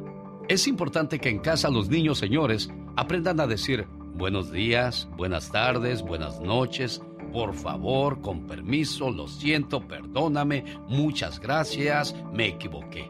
Es 0.48 0.66
importante 0.66 1.20
que 1.20 1.28
en 1.28 1.38
casa 1.38 1.70
los 1.70 1.88
niños 1.88 2.18
señores 2.18 2.68
aprendan 2.96 3.38
a 3.38 3.46
decir 3.46 3.86
buenos 4.14 4.50
días, 4.50 5.08
buenas 5.16 5.52
tardes, 5.52 6.02
buenas 6.02 6.40
noches, 6.40 7.00
por 7.32 7.54
favor, 7.54 8.20
con 8.20 8.44
permiso, 8.48 9.12
lo 9.12 9.28
siento, 9.28 9.86
perdóname, 9.86 10.64
muchas 10.88 11.38
gracias, 11.38 12.16
me 12.32 12.48
equivoqué. 12.48 13.08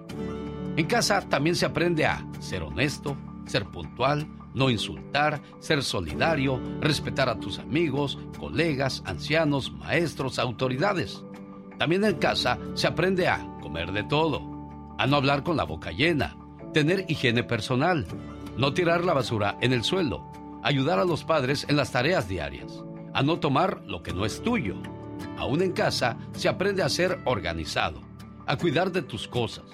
En 0.76 0.84
casa 0.84 1.26
también 1.26 1.56
se 1.56 1.64
aprende 1.64 2.04
a 2.04 2.28
ser 2.38 2.62
honesto, 2.62 3.16
ser 3.48 3.64
puntual, 3.66 4.26
no 4.54 4.70
insultar, 4.70 5.42
ser 5.60 5.82
solidario, 5.82 6.60
respetar 6.80 7.28
a 7.28 7.38
tus 7.38 7.58
amigos, 7.58 8.18
colegas, 8.38 9.02
ancianos, 9.06 9.72
maestros, 9.72 10.38
autoridades. 10.38 11.22
También 11.78 12.04
en 12.04 12.16
casa 12.16 12.58
se 12.74 12.86
aprende 12.86 13.28
a 13.28 13.46
comer 13.60 13.92
de 13.92 14.04
todo, 14.04 14.42
a 14.98 15.06
no 15.06 15.16
hablar 15.16 15.42
con 15.42 15.56
la 15.56 15.64
boca 15.64 15.92
llena, 15.92 16.36
tener 16.72 17.04
higiene 17.08 17.44
personal, 17.44 18.06
no 18.56 18.74
tirar 18.74 19.04
la 19.04 19.14
basura 19.14 19.56
en 19.60 19.72
el 19.72 19.84
suelo, 19.84 20.30
ayudar 20.62 20.98
a 20.98 21.04
los 21.04 21.24
padres 21.24 21.64
en 21.68 21.76
las 21.76 21.92
tareas 21.92 22.28
diarias, 22.28 22.84
a 23.14 23.22
no 23.22 23.38
tomar 23.38 23.82
lo 23.86 24.02
que 24.02 24.12
no 24.12 24.24
es 24.24 24.42
tuyo. 24.42 24.74
Aún 25.36 25.62
en 25.62 25.72
casa 25.72 26.16
se 26.32 26.48
aprende 26.48 26.82
a 26.82 26.88
ser 26.88 27.20
organizado, 27.24 28.00
a 28.46 28.56
cuidar 28.56 28.90
de 28.90 29.02
tus 29.02 29.28
cosas, 29.28 29.64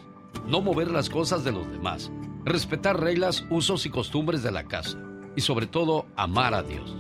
no 0.46 0.60
mover 0.60 0.90
las 0.90 1.09
cosas 1.09 1.44
de 1.44 1.52
los 1.52 1.70
demás, 1.70 2.10
respetar 2.44 3.00
reglas, 3.00 3.44
usos 3.50 3.86
y 3.86 3.90
costumbres 3.90 4.42
de 4.42 4.52
la 4.52 4.64
casa 4.64 4.98
y 5.36 5.40
sobre 5.40 5.66
todo 5.66 6.06
amar 6.16 6.54
a 6.54 6.62
Dios. 6.62 6.96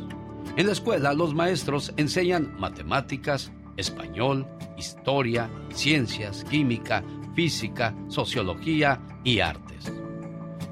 En 0.56 0.66
la 0.66 0.72
escuela 0.72 1.14
los 1.14 1.34
maestros 1.34 1.92
enseñan 1.96 2.54
matemáticas, 2.58 3.52
español, 3.76 4.46
historia, 4.76 5.50
ciencias, 5.70 6.44
química, 6.44 7.02
física, 7.34 7.94
sociología 8.08 9.00
y 9.24 9.40
artes. 9.40 9.92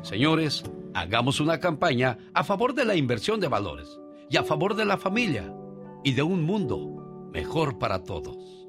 Señores, 0.03 0.65
hagamos 0.95 1.41
una 1.41 1.59
campaña 1.59 2.19
a 2.35 2.45
favor 2.45 2.75
de 2.75 2.85
la 2.85 2.95
inversión 2.95 3.41
de 3.41 3.49
valores 3.49 3.99
y 4.31 4.37
a 4.37 4.45
favor 4.45 4.75
de 4.75 4.85
la 4.85 4.97
familia 4.97 5.53
y 6.05 6.13
de 6.13 6.23
un 6.23 6.43
mundo 6.43 7.31
mejor 7.33 7.79
para 7.79 8.05
todos. 8.05 8.62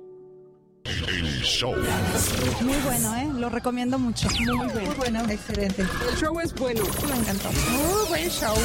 Muy 2.62 2.78
bueno, 2.84 3.16
¿eh? 3.16 3.30
Lo 3.36 3.50
recomiendo 3.50 3.98
mucho. 3.98 4.28
Muy 4.40 4.68
bueno. 4.68 4.82
Muy 4.82 4.96
bueno, 4.96 5.24
excelente. 5.30 5.82
El 5.82 6.18
show 6.18 6.40
es 6.40 6.54
bueno. 6.56 6.84
Me 7.08 7.16
encantó. 7.16 7.50
Muy 7.72 8.08
buen 8.10 8.30
show. 8.30 8.56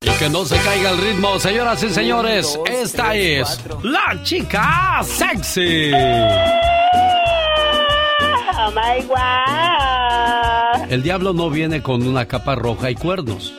Y 0.00 0.10
que 0.10 0.28
no 0.28 0.44
se 0.44 0.56
caiga 0.58 0.90
el 0.90 0.98
ritmo, 0.98 1.38
señoras 1.38 1.82
y 1.84 1.90
señores. 1.90 2.58
Esta 2.66 3.14
es 3.14 3.60
la 3.84 4.20
chica 4.24 5.00
sexy. 5.04 5.92
Oh 8.54 8.72
my. 8.72 9.06
El 10.90 11.02
diablo 11.02 11.32
no 11.32 11.50
viene 11.50 11.82
con 11.82 12.06
una 12.06 12.26
capa 12.26 12.56
roja 12.56 12.90
y 12.90 12.96
cuernos. 12.96 13.54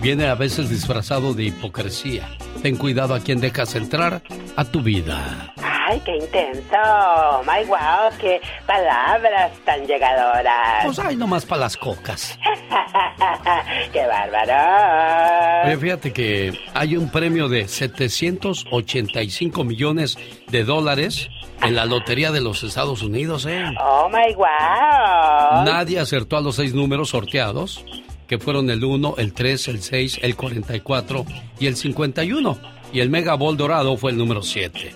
Viene 0.00 0.28
a 0.28 0.34
veces 0.36 0.70
disfrazado 0.70 1.34
de 1.34 1.44
hipocresía. 1.44 2.28
Ten 2.62 2.76
cuidado 2.76 3.14
a 3.14 3.20
quien 3.20 3.40
dejas 3.40 3.74
entrar 3.74 4.22
a 4.56 4.64
tu 4.64 4.80
vida. 4.80 5.52
Ay, 5.88 6.00
qué 6.04 6.16
intenso. 6.16 6.76
Oh 6.76 7.42
my 7.42 7.64
wow, 7.66 8.10
qué 8.20 8.40
palabras 8.66 9.52
tan 9.64 9.86
llegadoras. 9.86 10.84
Pues 10.84 10.98
hay 10.98 11.16
nomás 11.16 11.46
para 11.46 11.62
las 11.62 11.76
cocas. 11.76 12.38
qué 13.92 14.06
bárbaro. 14.06 15.66
Oye, 15.66 15.76
fíjate 15.78 16.12
que 16.12 16.56
hay 16.74 16.96
un 16.96 17.10
premio 17.10 17.48
de 17.48 17.66
785 17.66 19.64
millones 19.64 20.16
de 20.48 20.64
dólares 20.64 21.28
en 21.62 21.74
la 21.74 21.86
lotería 21.86 22.30
de 22.30 22.40
los 22.40 22.62
Estados 22.62 23.02
Unidos, 23.02 23.46
¿eh? 23.46 23.64
Oh 23.80 24.08
my 24.08 24.34
wow. 24.34 25.64
Nadie 25.64 25.98
acertó 25.98 26.36
a 26.36 26.40
los 26.40 26.56
seis 26.56 26.74
números 26.74 27.08
sorteados, 27.08 27.84
que 28.28 28.38
fueron 28.38 28.70
el 28.70 28.84
1, 28.84 29.14
el 29.18 29.32
3, 29.32 29.68
el 29.68 29.82
6, 29.82 30.18
el 30.22 30.36
44 30.36 31.24
y 31.58 31.66
el 31.66 31.76
51. 31.76 32.58
Y 32.92 33.00
el 33.00 33.10
Mega 33.10 33.34
Ball 33.34 33.56
dorado 33.56 33.96
fue 33.96 34.12
el 34.12 34.16
número 34.18 34.42
7. 34.42 34.94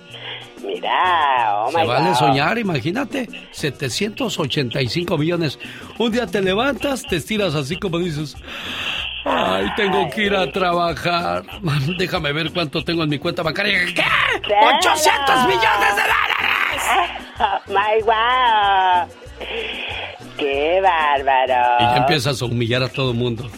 Mi 0.62 0.74
Mira, 0.74 1.64
oh 1.64 1.70
Se 1.72 1.78
my 1.78 1.86
vale 1.86 2.10
God. 2.10 2.16
soñar, 2.16 2.58
imagínate. 2.58 3.28
785 3.50 5.18
millones. 5.18 5.58
Un 5.98 6.12
día 6.12 6.26
te 6.26 6.40
levantas, 6.40 7.02
te 7.02 7.16
estiras 7.16 7.54
así 7.54 7.76
como 7.76 7.98
dices. 7.98 8.36
Ay, 9.24 9.66
tengo 9.76 10.08
que 10.10 10.24
ir 10.24 10.34
a 10.34 10.50
trabajar. 10.50 11.44
Déjame 11.98 12.32
ver 12.32 12.52
cuánto 12.52 12.82
tengo 12.84 13.02
en 13.04 13.10
mi 13.10 13.18
cuenta 13.18 13.42
bancaria. 13.42 13.78
¿Qué? 13.94 14.02
¡800 14.02 15.46
millones 15.46 15.96
de 15.96 16.02
dólares! 16.02 17.18
Oh 17.40 17.58
my 17.68 18.02
wow. 18.04 19.08
Qué 20.36 20.80
bárbaro. 20.80 21.76
Y 21.80 21.82
ya 21.84 21.96
empiezas 21.98 22.40
a 22.40 22.44
humillar 22.44 22.82
a 22.82 22.88
todo 22.88 23.12
mundo. 23.12 23.48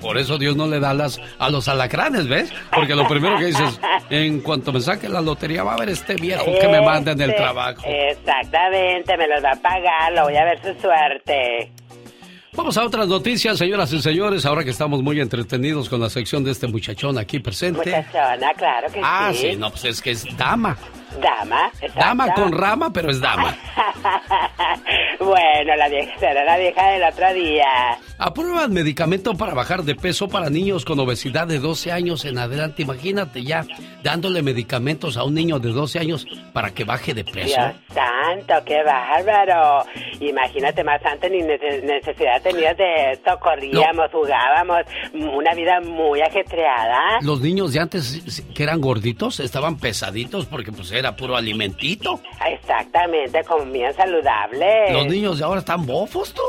Por 0.00 0.16
eso 0.16 0.38
Dios 0.38 0.56
no 0.56 0.66
le 0.66 0.80
da 0.80 0.94
las 0.94 1.20
a 1.38 1.50
los 1.50 1.68
alacranes, 1.68 2.26
¿ves? 2.26 2.50
Porque 2.74 2.94
lo 2.94 3.06
primero 3.06 3.36
que 3.36 3.46
dices, 3.46 3.78
en 4.10 4.40
cuanto 4.40 4.72
me 4.72 4.80
saque 4.80 5.08
la 5.10 5.20
lotería 5.20 5.62
va 5.62 5.72
a 5.72 5.74
haber 5.74 5.90
este 5.90 6.14
viejo 6.14 6.46
que 6.58 6.68
me 6.68 6.80
manda 6.80 7.12
en 7.12 7.20
el 7.20 7.30
Este, 7.30 7.42
trabajo. 7.42 7.82
Exactamente, 7.86 9.16
me 9.18 9.28
los 9.28 9.44
va 9.44 9.50
a 9.50 9.56
pagar, 9.56 10.12
lo 10.14 10.22
voy 10.24 10.36
a 10.36 10.44
ver 10.44 10.58
su 10.62 10.80
suerte. 10.80 11.70
Vamos 12.52 12.76
a 12.78 12.84
otras 12.84 13.06
noticias, 13.08 13.58
señoras 13.58 13.92
y 13.92 14.00
señores, 14.00 14.44
ahora 14.46 14.64
que 14.64 14.70
estamos 14.70 15.02
muy 15.02 15.20
entretenidos 15.20 15.88
con 15.90 16.00
la 16.00 16.08
sección 16.08 16.44
de 16.44 16.50
este 16.52 16.66
muchachón 16.66 17.18
aquí 17.18 17.38
presente. 17.38 17.78
Muchachona, 17.84 18.52
claro 18.56 18.88
que 18.92 19.00
Ah, 19.04 19.30
sí. 19.34 19.50
sí, 19.50 19.56
no, 19.56 19.70
pues 19.70 19.84
es 19.84 20.00
que 20.02 20.12
es 20.12 20.24
dama. 20.36 20.76
Dama, 21.18 21.70
exacto. 21.80 22.00
Dama 22.00 22.34
con 22.34 22.52
rama, 22.52 22.92
pero 22.92 23.10
es 23.10 23.20
dama. 23.20 23.56
bueno, 25.18 25.76
la 25.76 25.88
vieja 25.88 26.18
será 26.18 26.44
la 26.44 26.56
vieja 26.56 26.86
del 26.88 27.02
otro 27.02 27.32
día. 27.34 27.98
Aprueban 28.22 28.72
medicamento 28.74 29.32
para 29.34 29.54
bajar 29.54 29.82
de 29.82 29.94
peso 29.94 30.28
para 30.28 30.50
niños 30.50 30.84
con 30.84 31.00
obesidad 31.00 31.46
de 31.46 31.58
12 31.58 31.90
años 31.90 32.26
en 32.26 32.36
adelante. 32.36 32.82
Imagínate 32.82 33.42
ya 33.42 33.64
dándole 34.02 34.42
medicamentos 34.42 35.16
a 35.16 35.24
un 35.24 35.32
niño 35.32 35.58
de 35.58 35.70
12 35.70 35.98
años 36.00 36.26
para 36.52 36.70
que 36.74 36.84
baje 36.84 37.14
de 37.14 37.24
peso. 37.24 37.46
Dios 37.58 37.74
santo, 37.94 38.54
qué 38.66 38.82
bárbaro. 38.84 39.84
Imagínate, 40.20 40.84
más 40.84 41.00
antes 41.02 41.30
ni 41.30 41.38
nece- 41.38 41.82
necesidad 41.82 42.42
tenías 42.42 42.76
de 42.76 43.12
esto. 43.12 43.38
Corríamos, 43.40 44.10
jugábamos, 44.12 44.80
una 45.14 45.54
vida 45.54 45.80
muy 45.80 46.20
ajetreada. 46.20 47.20
Los 47.22 47.40
niños 47.40 47.72
de 47.72 47.80
antes 47.80 48.44
que 48.54 48.62
eran 48.62 48.82
gorditos 48.82 49.40
estaban 49.40 49.78
pesaditos 49.78 50.44
porque 50.44 50.72
pues 50.72 50.92
era 50.92 51.16
puro 51.16 51.36
alimentito. 51.36 52.20
Exactamente, 52.46 53.42
comían 53.44 53.94
saludable. 53.94 54.92
Los 54.92 55.06
niños 55.06 55.38
de 55.38 55.44
ahora 55.44 55.60
están 55.60 55.86
bofos, 55.86 56.34
tú. 56.34 56.42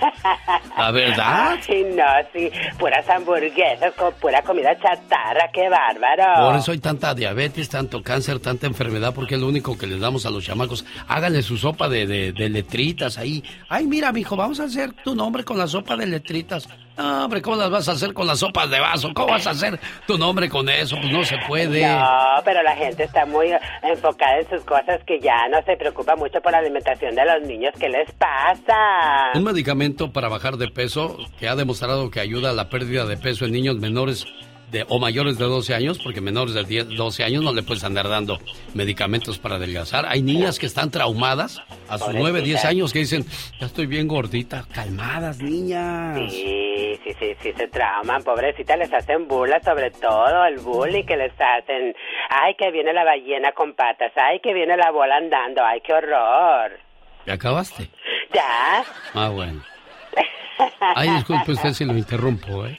Verdad. 0.92 1.58
Sí, 1.64 1.84
no, 1.94 2.04
sí, 2.32 2.50
puras 2.78 3.08
hamburguesas 3.08 3.94
con 3.94 4.12
pura 4.14 4.42
comida 4.42 4.78
chatarra, 4.78 5.50
qué 5.52 5.68
bárbaro. 5.68 6.48
Por 6.48 6.56
eso 6.56 6.72
hay 6.72 6.78
tanta 6.78 7.14
diabetes, 7.14 7.68
tanto 7.68 8.02
cáncer, 8.02 8.40
tanta 8.40 8.66
enfermedad, 8.66 9.14
porque 9.14 9.34
es 9.34 9.40
lo 9.40 9.48
único 9.48 9.76
que 9.76 9.86
les 9.86 10.00
damos 10.00 10.26
a 10.26 10.30
los 10.30 10.44
chamacos. 10.44 10.84
Háganle 11.08 11.42
su 11.42 11.56
sopa 11.56 11.88
de, 11.88 12.06
de, 12.06 12.32
de 12.32 12.48
letritas 12.48 13.18
ahí. 13.18 13.42
Ay, 13.68 13.86
mira, 13.86 14.12
mijo, 14.12 14.36
vamos 14.36 14.60
a 14.60 14.64
hacer 14.64 14.92
tu 15.04 15.14
nombre 15.14 15.44
con 15.44 15.58
la 15.58 15.66
sopa 15.66 15.96
de 15.96 16.06
letritas. 16.06 16.68
No, 16.98 17.24
hombre, 17.24 17.40
¿cómo 17.40 17.54
las 17.56 17.70
vas 17.70 17.88
a 17.88 17.92
hacer 17.92 18.12
con 18.12 18.26
las 18.26 18.40
sopas 18.40 18.68
de 18.68 18.80
vaso? 18.80 19.14
¿Cómo 19.14 19.28
vas 19.28 19.46
a 19.46 19.50
hacer 19.50 19.78
tu 20.04 20.18
nombre 20.18 20.48
con 20.48 20.68
eso? 20.68 20.96
Pues 20.96 21.12
no 21.12 21.24
se 21.24 21.36
puede. 21.46 21.86
No, 21.86 22.42
pero 22.44 22.60
la 22.64 22.74
gente 22.74 23.04
está 23.04 23.24
muy 23.24 23.46
enfocada 23.84 24.40
en 24.40 24.50
sus 24.50 24.64
cosas 24.64 25.00
que 25.06 25.20
ya 25.20 25.48
no 25.48 25.62
se 25.64 25.76
preocupa 25.76 26.16
mucho 26.16 26.40
por 26.40 26.50
la 26.50 26.58
alimentación 26.58 27.14
de 27.14 27.24
los 27.24 27.42
niños. 27.46 27.72
¿Qué 27.78 27.88
les 27.88 28.10
pasa? 28.12 29.30
Un 29.34 29.44
medicamento 29.44 30.12
para 30.12 30.28
bajar 30.28 30.56
de 30.56 30.66
peso 30.68 31.16
que 31.38 31.48
ha 31.48 31.54
demostrado 31.54 32.10
que 32.10 32.18
ayuda 32.18 32.50
a 32.50 32.52
la 32.52 32.68
pérdida 32.68 33.06
de 33.06 33.16
peso 33.16 33.44
en 33.44 33.52
niños 33.52 33.76
menores 33.76 34.26
de, 34.70 34.84
o 34.88 34.98
mayores 34.98 35.38
de 35.38 35.44
12 35.44 35.74
años, 35.74 35.98
porque 36.02 36.20
menores 36.20 36.54
de 36.54 36.64
10, 36.64 36.88
12 36.90 37.24
años 37.24 37.42
no 37.42 37.52
le 37.52 37.62
puedes 37.62 37.84
andar 37.84 38.08
dando 38.08 38.38
medicamentos 38.74 39.38
para 39.38 39.56
adelgazar. 39.56 40.04
Hay 40.06 40.22
niñas 40.22 40.58
que 40.58 40.66
están 40.66 40.90
traumadas 40.90 41.62
a 41.88 41.98
sus 41.98 42.14
9, 42.14 42.42
10 42.42 42.64
años 42.64 42.92
que 42.92 43.00
dicen, 43.00 43.24
ya 43.60 43.66
estoy 43.66 43.86
bien 43.86 44.08
gordita. 44.08 44.64
Calmadas, 44.72 45.38
niñas. 45.40 46.30
Sí, 46.32 46.98
sí, 47.04 47.12
sí, 47.18 47.34
sí, 47.42 47.52
se 47.56 47.68
trauman, 47.68 48.22
pobrecita, 48.22 48.76
les 48.76 48.92
hacen 48.92 49.26
burla, 49.26 49.60
sobre 49.62 49.90
todo 49.90 50.44
el 50.44 50.58
bullying 50.58 51.04
que 51.04 51.16
les 51.16 51.32
hacen. 51.32 51.94
Ay, 52.30 52.54
que 52.58 52.70
viene 52.70 52.92
la 52.92 53.04
ballena 53.04 53.52
con 53.52 53.74
patas, 53.74 54.12
ay, 54.16 54.40
que 54.40 54.52
viene 54.52 54.76
la 54.76 54.90
bola 54.90 55.16
andando, 55.16 55.62
ay, 55.64 55.80
qué 55.84 55.92
horror. 55.94 56.78
¿Ya 57.26 57.34
acabaste? 57.34 57.88
Ya, 58.34 58.84
Ah, 59.14 59.28
bueno. 59.30 59.62
Ay, 60.80 61.08
disculpe 61.10 61.52
usted 61.52 61.72
si 61.72 61.84
lo 61.84 61.96
interrumpo, 61.96 62.66
¿eh? 62.66 62.78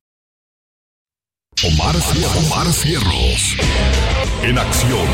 Omar, 1.63 1.95
Omar 2.39 2.73
Cierros. 2.73 3.55
En 4.41 4.57
acción. 4.57 5.07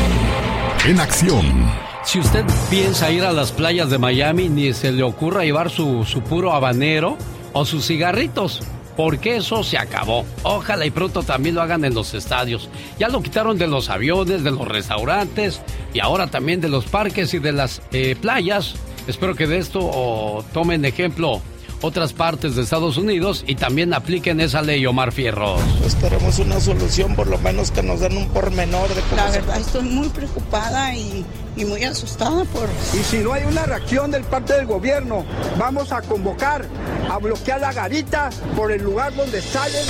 En 0.86 0.98
acción. 0.98 1.70
Si 2.04 2.18
usted 2.18 2.42
piensa 2.70 3.10
ir 3.10 3.22
a 3.24 3.32
las 3.32 3.52
playas 3.52 3.90
de 3.90 3.98
Miami, 3.98 4.48
ni 4.48 4.72
se 4.72 4.90
le 4.90 5.02
ocurra 5.02 5.44
llevar 5.44 5.68
su, 5.68 6.06
su 6.06 6.22
puro 6.22 6.54
habanero 6.54 7.18
o 7.52 7.66
sus 7.66 7.86
cigarritos, 7.86 8.62
porque 8.96 9.36
eso 9.36 9.62
se 9.62 9.76
acabó. 9.76 10.24
Ojalá 10.42 10.86
y 10.86 10.90
pronto 10.90 11.22
también 11.22 11.54
lo 11.54 11.60
hagan 11.60 11.84
en 11.84 11.92
los 11.92 12.14
estadios. 12.14 12.70
Ya 12.98 13.08
lo 13.08 13.22
quitaron 13.22 13.58
de 13.58 13.66
los 13.66 13.90
aviones, 13.90 14.42
de 14.42 14.50
los 14.50 14.66
restaurantes 14.66 15.60
y 15.92 16.00
ahora 16.00 16.28
también 16.28 16.62
de 16.62 16.70
los 16.70 16.86
parques 16.86 17.34
y 17.34 17.40
de 17.40 17.52
las 17.52 17.82
eh, 17.92 18.16
playas. 18.18 18.74
Espero 19.06 19.34
que 19.34 19.46
de 19.46 19.58
esto 19.58 19.80
o, 19.82 20.42
tomen 20.54 20.86
ejemplo 20.86 21.42
otras 21.80 22.12
partes 22.12 22.54
de 22.56 22.62
Estados 22.62 22.96
Unidos 22.96 23.44
y 23.46 23.54
también 23.54 23.94
apliquen 23.94 24.40
esa 24.40 24.62
ley, 24.62 24.84
Omar 24.86 25.12
Fierros. 25.12 25.60
Esperemos 25.86 26.38
una 26.38 26.60
solución, 26.60 27.14
por 27.14 27.26
lo 27.28 27.38
menos 27.38 27.70
que 27.70 27.82
nos 27.82 28.00
den 28.00 28.16
un 28.16 28.28
pormenor 28.28 28.88
de 28.88 29.00
cómo 29.02 29.16
La 29.16 29.30
se- 29.30 29.40
verdad 29.40 29.58
estoy 29.60 29.82
muy 29.82 30.08
preocupada 30.08 30.94
y, 30.94 31.24
y 31.56 31.64
muy 31.64 31.84
asustada 31.84 32.44
por... 32.46 32.68
Y 32.94 33.02
si 33.04 33.18
no 33.18 33.32
hay 33.32 33.44
una 33.44 33.64
reacción 33.64 34.10
del 34.10 34.24
parte 34.24 34.54
del 34.54 34.66
gobierno, 34.66 35.24
vamos 35.58 35.92
a 35.92 36.02
convocar 36.02 36.66
a 37.10 37.18
bloquear 37.18 37.60
la 37.60 37.72
garita 37.72 38.30
por 38.56 38.72
el 38.72 38.82
lugar 38.82 39.14
donde 39.14 39.40
salen. 39.40 39.84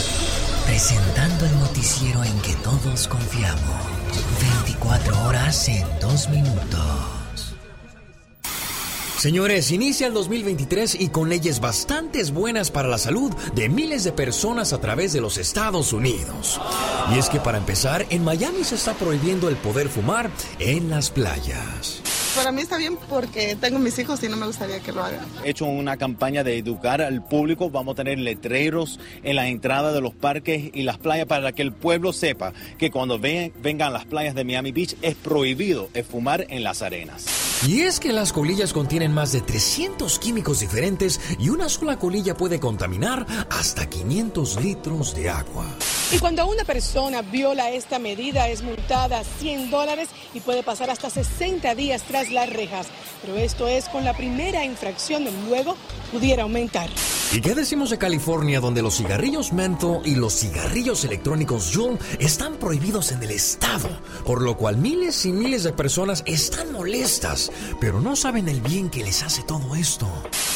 Presentando 0.67 1.47
el 1.47 1.59
noticiero 1.61 2.23
en 2.25 2.39
que 2.41 2.55
todos 2.57 3.09
confiamos. 3.09 3.63
24 4.65 5.25
horas 5.27 5.69
en 5.69 5.85
2 6.01 6.29
minutos. 6.31 7.18
Señores, 9.19 9.73
inicia 9.73 10.07
el 10.07 10.15
2023 10.15 11.01
y 11.01 11.09
con 11.09 11.29
leyes 11.29 11.59
bastante 11.59 12.23
buenas 12.31 12.71
para 12.71 12.87
la 12.87 12.99
salud 12.99 13.33
de 13.53 13.69
miles 13.69 14.05
de 14.05 14.13
personas 14.13 14.73
a 14.73 14.81
través 14.81 15.13
de 15.13 15.21
los 15.21 15.39
Estados 15.39 15.93
Unidos. 15.93 16.61
Y 17.13 17.19
es 17.19 17.29
que 17.29 17.41
para 17.41 17.59
empezar, 17.59 18.07
en 18.11 18.23
Miami 18.23 18.63
se 18.63 18.77
está 18.77 18.95
prohibiendo 18.95 19.49
el 19.49 19.57
poder 19.57 19.89
fumar 19.89 20.31
en 20.61 20.89
las 20.89 21.11
playas. 21.11 22.01
Para 22.39 22.53
mí 22.53 22.63
está 22.63 22.77
bien 22.77 22.97
porque 23.11 23.57
tengo 23.61 23.79
mis 23.81 23.99
hijos 23.99 24.23
y 24.23 24.29
no 24.29 24.37
me 24.37 24.47
gustaría 24.47 24.79
que 24.81 24.93
lo 24.93 25.03
hagan. 25.03 25.21
He 25.45 25.51
hecho 25.51 25.65
una 25.65 25.97
campaña 25.97 26.45
de 26.45 26.57
educar 26.57 27.03
al 27.03 27.23
público. 27.25 27.69
Vamos 27.69 27.95
a 27.95 27.97
tener 27.97 28.19
letreros 28.21 29.01
en 29.25 29.35
la 29.37 29.49
entrada 29.49 29.93
de 29.93 30.01
los 30.01 30.15
parques 30.15 30.71
y 30.73 30.83
las 30.83 30.99
playas 30.99 31.27
para 31.27 31.51
que 31.53 31.63
el 31.63 31.73
pueblo 31.73 32.13
sepa 32.13 32.53
que 32.79 32.91
cuando 32.93 33.19
ven- 33.19 33.53
vengan 33.61 33.89
a 33.89 33.91
las 33.91 34.05
playas 34.05 34.37
de 34.37 34.45
Miami 34.45 34.71
Beach 34.71 34.95
es 35.03 35.17
prohibido 35.17 35.89
fumar 36.09 36.47
en 36.49 36.63
las 36.63 36.83
arenas. 36.83 37.27
Y 37.67 37.81
es 37.81 37.99
que 37.99 38.13
las 38.13 38.33
colillas 38.33 38.73
contienen 38.73 39.13
más 39.13 39.33
de 39.33 39.41
300 39.41 40.21
químicos 40.21 40.61
diferentes 40.61 41.21
y 41.41 41.49
una 41.49 41.69
sola 41.69 41.99
colilla 41.99 42.37
puede 42.37 42.61
contaminar 42.61 43.27
hasta 43.51 43.91
500 43.91 44.63
litros 44.63 45.13
de 45.17 45.29
agua. 45.29 45.67
Y 46.13 46.19
cuando 46.21 46.47
una 46.47 46.63
persona 46.65 47.21
viola 47.23 47.71
esta 47.73 47.99
medida 47.99 48.49
es 48.49 48.63
multada 48.63 49.25
100 49.41 49.71
dólares 49.73 50.09
y 50.35 50.41
puede 50.41 50.63
pasar 50.63 50.89
hasta 50.91 51.11
60 51.11 51.75
días 51.75 52.03
tras 52.05 52.28
las 52.31 52.51
rejas. 52.51 52.89
Pero 53.23 53.37
esto 53.37 53.67
es 53.69 53.89
con 53.89 54.05
la 54.05 54.15
primera 54.15 54.65
infracción, 54.65 55.27
luego 55.49 55.77
pudiera 56.13 56.45
aumentar. 56.45 56.89
¿Y 57.31 57.43
qué 57.43 57.55
decimos 57.55 57.91
de 57.91 57.99
California 57.99 58.59
donde 58.59 58.81
los 58.81 58.97
cigarrillos 58.97 59.53
mento 59.53 60.01
y 60.03 60.15
los 60.15 60.33
cigarrillos 60.33 61.05
electrónicos 61.05 61.71
Juul 61.75 61.99
están 62.19 62.55
prohibidos 62.55 63.13
en 63.13 63.23
el 63.23 63.31
estado? 63.33 63.91
Por 64.25 64.41
lo 64.41 64.57
cual 64.57 64.79
miles 64.79 65.27
y 65.27 65.33
miles 65.33 65.63
de 65.63 65.75
personas 65.75 66.23
están 66.27 66.73
molestas, 66.73 67.53
pero 67.81 68.01
no 68.01 68.17
saben 68.17 68.49
el 68.49 68.63
bien 68.63 68.89
que 68.89 69.05
les 69.05 69.23
hace 69.23 69.43
todo 69.43 69.75
esto. 69.75 70.09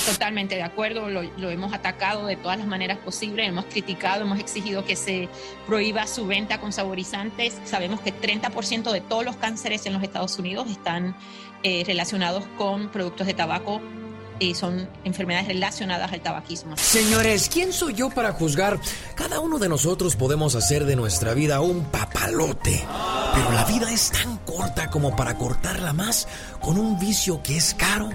Totalmente 0.07 0.55
de 0.55 0.63
acuerdo, 0.63 1.11
lo, 1.11 1.23
lo 1.23 1.51
hemos 1.51 1.75
atacado 1.75 2.27
de 2.27 2.37
todas 2.37 2.57
las 2.57 2.67
maneras 2.67 2.99
posibles, 2.99 3.47
hemos 3.47 3.67
criticado, 3.67 4.23
hemos 4.23 4.41
exigido 4.41 4.83
que 4.85 4.97
se 4.97 5.29
prohíba 5.67 6.07
su 6.07 6.27
venta 6.27 6.59
con 6.59 6.73
saborizantes. 6.73 7.59
Sabemos 7.67 8.01
que 8.01 8.15
30% 8.15 8.93
de 8.93 9.01
todos 9.03 9.27
los 9.27 9.37
cánceres 9.37 9.85
en 9.85 9.93
los 9.93 10.03
Estados 10.03 10.39
Unidos 10.39 10.71
están 10.71 11.15
eh, 11.63 11.85
relacionados 11.87 12.45
con 12.57 12.89
productos 12.91 13.27
de 13.27 13.35
tabaco 13.35 13.81
y 14.39 14.55
son 14.55 14.89
enfermedades 15.05 15.49
relacionadas 15.49 16.13
al 16.13 16.21
tabaquismo. 16.21 16.77
Señores, 16.77 17.49
¿quién 17.49 17.73
soy 17.73 17.95
yo 17.95 18.11
para 18.11 18.33
juzgar? 18.33 18.81
Cada 19.15 19.41
uno 19.41 19.59
de 19.59 19.69
nosotros 19.69 20.17
podemos 20.17 20.55
hacer 20.55 20.85
de 20.85 20.97
nuestra 20.97 21.35
vida 21.35 21.61
un 21.61 21.85
papalote. 21.85 22.85
Pero 23.35 23.53
la 23.53 23.65
vida 23.65 23.93
es 23.93 24.11
tan 24.11 24.39
corta 24.39 24.91
como 24.91 25.15
para 25.15 25.37
cortarla 25.39 25.93
más 25.93 26.27
con 26.61 26.79
un 26.79 26.99
vicio 26.99 27.43
que 27.43 27.57
es 27.57 27.75
caro 27.75 28.11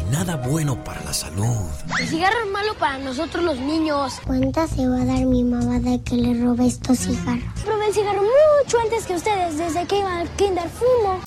y 0.00 0.10
nada 0.10 0.36
bueno 0.36 0.82
para 0.82 1.02
la 1.02 1.12
salud. 1.12 1.68
El 2.00 2.08
cigarro 2.08 2.36
es 2.44 2.50
malo 2.50 2.74
para 2.78 2.98
nosotros 2.98 3.44
los 3.44 3.58
niños. 3.58 4.20
¿Cuántas 4.26 4.70
se 4.70 4.86
va 4.88 5.02
a 5.02 5.04
dar 5.04 5.24
mi 5.26 5.44
mamá 5.44 5.78
de 5.78 6.02
que 6.02 6.16
le 6.16 6.42
robe 6.42 6.66
estos 6.66 6.98
cigarros? 6.98 7.44
Probé 7.64 7.88
el 7.88 7.94
cigarro 7.94 8.22
mucho 8.22 8.78
antes 8.80 9.06
que 9.06 9.14
ustedes, 9.14 9.58
desde 9.58 9.86
que 9.86 9.98
iba 9.98 10.18
al 10.18 10.28
kinder 10.30 10.68
fumo. 10.68 11.20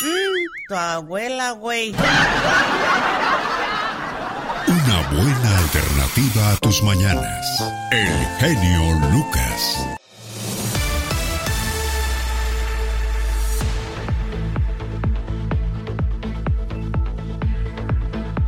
tu 0.67 0.75
abuela, 0.75 1.51
güey. 1.51 1.95
Una 4.67 5.09
buena 5.09 5.57
alternativa 5.59 6.51
a 6.51 6.55
tus 6.57 6.83
mañanas. 6.83 7.63
El 7.91 8.27
genio 8.39 9.09
Lucas. 9.11 9.97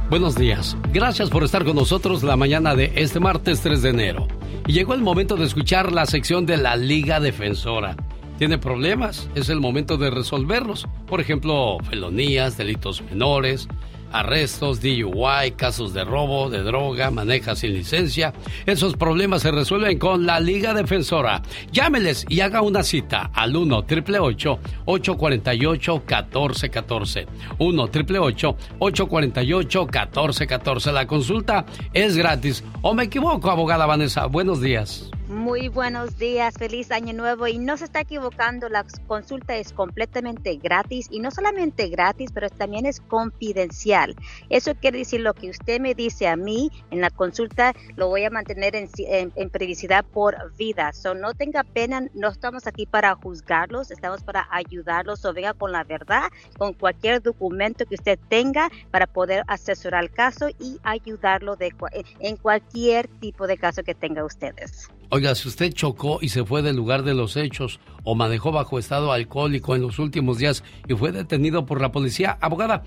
Buenos 0.09 0.33
días. 0.33 0.75
Gracias 0.91 1.29
por 1.29 1.43
estar 1.43 1.63
con 1.63 1.75
nosotros 1.75 2.23
la 2.23 2.35
mañana 2.35 2.73
de 2.73 2.91
este 2.95 3.19
martes 3.19 3.61
3 3.61 3.83
de 3.83 3.89
enero. 3.89 4.27
Y 4.65 4.73
llegó 4.73 4.95
el 4.95 5.01
momento 5.01 5.35
de 5.35 5.45
escuchar 5.45 5.91
la 5.91 6.07
sección 6.07 6.47
de 6.47 6.57
la 6.57 6.75
Liga 6.75 7.19
Defensora. 7.19 7.95
¿Tiene 8.39 8.57
problemas? 8.57 9.29
Es 9.35 9.49
el 9.49 9.59
momento 9.59 9.97
de 9.97 10.09
resolverlos. 10.09 10.87
Por 11.05 11.21
ejemplo, 11.21 11.77
felonías, 11.87 12.57
delitos 12.57 13.03
menores, 13.03 13.67
arrestos, 14.11 14.81
DUI, 14.81 15.51
casos 15.55 15.93
de 15.93 16.03
robo, 16.03 16.49
de 16.49 16.63
droga, 16.63 17.11
maneja 17.11 17.55
sin 17.55 17.73
licencia. 17.73 18.33
Esos 18.65 18.95
problemas 18.95 19.41
se 19.41 19.51
resuelven 19.51 19.99
con 19.99 20.25
la 20.25 20.39
Liga 20.39 20.73
Defensora. 20.73 21.41
Llámeles 21.71 22.25
y 22.29 22.41
haga 22.41 22.61
una 22.61 22.83
cita 22.83 23.31
al 23.33 23.55
1 23.55 23.77
888 23.77 24.59
848 24.85 25.93
1414 25.93 27.27
1 27.57 27.83
888 27.83 28.57
848 28.79 29.79
1414 29.85 30.91
La 30.91 31.07
consulta 31.07 31.65
es 31.93 32.15
gratis. 32.15 32.63
¿O 32.81 32.93
me 32.93 33.03
equivoco, 33.03 33.49
abogada 33.49 33.85
Vanessa? 33.85 34.25
Buenos 34.25 34.61
días. 34.61 35.09
Muy 35.29 35.67
buenos 35.67 36.17
días, 36.17 36.55
feliz 36.57 36.89
año 36.89 37.13
nuevo 37.13 37.45
y 37.45 37.59
no 37.59 37.77
se 37.77 37.85
está 37.85 37.99
equivocando, 37.99 38.67
la 38.67 38.83
consulta 39.05 39.55
es 39.57 39.73
completamente 39.73 40.55
gratis 40.55 41.07
y 41.11 41.19
no 41.19 41.29
solamente 41.29 41.87
gratis, 41.87 42.31
pero 42.33 42.49
también 42.49 42.87
es 42.87 42.99
confidencial. 42.99 44.15
Eso 44.49 44.73
quiere 44.73 44.97
decir 44.97 45.21
lo 45.21 45.35
que 45.35 45.51
usted 45.51 45.79
me 45.79 45.93
dice 45.93 46.27
a 46.27 46.35
mí 46.35 46.71
en 46.89 47.01
la 47.01 47.11
consulta 47.11 47.75
lo 47.95 48.07
voy 48.07 48.23
a 48.23 48.31
mantener 48.31 48.75
en, 48.75 48.89
en, 48.97 49.49
privacidad 49.51 50.03
por 50.03 50.35
vida. 50.55 50.93
So, 50.93 51.13
no 51.13 51.35
tenga 51.35 51.63
pena, 51.63 52.07
no 52.15 52.29
estamos 52.29 52.65
aquí 52.65 52.87
para 52.87 53.13
juzgarlos, 53.13 53.91
estamos 53.91 54.23
para 54.23 54.47
ayudarlos 54.49 55.23
o 55.25 55.31
venga 55.31 55.53
con 55.53 55.71
la 55.71 55.83
verdad, 55.83 56.31
con 56.57 56.73
cualquier 56.73 57.21
documento 57.21 57.85
que 57.85 57.93
usted 57.93 58.17
tenga 58.29 58.71
para 58.89 59.05
poder 59.05 59.43
asesorar 59.45 60.05
el 60.05 60.11
caso 60.11 60.49
y 60.57 60.79
ayudarlo 60.81 61.55
de, 61.55 61.71
en 62.19 62.35
cualquier 62.35 63.07
tipo 63.19 63.45
de 63.45 63.59
caso 63.59 63.83
que 63.83 63.93
tenga 63.93 64.25
ustedes. 64.25 64.89
Oiga, 65.11 65.33
si 65.33 65.47
usted 65.47 65.73
chocó 65.73 66.19
y 66.21 66.29
se 66.29 66.45
fue 66.45 66.61
del 66.61 66.75
lugar 66.75 67.01
de 67.01 67.15
los 67.15 67.35
hechos 67.35 67.79
o 68.03 68.13
manejó 68.13 68.51
bajo 68.51 68.77
estado 68.77 69.11
alcohólico 69.11 69.75
en 69.75 69.81
los 69.81 69.97
últimos 69.97 70.37
días 70.37 70.63
y 70.87 70.93
fue 70.93 71.11
detenido 71.11 71.65
por 71.65 71.81
la 71.81 71.91
policía, 71.91 72.37
abogada, 72.41 72.83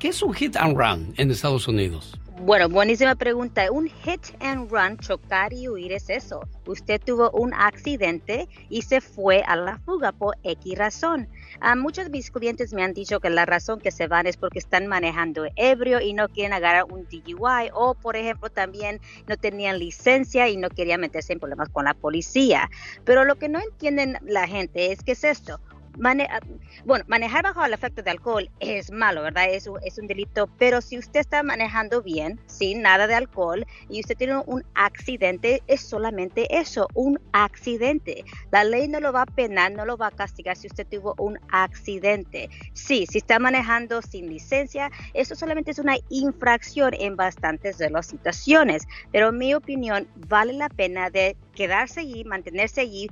¿qué 0.00 0.08
es 0.08 0.22
un 0.22 0.34
hit 0.34 0.56
and 0.56 0.76
run 0.76 1.14
en 1.18 1.30
Estados 1.30 1.68
Unidos? 1.68 2.18
Bueno, 2.44 2.68
buenísima 2.68 3.14
pregunta. 3.14 3.70
Un 3.70 3.88
hit 3.88 4.20
and 4.40 4.68
run, 4.68 4.98
chocar 4.98 5.52
y 5.52 5.68
huir 5.68 5.92
es 5.92 6.10
eso. 6.10 6.40
Usted 6.66 7.00
tuvo 7.00 7.30
un 7.30 7.54
accidente 7.54 8.48
y 8.68 8.82
se 8.82 9.00
fue 9.00 9.44
a 9.46 9.54
la 9.54 9.78
fuga 9.78 10.10
por 10.10 10.36
X 10.42 10.76
razón. 10.76 11.28
A 11.60 11.76
muchos 11.76 12.06
de 12.06 12.10
mis 12.10 12.32
clientes 12.32 12.72
me 12.72 12.82
han 12.82 12.94
dicho 12.94 13.20
que 13.20 13.30
la 13.30 13.46
razón 13.46 13.78
que 13.80 13.92
se 13.92 14.08
van 14.08 14.26
es 14.26 14.36
porque 14.36 14.58
están 14.58 14.88
manejando 14.88 15.46
ebrio 15.54 16.00
y 16.00 16.14
no 16.14 16.28
quieren 16.28 16.52
agarrar 16.52 16.86
un 16.92 17.04
DUI 17.04 17.70
o, 17.74 17.94
por 17.94 18.16
ejemplo, 18.16 18.50
también 18.50 19.00
no 19.28 19.36
tenían 19.36 19.78
licencia 19.78 20.48
y 20.48 20.56
no 20.56 20.68
querían 20.68 21.00
meterse 21.00 21.34
en 21.34 21.38
problemas 21.38 21.68
con 21.68 21.84
la 21.84 21.94
policía. 21.94 22.68
Pero 23.04 23.24
lo 23.24 23.36
que 23.36 23.48
no 23.48 23.60
entienden 23.60 24.18
la 24.20 24.48
gente 24.48 24.90
es 24.90 25.04
que 25.04 25.12
es 25.12 25.22
esto 25.22 25.60
Ah, 26.00 26.40
bueno, 26.84 27.04
manejar 27.06 27.44
bajo 27.44 27.64
el 27.64 27.74
efecto 27.74 28.02
de 28.02 28.10
alcohol 28.10 28.50
es 28.60 28.90
malo, 28.90 29.22
¿verdad? 29.22 29.46
Es, 29.50 29.68
es 29.84 29.98
un 29.98 30.06
delito, 30.06 30.48
pero 30.58 30.80
si 30.80 30.98
usted 30.98 31.20
está 31.20 31.42
manejando 31.42 32.02
bien, 32.02 32.40
sin 32.46 32.82
nada 32.82 33.06
de 33.06 33.14
alcohol, 33.14 33.66
y 33.88 34.00
usted 34.00 34.16
tiene 34.16 34.38
un 34.46 34.64
accidente, 34.74 35.62
es 35.66 35.82
solamente 35.82 36.46
eso, 36.58 36.88
un 36.94 37.20
accidente. 37.32 38.24
La 38.50 38.64
ley 38.64 38.88
no 38.88 39.00
lo 39.00 39.12
va 39.12 39.22
a 39.22 39.26
penar, 39.26 39.72
no 39.72 39.84
lo 39.84 39.96
va 39.96 40.08
a 40.08 40.10
castigar 40.10 40.56
si 40.56 40.66
usted 40.66 40.86
tuvo 40.86 41.14
un 41.18 41.38
accidente. 41.50 42.48
Sí, 42.72 43.06
si 43.06 43.18
está 43.18 43.38
manejando 43.38 44.00
sin 44.02 44.28
licencia, 44.28 44.90
eso 45.14 45.34
solamente 45.34 45.70
es 45.70 45.78
una 45.78 45.96
infracción 46.08 46.94
en 46.94 47.16
bastantes 47.16 47.78
de 47.78 47.90
las 47.90 48.06
situaciones, 48.06 48.84
pero 49.12 49.28
en 49.28 49.38
mi 49.38 49.54
opinión 49.54 50.08
vale 50.28 50.54
la 50.54 50.68
pena 50.68 51.10
de 51.10 51.36
quedarse 51.54 52.00
allí, 52.00 52.24
mantenerse 52.24 52.80
allí, 52.80 53.08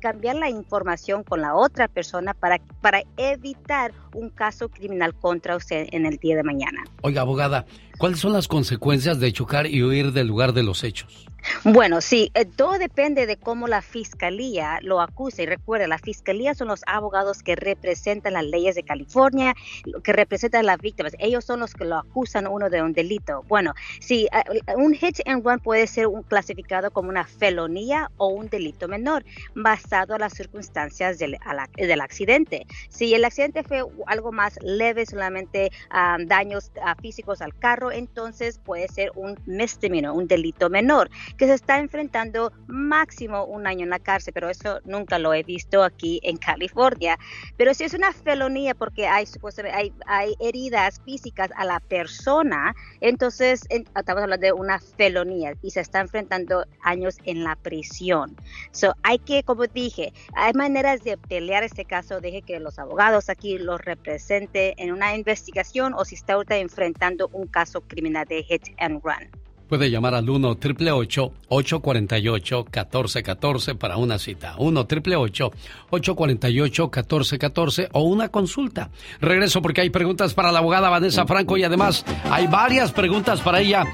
cambiar 0.00 0.36
la 0.36 0.50
información 0.50 1.24
con 1.24 1.40
la 1.40 1.54
otra 1.54 1.88
persona 1.88 2.09
para, 2.38 2.60
para 2.80 3.02
evitar 3.16 3.92
un 4.14 4.30
caso 4.30 4.68
criminal 4.68 5.14
contra 5.14 5.56
usted 5.56 5.88
en 5.92 6.06
el 6.06 6.16
día 6.16 6.36
de 6.36 6.42
mañana. 6.42 6.84
Oiga, 7.02 7.22
abogada, 7.22 7.66
¿cuáles 8.00 8.18
son 8.18 8.32
las 8.32 8.48
consecuencias 8.48 9.20
de 9.20 9.30
chocar 9.30 9.66
y 9.66 9.82
huir 9.82 10.12
del 10.12 10.26
lugar 10.26 10.54
de 10.54 10.62
los 10.62 10.84
hechos? 10.84 11.26
Bueno, 11.64 12.00
sí, 12.00 12.30
eh, 12.34 12.44
todo 12.44 12.78
depende 12.78 13.26
de 13.26 13.36
cómo 13.36 13.66
la 13.66 13.82
fiscalía 13.82 14.78
lo 14.82 15.00
acuse. 15.00 15.42
Y 15.42 15.46
recuerde, 15.46 15.88
la 15.88 15.98
fiscalía 15.98 16.54
son 16.54 16.68
los 16.68 16.82
abogados 16.86 17.42
que 17.42 17.56
representan 17.56 18.34
las 18.34 18.44
leyes 18.44 18.74
de 18.74 18.82
California, 18.82 19.54
que 20.02 20.12
representan 20.12 20.60
a 20.60 20.64
las 20.64 20.78
víctimas. 20.78 21.14
Ellos 21.18 21.44
son 21.44 21.60
los 21.60 21.74
que 21.74 21.84
lo 21.84 21.96
acusan 21.96 22.46
uno 22.46 22.70
de 22.70 22.82
un 22.82 22.92
delito. 22.92 23.44
Bueno, 23.48 23.74
sí, 24.00 24.28
eh, 24.32 24.74
un 24.76 24.94
hit 24.94 25.20
and 25.26 25.44
run 25.44 25.58
puede 25.60 25.86
ser 25.86 26.06
un, 26.06 26.22
clasificado 26.22 26.90
como 26.90 27.08
una 27.08 27.24
felonía 27.24 28.10
o 28.16 28.28
un 28.28 28.48
delito 28.48 28.88
menor, 28.88 29.24
basado 29.54 30.14
en 30.14 30.20
las 30.20 30.34
circunstancias 30.34 31.18
del, 31.18 31.36
del 31.76 32.00
accidente. 32.00 32.66
Si 32.88 33.14
el 33.14 33.24
accidente 33.24 33.62
fue 33.62 33.82
algo 34.06 34.32
más 34.32 34.58
leve, 34.62 35.06
solamente 35.06 35.70
ah, 35.90 36.18
daños 36.26 36.70
ah, 36.82 36.94
físicos 37.00 37.40
al 37.40 37.56
carro, 37.56 37.89
entonces 37.90 38.58
puede 38.58 38.88
ser 38.88 39.12
un 39.14 39.38
misdemeanor, 39.46 40.16
un 40.16 40.26
delito 40.26 40.70
menor 40.70 41.10
que 41.36 41.46
se 41.46 41.54
está 41.54 41.78
enfrentando 41.78 42.52
máximo 42.66 43.44
un 43.44 43.66
año 43.66 43.84
en 43.84 43.90
la 43.90 43.98
cárcel, 43.98 44.32
pero 44.34 44.48
eso 44.48 44.80
nunca 44.84 45.18
lo 45.18 45.34
he 45.34 45.42
visto 45.42 45.82
aquí 45.82 46.20
en 46.22 46.36
California. 46.36 47.18
Pero 47.56 47.74
si 47.74 47.84
es 47.84 47.94
una 47.94 48.12
felonía 48.12 48.74
porque 48.74 49.06
hay, 49.06 49.26
hay, 49.72 49.92
hay 50.06 50.34
heridas 50.40 51.00
físicas 51.04 51.50
a 51.56 51.64
la 51.64 51.80
persona, 51.80 52.74
entonces 53.00 53.62
estamos 53.70 54.22
hablando 54.22 54.46
de 54.46 54.52
una 54.52 54.78
felonía 54.78 55.54
y 55.62 55.70
se 55.70 55.80
está 55.80 56.00
enfrentando 56.00 56.64
años 56.82 57.16
en 57.24 57.44
la 57.44 57.56
prisión. 57.56 58.36
So, 58.72 58.94
hay 59.02 59.18
que, 59.18 59.42
como 59.42 59.66
dije, 59.66 60.12
hay 60.34 60.52
maneras 60.54 61.02
de 61.04 61.16
pelear 61.16 61.62
este 61.62 61.84
caso, 61.84 62.20
deje 62.20 62.42
que 62.42 62.60
los 62.60 62.78
abogados 62.78 63.28
aquí 63.28 63.58
lo 63.58 63.78
representen 63.78 64.74
en 64.76 64.92
una 64.92 65.14
investigación 65.14 65.94
o 65.94 66.04
si 66.04 66.14
está 66.14 66.34
ahorita 66.34 66.56
enfrentando 66.56 67.28
un 67.32 67.46
caso 67.46 67.79
criminal 67.88 68.24
de 68.24 68.42
hit 68.42 68.70
and 68.78 69.00
run. 69.04 69.28
Puede 69.70 69.88
llamar 69.88 70.16
al 70.16 70.28
1 70.28 70.48
848 70.48 71.32
1414 71.48 73.74
para 73.76 73.98
una 73.98 74.18
cita. 74.18 74.56
1 74.58 74.80
848 74.80 75.50
1414 75.92 77.88
o 77.92 78.00
una 78.00 78.30
consulta. 78.30 78.90
Regreso 79.20 79.62
porque 79.62 79.82
hay 79.82 79.90
preguntas 79.90 80.34
para 80.34 80.50
la 80.50 80.58
abogada 80.58 80.90
Vanessa 80.90 81.24
Franco 81.24 81.56
y 81.56 81.62
además 81.62 82.04
hay 82.28 82.48
varias 82.48 82.90
preguntas 82.90 83.40
para 83.42 83.60
ella. 83.60 83.84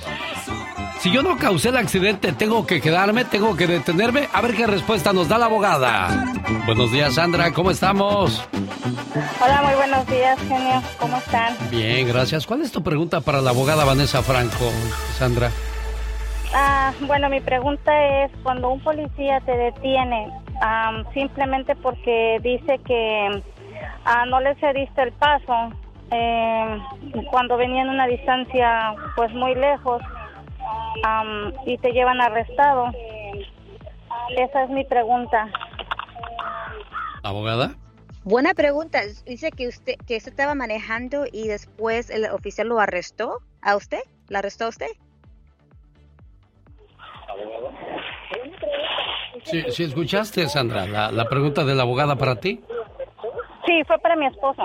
Si 1.00 1.10
yo 1.10 1.22
no 1.22 1.36
causé 1.36 1.68
el 1.68 1.76
accidente, 1.76 2.32
¿tengo 2.32 2.66
que 2.66 2.80
quedarme? 2.80 3.26
¿Tengo 3.26 3.54
que 3.54 3.66
detenerme? 3.66 4.30
A 4.32 4.40
ver 4.40 4.56
qué 4.56 4.66
respuesta 4.66 5.12
nos 5.12 5.28
da 5.28 5.36
la 5.36 5.44
abogada. 5.44 6.32
Buenos 6.64 6.90
días, 6.90 7.14
Sandra. 7.14 7.52
¿Cómo 7.52 7.70
estamos? 7.70 8.42
Hola, 9.40 9.62
muy 9.62 9.74
buenos 9.74 10.06
días, 10.06 10.38
genio. 10.48 10.82
¿Cómo 10.98 11.18
están? 11.18 11.54
Bien, 11.70 12.08
gracias. 12.08 12.46
¿Cuál 12.46 12.62
es 12.62 12.72
tu 12.72 12.82
pregunta 12.82 13.20
para 13.20 13.42
la 13.42 13.50
abogada 13.50 13.84
Vanessa 13.84 14.22
Franco, 14.22 14.72
Sandra? 15.18 15.50
Ah, 16.52 16.92
bueno, 17.02 17.28
mi 17.28 17.40
pregunta 17.40 18.24
es, 18.24 18.32
cuando 18.42 18.70
un 18.70 18.80
policía 18.80 19.40
te 19.40 19.56
detiene 19.56 20.30
am, 20.60 21.04
simplemente 21.12 21.74
porque 21.76 22.38
dice 22.42 22.78
que 22.86 23.42
ah, 24.04 24.24
no 24.26 24.40
le 24.40 24.54
cediste 24.56 25.02
el 25.02 25.12
paso, 25.12 25.70
eh, 26.10 26.78
cuando 27.30 27.56
venía 27.56 27.82
en 27.82 27.88
una 27.90 28.06
distancia 28.06 28.94
pues 29.16 29.32
muy 29.34 29.54
lejos 29.54 30.00
am, 31.04 31.52
y 31.66 31.76
te 31.78 31.92
llevan 31.92 32.20
arrestado, 32.20 32.90
esa 34.36 34.64
es 34.64 34.70
mi 34.70 34.84
pregunta. 34.84 35.48
¿Abogada? 37.22 37.74
Buena 38.24 38.54
pregunta. 38.54 39.00
Dice 39.24 39.50
que 39.50 39.68
usted 39.68 39.94
que 40.06 40.16
usted 40.16 40.30
estaba 40.30 40.54
manejando 40.54 41.26
y 41.30 41.48
después 41.48 42.10
el 42.10 42.24
oficial 42.26 42.68
lo 42.68 42.80
arrestó 42.80 43.40
a 43.62 43.76
usted. 43.76 44.00
¿La 44.28 44.40
arrestó 44.40 44.64
a 44.64 44.68
usted? 44.68 44.88
Sí, 49.44 49.62
sí 49.70 49.84
escuchaste, 49.84 50.48
Sandra, 50.48 50.86
la, 50.86 51.10
la 51.12 51.24
pregunta 51.28 51.64
de 51.64 51.74
la 51.74 51.82
abogada 51.82 52.16
para 52.16 52.36
ti. 52.36 52.60
Sí, 53.66 53.82
fue 53.86 53.98
para 53.98 54.16
mi 54.16 54.26
esposo. 54.26 54.62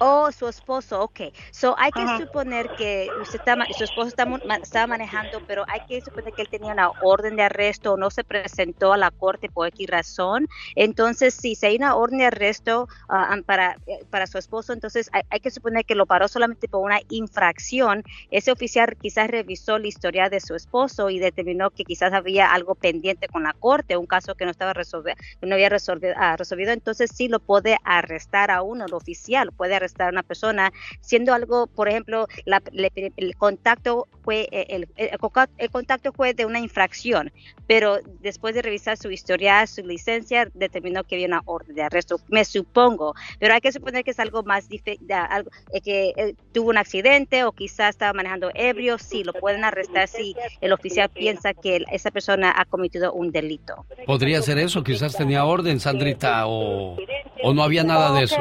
Oh, 0.00 0.30
su 0.30 0.46
esposo, 0.46 1.00
ok. 1.02 1.20
So, 1.50 1.74
hay 1.76 1.90
que 1.90 2.06
Ajá. 2.06 2.16
suponer 2.16 2.70
que 2.70 3.14
usted 3.16 3.38
está, 3.38 3.56
su 3.72 3.82
esposo 3.82 4.08
está 4.08 4.26
estaba 4.62 4.86
manejando, 4.86 5.40
pero 5.40 5.64
hay 5.66 5.80
que 5.80 6.00
suponer 6.00 6.32
que 6.32 6.42
él 6.42 6.48
tenía 6.48 6.72
una 6.72 6.90
orden 6.98 7.34
de 7.34 7.42
arresto 7.42 7.94
o 7.94 7.96
no 7.96 8.08
se 8.10 8.22
presentó 8.22 8.92
a 8.92 8.96
la 8.96 9.10
corte 9.10 9.48
por 9.48 9.66
X 9.66 9.88
razón. 9.88 10.46
Entonces, 10.76 11.34
si 11.34 11.56
se 11.56 11.66
hay 11.66 11.76
una 11.76 11.96
orden 11.96 12.18
de 12.18 12.26
arresto 12.26 12.86
ah, 13.08 13.38
para, 13.44 13.76
eh, 13.86 14.04
para 14.08 14.28
su 14.28 14.38
esposo, 14.38 14.72
entonces 14.72 15.08
hay, 15.12 15.22
hay 15.30 15.40
que 15.40 15.50
suponer 15.50 15.84
que 15.84 15.96
lo 15.96 16.06
paró 16.06 16.28
solamente 16.28 16.68
por 16.68 16.82
una 16.84 17.00
infracción. 17.08 18.04
Ese 18.30 18.52
oficial 18.52 18.96
quizás 19.00 19.28
revisó 19.28 19.78
la 19.80 19.88
historia 19.88 20.28
de 20.28 20.38
su 20.40 20.54
esposo 20.54 21.10
y 21.10 21.18
determinó 21.18 21.72
que 21.72 21.84
quizás 21.84 22.12
había 22.12 22.52
algo 22.52 22.76
pendiente 22.76 23.28
con 23.28 23.42
la 23.42 23.52
corte, 23.58 23.96
un 23.96 24.06
caso 24.06 24.36
que 24.36 24.44
no 24.44 24.52
estaba 24.52 24.74
resolvido, 24.74 25.16
que 25.40 25.46
no 25.48 25.54
había 25.56 25.70
resolvido, 25.70 26.14
ah, 26.16 26.36
resolvido. 26.36 26.70
Entonces, 26.72 27.10
sí 27.12 27.26
lo 27.26 27.40
puede 27.40 27.78
arrestar 27.82 28.52
a 28.52 28.62
uno, 28.62 28.86
el 28.86 28.94
oficial 28.94 29.50
puede 29.56 29.74
arrestar 29.74 29.87
a 29.98 30.08
una 30.10 30.22
persona, 30.22 30.72
siendo 31.00 31.34
algo, 31.34 31.66
por 31.66 31.88
ejemplo, 31.88 32.26
la- 32.44 32.62
le- 32.72 32.92
el 33.16 33.36
contacto 33.36 34.08
fue 34.22 34.48
eh, 34.52 34.66
el, 34.70 34.88
el 34.96 35.18
conca- 35.18 35.48
el 35.58 35.70
contacto 35.70 36.12
fue 36.12 36.34
de 36.34 36.44
una 36.44 36.60
infracción, 36.60 37.32
pero 37.66 37.98
después 38.20 38.54
de 38.54 38.62
revisar 38.62 38.96
su 38.96 39.10
historial, 39.10 39.66
su 39.68 39.82
licencia, 39.82 40.48
determinó 40.54 41.04
que 41.04 41.14
había 41.16 41.26
una 41.28 41.42
orden 41.44 41.74
de 41.74 41.82
arresto, 41.82 42.18
me 42.28 42.44
supongo, 42.44 43.14
pero 43.38 43.54
hay 43.54 43.60
que 43.60 43.72
suponer 43.72 44.04
que 44.04 44.10
es 44.12 44.18
algo 44.20 44.42
más 44.42 44.68
algo, 45.10 45.50
eh, 45.72 45.80
que 45.80 46.12
eh, 46.16 46.34
tuvo 46.52 46.70
un 46.70 46.78
accidente 46.78 47.44
o 47.44 47.52
quizás 47.52 47.90
estaba 47.90 48.12
manejando 48.12 48.50
ebrio, 48.54 48.98
sí, 48.98 49.24
lo 49.24 49.32
pueden 49.32 49.64
arrestar 49.64 50.08
si 50.08 50.34
el 50.60 50.72
oficial 50.72 51.08
piensa 51.08 51.54
que 51.54 51.84
esa 51.90 52.10
persona 52.10 52.52
ha 52.56 52.64
cometido 52.64 53.12
un 53.12 53.30
delito. 53.32 53.86
Podría 54.06 54.42
ser 54.42 54.58
eso, 54.58 54.82
quizás 54.82 55.16
tenía 55.16 55.44
orden, 55.44 55.80
Sandrita, 55.80 56.46
o, 56.46 56.96
o 57.42 57.54
no 57.54 57.62
había 57.62 57.84
nada 57.84 58.12
de 58.12 58.24
eso. 58.24 58.36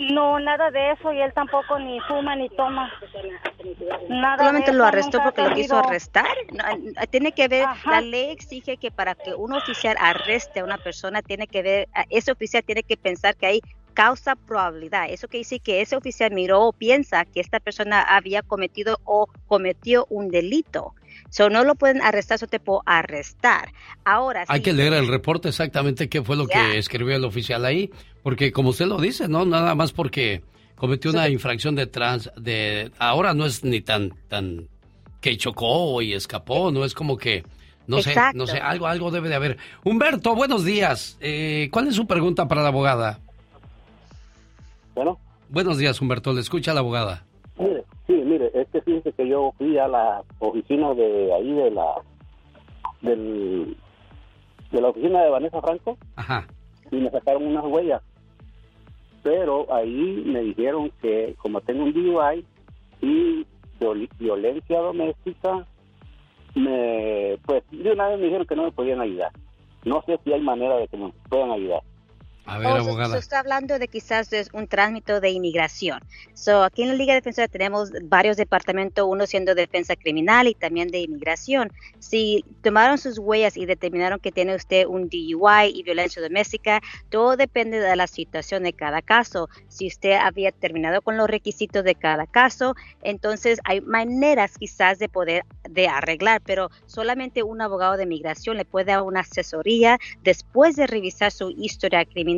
No, 0.00 0.38
nada 0.40 0.70
de 0.70 0.92
eso 0.92 1.12
y 1.12 1.20
él 1.20 1.32
tampoco 1.34 1.78
ni 1.78 2.00
fuma 2.00 2.34
ni 2.34 2.48
toma. 2.50 2.90
Nada 4.08 4.38
Solamente 4.38 4.70
de 4.70 4.76
lo 4.78 4.84
arrestó 4.84 5.22
porque 5.22 5.42
lo 5.42 5.54
quiso 5.54 5.76
arrestar. 5.76 6.26
No, 6.52 6.64
eh, 6.66 7.06
tiene 7.10 7.32
que 7.32 7.48
ver, 7.48 7.64
Ajá. 7.64 7.90
la 7.90 8.00
ley 8.00 8.30
exige 8.30 8.78
que 8.78 8.90
para 8.90 9.14
que 9.14 9.34
un 9.34 9.52
oficial 9.52 9.94
arreste 10.00 10.60
a 10.60 10.64
una 10.64 10.78
persona, 10.78 11.20
tiene 11.22 11.46
que 11.46 11.62
ver, 11.62 11.88
a- 11.94 12.06
ese 12.08 12.32
oficial 12.32 12.64
tiene 12.64 12.82
que 12.82 12.96
pensar 12.96 13.36
que 13.36 13.46
hay 13.46 13.60
causa 13.90 14.36
probabilidad. 14.36 15.10
Eso 15.10 15.28
que 15.28 15.38
dice 15.38 15.60
que 15.60 15.80
ese 15.80 15.96
oficial 15.96 16.32
miró 16.32 16.62
o 16.62 16.72
piensa 16.72 17.24
que 17.24 17.40
esta 17.40 17.60
persona 17.60 18.02
había 18.02 18.42
cometido 18.42 18.98
o 19.04 19.28
cometió 19.46 20.06
un 20.10 20.28
delito. 20.28 20.94
So, 21.28 21.48
no 21.48 21.64
lo 21.64 21.76
pueden 21.76 22.02
arrestar, 22.02 22.38
solo 22.38 22.50
te 22.50 22.58
puedo 22.58 22.82
arrestar. 22.86 23.72
Ahora, 24.04 24.44
Hay 24.48 24.58
sí, 24.58 24.64
que 24.64 24.72
leer 24.72 24.94
el 24.94 25.06
reporte 25.06 25.48
exactamente 25.48 26.08
qué 26.08 26.22
fue 26.22 26.36
lo 26.36 26.46
que 26.46 26.78
escribió 26.78 27.14
el 27.14 27.24
oficial 27.24 27.64
ahí, 27.64 27.90
porque 28.22 28.50
como 28.52 28.70
usted 28.70 28.86
lo 28.86 28.98
dice, 28.98 29.28
no 29.28 29.44
nada 29.44 29.74
más 29.74 29.92
porque 29.92 30.42
cometió 30.74 31.10
una 31.10 31.28
infracción 31.28 31.76
de 31.76 31.86
trans, 31.86 32.30
de 32.36 32.90
ahora 32.98 33.32
no 33.32 33.46
es 33.46 33.62
ni 33.62 33.80
tan 33.80 34.12
tan 34.28 34.68
que 35.20 35.36
chocó 35.36 36.02
y 36.02 36.14
escapó, 36.14 36.72
no 36.72 36.84
es 36.84 36.94
como 36.94 37.16
que 37.16 37.44
no 37.86 38.02
sé, 38.02 38.14
no 38.34 38.46
sé, 38.46 38.58
algo 38.58 38.86
algo 38.86 39.10
debe 39.10 39.28
de 39.28 39.34
haber. 39.34 39.58
Humberto, 39.84 40.34
buenos 40.34 40.64
días. 40.64 41.16
Eh, 41.20 41.68
¿Cuál 41.72 41.88
es 41.88 41.96
su 41.96 42.06
pregunta 42.06 42.46
para 42.46 42.62
la 42.62 42.68
abogada? 42.68 43.20
Bueno. 45.02 45.18
Buenos 45.48 45.78
días, 45.78 45.98
Humberto. 46.02 46.34
Le 46.34 46.42
escucha 46.42 46.74
la 46.74 46.80
abogada. 46.80 47.24
Mire, 47.58 47.84
sí, 48.06 48.12
mire, 48.12 48.50
es 48.52 48.68
que 48.68 48.82
fíjese 48.82 49.12
que 49.14 49.26
yo 49.26 49.50
fui 49.56 49.78
a 49.78 49.88
la 49.88 50.22
oficina 50.40 50.92
de 50.92 51.32
ahí 51.32 51.50
de 51.54 51.70
la 51.70 51.86
del 53.00 53.78
de 54.70 54.78
la 54.82 54.88
oficina 54.88 55.22
de 55.22 55.30
Vanessa 55.30 55.62
Franco 55.62 55.96
Ajá. 56.16 56.46
y 56.90 56.96
me 56.96 57.10
sacaron 57.10 57.46
unas 57.46 57.64
huellas. 57.64 58.02
Pero 59.22 59.72
ahí 59.72 60.22
me 60.26 60.40
dijeron 60.42 60.92
que 61.00 61.34
como 61.38 61.62
tengo 61.62 61.84
un 61.84 61.94
DUI 61.94 62.44
y 63.00 63.46
viol- 63.80 64.08
violencia 64.18 64.80
doméstica, 64.80 65.66
me 66.54 67.38
pues 67.46 67.62
de 67.70 67.90
una 67.90 68.08
vez 68.08 68.18
me 68.18 68.26
dijeron 68.26 68.46
que 68.46 68.54
no 68.56 68.64
me 68.64 68.72
podían 68.72 69.00
ayudar. 69.00 69.32
No 69.86 70.02
sé 70.04 70.18
si 70.24 70.32
hay 70.34 70.42
manera 70.42 70.76
de 70.76 70.88
que 70.88 70.98
me 70.98 71.10
puedan 71.30 71.52
ayudar. 71.52 71.80
A 72.46 72.58
Oh, 72.58 72.78
so- 72.84 72.90
so 73.06 73.18
está 73.18 73.38
hablando 73.38 73.78
de 73.78 73.86
quizás 73.86 74.28
de 74.30 74.44
un 74.52 74.66
trámite 74.66 75.20
de 75.20 75.30
inmigración. 75.30 76.00
So, 76.34 76.62
aquí 76.64 76.82
en 76.82 76.88
la 76.88 76.94
Liga 76.94 77.14
Defensora 77.14 77.48
tenemos 77.48 77.90
varios 78.04 78.36
departamentos, 78.36 79.06
uno 79.08 79.26
siendo 79.26 79.54
defensa 79.54 79.94
criminal 79.94 80.48
y 80.48 80.54
también 80.54 80.88
de 80.88 81.00
inmigración. 81.00 81.70
Si 81.98 82.44
tomaron 82.62 82.98
sus 82.98 83.18
huellas 83.18 83.56
y 83.56 83.66
determinaron 83.66 84.18
que 84.20 84.32
tiene 84.32 84.54
usted 84.56 84.86
un 84.86 85.08
DUI 85.08 85.70
y 85.74 85.82
violencia 85.82 86.20
doméstica, 86.22 86.80
todo 87.10 87.36
depende 87.36 87.78
de 87.78 87.94
la 87.94 88.06
situación 88.06 88.62
de 88.64 88.72
cada 88.72 89.02
caso. 89.02 89.48
Si 89.68 89.86
usted 89.86 90.12
había 90.12 90.50
terminado 90.50 91.02
con 91.02 91.16
los 91.18 91.28
requisitos 91.28 91.84
de 91.84 91.94
cada 91.94 92.26
caso, 92.26 92.74
entonces 93.02 93.58
hay 93.64 93.80
maneras 93.82 94.56
quizás 94.58 94.98
de 94.98 95.08
poder 95.08 95.44
de 95.68 95.88
arreglar, 95.88 96.40
pero 96.44 96.70
solamente 96.86 97.42
un 97.42 97.60
abogado 97.60 97.96
de 97.96 98.04
inmigración 98.04 98.56
le 98.56 98.64
puede 98.64 98.86
dar 98.86 99.02
una 99.02 99.20
asesoría 99.20 99.98
después 100.22 100.74
de 100.74 100.86
revisar 100.86 101.30
su 101.30 101.50
historia 101.50 102.04
criminal. 102.06 102.29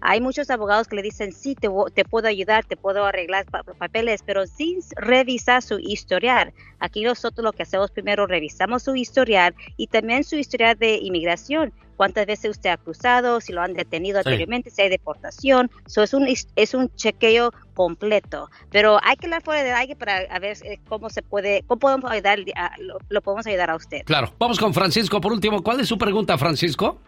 Hay 0.00 0.20
muchos 0.20 0.50
abogados 0.50 0.88
que 0.88 0.96
le 0.96 1.02
dicen, 1.02 1.32
sí, 1.32 1.54
te, 1.54 1.68
puedo 2.04 2.28
ayudar, 2.28 2.64
te 2.64 2.76
puedo 2.76 3.04
arreglar 3.04 3.46
pa- 3.46 3.62
papeles, 3.62 4.22
pero 4.24 4.46
sin 4.46 4.80
revisar 4.96 5.62
su 5.62 5.78
historial. 5.78 6.52
Aquí 6.78 7.02
nosotros 7.02 7.44
lo 7.44 7.52
que 7.52 7.62
hacemos 7.62 7.90
primero, 7.90 8.26
revisamos 8.26 8.82
su 8.82 8.94
historial 8.96 9.54
y 9.76 9.86
también 9.86 10.24
su 10.24 10.36
historial 10.36 10.76
de 10.78 10.96
inmigración. 10.96 11.72
Cuántas 11.96 12.26
veces 12.26 12.50
usted 12.52 12.70
ha 12.70 12.76
cruzado, 12.78 13.40
si 13.40 13.52
lo 13.52 13.60
han 13.60 13.74
detenido 13.74 14.20
Sí. 14.22 14.28
anteriormente, 14.28 14.70
si 14.70 14.82
hay 14.82 14.88
deportación. 14.88 15.70
So, 15.86 16.02
es, 16.02 16.12
un, 16.14 16.26
es 16.56 16.74
un 16.74 16.92
chequeo 16.96 17.52
completo. 17.74 18.48
Pero 18.70 18.98
hay 19.02 19.14
que 19.16 19.26
hablar 19.26 19.42
fuera 19.42 19.62
de 19.62 19.72
aire 19.72 19.94
para 19.94 20.18
a 20.30 20.38
ver 20.40 20.56
eh, 20.64 20.80
cómo 20.88 21.10
se 21.10 21.22
puede, 21.22 21.62
cómo 21.68 21.78
podemos 21.78 22.10
ayudar, 22.10 22.38
a- 22.56 22.72
lo, 22.80 22.98
lo 23.08 23.20
podemos 23.20 23.46
ayudar 23.46 23.70
a 23.70 23.76
usted. 23.76 24.02
Claro. 24.04 24.32
Vamos 24.38 24.58
con 24.58 24.74
Francisco 24.74 25.20
por 25.20 25.32
último. 25.32 25.62
¿Cuál 25.62 25.80
es 25.80 25.86
su 25.88 25.96
pregunta, 25.98 26.36
Francisco? 26.38 26.98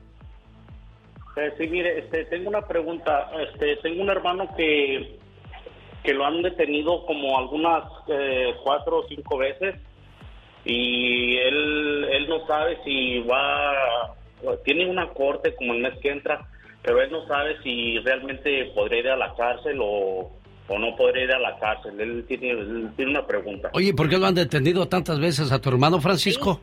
Eh, 1.37 1.53
sí, 1.59 1.67
mire, 1.67 1.99
este, 1.99 2.25
tengo 2.27 2.49
una 2.49 2.63
pregunta. 2.63 3.31
Este, 3.49 3.77
tengo 3.77 4.03
un 4.03 4.11
hermano 4.11 4.49
que, 4.57 5.19
que 6.03 6.15
lo 6.15 6.25
han 6.25 6.43
detenido 6.43 7.05
como 7.07 7.39
algunas 7.39 7.85
eh, 8.09 8.55
cuatro 8.63 8.99
o 8.99 9.09
cinco 9.09 9.39
veces 9.39 9.75
y 10.65 11.37
él, 11.37 12.07
él 12.11 12.29
no 12.29 12.47
sabe 12.47 12.79
si 12.85 13.19
va, 13.21 14.15
tiene 14.65 14.89
una 14.89 15.09
corte 15.11 15.55
como 15.57 15.75
el 15.75 15.83
mes 15.83 15.99
que 16.01 16.11
entra, 16.11 16.47
pero 16.83 17.03
él 17.03 17.11
no 17.11 17.27
sabe 17.27 17.57
si 17.63 17.99
realmente 17.99 18.73
podría 18.75 19.01
ir 19.01 19.09
a 19.09 19.17
la 19.17 19.35
cárcel 19.35 19.79
o, 19.83 20.31
o 20.69 20.79
no 20.79 20.97
podría 20.97 21.25
ir 21.25 21.33
a 21.33 21.39
la 21.39 21.59
cárcel. 21.59 22.01
Él 22.01 22.25
tiene, 22.27 22.51
él 22.51 22.91
tiene 22.97 23.11
una 23.11 23.27
pregunta. 23.27 23.71
Oye, 23.75 23.93
¿por 23.93 24.09
qué 24.09 24.17
lo 24.17 24.27
han 24.27 24.35
detenido 24.35 24.87
tantas 24.89 25.21
veces 25.21 25.53
a 25.53 25.61
tu 25.61 25.69
hermano 25.69 26.01
Francisco? 26.01 26.61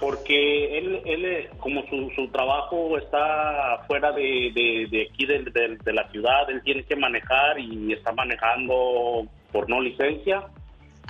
Porque 0.00 0.78
él, 0.78 1.02
él 1.04 1.24
eh, 1.24 1.50
como 1.58 1.82
su, 1.88 2.10
su 2.16 2.28
trabajo 2.28 2.96
está 2.98 3.84
fuera 3.86 4.12
de, 4.12 4.50
de, 4.54 4.86
de 4.90 5.08
aquí 5.12 5.26
de, 5.26 5.40
de- 5.44 5.76
de 5.84 5.92
la 5.92 6.08
ciudad, 6.10 6.48
él 6.50 6.62
tiene 6.64 6.82
que 6.84 6.96
manejar 6.96 7.58
y 7.60 7.92
está 7.92 8.12
manejando 8.12 9.26
por 9.52 9.68
no 9.68 9.80
licencia. 9.80 10.44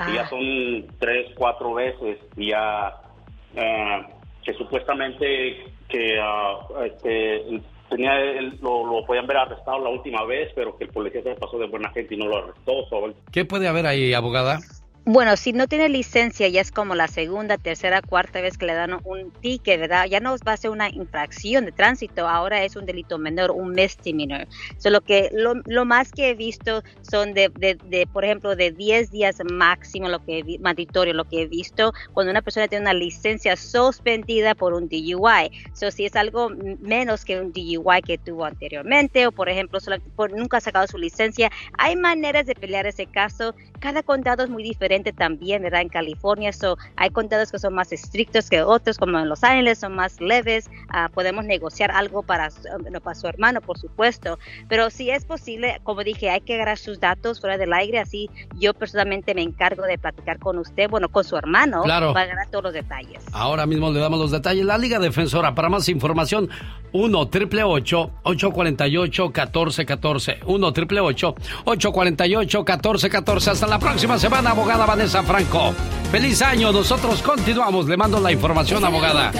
Y 0.09 0.15
ya 0.15 0.29
son 0.31 0.87
tres, 0.99 1.31
cuatro 1.37 1.75
veces 1.75 2.19
y 2.37 2.49
ya 2.51 2.95
eh, 3.55 4.03
que 4.43 4.55
supuestamente 4.55 5.65
que 5.89 6.19
ah, 6.21 6.57
este, 6.87 7.61
tenía 7.91 8.19
él- 8.21 8.59
lo, 8.63 8.87
lo 8.87 9.05
podían 9.05 9.27
ver 9.27 9.37
arrestado 9.37 9.79
la 9.81 9.91
última 9.91 10.25
vez, 10.25 10.51
pero 10.55 10.77
que 10.79 10.85
el 10.85 10.91
policía 10.91 11.23
se 11.23 11.35
pasó 11.35 11.59
de 11.59 11.67
buena 11.67 11.91
gente 11.91 12.15
y 12.15 12.19
no 12.19 12.27
lo 12.27 12.39
arrestó. 12.39 13.07
él 13.07 13.15
¿Qué 13.31 13.45
puede 13.45 13.69
haber 13.69 13.87
ahí, 13.87 14.15
abogada? 14.15 14.59
Bueno, 15.13 15.37
si 15.37 15.53
no 15.53 15.67
tiene 15.67 15.89
licencia, 15.89 16.47
ya 16.47 16.61
es 16.61 16.71
como 16.71 16.95
la 16.95 17.09
segunda, 17.09 17.59
tercera, 17.59 18.01
cuarta 18.01 18.41
vez 18.41 18.57
que 18.57 18.67
le 18.67 18.75
dan 18.75 18.93
un 19.03 19.33
ticket, 19.41 19.81
¿verdad? 19.81 20.07
Ya 20.07 20.21
no 20.21 20.37
va 20.47 20.53
a 20.53 20.57
ser 20.57 20.71
una 20.71 20.89
infracción 20.89 21.65
de 21.65 21.73
tránsito, 21.73 22.29
ahora 22.29 22.63
es 22.63 22.77
un 22.77 22.87
delito 22.87 23.19
menor, 23.19 23.51
un 23.51 23.73
misdemeanor. 23.73 24.47
Solo 24.79 25.01
que 25.01 25.29
lo, 25.33 25.55
lo, 25.67 25.85
más 25.85 26.13
que 26.13 26.31
he 26.31 26.35
visto 26.35 26.85
son 27.03 27.35
de, 27.35 27.51
de, 27.59 27.77
de, 27.87 28.07
por 28.07 28.25
ejemplo, 28.25 28.55
de 28.55 28.71
10 28.71 29.11
días 29.11 29.39
máximo, 29.53 30.09
lo 30.09 30.25
que 30.25 30.45
mandatorio, 30.61 31.13
lo 31.13 31.25
que 31.25 31.43
he 31.43 31.47
visto, 31.49 31.93
cuando 32.13 32.31
una 32.31 32.43
persona 32.43 32.69
tiene 32.69 32.83
una 32.83 32.95
licencia 32.95 33.57
suspendida 33.57 34.55
por 34.55 34.75
un 34.75 34.89
DUI. 34.89 35.51
So, 35.73 35.91
si 35.91 36.05
es 36.05 36.15
algo 36.15 36.51
menos 36.79 37.25
que 37.25 37.41
un 37.41 37.53
DUI 37.53 38.03
que 38.07 38.17
tuvo 38.17 38.45
anteriormente, 38.45 39.27
o 39.27 39.33
por 39.33 39.49
ejemplo, 39.49 39.81
solo, 39.81 39.97
por, 40.15 40.31
nunca 40.31 40.59
ha 40.59 40.61
sacado 40.61 40.87
su 40.87 40.99
licencia, 40.99 41.51
hay 41.79 41.97
maneras 41.97 42.47
de 42.47 42.55
pelear 42.55 42.87
ese 42.87 43.07
caso. 43.07 43.57
Cada 43.81 44.05
condado 44.05 44.45
es 44.45 44.51
muy 44.51 44.63
diferente 44.63 45.00
también, 45.13 45.63
¿verdad? 45.63 45.81
En 45.81 45.89
California, 45.89 46.53
so, 46.53 46.77
hay 46.97 47.11
condados 47.11 47.51
que 47.51 47.59
son 47.59 47.75
más 47.75 47.93
estrictos 47.93 48.49
que 48.49 48.63
otros, 48.63 48.99
como 48.99 49.19
en 49.19 49.29
Los 49.29 49.43
Ángeles, 49.45 49.79
son 49.79 49.95
más 49.95 50.21
leves. 50.21 50.69
Uh, 50.89 51.11
podemos 51.13 51.45
negociar 51.45 51.91
algo 51.91 52.23
para, 52.23 52.49
um, 52.49 53.01
para 53.01 53.15
su 53.15 53.27
hermano, 53.27 53.61
por 53.61 53.79
supuesto. 53.79 54.39
Pero 54.69 54.91
si 54.91 55.11
es 55.11 55.25
posible, 55.25 55.81
como 55.83 56.05
dije, 56.05 56.31
hay 56.31 56.41
que 56.41 56.55
agarrar 56.55 56.79
sus 56.79 57.01
datos 57.01 57.41
fuera 57.41 57.59
del 57.59 57.73
aire, 57.73 57.99
así 57.99 58.31
yo 58.59 58.75
personalmente 58.75 59.35
me 59.35 59.43
encargo 59.43 59.85
de 59.85 59.99
platicar 59.99 60.39
con 60.39 60.59
usted, 60.59 60.89
bueno, 60.89 61.09
con 61.09 61.25
su 61.25 61.37
hermano, 61.37 61.83
claro. 61.83 62.13
para 62.13 62.27
agarrar 62.27 62.49
todos 62.49 62.65
los 62.65 62.73
detalles. 62.73 63.25
Ahora 63.33 63.67
mismo 63.67 63.91
le 63.91 64.01
damos 64.01 64.19
los 64.19 64.31
detalles. 64.31 64.65
La 64.65 64.79
Liga 64.79 64.99
Defensora, 64.99 65.55
para 65.55 65.69
más 65.69 65.89
información, 65.89 66.49
1 66.93 67.29
triple 67.29 67.63
848 67.63 69.25
1414 69.25 70.41
1 70.45 70.73
triple 70.73 71.01
848 71.01 72.59
1414 72.59 73.51
Hasta 73.51 73.67
la 73.67 73.79
próxima 73.79 74.19
semana, 74.19 74.51
abogada 74.51 74.87
Vanessa 74.91 75.23
Franco. 75.23 75.73
Feliz 76.11 76.43
año, 76.43 76.73
nosotros 76.73 77.23
continuamos. 77.23 77.87
Le 77.87 77.97
mando 77.97 78.19
la 78.19 78.33
información, 78.33 78.85
abogada. 78.85 79.31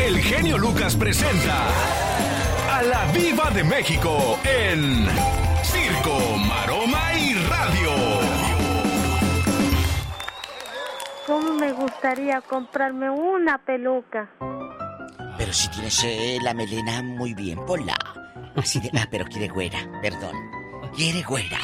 El 0.00 0.18
genio 0.20 0.56
Lucas 0.56 0.96
presenta 0.96 1.66
a 2.70 2.82
la 2.82 3.12
Viva 3.12 3.50
de 3.50 3.62
México 3.62 4.38
en 4.42 5.06
Circo, 5.62 6.38
Maroma 6.48 7.12
y 7.12 7.34
Radio. 7.34 7.90
¿Cómo 11.26 11.52
me 11.52 11.70
gustaría 11.72 12.40
comprarme 12.40 13.10
una 13.10 13.58
peluca? 13.58 14.30
Pero 15.36 15.52
si 15.52 15.68
tienes 15.68 16.02
eh, 16.04 16.38
la 16.42 16.54
melena 16.54 17.02
muy 17.02 17.34
bien, 17.34 17.58
ponla. 17.66 17.96
Así 18.56 18.80
de. 18.80 18.90
Ah, 18.98 19.06
pero 19.10 19.26
quiere 19.26 19.48
güera, 19.48 19.86
perdón. 20.00 20.34
Quiere 20.96 21.20
güera. 21.20 21.58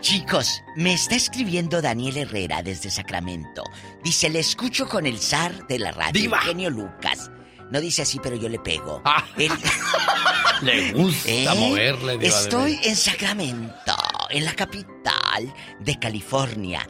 Chicos, 0.00 0.62
me 0.76 0.94
está 0.94 1.14
escribiendo 1.14 1.82
Daniel 1.82 2.16
Herrera 2.16 2.62
desde 2.62 2.90
Sacramento. 2.90 3.62
Dice, 4.02 4.30
le 4.30 4.40
escucho 4.40 4.88
con 4.88 5.06
el 5.06 5.18
zar 5.18 5.66
de 5.66 5.78
la 5.78 5.92
radio, 5.92 6.12
Diva. 6.20 6.38
Genio 6.40 6.70
Lucas. 6.70 7.30
No 7.70 7.80
dice 7.80 8.02
así, 8.02 8.18
pero 8.22 8.34
yo 8.36 8.48
le 8.48 8.58
pego. 8.58 9.02
Ah. 9.04 9.24
Él- 9.36 9.52
Le 10.62 10.92
gusta 10.92 11.28
¿Eh? 11.30 11.46
moverle, 11.56 12.18
Diva 12.18 12.24
Estoy 12.38 12.78
en 12.84 12.94
Sacramento, 12.96 13.96
en 14.30 14.44
la 14.44 14.52
capital 14.54 15.54
de 15.78 15.98
California. 15.98 16.86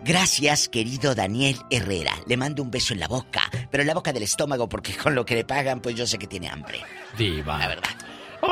Gracias, 0.00 0.68
querido 0.68 1.14
Daniel 1.14 1.58
Herrera. 1.70 2.12
Le 2.26 2.36
mando 2.36 2.62
un 2.62 2.70
beso 2.70 2.92
en 2.92 3.00
la 3.00 3.08
boca, 3.08 3.48
pero 3.70 3.82
en 3.82 3.86
la 3.86 3.94
boca 3.94 4.12
del 4.12 4.22
estómago, 4.24 4.68
porque 4.68 4.94
con 4.96 5.14
lo 5.14 5.24
que 5.24 5.34
le 5.36 5.44
pagan, 5.44 5.80
pues 5.80 5.94
yo 5.94 6.06
sé 6.06 6.18
que 6.18 6.26
tiene 6.26 6.48
hambre. 6.48 6.80
Diva. 7.16 7.58
La 7.58 7.68
verdad. 7.68 7.90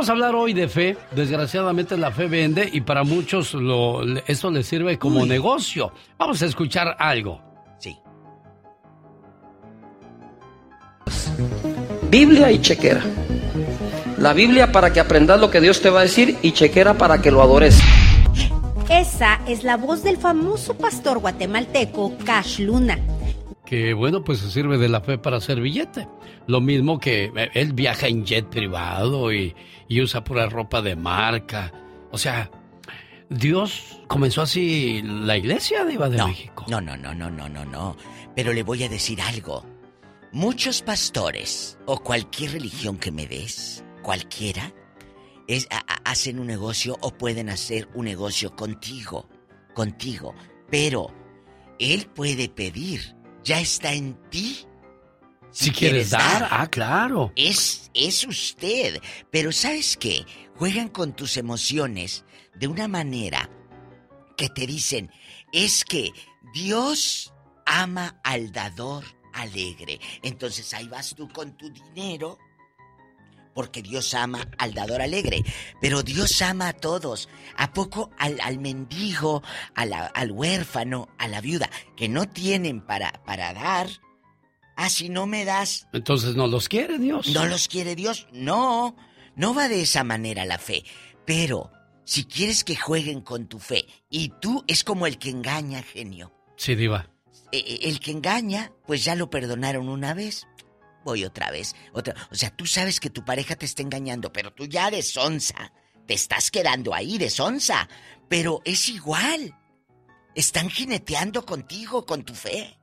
Vamos 0.03 0.11
a 0.11 0.13
hablar 0.15 0.35
hoy 0.35 0.53
de 0.53 0.67
fe. 0.67 0.97
Desgraciadamente 1.15 1.97
la 1.97 2.11
fe 2.11 2.27
vende 2.27 2.69
y 2.73 2.81
para 2.81 3.05
muchos 3.05 3.55
lo, 3.55 4.03
esto 4.27 4.51
les 4.51 4.67
sirve 4.67 4.99
como 4.99 5.25
negocio. 5.25 5.93
Vamos 6.19 6.43
a 6.43 6.47
escuchar 6.47 6.97
algo. 6.99 7.41
Sí. 7.79 7.97
Biblia 12.11 12.51
y 12.51 12.61
chequera. 12.61 13.01
La 14.19 14.33
Biblia 14.33 14.73
para 14.73 14.93
que 14.93 14.99
aprendas 14.99 15.39
lo 15.39 15.53
que 15.53 15.61
Dios 15.61 15.81
te 15.81 15.89
va 15.89 16.01
a 16.01 16.03
decir 16.03 16.37
y 16.43 16.51
chequera 16.51 16.95
para 16.95 17.23
que 17.23 17.31
lo 17.31 17.41
adores. 17.41 17.81
Esa 18.91 19.39
es 19.47 19.63
la 19.63 19.77
voz 19.77 20.03
del 20.03 20.17
famoso 20.17 20.75
pastor 20.75 21.21
guatemalteco 21.21 22.19
Cash 22.25 22.59
Luna. 22.59 22.99
Que 23.73 23.95
bueno, 23.95 24.23
pues 24.23 24.41
se 24.41 24.51
sirve 24.51 24.77
de 24.77 24.91
la 24.91 25.01
fe 25.01 25.17
para 25.17 25.39
hacer 25.39 25.59
billete. 25.59 26.07
Lo 26.47 26.61
mismo 26.61 26.99
que 26.99 27.33
eh, 27.35 27.51
él 27.55 27.73
viaja 27.73 28.07
en 28.07 28.27
jet 28.27 28.47
privado 28.51 29.33
y, 29.33 29.57
y 29.89 30.03
usa 30.03 30.23
pura 30.23 30.47
ropa 30.51 30.83
de 30.83 30.95
marca. 30.95 31.73
O 32.11 32.19
sea, 32.19 32.51
Dios 33.31 33.99
comenzó 34.09 34.43
así 34.43 35.01
la 35.03 35.39
iglesia 35.39 35.87
de 35.87 35.95
Iba 35.95 36.11
de 36.11 36.19
no, 36.19 36.29
México. 36.29 36.67
No, 36.69 36.83
no, 36.83 36.99
no, 36.99 37.15
no, 37.15 37.31
no, 37.31 37.49
no, 37.49 37.65
no. 37.65 37.97
Pero 38.37 38.53
le 38.53 38.63
voy 38.63 38.83
a 38.83 38.91
decir 38.91 39.23
algo. 39.23 39.65
Muchos 40.33 40.83
pastores 40.83 41.79
o 41.87 41.97
cualquier 41.99 42.53
religión 42.53 42.99
que 42.99 43.11
me 43.11 43.27
des, 43.27 43.83
cualquiera, 44.03 44.71
es, 45.49 45.67
a- 45.71 45.79
a- 45.79 46.11
hacen 46.11 46.39
un 46.41 46.47
negocio 46.47 46.99
o 47.01 47.11
pueden 47.15 47.49
hacer 47.49 47.89
un 47.95 48.05
negocio 48.05 48.55
contigo, 48.55 49.31
contigo. 49.73 50.35
Pero 50.71 51.07
él 51.79 52.07
puede 52.15 52.51
pedir, 52.51 53.17
ya 53.45 53.61
está 53.61 53.93
en 53.93 54.15
ti. 54.31 54.67
Si 55.51 55.71
quieres 55.71 56.11
dar, 56.11 56.49
ah, 56.51 56.67
claro. 56.69 57.33
Es, 57.37 57.91
es 57.93 58.27
usted. 58.27 59.01
Pero 59.31 59.53
¿sabes 59.53 59.97
qué? 59.99 60.25
Juegan 60.57 60.89
con 60.89 61.15
tus 61.15 61.37
emociones 61.37 62.25
de 62.55 62.69
una 62.69 62.89
manera 62.89 63.51
que 64.37 64.49
te 64.49 64.67
dicen, 64.67 65.11
es 65.53 65.85
que 65.85 66.11
Dios 66.55 67.33
ama 67.67 68.19
al 68.25 68.51
dador 68.53 69.05
alegre. 69.35 70.01
Entonces 70.23 70.73
ahí 70.75 70.89
vas 70.89 71.15
tú 71.15 71.29
con 71.29 71.57
tu 71.57 71.71
dinero, 71.71 72.39
porque 73.55 73.83
Dios 73.83 74.15
ama 74.15 74.47
al 74.59 74.75
dador 74.75 75.03
alegre. 75.03 75.43
Pero 75.81 76.03
Dios 76.03 76.41
ama 76.43 76.69
a 76.69 76.73
todos. 76.73 77.29
¿A 77.57 77.73
poco 77.73 78.11
al, 78.19 78.41
al 78.41 78.59
mendigo, 78.59 79.43
a 79.75 79.85
la- 79.87 80.07
al 80.07 80.31
huérfano, 80.33 81.09
a 81.19 81.29
la 81.29 81.41
viuda, 81.41 81.71
que 81.97 82.09
no 82.09 82.29
tienen 82.29 82.81
para, 82.81 83.13
para 83.25 83.53
dar? 83.53 83.89
Ah, 84.77 84.89
si 84.89 85.09
no 85.09 85.27
me 85.27 85.45
das, 85.45 85.87
Entonces 85.93 86.35
no 86.35 86.47
los 86.47 86.69
quiere 86.69 86.99
Dios. 86.99 87.29
¿No 87.29 87.45
los 87.47 87.69
quiere 87.69 87.95
Dios? 87.95 88.27
No, 88.33 88.97
no 89.37 89.55
va 89.55 89.69
de 89.69 89.83
esa 89.83 90.03
manera 90.03 90.45
la 90.47 90.59
fe. 90.59 90.83
Pero 91.27 91.71
si 92.05 92.25
quieres 92.25 92.65
que 92.65 92.75
jueguen 92.75 93.21
con 93.21 93.47
tu 93.49 93.59
fe 93.59 93.87
y 94.09 94.31
tú 94.41 94.65
es 94.67 94.83
como 94.83 95.07
el 95.07 95.19
que 95.19 95.29
engaña, 95.31 95.83
genio. 95.83 96.33
Sí, 96.57 96.75
Diva. 96.75 97.09
E- 97.53 97.59
e- 97.59 97.89
El 97.91 98.01
que 98.01 98.13
engaña, 98.13 98.73
pues 98.87 99.05
ya 99.05 99.15
lo 99.15 99.29
perdonaron 99.29 99.89
una 99.91 100.15
vez. 100.15 100.47
Voy 101.05 101.25
otra 101.25 101.51
vez, 101.51 101.75
otra. 101.93 102.15
O 102.31 102.35
sea, 102.35 102.51
tú 102.51 102.67
sabes 102.67 103.01
que 103.01 103.11
tu 103.11 103.25
pareja 103.25 103.57
te 103.57 103.67
está 103.67 103.83
engañando, 103.83 104.33
pero 104.33 104.53
tú 104.53 104.67
ya 104.67 104.91
de 104.91 105.03
sonza. 105.03 105.73
Te 106.07 106.15
estás 106.15 106.51
quedando 106.51 106.95
ahí 106.95 107.19
de 107.19 107.31
sonza. 107.31 107.89
Pero 108.29 108.61
es 108.65 108.89
igual. 108.89 109.55
Están 110.35 110.71
jineteando 110.71 111.45
contigo, 111.45 112.07
con 112.07 112.23
tu 112.23 112.35
fe. 112.35 112.79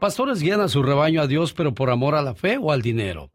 Pastores 0.00 0.40
guían 0.40 0.60
a 0.60 0.68
su 0.68 0.82
rebaño 0.82 1.22
a 1.22 1.26
Dios, 1.26 1.52
pero 1.52 1.74
por 1.74 1.90
amor 1.90 2.14
a 2.14 2.22
la 2.22 2.34
fe 2.34 2.58
o 2.60 2.72
al 2.72 2.82
dinero. 2.82 3.30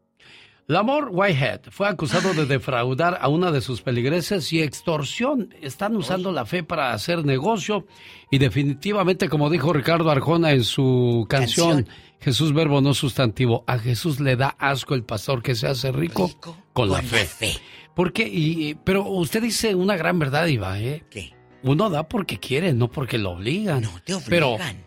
Lamor 0.68 1.08
Whitehead 1.10 1.62
fue 1.70 1.88
acusado 1.88 2.34
de 2.34 2.46
defraudar 2.46 3.18
a 3.20 3.28
una 3.28 3.50
de 3.50 3.60
sus 3.60 3.82
peligreses 3.82 4.52
y 4.52 4.62
extorsión. 4.62 5.52
Están 5.60 5.96
usando 5.96 6.30
la 6.30 6.46
fe 6.46 6.62
para 6.62 6.92
hacer 6.92 7.24
negocio 7.24 7.86
y 8.30 8.38
definitivamente, 8.38 9.28
como 9.28 9.50
dijo 9.50 9.72
Ricardo 9.72 10.10
Arjona 10.10 10.52
en 10.52 10.62
su 10.62 11.26
canción, 11.28 11.88
Jesús 12.22 12.52
verbo 12.54 12.80
no 12.80 12.94
sustantivo, 12.94 13.64
a 13.66 13.78
Jesús 13.78 14.20
le 14.20 14.36
da 14.36 14.56
asco 14.58 14.94
el 14.94 15.04
pastor 15.04 15.42
que 15.42 15.54
se 15.54 15.66
hace 15.66 15.90
rico, 15.92 16.30
con, 16.72 16.90
la, 16.90 17.02
fe. 17.02 17.52
¿Por 17.94 18.12
qué? 18.12 18.28
Y, 18.28 18.74
pero 18.84 19.04
usted 19.04 19.42
dice 19.42 19.74
una 19.74 19.96
gran 19.96 20.18
verdad, 20.18 20.46
Iba, 20.46 20.80
¿eh? 20.80 21.04
¿Qué? 21.10 21.34
Uno 21.64 21.90
da 21.90 22.08
porque 22.08 22.38
quiere, 22.38 22.72
no 22.72 22.90
porque 22.90 23.18
lo 23.18 23.32
obligan. 23.32 23.82
No, 23.82 24.00
te 24.04 24.16
Pero, 24.28 24.50
obligan. 24.50 24.84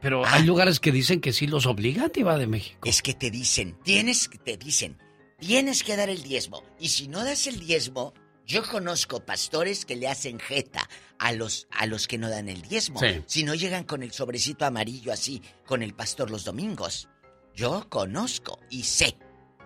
pero 0.00 0.24
Ah. 0.24 0.34
hay 0.34 0.44
lugares 0.44 0.80
que 0.80 0.92
dicen 0.92 1.20
que 1.20 1.32
sí 1.32 1.46
los 1.46 1.66
obligan, 1.66 2.10
Iba 2.14 2.36
de 2.36 2.46
México. 2.46 2.80
Es 2.84 3.00
que 3.02 3.14
te 3.14 3.30
dicen, 3.30 3.76
tienes, 3.84 4.28
te 4.44 4.56
dicen, 4.56 4.98
tienes 5.38 5.82
que 5.84 5.96
dar 5.96 6.10
el 6.10 6.22
diezmo. 6.22 6.62
Y 6.78 6.88
si 6.88 7.08
no 7.08 7.24
das 7.24 7.46
el 7.46 7.60
diezmo, 7.60 8.12
yo 8.44 8.62
conozco 8.64 9.24
pastores 9.24 9.84
que 9.84 9.96
le 9.96 10.08
hacen 10.08 10.38
jeta 10.40 10.88
a 11.22 11.30
los, 11.30 11.68
a 11.70 11.86
los 11.86 12.08
que 12.08 12.18
no 12.18 12.28
dan 12.28 12.48
el 12.48 12.62
diezmo. 12.62 12.98
Sí. 12.98 13.22
Si 13.26 13.44
no 13.44 13.54
llegan 13.54 13.84
con 13.84 14.02
el 14.02 14.10
sobrecito 14.10 14.66
amarillo 14.66 15.12
así, 15.12 15.40
con 15.64 15.84
el 15.84 15.94
pastor 15.94 16.32
los 16.32 16.44
domingos. 16.44 17.08
Yo 17.54 17.88
conozco 17.88 18.58
y 18.70 18.82
sé. 18.82 19.16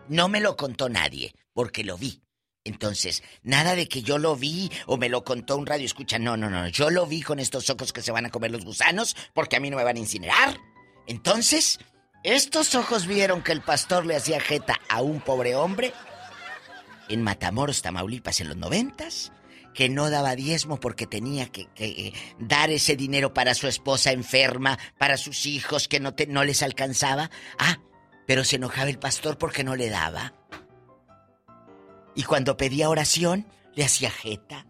No 0.06 0.28
me 0.28 0.40
lo 0.40 0.54
contó 0.54 0.90
nadie, 0.90 1.34
porque 1.54 1.82
lo 1.82 1.96
vi. 1.96 2.20
Entonces, 2.64 3.22
nada 3.42 3.74
de 3.74 3.88
que 3.88 4.02
yo 4.02 4.18
lo 4.18 4.36
vi 4.36 4.70
o 4.86 4.98
me 4.98 5.08
lo 5.08 5.24
contó 5.24 5.56
un 5.56 5.64
radio 5.64 5.86
escucha. 5.86 6.18
No, 6.18 6.36
no, 6.36 6.50
no. 6.50 6.68
Yo 6.68 6.90
lo 6.90 7.06
vi 7.06 7.22
con 7.22 7.38
estos 7.38 7.70
ojos 7.70 7.94
que 7.94 8.02
se 8.02 8.12
van 8.12 8.26
a 8.26 8.30
comer 8.30 8.50
los 8.50 8.64
gusanos 8.64 9.16
porque 9.32 9.56
a 9.56 9.60
mí 9.60 9.70
no 9.70 9.78
me 9.78 9.84
van 9.84 9.96
a 9.96 10.00
incinerar. 10.00 10.58
Entonces, 11.06 11.78
estos 12.22 12.74
ojos 12.74 13.06
vieron 13.06 13.42
que 13.42 13.52
el 13.52 13.62
pastor 13.62 14.04
le 14.04 14.16
hacía 14.16 14.40
jeta 14.40 14.78
a 14.90 15.00
un 15.00 15.22
pobre 15.22 15.54
hombre 15.54 15.94
en 17.08 17.22
Matamoros, 17.22 17.80
Tamaulipas, 17.80 18.40
en 18.40 18.48
los 18.48 18.56
noventas, 18.58 19.32
que 19.76 19.90
no 19.90 20.08
daba 20.08 20.34
diezmo 20.34 20.80
porque 20.80 21.06
tenía 21.06 21.46
que, 21.46 21.68
eh, 21.76 22.12
dar 22.38 22.70
ese 22.70 22.96
dinero 22.96 23.34
para 23.34 23.54
su 23.54 23.68
esposa 23.68 24.10
enferma, 24.10 24.78
para 24.96 25.18
sus 25.18 25.44
hijos 25.44 25.86
que 25.86 26.00
no 26.00 26.44
les 26.44 26.62
alcanzaba. 26.62 27.30
Ah, 27.58 27.78
pero 28.26 28.42
se 28.42 28.56
enojaba 28.56 28.88
el 28.88 28.98
pastor 28.98 29.36
porque 29.36 29.64
no 29.64 29.76
le 29.76 29.90
daba. 29.90 30.34
Y 32.14 32.22
cuando 32.22 32.56
pedía 32.56 32.88
oración, 32.88 33.46
le 33.74 33.84
hacía 33.84 34.10
jeta. 34.10 34.66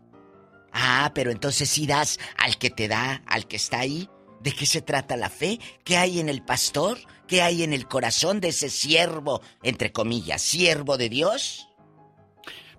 Ah, 0.72 1.12
pero 1.14 1.30
entonces 1.30 1.70
sí 1.70 1.86
das 1.86 2.18
al 2.36 2.58
que 2.58 2.70
te 2.70 2.88
da, 2.88 3.22
al 3.26 3.46
que 3.46 3.56
está 3.56 3.78
ahí. 3.78 4.10
¿De 4.40 4.52
qué 4.52 4.66
se 4.66 4.82
trata 4.82 5.16
la 5.16 5.30
fe? 5.30 5.60
¿Qué 5.84 5.96
hay 5.96 6.18
en 6.18 6.28
el 6.28 6.42
pastor? 6.42 6.98
¿Qué 7.28 7.42
hay 7.42 7.62
en 7.62 7.72
el 7.72 7.86
corazón 7.86 8.40
de 8.40 8.48
ese 8.48 8.70
siervo, 8.70 9.40
entre 9.62 9.92
comillas, 9.92 10.42
siervo 10.42 10.98
de 10.98 11.08
Dios? 11.08 11.65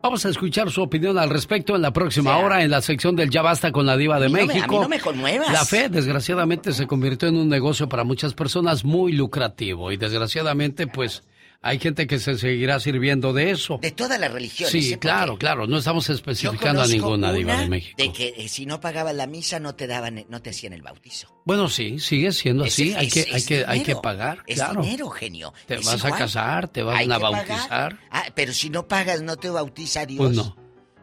Vamos 0.08 0.26
a 0.26 0.30
escuchar 0.30 0.72
su 0.72 0.82
opinión 0.82 1.18
al 1.18 1.30
respecto 1.30 1.76
en 1.76 1.82
la 1.82 1.92
próxima 1.92 2.38
hora 2.38 2.64
en 2.64 2.72
la 2.72 2.82
sección 2.82 3.18
del 3.18 3.30
Ya 3.30 3.42
Basta 3.42 3.74
con 3.74 3.86
la 3.86 3.98
Diva 3.98 4.22
de 4.22 4.30
México. 4.30 4.64
a 4.64 4.68
mí 4.70 4.80
no 4.84 4.88
me 4.88 5.02
conmuevas. 5.02 5.52
La 5.52 5.66
fe, 5.66 5.90
desgraciadamente, 5.90 6.72
se 6.72 6.88
convirtió 6.88 7.28
en 7.28 7.36
un 7.36 7.50
negocio 7.50 7.90
para 7.90 8.06
muchas 8.06 8.34
personas 8.34 8.86
muy 8.86 9.12
lucrativo 9.12 9.92
y 9.92 9.98
desgraciadamente, 9.98 10.88
pues 10.88 11.24
hay 11.62 11.80
gente 11.80 12.08
que 12.08 12.20
se 12.20 12.38
seguirá 12.38 12.80
sirviendo 12.80 13.34
de 13.34 13.52
eso. 13.52 13.80
De 13.82 13.92
todas 13.92 14.20
las 14.20 14.32
religiones. 14.32 14.72
Sí, 14.72 14.94
¿eh? 14.94 15.00
claro, 15.00 15.38
claro. 15.38 15.68
No 15.68 15.78
estamos 15.80 16.10
especificando 16.10 16.82
a 16.82 16.88
ninguna 16.88 17.34
diva 17.34 17.60
de 17.60 17.68
México. 17.68 17.96
De 17.98 18.12
que 18.14 18.34
eh, 18.38 18.48
si 18.48 18.66
no 18.66 18.80
pagabas 18.80 19.16
la 19.16 19.28
misa 19.28 19.60
no 19.60 19.76
te 19.76 19.88
daban, 19.88 20.26
no 20.30 20.42
te 20.42 20.52
hacían 20.52 20.74
el 20.74 20.82
bautizo. 20.82 21.42
Bueno, 21.46 21.68
sí, 21.70 22.00
sigue 22.00 22.32
siendo 22.32 22.66
así. 22.66 22.94
hay 22.94 23.10
que, 23.10 23.22
es 23.22 23.34
hay 23.34 23.44
que, 23.44 23.66
hay 23.68 23.84
que 23.84 23.96
pagar, 23.96 24.44
Es 24.48 24.56
claro. 24.56 24.82
dinero, 24.82 25.10
genio. 25.10 25.54
Te 25.66 25.78
vas 25.78 26.06
a 26.06 26.12
casar, 26.12 26.68
te 26.68 26.84
van 26.84 27.12
a 27.12 27.18
bautizar. 27.18 28.00
Ah, 28.12 28.26
pero 28.36 28.54
si 28.54 28.70
no 28.70 28.88
pagas, 28.88 29.22
no 29.22 29.38
te 29.38 29.50
bautiza 29.50 30.06
Dios. 30.06 30.20
Pues 30.20 30.36
no. 30.36 30.56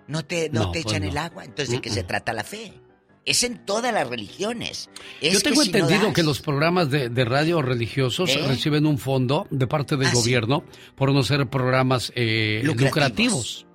No 0.07 0.25
te, 0.25 0.51
no 0.51 0.65
No, 0.65 0.71
te 0.71 0.83
pues 0.83 0.93
echan 0.93 1.03
no. 1.05 1.11
el 1.11 1.17
agua. 1.19 1.45
Entonces, 1.45 1.71
¿de 1.71 1.81
qué 1.81 1.91
se 1.91 2.03
trata 2.05 2.33
la 2.33 2.45
fe? 2.45 2.73
Es 3.27 3.43
en 3.43 3.65
todas 3.65 3.93
las 3.95 4.09
religiones. 4.09 4.91
Es 5.21 5.33
Yo 5.35 5.41
tengo 5.41 5.61
que 5.61 5.67
si 5.67 5.73
no 5.73 5.79
entendido 5.79 6.07
das- 6.09 6.15
que 6.15 6.23
los 6.23 6.41
programas 6.43 6.91
de, 6.91 7.09
de 7.09 7.25
radio 7.25 7.63
religiosos 7.63 8.31
¿Eh? 8.31 8.45
reciben 8.47 8.87
un 8.87 8.99
fondo 8.99 9.47
de 9.51 9.67
parte 9.67 9.97
del 9.97 10.09
Ah, 10.09 10.11
sí. 10.11 10.17
gobierno 10.17 10.65
por 10.95 11.13
no 11.13 11.23
ser 11.23 11.47
programas 11.49 12.13
eh, 12.17 12.61
Lucrativos. 12.65 12.85
lucrativos. 12.91 13.67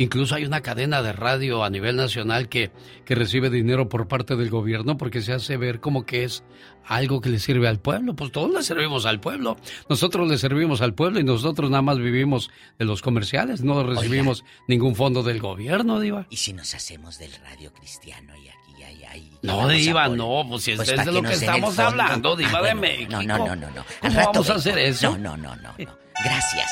Incluso 0.00 0.36
hay 0.36 0.44
una 0.44 0.60
cadena 0.60 1.02
de 1.02 1.12
radio 1.12 1.64
a 1.64 1.70
nivel 1.70 1.96
nacional 1.96 2.48
que, 2.48 2.70
que 3.04 3.16
recibe 3.16 3.50
dinero 3.50 3.88
por 3.88 4.06
parte 4.06 4.36
del 4.36 4.48
gobierno 4.48 4.96
porque 4.96 5.22
se 5.22 5.32
hace 5.32 5.56
ver 5.56 5.80
como 5.80 6.06
que 6.06 6.22
es 6.22 6.44
algo 6.86 7.20
que 7.20 7.30
le 7.30 7.40
sirve 7.40 7.66
al 7.66 7.80
pueblo. 7.80 8.14
Pues 8.14 8.30
todos 8.30 8.52
le 8.54 8.62
servimos 8.62 9.06
al 9.06 9.18
pueblo. 9.18 9.56
Nosotros 9.88 10.28
le 10.28 10.38
servimos 10.38 10.82
al 10.82 10.94
pueblo 10.94 11.18
y 11.18 11.24
nosotros 11.24 11.68
nada 11.68 11.82
más 11.82 11.98
vivimos 11.98 12.48
de 12.78 12.84
los 12.84 13.02
comerciales. 13.02 13.62
No 13.64 13.82
recibimos 13.82 14.44
ningún 14.68 14.94
fondo 14.94 15.24
del 15.24 15.40
gobierno, 15.40 15.98
Diva. 15.98 16.28
¿Y 16.30 16.36
si 16.36 16.52
nos 16.52 16.74
hacemos 16.74 17.18
del 17.18 17.32
radio 17.42 17.72
cristiano 17.72 18.34
y 18.36 18.48
aquí, 18.48 18.67
ahí, 18.84 19.04
ahí? 19.04 19.32
No, 19.42 19.68
Diva, 19.68 20.08
no, 20.08 20.44
pues 20.48 20.64
si 20.64 20.72
es 20.72 20.76
Pues 20.76 20.88
de 20.88 20.96
pa' 20.96 21.04
lo 21.06 21.22
que 21.22 21.32
estamos 21.34 21.74
fondo. 21.74 21.82
hablando, 21.90 22.36
Diva 22.36 22.50
Ah, 22.50 22.56
de 22.56 22.60
bueno. 22.74 22.80
México. 22.80 23.10
No, 23.12 23.22
no, 23.22 23.38
no, 23.38 23.56
no. 23.56 23.70
no. 23.70 23.80
Al 23.80 23.84
¿Cómo 24.00 24.14
rato 24.14 24.30
vamos 24.32 24.50
a 24.50 24.52
vengo. 24.54 24.60
hacer 24.60 24.78
eso? 24.78 25.10
No, 25.12 25.18
no, 25.18 25.36
no, 25.36 25.56
no, 25.56 25.74
no. 25.78 25.98
Gracias. 26.24 26.70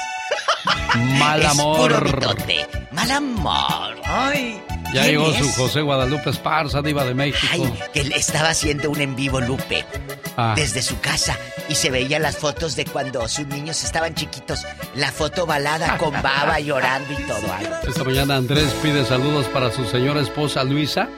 Mal 1.19 1.41
Es 1.43 1.49
amor. 1.49 1.77
puro. 2.17 2.35
Mal 2.93 3.11
amor. 3.11 3.97
Ay. 4.05 4.61
Ya 4.95 5.03
¿quién 5.03 5.05
llegó 5.07 5.31
es? 5.31 5.39
su 5.39 5.53
José 5.61 5.81
Guadalupe 5.83 6.31
Esparza, 6.31 6.81
Diva 6.81 7.05
de 7.05 7.15
México. 7.15 7.47
Ay, 7.53 7.73
que 7.93 8.05
le 8.05 8.17
estaba 8.17 8.51
haciendo 8.51 8.91
un 8.91 9.01
en 9.01 9.15
vivo 9.17 9.41
Lupe 9.41 9.85
Ah. 10.37 10.53
desde 10.57 10.83
su 10.83 10.99
casa 11.01 11.37
y 11.69 11.75
se 11.75 11.91
veía 11.91 12.19
las 12.19 12.37
fotos 12.39 12.77
de 12.77 12.85
cuando 12.85 13.27
sus 13.29 13.47
niños 13.47 13.83
estaban 13.85 14.15
chiquitos. 14.15 14.65
La 14.95 15.11
foto 15.13 15.45
balada 15.47 15.97
con 15.99 16.13
baba 16.23 16.61
llorando 16.61 17.13
y 17.13 17.23
todo. 17.27 17.53
Ay, 17.57 17.69
Esta 17.89 18.05
mañana 18.05 18.37
Andrés 18.37 18.73
pide 18.83 19.05
saludos 19.05 19.47
para 19.47 19.71
su 19.73 19.85
señora 19.87 20.21
esposa 20.21 20.63
Luisa, 20.65 21.09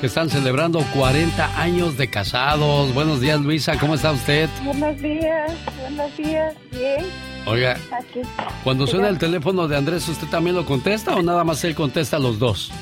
que 0.00 0.06
están 0.06 0.28
celebrando 0.28 0.80
40 0.94 1.60
años 1.60 1.96
de 1.96 2.08
casados. 2.08 2.92
Buenos 2.92 3.20
días, 3.20 3.40
Luisa, 3.40 3.78
¿cómo 3.78 3.94
está 3.94 4.12
usted? 4.12 4.48
Buenos 4.64 5.00
días, 5.00 5.52
buenos 5.80 6.16
días, 6.16 6.54
bien. 6.70 7.06
Oiga, 7.46 7.78
Aquí. 7.98 8.20
cuando 8.64 8.86
suena 8.86 9.08
el 9.08 9.18
teléfono 9.18 9.68
de 9.68 9.76
Andrés, 9.76 10.08
¿usted 10.08 10.26
también 10.28 10.56
lo 10.56 10.66
contesta 10.66 11.14
o 11.14 11.22
nada 11.22 11.44
más 11.44 11.62
él 11.64 11.74
contesta 11.74 12.16
a 12.16 12.20
los 12.20 12.38
dos? 12.38 12.72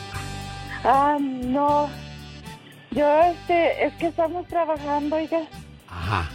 Ah, 0.85 1.19
no. 1.20 1.89
Yo, 2.91 3.07
este, 3.23 3.86
es 3.86 3.93
que 3.95 4.07
estamos 4.07 4.47
trabajando, 4.49 5.16
oiga. 5.16 5.41
Ajá. 5.89 6.28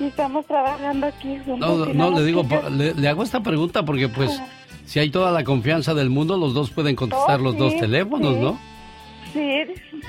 Y 0.00 0.04
estamos 0.04 0.46
trabajando 0.46 1.06
aquí 1.06 1.38
juntos. 1.44 1.88
No, 1.94 2.10
no, 2.10 2.18
le 2.18 2.24
digo, 2.24 2.46
le, 2.70 2.94
le 2.94 3.08
hago 3.08 3.22
esta 3.22 3.40
pregunta 3.40 3.84
porque 3.84 4.08
pues 4.08 4.40
si 4.86 4.98
hay 5.00 5.10
toda 5.10 5.30
la 5.32 5.44
confianza 5.44 5.94
del 5.94 6.10
mundo, 6.10 6.36
los 6.36 6.54
dos 6.54 6.70
pueden 6.70 6.96
contestar 6.96 7.40
Oh, 7.40 7.44
los 7.44 7.56
dos 7.58 7.76
teléfonos, 7.76 8.34
sí. 8.34 8.40
¿no? 8.40 8.58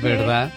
¿Verdad? 0.01 0.51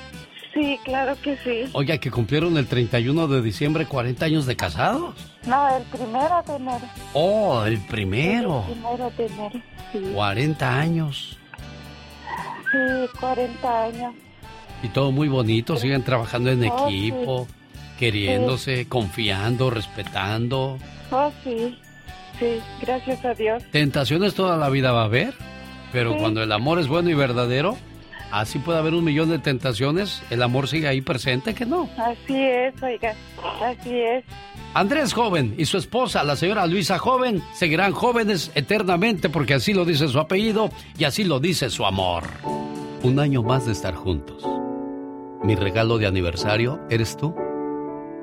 Sí, 0.55 0.79
claro 0.85 1.17
que 1.23 1.37
sí. 1.39 1.71
Oiga, 1.73 1.99
que 1.99 2.11
cumplieron 2.11 2.57
el 2.57 2.67
31 2.67 3.29
de 3.29 3.43
diciembre 3.43 3.87
40 3.87 4.25
años 4.25 4.47
de 4.47 4.57
casados. 4.57 5.15
No, 5.47 5.77
el 5.77 5.83
primero 5.85 6.43
de 6.47 6.55
enero. 6.57 6.81
Oh, 7.13 7.65
el 7.65 7.79
primero. 7.79 8.65
El 8.69 8.75
primero 8.75 9.13
de 9.17 9.27
enero, 9.27 9.63
sí. 9.93 9.99
40 10.15 10.79
años. 10.81 11.39
Sí, 12.73 13.19
40 13.21 13.85
años. 13.85 14.15
Y 14.83 14.89
todo 14.89 15.13
muy 15.13 15.29
bonito, 15.29 15.77
siguen 15.77 16.03
trabajando 16.03 16.51
en 16.51 16.69
Oh, 16.71 16.89
sí. 16.89 16.95
equipo, 17.11 17.49
queriéndose, 17.99 18.89
confiando, 18.89 19.71
respetando. 19.71 20.79
Oh, 21.11 21.33
sí. 21.45 21.79
Sí, 22.39 22.61
gracias 22.81 23.25
a 23.25 23.35
Dios. 23.35 23.63
Tentaciones 23.73 24.35
toda 24.35 24.57
la 24.57 24.69
vida 24.71 24.93
va 24.93 25.03
a 25.03 25.07
haber, 25.07 25.35
pero 25.93 26.17
cuando 26.17 26.43
el 26.43 26.53
amor 26.53 26.79
es 26.79 26.87
bueno 26.87 27.11
y 27.11 27.15
verdadero, 27.15 27.77
así 28.31 28.59
puede 28.59 28.79
haber 28.79 28.95
un 28.95 29.05
millón 29.05 29.31
de 29.31 29.39
tentaciones, 29.39 30.23
el 30.31 30.43
amor 30.43 30.69
sigue 30.69 30.89
ahí 30.89 31.01
presente, 31.01 31.55
que 31.55 31.67
no. 31.67 31.89
Así 31.97 32.37
es, 32.37 32.83
oiga. 32.83 33.15
Así 33.63 34.01
es. 34.01 34.25
Andrés 34.75 35.13
Joven 35.13 35.55
y 35.57 35.65
su 35.65 35.79
esposa, 35.79 36.23
la 36.23 36.37
señora 36.37 36.67
Luisa 36.67 36.99
Joven, 36.99 37.43
seguirán 37.55 37.93
jóvenes 37.93 38.53
eternamente 38.55 39.29
porque 39.29 39.55
así 39.55 39.73
lo 39.73 39.85
dice 39.85 40.09
su 40.09 40.19
apellido 40.21 40.71
y 40.99 41.05
así 41.05 41.25
lo 41.25 41.41
dice 41.41 41.71
su 41.71 41.87
amor. 41.87 42.25
Un 43.03 43.19
año 43.19 43.43
más 43.43 43.67
de 43.67 43.73
estar 43.73 43.95
juntos. 43.95 44.47
Mi 45.43 45.55
regalo 45.55 45.99
de 45.99 46.07
aniversario 46.07 46.81
eres 46.91 47.17
tú. 47.17 47.35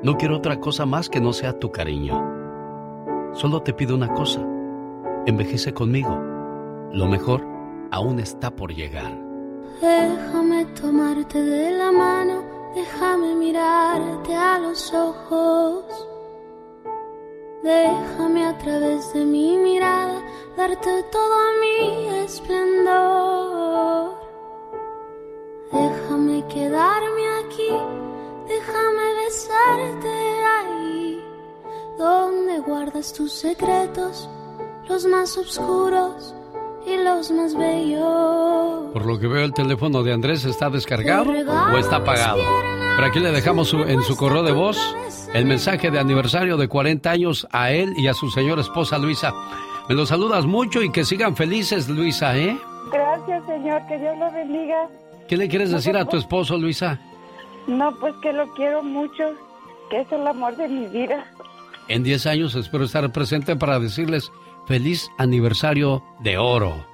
No 0.04 0.18
quiero 0.18 0.38
otra 0.38 0.60
cosa 0.60 0.86
más 0.86 1.10
que 1.10 1.20
no 1.20 1.34
sea 1.34 1.60
tu 1.60 1.72
cariño. 1.72 2.24
Solo 3.34 3.62
te 3.62 3.74
pido 3.74 3.96
una 3.96 4.14
cosa. 4.14 4.42
Envejece 5.26 5.74
conmigo. 5.74 6.22
Lo 6.94 7.08
mejor 7.08 7.46
aún 7.92 8.20
está 8.20 8.56
por 8.56 8.74
llegar. 8.74 9.25
Déjame 9.82 10.66
tomarte 10.80 11.42
de 11.42 11.72
la 11.78 11.92
mano, 11.92 12.44
déjame 12.74 13.36
mirarte 13.36 14.34
a 14.34 14.58
los 14.60 14.94
ojos. 14.94 15.84
Déjame 17.62 18.46
a 18.46 18.58
través 18.58 19.12
de 19.14 19.26
mi 19.26 19.58
mirada 19.58 20.22
darte 20.56 21.04
todo 21.12 21.38
mi 21.60 22.08
esplendor. 22.24 24.16
Déjame 25.74 26.48
quedarme 26.48 27.28
aquí, 27.44 27.72
déjame 28.48 29.14
besarte 29.26 30.10
ahí, 30.58 31.24
donde 31.98 32.60
guardas 32.60 33.12
tus 33.12 33.34
secretos, 33.34 34.30
los 34.88 35.06
más 35.06 35.38
oscuros 35.38 36.34
y 36.88 36.98
los 37.04 37.32
más 37.32 37.56
bellos. 37.56 38.92
Por 38.94 39.06
lo 39.06 39.20
que 39.20 39.28
veo 39.28 39.44
el 39.46 39.54
teléfono 39.54 40.04
de 40.04 40.14
Andrés 40.14 40.46
está 40.46 40.70
descargado 40.70 41.32
o 41.32 41.78
está 41.78 41.98
apagado. 41.98 42.42
Pero 42.96 43.08
aquí 43.08 43.20
le 43.20 43.32
dejamos 43.32 43.68
su- 43.70 43.84
en 43.84 44.02
su 44.04 44.16
correo 44.16 44.44
de 44.44 44.54
voz 44.54 44.78
el 45.34 45.46
mensaje 45.46 45.92
de 45.92 46.00
aniversario 46.00 46.56
de 46.58 46.68
40 46.68 47.12
años 47.12 47.48
a 47.52 47.72
él 47.72 47.94
y 47.98 48.08
a 48.08 48.14
su 48.14 48.30
señora 48.32 48.62
esposa 48.62 48.98
Luisa. 48.98 49.34
Me 49.90 49.96
lo 49.96 50.06
saludas 50.06 50.46
mucho 50.46 50.82
y 50.82 50.92
que 50.92 51.04
sigan 51.04 51.36
felices, 51.36 51.90
Luisa, 51.90 52.38
¿eh? 52.38 52.58
Gracias, 52.92 53.46
Señor. 53.46 53.82
Que 53.88 53.98
Dios 53.98 54.18
lo 54.18 54.32
bendiga. 54.32 54.88
¿Qué 55.28 55.38
le 55.38 55.48
quieres 55.50 55.72
decir 55.72 55.98
a 55.98 56.06
tu 56.06 56.18
esposo, 56.18 56.58
Luisa? 56.58 57.00
No, 57.68 57.94
pues 58.00 58.14
que 58.22 58.32
lo 58.32 58.48
quiero 58.54 58.82
mucho. 58.84 59.24
Que 59.90 60.02
es 60.02 60.12
el 60.12 60.26
amor 60.26 60.56
de 60.56 60.68
mi 60.68 60.88
vida. 60.88 61.26
En 61.88 62.02
10 62.04 62.26
años 62.28 62.56
espero 62.56 62.86
estar 62.86 63.12
presente 63.12 63.56
para 63.56 63.80
decirles 63.80 64.32
feliz 64.68 65.12
aniversario 65.20 66.04
de 66.24 66.40
oro. 66.40 66.88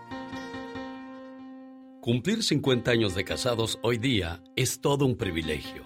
Cumplir 2.02 2.44
50 2.44 2.92
años 2.92 3.16
de 3.16 3.24
casados 3.24 3.80
hoy 3.82 3.98
día 3.98 4.44
es 4.58 4.82
todo 4.82 5.06
un 5.06 5.16
privilegio. 5.16 5.82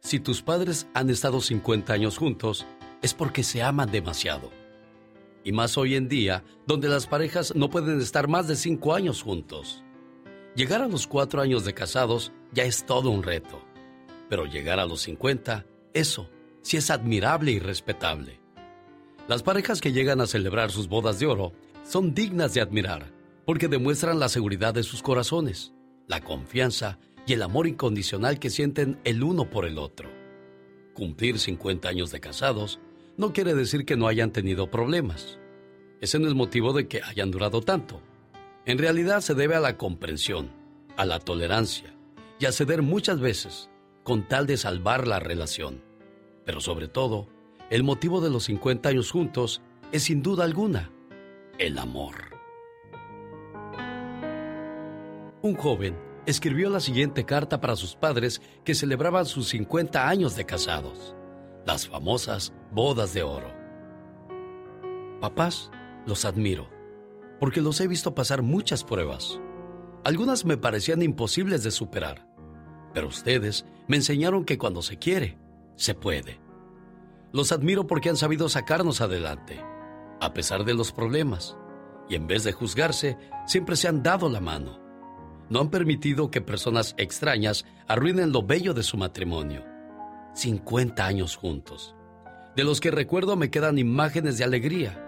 Si 0.00 0.20
tus 0.20 0.42
padres 0.42 0.86
han 0.94 1.10
estado 1.10 1.40
50 1.40 1.92
años 1.92 2.16
juntos, 2.16 2.64
es 3.02 3.12
porque 3.12 3.42
se 3.42 3.60
aman 3.60 3.90
demasiado. 3.90 4.52
Y 5.42 5.50
más 5.50 5.76
hoy 5.76 5.96
en 5.96 6.08
día, 6.08 6.44
donde 6.64 6.88
las 6.88 7.08
parejas 7.08 7.56
no 7.56 7.70
pueden 7.70 8.00
estar 8.00 8.28
más 8.28 8.46
de 8.46 8.54
5 8.54 8.94
años 8.94 9.22
juntos. 9.22 9.82
Llegar 10.54 10.80
a 10.80 10.88
los 10.88 11.08
4 11.08 11.42
años 11.42 11.64
de 11.64 11.74
casados 11.74 12.32
ya 12.52 12.62
es 12.62 12.86
todo 12.86 13.10
un 13.10 13.24
reto. 13.24 13.60
Pero 14.28 14.44
llegar 14.44 14.78
a 14.78 14.86
los 14.86 15.00
50, 15.02 15.66
eso 15.92 16.30
sí 16.62 16.76
es 16.76 16.90
admirable 16.90 17.50
y 17.50 17.58
respetable. 17.58 18.45
Las 19.28 19.42
parejas 19.42 19.80
que 19.80 19.90
llegan 19.90 20.20
a 20.20 20.26
celebrar 20.26 20.70
sus 20.70 20.88
bodas 20.88 21.18
de 21.18 21.26
oro 21.26 21.52
son 21.82 22.14
dignas 22.14 22.54
de 22.54 22.60
admirar 22.60 23.12
porque 23.44 23.66
demuestran 23.66 24.20
la 24.20 24.28
seguridad 24.28 24.72
de 24.72 24.84
sus 24.84 25.02
corazones, 25.02 25.72
la 26.06 26.20
confianza 26.20 26.98
y 27.26 27.32
el 27.32 27.42
amor 27.42 27.66
incondicional 27.66 28.38
que 28.38 28.50
sienten 28.50 29.00
el 29.02 29.24
uno 29.24 29.50
por 29.50 29.64
el 29.64 29.78
otro. 29.78 30.08
Cumplir 30.94 31.40
50 31.40 31.88
años 31.88 32.12
de 32.12 32.20
casados 32.20 32.78
no 33.16 33.32
quiere 33.32 33.54
decir 33.54 33.84
que 33.84 33.96
no 33.96 34.06
hayan 34.06 34.30
tenido 34.30 34.70
problemas. 34.70 35.40
Ese 36.00 36.20
no 36.20 36.28
es 36.28 36.34
motivo 36.34 36.72
de 36.72 36.86
que 36.86 37.02
hayan 37.02 37.32
durado 37.32 37.62
tanto. 37.62 38.00
En 38.64 38.78
realidad 38.78 39.22
se 39.22 39.34
debe 39.34 39.56
a 39.56 39.60
la 39.60 39.76
comprensión, 39.76 40.50
a 40.96 41.04
la 41.04 41.18
tolerancia 41.18 41.94
y 42.38 42.46
a 42.46 42.52
ceder 42.52 42.82
muchas 42.82 43.18
veces 43.18 43.70
con 44.04 44.28
tal 44.28 44.46
de 44.46 44.56
salvar 44.56 45.08
la 45.08 45.18
relación. 45.18 45.82
Pero 46.44 46.60
sobre 46.60 46.86
todo, 46.86 47.28
el 47.70 47.82
motivo 47.82 48.20
de 48.20 48.30
los 48.30 48.44
50 48.44 48.88
años 48.88 49.10
juntos 49.10 49.62
es 49.92 50.04
sin 50.04 50.22
duda 50.22 50.44
alguna 50.44 50.92
el 51.58 51.78
amor. 51.78 52.14
Un 55.42 55.54
joven 55.54 55.96
escribió 56.26 56.70
la 56.70 56.80
siguiente 56.80 57.24
carta 57.24 57.60
para 57.60 57.76
sus 57.76 57.96
padres 57.96 58.42
que 58.64 58.74
celebraban 58.74 59.26
sus 59.26 59.48
50 59.48 60.08
años 60.08 60.36
de 60.36 60.44
casados, 60.44 61.16
las 61.64 61.88
famosas 61.88 62.52
bodas 62.72 63.14
de 63.14 63.22
oro. 63.22 63.52
Papás, 65.20 65.70
los 66.04 66.24
admiro, 66.24 66.68
porque 67.40 67.60
los 67.60 67.80
he 67.80 67.88
visto 67.88 68.14
pasar 68.14 68.42
muchas 68.42 68.84
pruebas. 68.84 69.40
Algunas 70.04 70.44
me 70.44 70.56
parecían 70.56 71.02
imposibles 71.02 71.64
de 71.64 71.70
superar, 71.70 72.28
pero 72.92 73.08
ustedes 73.08 73.66
me 73.88 73.96
enseñaron 73.96 74.44
que 74.44 74.58
cuando 74.58 74.82
se 74.82 74.98
quiere, 74.98 75.38
se 75.76 75.94
puede. 75.94 76.45
Los 77.32 77.52
admiro 77.52 77.86
porque 77.86 78.08
han 78.08 78.16
sabido 78.16 78.48
sacarnos 78.48 79.00
adelante, 79.00 79.62
a 80.20 80.32
pesar 80.32 80.64
de 80.64 80.74
los 80.74 80.92
problemas, 80.92 81.56
y 82.08 82.14
en 82.14 82.26
vez 82.26 82.44
de 82.44 82.52
juzgarse, 82.52 83.18
siempre 83.46 83.76
se 83.76 83.88
han 83.88 84.02
dado 84.02 84.28
la 84.28 84.40
mano 84.40 84.86
no 85.48 85.60
han 85.60 85.70
permitido 85.70 86.30
que 86.30 86.40
personas 86.40 86.94
extrañas 86.98 87.64
arruinen 87.86 88.32
lo 88.32 88.42
bello 88.42 88.74
de 88.74 88.82
su 88.82 88.96
matrimonio. 88.96 89.64
50 90.34 91.06
años 91.06 91.36
juntos, 91.36 91.94
de 92.56 92.64
los 92.64 92.80
que 92.80 92.90
recuerdo 92.90 93.36
me 93.36 93.50
quedan 93.50 93.78
imágenes 93.78 94.38
de 94.38 94.44
alegría. 94.44 95.02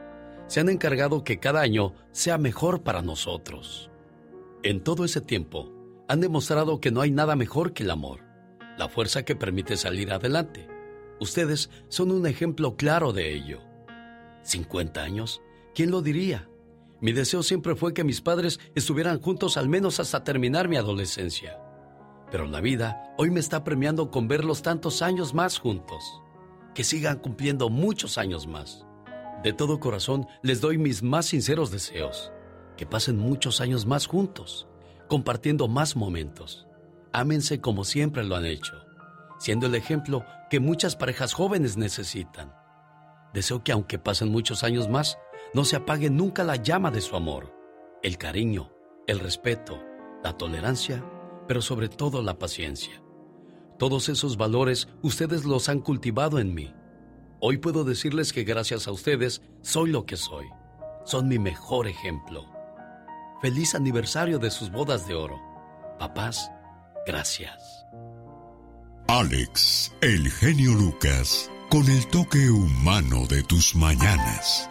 Se 0.46 0.60
han 0.60 0.68
encargado 0.68 1.24
que 1.24 1.40
cada 1.40 1.60
año 1.60 1.92
sea 2.12 2.38
mejor 2.38 2.82
para 2.82 3.02
nosotros. 3.02 3.90
En 4.62 4.82
todo 4.82 5.04
ese 5.04 5.20
tiempo, 5.20 5.72
han 6.08 6.20
demostrado 6.20 6.80
que 6.80 6.90
no 6.90 7.00
hay 7.00 7.10
nada 7.10 7.36
mejor 7.36 7.72
que 7.72 7.82
el 7.82 7.90
amor, 7.90 8.20
la 8.78 8.88
fuerza 8.88 9.24
que 9.24 9.36
permite 9.36 9.76
salir 9.76 10.12
adelante. 10.12 10.67
Ustedes 11.20 11.70
son 11.88 12.10
un 12.10 12.26
ejemplo 12.26 12.76
claro 12.76 13.12
de 13.12 13.34
ello. 13.34 13.60
50 14.42 15.02
años, 15.02 15.42
¿quién 15.74 15.90
lo 15.90 16.00
diría? 16.00 16.48
Mi 17.00 17.12
deseo 17.12 17.42
siempre 17.42 17.76
fue 17.76 17.94
que 17.94 18.04
mis 18.04 18.20
padres 18.20 18.58
estuvieran 18.74 19.20
juntos 19.20 19.56
al 19.56 19.68
menos 19.68 20.00
hasta 20.00 20.24
terminar 20.24 20.68
mi 20.68 20.76
adolescencia. 20.76 21.60
Pero 22.30 22.46
la 22.46 22.60
vida 22.60 23.14
hoy 23.16 23.30
me 23.30 23.40
está 23.40 23.64
premiando 23.64 24.10
con 24.10 24.28
verlos 24.28 24.62
tantos 24.62 25.02
años 25.02 25.34
más 25.34 25.58
juntos. 25.58 26.22
Que 26.74 26.84
sigan 26.84 27.18
cumpliendo 27.18 27.70
muchos 27.70 28.18
años 28.18 28.46
más. 28.46 28.84
De 29.42 29.52
todo 29.52 29.80
corazón 29.80 30.26
les 30.42 30.60
doy 30.60 30.78
mis 30.78 31.02
más 31.02 31.26
sinceros 31.26 31.70
deseos. 31.70 32.32
Que 32.76 32.86
pasen 32.86 33.18
muchos 33.18 33.60
años 33.60 33.86
más 33.86 34.06
juntos, 34.06 34.68
compartiendo 35.08 35.68
más 35.68 35.96
momentos. 35.96 36.66
Ámense 37.12 37.60
como 37.60 37.84
siempre 37.84 38.24
lo 38.24 38.36
han 38.36 38.44
hecho, 38.44 38.74
siendo 39.38 39.66
el 39.66 39.74
ejemplo 39.74 40.24
que 40.48 40.60
muchas 40.60 40.96
parejas 40.96 41.32
jóvenes 41.32 41.76
necesitan. 41.76 42.54
Deseo 43.34 43.62
que 43.62 43.72
aunque 43.72 43.98
pasen 43.98 44.30
muchos 44.30 44.64
años 44.64 44.88
más, 44.88 45.18
no 45.54 45.64
se 45.64 45.76
apague 45.76 46.10
nunca 46.10 46.44
la 46.44 46.56
llama 46.56 46.90
de 46.90 47.00
su 47.00 47.16
amor, 47.16 47.54
el 48.02 48.18
cariño, 48.18 48.70
el 49.06 49.20
respeto, 49.20 49.82
la 50.22 50.36
tolerancia, 50.36 51.04
pero 51.46 51.62
sobre 51.62 51.88
todo 51.88 52.22
la 52.22 52.38
paciencia. 52.38 53.02
Todos 53.78 54.08
esos 54.08 54.36
valores 54.36 54.88
ustedes 55.02 55.44
los 55.44 55.68
han 55.68 55.80
cultivado 55.80 56.38
en 56.38 56.52
mí. 56.52 56.74
Hoy 57.40 57.58
puedo 57.58 57.84
decirles 57.84 58.32
que 58.32 58.44
gracias 58.44 58.88
a 58.88 58.92
ustedes 58.92 59.42
soy 59.62 59.90
lo 59.90 60.04
que 60.04 60.16
soy. 60.16 60.46
Son 61.04 61.28
mi 61.28 61.38
mejor 61.38 61.86
ejemplo. 61.86 62.44
Feliz 63.40 63.74
aniversario 63.74 64.38
de 64.38 64.50
sus 64.50 64.72
bodas 64.72 65.06
de 65.06 65.14
oro. 65.14 65.40
Papás, 65.98 66.50
gracias. 67.06 67.77
Alex, 69.10 69.90
el 70.02 70.30
genio 70.30 70.74
Lucas, 70.74 71.50
con 71.70 71.88
el 71.88 72.06
toque 72.08 72.50
humano 72.50 73.26
de 73.26 73.42
tus 73.42 73.74
mañanas. 73.74 74.68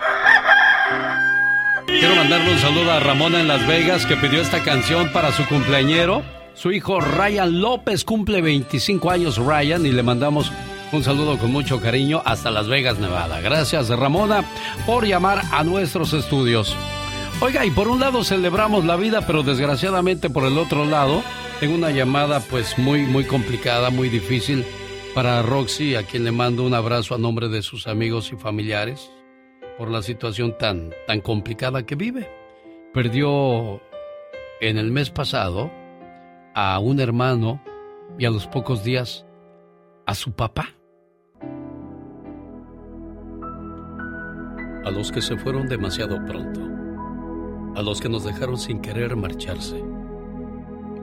Quiero 1.87 2.15
mandarle 2.15 2.53
un 2.53 2.59
saludo 2.59 2.91
a 2.91 2.99
Ramona 2.99 3.41
en 3.41 3.47
Las 3.47 3.65
Vegas 3.65 4.05
que 4.05 4.15
pidió 4.15 4.39
esta 4.39 4.63
canción 4.63 5.11
para 5.11 5.31
su 5.31 5.43
cumpleañero. 5.47 6.23
Su 6.53 6.71
hijo 6.71 6.99
Ryan 6.99 7.59
López 7.61 8.05
cumple 8.05 8.43
25 8.43 9.09
años, 9.09 9.37
Ryan, 9.37 9.87
y 9.87 9.91
le 9.91 10.03
mandamos 10.03 10.51
un 10.91 11.03
saludo 11.03 11.39
con 11.39 11.51
mucho 11.51 11.81
cariño 11.81 12.21
hasta 12.23 12.51
Las 12.51 12.67
Vegas, 12.67 12.99
Nevada. 12.99 13.41
Gracias, 13.41 13.89
Ramona, 13.89 14.43
por 14.85 15.07
llamar 15.07 15.41
a 15.51 15.63
nuestros 15.63 16.13
estudios. 16.13 16.75
Oiga, 17.39 17.65
y 17.65 17.71
por 17.71 17.87
un 17.87 17.99
lado 17.99 18.23
celebramos 18.23 18.85
la 18.85 18.97
vida, 18.97 19.25
pero 19.25 19.41
desgraciadamente 19.41 20.29
por 20.29 20.43
el 20.43 20.59
otro 20.59 20.85
lado, 20.85 21.23
tengo 21.59 21.73
una 21.73 21.89
llamada 21.89 22.39
pues 22.39 22.77
muy, 22.77 23.05
muy 23.05 23.23
complicada, 23.23 23.89
muy 23.89 24.09
difícil 24.09 24.63
para 25.15 25.41
Roxy, 25.41 25.95
a 25.95 26.03
quien 26.03 26.23
le 26.23 26.31
mando 26.31 26.63
un 26.63 26.75
abrazo 26.75 27.15
a 27.15 27.17
nombre 27.17 27.49
de 27.49 27.63
sus 27.63 27.87
amigos 27.87 28.31
y 28.31 28.35
familiares 28.35 29.11
por 29.77 29.89
la 29.89 30.03
situación 30.03 30.55
tan, 30.57 30.91
tan 31.07 31.21
complicada 31.21 31.85
que 31.85 31.95
vive. 31.95 32.29
Perdió 32.93 33.81
en 34.61 34.77
el 34.77 34.91
mes 34.91 35.09
pasado 35.09 35.71
a 36.53 36.77
un 36.79 36.99
hermano 36.99 37.61
y 38.19 38.25
a 38.25 38.29
los 38.29 38.45
pocos 38.47 38.83
días 38.83 39.25
a 40.05 40.13
su 40.13 40.33
papá. 40.33 40.75
A 44.85 44.91
los 44.91 45.11
que 45.11 45.21
se 45.21 45.37
fueron 45.37 45.67
demasiado 45.67 46.23
pronto. 46.25 46.61
A 47.75 47.81
los 47.81 47.99
que 47.99 48.09
nos 48.09 48.23
dejaron 48.23 48.57
sin 48.57 48.79
querer 48.79 49.15
marcharse. 49.15 49.96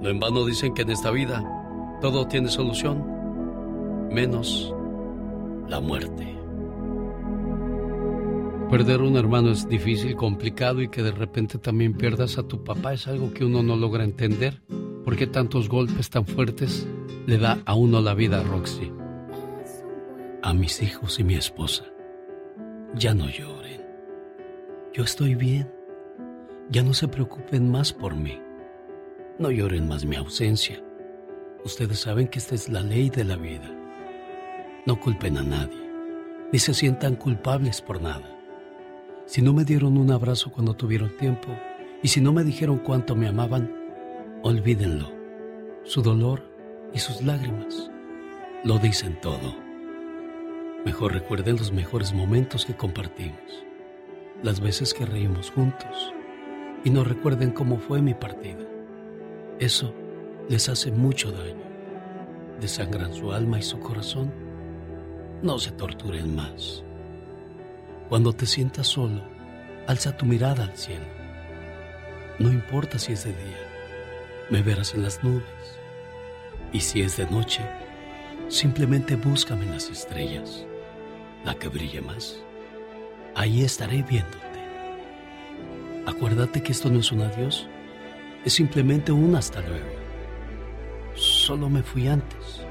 No 0.00 0.08
en 0.08 0.20
vano 0.20 0.44
dicen 0.44 0.74
que 0.74 0.82
en 0.82 0.90
esta 0.90 1.10
vida 1.10 1.42
todo 2.00 2.26
tiene 2.26 2.48
solución, 2.48 3.04
menos 4.10 4.74
la 5.68 5.80
muerte. 5.80 6.36
Perder 8.70 9.00
un 9.00 9.16
hermano 9.16 9.50
es 9.52 9.68
difícil, 9.68 10.16
complicado 10.16 10.82
y 10.82 10.88
que 10.88 11.02
de 11.02 11.12
repente 11.12 11.58
también 11.58 11.94
pierdas 11.94 12.36
a 12.36 12.42
tu 12.42 12.64
papá 12.64 12.94
es 12.94 13.06
algo 13.06 13.32
que 13.32 13.44
uno 13.44 13.62
no 13.62 13.76
logra 13.76 14.02
entender. 14.02 14.60
¿Por 15.04 15.16
qué 15.16 15.28
tantos 15.28 15.68
golpes 15.68 16.10
tan 16.10 16.26
fuertes 16.26 16.86
le 17.26 17.38
da 17.38 17.62
a 17.64 17.74
uno 17.74 18.00
la 18.00 18.14
vida, 18.14 18.42
Roxy? 18.42 18.92
A 20.42 20.52
mis 20.52 20.82
hijos 20.82 21.20
y 21.20 21.24
mi 21.24 21.34
esposa. 21.34 21.84
Ya 22.94 23.14
no 23.14 23.28
lloren. 23.28 23.82
Yo 24.92 25.04
estoy 25.04 25.36
bien. 25.36 25.72
Ya 26.68 26.82
no 26.82 26.92
se 26.92 27.06
preocupen 27.06 27.70
más 27.70 27.92
por 27.92 28.16
mí. 28.16 28.40
No 29.38 29.50
lloren 29.50 29.88
más 29.88 30.04
mi 30.04 30.16
ausencia. 30.16 30.82
Ustedes 31.64 32.00
saben 32.00 32.28
que 32.28 32.38
esta 32.38 32.54
es 32.54 32.68
la 32.68 32.82
ley 32.82 33.10
de 33.10 33.24
la 33.24 33.36
vida. 33.36 33.70
No 34.86 34.98
culpen 35.00 35.36
a 35.36 35.42
nadie, 35.42 35.90
ni 36.52 36.58
se 36.58 36.74
sientan 36.74 37.16
culpables 37.16 37.80
por 37.82 38.00
nada 38.00 38.36
si 39.26 39.42
no 39.42 39.52
me 39.52 39.64
dieron 39.64 39.98
un 39.98 40.12
abrazo 40.12 40.52
cuando 40.52 40.74
tuvieron 40.74 41.16
tiempo 41.16 41.48
y 42.00 42.08
si 42.08 42.20
no 42.20 42.32
me 42.32 42.44
dijeron 42.44 42.78
cuánto 42.78 43.16
me 43.16 43.26
amaban, 43.26 43.70
olvídenlo. 44.42 45.10
Su 45.82 46.00
dolor 46.00 46.42
y 46.94 47.00
sus 47.00 47.22
lágrimas 47.22 47.90
lo 48.62 48.78
dicen 48.78 49.20
todo. 49.20 49.56
Mejor 50.84 51.12
recuerden 51.12 51.56
los 51.56 51.72
mejores 51.72 52.12
momentos 52.12 52.64
que 52.64 52.76
compartimos, 52.76 53.64
las 54.44 54.60
veces 54.60 54.94
que 54.94 55.04
reímos 55.04 55.50
juntos 55.50 56.14
y 56.84 56.90
no 56.90 57.02
recuerden 57.02 57.50
cómo 57.50 57.78
fue 57.78 58.00
mi 58.00 58.14
partida. 58.14 58.64
Eso 59.58 59.94
les 60.50 60.68
hace 60.68 60.90
mucho 60.90 61.32
daño. 61.32 61.64
Desangran 62.60 63.14
su 63.14 63.32
alma 63.32 63.58
y 63.58 63.62
su 63.62 63.78
corazón. 63.80 64.32
No 65.42 65.58
se 65.58 65.70
torturen 65.72 66.34
más. 66.36 66.84
Cuando 68.08 68.32
te 68.32 68.44
sientas 68.44 68.86
solo, 68.86 69.22
alza 69.86 70.16
tu 70.16 70.26
mirada 70.26 70.64
al 70.64 70.76
cielo. 70.76 71.06
No 72.38 72.52
importa 72.52 72.98
si 72.98 73.12
es 73.12 73.24
de 73.24 73.32
día, 73.32 73.58
me 74.50 74.62
verás 74.62 74.94
en 74.94 75.02
las 75.02 75.24
nubes. 75.24 75.42
Y 76.72 76.80
si 76.80 77.00
es 77.00 77.16
de 77.16 77.26
noche, 77.26 77.62
simplemente 78.48 79.16
búscame 79.16 79.64
en 79.64 79.72
las 79.72 79.88
estrellas, 79.88 80.66
la 81.44 81.54
que 81.54 81.68
brille 81.68 82.02
más. 82.02 82.42
Ahí 83.34 83.62
estaré 83.62 84.02
viéndote. 84.02 84.44
Acuérdate 86.04 86.62
que 86.62 86.72
esto 86.72 86.90
no 86.90 87.00
es 87.00 87.10
un 87.10 87.22
adiós, 87.22 87.68
es 88.46 88.52
simplemente 88.52 89.10
un 89.10 89.34
hasta 89.34 89.60
luego. 89.60 89.90
Solo 91.14 91.68
me 91.68 91.82
fui 91.82 92.06
antes. 92.06 92.62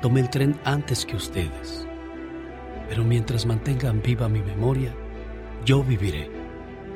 Tomé 0.00 0.20
el 0.20 0.30
tren 0.30 0.58
antes 0.64 1.04
que 1.04 1.16
ustedes. 1.16 1.86
Pero 2.88 3.02
mientras 3.02 3.44
mantengan 3.44 4.00
viva 4.00 4.28
mi 4.28 4.40
memoria, 4.40 4.94
yo 5.64 5.82
viviré 5.82 6.30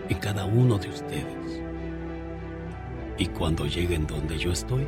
en 0.09 0.19
cada 0.21 0.45
uno 0.45 0.79
de 0.79 0.89
ustedes. 0.89 1.63
Y 3.19 3.27
cuando 3.27 3.67
lleguen 3.67 4.07
donde 4.07 4.39
yo 4.39 4.53
estoy, 4.53 4.87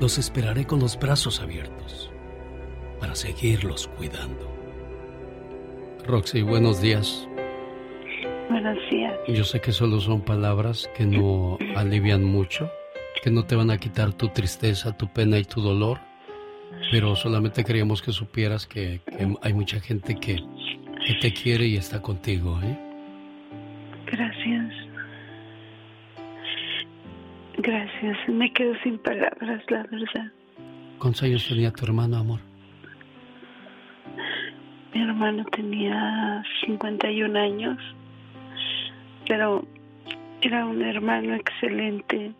los 0.00 0.18
esperaré 0.18 0.66
con 0.66 0.80
los 0.80 0.98
brazos 0.98 1.40
abiertos 1.40 2.10
para 2.98 3.14
seguirlos 3.14 3.86
cuidando. 3.96 4.50
Roxy, 6.04 6.42
buenos 6.42 6.80
días. 6.80 7.28
Buenos 8.50 8.78
días. 8.90 9.14
Yo 9.28 9.44
sé 9.44 9.60
que 9.60 9.70
solo 9.70 10.00
son 10.00 10.22
palabras 10.22 10.90
que 10.96 11.06
no 11.06 11.56
alivian 11.76 12.24
mucho, 12.24 12.68
que 13.22 13.30
no 13.30 13.44
te 13.44 13.54
van 13.54 13.70
a 13.70 13.78
quitar 13.78 14.12
tu 14.12 14.28
tristeza, 14.30 14.96
tu 14.96 15.06
pena 15.06 15.38
y 15.38 15.44
tu 15.44 15.60
dolor, 15.60 15.98
pero 16.90 17.14
solamente 17.14 17.62
queríamos 17.62 18.02
que 18.02 18.10
supieras 18.10 18.66
que, 18.66 19.02
que 19.06 19.36
hay 19.40 19.52
mucha 19.54 19.78
gente 19.78 20.16
que, 20.16 20.42
que 21.06 21.14
te 21.20 21.32
quiere 21.32 21.66
y 21.66 21.76
está 21.76 22.02
contigo. 22.02 22.58
¿eh? 22.64 22.76
Gracias. 24.06 24.74
Gracias. 27.58 28.28
Me 28.28 28.52
quedo 28.52 28.74
sin 28.82 28.98
palabras, 28.98 29.62
la 29.68 29.84
verdad. 29.84 30.32
¿Cuántos 30.98 31.22
años 31.22 31.46
tenía 31.48 31.70
tu 31.70 31.84
hermano, 31.84 32.16
amor? 32.16 32.40
Mi 34.92 35.02
hermano 35.02 35.44
tenía 35.52 36.42
51 36.66 37.38
años, 37.38 37.78
pero 39.30 39.64
era 40.42 40.66
un 40.66 40.82
hermano 40.82 41.36
excelente 41.36 42.32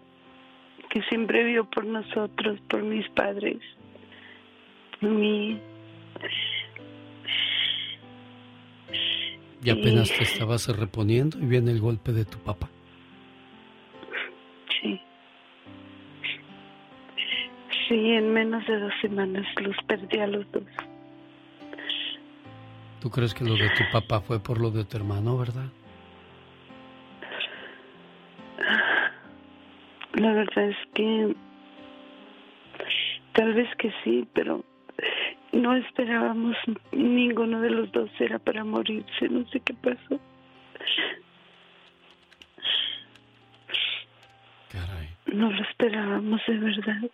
que 0.88 1.00
siempre 1.02 1.44
vio 1.44 1.64
por 1.70 1.84
nosotros, 1.84 2.58
por 2.68 2.82
mis 2.82 3.08
padres, 3.10 3.58
por 4.98 5.10
mí. 5.10 5.56
Y 9.62 9.70
apenas 9.70 10.08
te 10.08 10.24
estabas 10.24 10.66
reponiendo 10.76 11.38
y 11.38 11.46
viene 11.46 11.70
el 11.70 11.80
golpe 11.80 12.10
de 12.10 12.24
tu 12.24 12.38
papá. 12.38 12.68
Sí. 14.82 15.00
Sí, 17.86 17.94
en 17.94 18.32
menos 18.32 18.66
de 18.66 18.80
dos 18.80 18.92
semanas 19.00 19.46
los 19.62 19.76
perdí 19.86 20.18
a 20.18 20.26
los 20.26 20.50
dos. 20.50 20.64
¿Tú 23.00 23.10
crees 23.10 23.32
que 23.32 23.44
lo 23.44 23.54
de 23.54 23.68
tu 23.68 23.84
papá 23.92 24.20
fue 24.20 24.40
por 24.40 24.60
lo 24.60 24.72
de 24.72 24.84
tu 24.84 24.96
hermano, 24.96 25.38
verdad? 25.38 25.70
La 30.20 30.34
verdad 30.34 30.68
es 30.68 30.76
que 30.92 31.34
tal 33.32 33.54
vez 33.54 33.74
que 33.78 33.90
sí, 34.04 34.28
pero 34.34 34.62
no 35.50 35.74
esperábamos 35.76 36.54
ninguno 36.92 37.62
de 37.62 37.70
los 37.70 37.90
dos 37.90 38.10
era 38.18 38.38
para 38.38 38.62
morirse, 38.62 39.30
no 39.30 39.48
sé 39.48 39.60
qué 39.60 39.72
pasó. 39.72 40.20
Caray. 44.68 45.08
No 45.32 45.50
lo 45.50 45.62
esperábamos 45.62 46.42
de 46.46 46.58
verdad. 46.58 47.10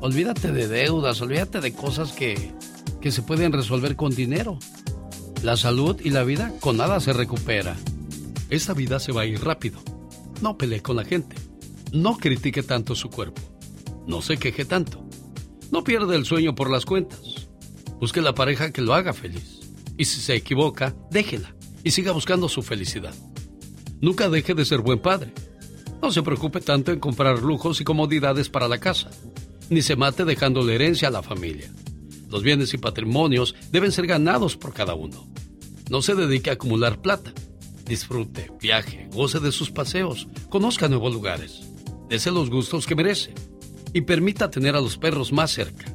olvídate 0.01 0.51
de 0.51 0.67
deudas, 0.67 1.21
olvídate 1.21 1.61
de 1.61 1.73
cosas 1.73 2.11
que, 2.11 2.51
que 2.99 3.13
se 3.13 3.21
pueden 3.21 3.53
resolver 3.53 3.95
con 3.95 4.13
dinero. 4.13 4.59
La 5.43 5.55
salud 5.55 5.97
y 6.03 6.09
la 6.09 6.25
vida 6.25 6.51
con 6.59 6.75
nada 6.75 6.99
se 6.99 7.13
recupera. 7.13 7.77
Esta 8.49 8.73
vida 8.73 8.99
se 8.99 9.13
va 9.13 9.21
a 9.21 9.25
ir 9.25 9.41
rápido. 9.41 9.79
No 10.41 10.57
pelee 10.57 10.81
con 10.81 10.97
la 10.97 11.05
gente. 11.05 11.37
No 11.93 12.17
critique 12.17 12.63
tanto 12.63 12.95
su 12.95 13.09
cuerpo. 13.09 13.41
No 14.07 14.21
se 14.21 14.35
queje 14.35 14.65
tanto. 14.65 15.05
No 15.71 15.85
pierda 15.85 16.17
el 16.17 16.25
sueño 16.25 16.53
por 16.53 16.69
las 16.69 16.85
cuentas. 16.85 17.47
Busque 18.01 18.19
la 18.19 18.35
pareja 18.35 18.71
que 18.71 18.81
lo 18.81 18.93
haga 18.93 19.13
feliz. 19.13 19.61
Y 19.97 20.03
si 20.03 20.19
se 20.19 20.35
equivoca, 20.35 20.93
déjela 21.11 21.55
y 21.83 21.91
siga 21.91 22.11
buscando 22.11 22.49
su 22.49 22.61
felicidad. 22.61 23.13
Nunca 24.01 24.29
deje 24.29 24.53
de 24.53 24.65
ser 24.65 24.79
buen 24.79 24.99
padre. 24.99 25.33
No 26.01 26.11
se 26.11 26.23
preocupe 26.23 26.61
tanto 26.61 26.91
en 26.91 26.99
comprar 26.99 27.41
lujos 27.41 27.79
y 27.81 27.83
comodidades 27.83 28.49
para 28.49 28.67
la 28.67 28.79
casa, 28.79 29.11
ni 29.69 29.81
se 29.81 29.95
mate 29.95 30.25
dejando 30.25 30.63
la 30.63 30.73
herencia 30.73 31.07
a 31.07 31.11
la 31.11 31.21
familia. 31.21 31.71
Los 32.29 32.43
bienes 32.43 32.73
y 32.73 32.77
patrimonios 32.77 33.55
deben 33.71 33.91
ser 33.91 34.07
ganados 34.07 34.57
por 34.57 34.73
cada 34.73 34.95
uno. 34.95 35.27
No 35.89 36.01
se 36.01 36.15
dedique 36.15 36.49
a 36.49 36.53
acumular 36.53 37.01
plata. 37.01 37.33
Disfrute, 37.85 38.51
viaje, 38.61 39.09
goce 39.11 39.39
de 39.39 39.51
sus 39.51 39.69
paseos, 39.69 40.27
conozca 40.49 40.87
nuevos 40.87 41.13
lugares, 41.13 41.61
dese 42.09 42.31
los 42.31 42.49
gustos 42.49 42.87
que 42.87 42.95
merece 42.95 43.33
y 43.93 44.01
permita 44.01 44.49
tener 44.49 44.75
a 44.75 44.81
los 44.81 44.97
perros 44.97 45.33
más 45.33 45.51
cerca. 45.51 45.93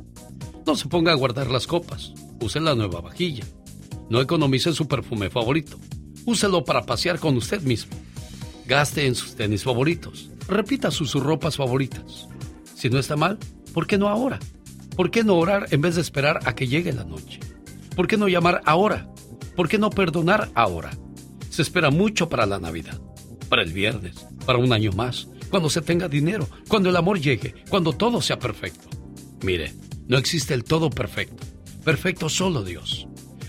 No 0.67 0.77
se 0.77 0.89
ponga 0.89 1.13
a 1.13 1.17
guardar 1.17 1.51
las 1.51 1.67
copas, 1.67 2.13
use 2.41 2.61
la 2.61 2.75
nueva 2.75 3.01
vajilla. 3.01 3.45
No 4.09 4.21
economice 4.21 4.73
su 4.73 4.87
perfume 4.87 5.31
favorito, 5.31 5.79
úselo 6.25 6.65
para 6.65 6.87
pasear 6.87 7.19
con 7.19 7.37
usted 7.37 7.63
mismo. 7.63 7.93
Gaste 8.67 9.07
en 9.07 9.15
sus 9.15 9.35
tenis 9.35 9.65
favoritos, 9.65 10.31
repita 10.49 10.91
sus 10.91 11.15
ropas 11.15 11.57
favoritas. 11.57 12.29
Si 12.75 12.89
no 12.89 12.99
está 12.99 13.17
mal, 13.17 13.39
¿por 13.73 13.87
qué 13.87 13.99
no 13.99 14.09
ahora? 14.09 14.39
¿Por 14.97 15.11
qué 15.11 15.25
no 15.25 15.35
orar 15.37 15.67
en 15.71 15.81
vez 15.81 15.97
de 15.97 16.01
esperar 16.01 16.41
a 16.45 16.55
que 16.55 16.69
llegue 16.69 16.93
la 16.93 17.05
noche? 17.05 17.41
¿Por 17.95 18.07
qué 18.07 18.17
no 18.17 18.29
llamar 18.29 18.63
ahora? 18.65 19.09
¿Por 19.57 19.69
qué 19.69 19.79
no 19.79 19.91
perdonar 19.91 20.51
ahora? 20.55 20.91
Se 21.51 21.63
espera 21.63 21.91
mucho 21.91 22.29
para 22.29 22.47
la 22.47 22.59
Navidad, 22.59 23.01
para 23.49 23.63
el 23.63 23.73
viernes, 23.73 24.27
para 24.45 24.59
un 24.59 24.73
año 24.73 24.93
más, 24.93 25.29
cuando 25.51 25.71
se 25.71 25.81
tenga 25.81 26.09
dinero, 26.09 26.49
cuando 26.69 26.91
el 26.91 26.97
amor 26.97 27.21
llegue, 27.21 27.55
cuando 27.69 27.93
todo 27.93 28.21
sea 28.21 28.39
perfecto. 28.39 28.89
Mire, 29.43 29.75
no 30.09 30.19
existe 30.19 30.55
el 30.55 30.65
todo 30.65 30.91
perfecto. 30.91 31.43
Perfecto 31.85 32.29
solo 32.29 32.63
Dios. 32.65 33.07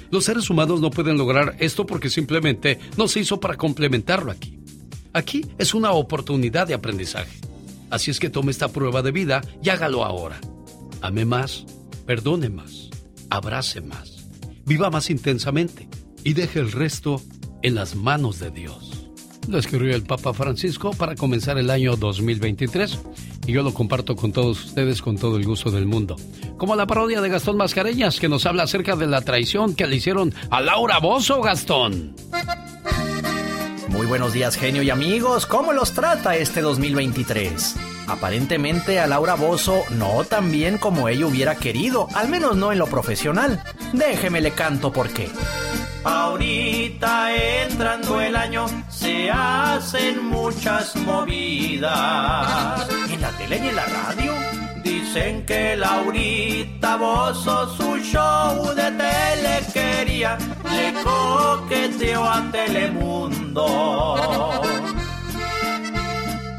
Los 0.10 0.26
seres 0.26 0.50
humanos 0.50 0.82
no 0.82 0.90
pueden 0.90 1.18
lograr 1.18 1.56
esto 1.60 1.86
porque 1.86 2.10
simplemente 2.10 2.80
no 2.98 3.08
se 3.08 3.20
hizo 3.20 3.40
para 3.40 3.56
complementarlo 3.56 4.32
aquí. 4.32 4.60
Aquí 5.14 5.46
es 5.58 5.74
una 5.74 5.92
oportunidad 5.92 6.68
de 6.68 6.74
aprendizaje. 6.74 7.40
Así 7.90 8.12
es 8.12 8.20
que 8.20 8.30
tome 8.30 8.52
esta 8.52 8.68
prueba 8.70 9.02
de 9.02 9.12
vida 9.12 9.42
y 9.64 9.70
hágalo 9.70 10.04
ahora. 10.04 10.40
Ame 11.02 11.26
más, 11.26 11.66
perdone 12.06 12.50
más, 12.50 12.90
abrace 13.30 13.82
más, 13.82 14.28
viva 14.66 14.90
más 14.90 15.10
intensamente 15.10 15.88
y 16.24 16.34
deje 16.34 16.60
el 16.60 16.72
resto 16.72 17.22
en 17.62 17.76
las 17.76 17.96
manos 17.96 18.40
de 18.40 18.52
Dios. 18.52 18.97
Lo 19.48 19.58
escribió 19.58 19.96
el 19.96 20.04
Papa 20.04 20.34
Francisco 20.34 20.92
para 20.92 21.16
comenzar 21.16 21.58
el 21.58 21.70
año 21.70 21.96
2023 21.96 23.00
y 23.48 23.54
yo 23.54 23.64
lo 23.64 23.74
comparto 23.74 24.16
con 24.16 24.34
todos 24.34 24.66
ustedes 24.66 25.02
con 25.02 25.18
todo 25.18 25.38
el 25.38 25.46
gusto 25.46 25.72
del 25.72 25.86
mundo. 25.86 26.18
Como 26.58 26.76
la 26.76 26.86
parodia 26.86 27.22
de 27.22 27.30
Gastón 27.30 27.56
Mascareñas 27.56 28.20
que 28.20 28.28
nos 28.28 28.46
habla 28.46 28.64
acerca 28.64 28.96
de 28.98 29.08
la 29.08 29.22
traición 29.22 29.74
que 29.74 29.88
le 29.88 29.96
hicieron 29.96 30.34
a 30.50 30.60
Laura 30.60 31.00
Bozo, 31.00 31.42
Gastón. 31.42 32.14
Muy 33.88 34.06
buenos 34.06 34.34
días, 34.34 34.58
genio 34.58 34.84
y 34.84 34.90
amigos. 34.90 35.46
¿Cómo 35.46 35.72
los 35.72 35.94
trata 35.94 36.36
este 36.36 36.62
2023? 36.62 37.76
Aparentemente 38.08 39.00
a 39.00 39.08
Laura 39.08 39.36
Bozo 39.36 39.82
no 39.92 40.24
tan 40.26 40.52
bien 40.52 40.78
como 40.78 41.08
ella 41.08 41.26
hubiera 41.26 41.56
querido, 41.56 42.08
al 42.16 42.28
menos 42.28 42.58
no 42.58 42.72
en 42.74 42.80
lo 42.80 42.88
profesional. 42.88 43.64
Déjeme 43.94 44.42
le 44.42 44.52
canto 44.52 44.92
por 44.92 45.10
qué. 45.10 45.30
Ahorita 46.04 47.34
entrando 47.64 48.22
el 48.22 48.36
año 48.36 48.68
se 48.90 49.32
hacen 49.32 50.28
muchas 50.28 50.96
movidas. 50.96 52.88
En 53.10 53.22
la 53.22 53.32
tele 53.32 53.60
y 53.64 53.70
en 53.70 53.76
la 53.76 53.86
radio 53.86 54.34
dicen 54.84 55.46
que 55.46 55.76
Laurita 55.76 56.98
Bozo 56.98 57.76
su 57.76 57.98
show 58.00 58.74
de 58.74 58.92
tele 58.92 59.62
quería, 59.74 60.38
le 60.64 60.94
coqueteó 61.04 62.24
a 62.24 62.42
Telemundo. 62.52 64.62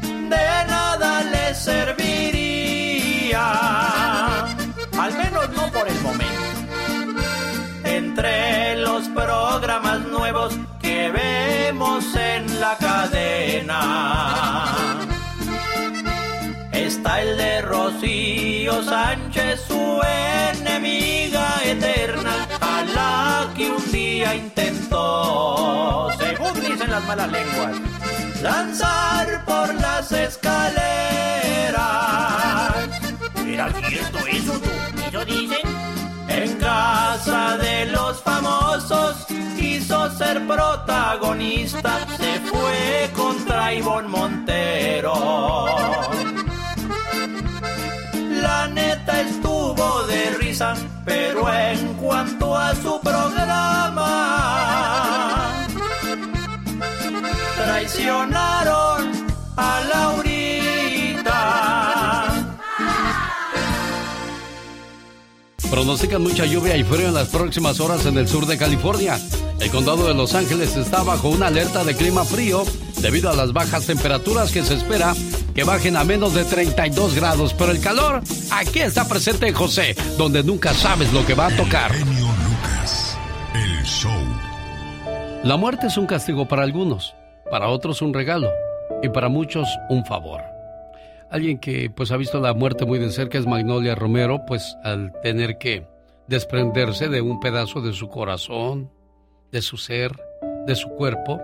De 0.03 0.65
nada 0.67 1.23
le 1.23 1.55
serviría, 1.55 3.41
al 4.97 5.13
menos 5.17 5.49
no 5.55 5.71
por 5.71 5.87
el 5.87 5.99
momento 6.01 6.48
entre 8.09 8.75
los 8.77 9.07
programas 9.09 9.99
nuevos 10.07 10.57
que 10.81 11.11
vemos 11.11 12.03
en 12.15 12.59
la 12.59 12.75
cadena. 12.77 13.81
Está 16.71 17.21
el 17.21 17.37
de 17.37 17.61
Rocío 17.61 18.83
Sánchez, 18.83 19.61
su 19.67 20.01
enemiga 20.57 21.47
eterna, 21.63 22.47
a 22.59 22.83
la 22.95 23.53
que 23.55 23.69
un 23.69 23.91
día 23.91 24.33
intentó, 24.33 26.09
según 26.17 26.53
dicen 26.55 26.89
las 26.89 27.03
malas 27.05 27.31
lenguas, 27.31 27.75
lanzar 28.41 29.45
por 29.45 29.73
las 29.75 30.11
escaleras. 30.11 30.73
¿Era 33.45 33.71
cierto 33.71 34.17
eso? 34.27 34.59
¿Eso 35.07 35.25
dicen? 35.25 35.78
En 36.41 36.55
casa 36.55 37.57
de 37.57 37.87
los 37.87 38.21
famosos 38.21 39.25
quiso 39.59 40.09
ser 40.17 40.47
protagonista, 40.47 42.07
se 42.17 42.39
fue 42.49 43.09
contra 43.13 43.73
Ivonne 43.73 44.07
Montero. 44.07 45.65
La 48.41 48.67
neta 48.69 49.19
estuvo 49.19 50.03
de 50.03 50.29
risa, 50.39 50.75
pero 51.03 51.53
en 51.53 51.93
cuanto 51.95 52.55
a 52.55 52.73
su 52.73 53.01
programa, 53.01 54.05
traicionaron 57.57 59.11
a 59.57 59.81
Laurita. 59.91 60.28
Pronostican 65.69 66.23
mucha 66.23 66.45
lluvia 66.45 66.75
y 66.77 66.83
frío 66.83 67.09
en 67.09 67.13
las 67.13 67.27
próximas 67.27 67.79
horas 67.79 68.05
en 68.07 68.17
el 68.17 68.27
sur 68.27 68.47
de 68.47 68.57
California. 68.57 69.19
El 69.59 69.69
condado 69.69 70.07
de 70.07 70.15
Los 70.15 70.33
Ángeles 70.33 70.75
está 70.75 71.03
bajo 71.03 71.29
una 71.29 71.47
alerta 71.47 71.83
de 71.83 71.95
clima 71.95 72.25
frío 72.25 72.63
debido 73.01 73.29
a 73.29 73.35
las 73.35 73.53
bajas 73.53 73.85
temperaturas 73.85 74.51
que 74.51 74.63
se 74.63 74.73
espera 74.73 75.13
que 75.53 75.63
bajen 75.63 75.95
a 75.95 76.03
menos 76.03 76.33
de 76.33 76.43
32 76.43 77.13
grados. 77.13 77.53
Pero 77.53 77.71
el 77.71 77.79
calor 77.81 78.21
aquí 78.51 78.79
está 78.79 79.07
presente 79.07 79.47
en 79.47 79.53
José, 79.53 79.95
donde 80.17 80.43
nunca 80.43 80.73
sabes 80.73 81.13
lo 81.13 81.23
que 81.25 81.35
va 81.35 81.47
a 81.47 81.55
tocar. 81.55 81.91
el 83.53 83.83
show. 83.85 84.11
La 85.43 85.55
muerte 85.55 85.87
es 85.87 85.97
un 85.97 86.07
castigo 86.07 86.47
para 86.47 86.63
algunos, 86.63 87.13
para 87.51 87.67
otros 87.67 88.01
un 88.01 88.13
regalo 88.13 88.49
y 89.03 89.09
para 89.09 89.29
muchos 89.29 89.67
un 89.89 90.03
favor. 90.03 90.58
Alguien 91.31 91.59
que 91.59 91.91
pues 91.95 92.11
ha 92.11 92.17
visto 92.17 92.39
la 92.39 92.53
muerte 92.53 92.85
muy 92.85 92.97
de 92.97 93.11
cerca 93.11 93.37
es 93.37 93.45
Magnolia 93.45 93.93
Romero, 93.93 94.45
pues 94.47 94.75
al 94.83 95.13
tener 95.21 95.59
que 95.59 95.85
desprenderse 96.27 97.07
de 97.07 97.21
un 97.21 97.39
pedazo 97.39 97.81
de 97.81 97.93
su 97.93 98.09
corazón, 98.09 98.89
de 99.51 99.61
su 99.61 99.77
ser, 99.77 100.11
de 100.65 100.75
su 100.75 100.89
cuerpo, 100.89 101.39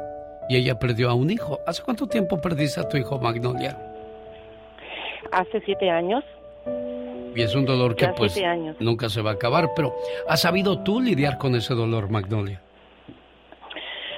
y 0.49 0.57
ella 0.57 0.79
perdió 0.79 1.09
a 1.09 1.13
un 1.13 1.29
hijo. 1.29 1.59
¿Hace 1.67 1.83
cuánto 1.83 2.07
tiempo 2.07 2.41
perdiste 2.41 2.79
a 2.79 2.89
tu 2.89 2.97
hijo, 2.97 3.19
Magnolia? 3.19 3.77
Hace 5.31 5.61
siete 5.61 5.89
años. 5.89 6.23
Y 7.35 7.41
es 7.41 7.53
un 7.53 7.65
dolor 7.65 7.95
que 7.95 8.07
pues 8.09 8.39
nunca 8.79 9.09
se 9.09 9.21
va 9.21 9.31
a 9.31 9.33
acabar, 9.33 9.71
pero 9.75 9.93
¿has 10.27 10.41
sabido 10.41 10.79
tú 10.79 10.99
lidiar 10.99 11.37
con 11.37 11.53
ese 11.53 11.75
dolor, 11.75 12.09
Magnolia? 12.09 12.61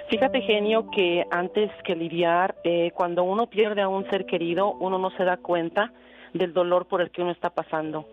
Fíjate, 0.10 0.42
genio, 0.42 0.90
que 0.90 1.26
antes 1.32 1.70
que 1.84 1.94
lidiar, 1.94 2.56
eh, 2.64 2.92
cuando 2.96 3.24
uno 3.24 3.48
pierde 3.48 3.82
a 3.82 3.90
un 3.90 4.10
ser 4.10 4.26
querido, 4.26 4.72
uno 4.80 4.98
no 4.98 5.10
se 5.12 5.26
da 5.26 5.36
cuenta 5.36 5.92
del 6.34 6.54
dolor 6.54 6.88
por 6.88 7.02
el 7.02 7.12
que 7.12 7.22
uno 7.22 7.32
está 7.32 7.50
pasando. 7.50 8.06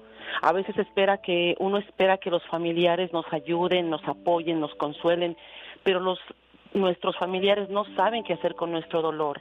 A 0.43 0.53
veces 0.53 0.77
espera 0.77 1.19
que 1.19 1.55
uno 1.61 1.79
espera 1.79 2.19
que 2.19 2.31
los 2.31 2.43
familiares 2.49 3.13
nos 3.13 3.25
ayuden, 3.33 3.91
nos 3.91 4.03
apoyen, 4.09 4.59
nos 4.59 4.75
consuelen, 4.75 5.37
pero 5.85 6.01
los 6.01 6.19
nuestros 6.73 7.17
familiares 7.17 7.71
no 7.71 7.85
saben 7.95 8.25
qué 8.25 8.33
hacer 8.33 8.57
con 8.57 8.73
nuestro 8.73 9.01
dolor. 9.01 9.41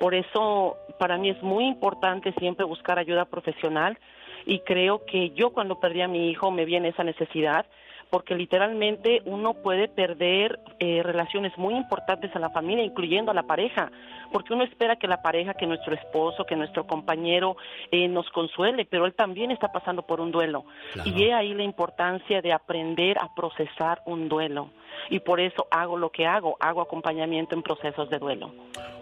Por 0.00 0.14
eso, 0.14 0.76
para 0.98 1.16
mí 1.16 1.30
es 1.30 1.40
muy 1.42 1.66
importante 1.66 2.32
siempre 2.32 2.66
buscar 2.66 2.98
ayuda 2.98 3.26
profesional 3.26 3.96
y 4.44 4.58
creo 4.60 5.04
que 5.04 5.30
yo 5.30 5.50
cuando 5.50 5.78
perdí 5.78 6.02
a 6.02 6.08
mi 6.08 6.30
hijo 6.30 6.50
me 6.50 6.64
vi 6.64 6.74
en 6.74 6.86
esa 6.86 7.04
necesidad 7.04 7.66
porque 8.10 8.34
literalmente 8.34 9.22
uno 9.24 9.54
puede 9.54 9.88
perder 9.88 10.60
eh, 10.78 11.02
relaciones 11.02 11.56
muy 11.56 11.74
importantes 11.74 12.30
en 12.34 12.40
la 12.40 12.50
familia, 12.50 12.84
incluyendo 12.84 13.30
a 13.30 13.34
la 13.34 13.44
pareja, 13.44 13.90
porque 14.32 14.52
uno 14.52 14.64
espera 14.64 14.96
que 14.96 15.06
la 15.06 15.22
pareja, 15.22 15.54
que 15.54 15.66
nuestro 15.66 15.94
esposo, 15.94 16.44
que 16.44 16.56
nuestro 16.56 16.86
compañero 16.86 17.56
eh, 17.90 18.08
nos 18.08 18.28
consuele, 18.30 18.84
pero 18.84 19.06
él 19.06 19.14
también 19.14 19.50
está 19.50 19.72
pasando 19.72 20.02
por 20.02 20.20
un 20.20 20.30
duelo. 20.30 20.64
Y 21.04 21.24
he 21.24 21.32
ahí 21.32 21.54
la 21.54 21.62
importancia 21.62 22.42
de 22.42 22.52
aprender 22.52 23.18
a 23.18 23.34
procesar 23.34 24.02
un 24.06 24.28
duelo. 24.28 24.70
Y 25.10 25.20
por 25.20 25.40
eso 25.40 25.66
hago 25.70 25.96
lo 25.96 26.10
que 26.10 26.26
hago, 26.26 26.56
hago 26.60 26.80
acompañamiento 26.80 27.54
en 27.54 27.62
procesos 27.62 28.08
de 28.10 28.18
duelo. 28.18 28.52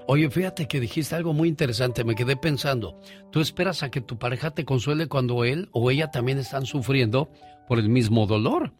Oye, 0.06 0.28
fíjate 0.28 0.68
que 0.68 0.80
dijiste 0.80 1.14
algo 1.14 1.32
muy 1.32 1.48
interesante, 1.48 2.04
me 2.04 2.14
quedé 2.14 2.36
pensando. 2.36 3.00
¿Tú 3.30 3.40
esperas 3.40 3.82
a 3.82 3.90
que 3.90 4.00
tu 4.00 4.18
pareja 4.18 4.50
te 4.50 4.64
consuele 4.64 5.08
cuando 5.08 5.44
él 5.44 5.68
o 5.72 5.90
ella 5.90 6.10
también 6.10 6.38
están 6.38 6.66
sufriendo 6.66 7.30
por 7.66 7.78
el 7.78 7.88
mismo 7.88 8.26
dolor? 8.26 8.72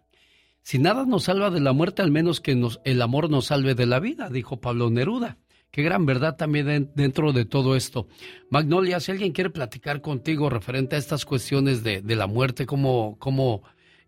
Si 0.65 0.79
nada 0.79 1.05
nos 1.05 1.25
salva 1.25 1.51
de 1.51 1.61
la 1.61 1.75
muerte, 1.75 2.01
al 2.01 2.11
menos 2.11 2.41
que 2.41 2.55
nos, 2.55 2.81
el 2.85 3.03
amor 3.03 3.29
nos 3.29 3.47
salve 3.47 3.75
de 3.75 3.85
la 3.85 4.01
vida, 4.01 4.31
dijo 4.31 4.63
Pablo 4.63 4.89
Neruda. 4.89 5.37
Qué 5.71 5.83
gran 5.83 6.07
verdad 6.07 6.37
también 6.37 6.91
dentro 6.95 7.35
de 7.35 7.45
todo 7.45 7.77
esto. 7.77 8.09
Magnolia, 8.49 8.99
si 8.99 9.13
alguien 9.13 9.33
quiere 9.33 9.51
platicar 9.51 10.01
contigo 10.01 10.49
referente 10.49 10.97
a 10.97 10.99
estas 10.99 11.27
cuestiones 11.27 11.83
de, 11.83 12.03
la 12.17 12.27
muerte, 12.27 12.65
cómo, 12.65 13.17
cómo 13.19 13.63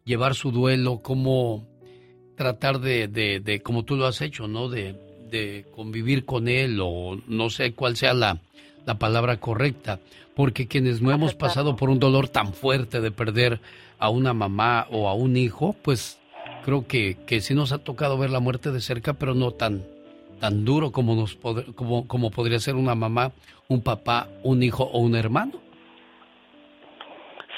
llevar 0.05 0.35
su 0.35 0.51
duelo, 0.51 1.03
cómo 1.03 1.69
tratar 2.37 2.81
de, 2.81 3.09
de, 3.09 3.61
como 3.63 3.85
tú 3.85 3.97
lo 3.97 4.07
has 4.07 4.23
hecho, 4.23 4.49
¿no? 4.49 4.71
De, 4.71 4.95
de 5.31 5.67
convivir 5.75 6.25
con 6.25 6.49
él 6.49 6.79
o 6.83 7.21
no 7.27 7.51
sé 7.51 7.75
cuál 7.75 7.97
sea 7.99 8.15
la, 8.15 8.41
la 8.87 8.99
palabra 8.99 9.41
correcta, 9.41 10.01
porque 10.35 10.69
quienes 10.69 11.03
no 11.03 11.13
hemos 11.13 11.35
pasado 11.35 11.77
por 11.77 11.91
un 11.91 11.99
dolor 11.99 12.29
tan 12.29 12.55
fuerte 12.55 13.03
de 13.03 13.11
perder 13.11 13.61
a 13.99 14.09
una 14.09 14.33
mamá 14.33 14.87
o 14.91 15.09
a 15.09 15.15
un 15.15 15.37
hijo, 15.37 15.77
pues 15.83 16.19
creo 16.67 16.85
que, 16.89 17.17
que 17.29 17.41
sí 17.41 17.55
nos 17.55 17.71
ha 17.71 17.79
tocado 17.79 18.19
ver 18.19 18.31
la 18.31 18.41
muerte 18.41 18.73
de 18.73 18.81
cerca, 18.81 19.15
pero 19.15 19.35
no 19.35 19.53
tan, 19.53 19.85
tan 20.41 20.65
duro 20.65 20.91
como, 20.91 21.15
nos 21.15 21.37
como, 21.77 22.09
como 22.09 22.33
podría 22.33 22.59
ser 22.59 22.75
una 22.75 22.97
mamá, 22.97 23.31
un 23.69 23.85
papá, 23.85 24.27
un 24.43 24.65
hijo 24.65 24.83
o 24.83 24.99
un 24.99 25.15
hermano. 25.15 25.53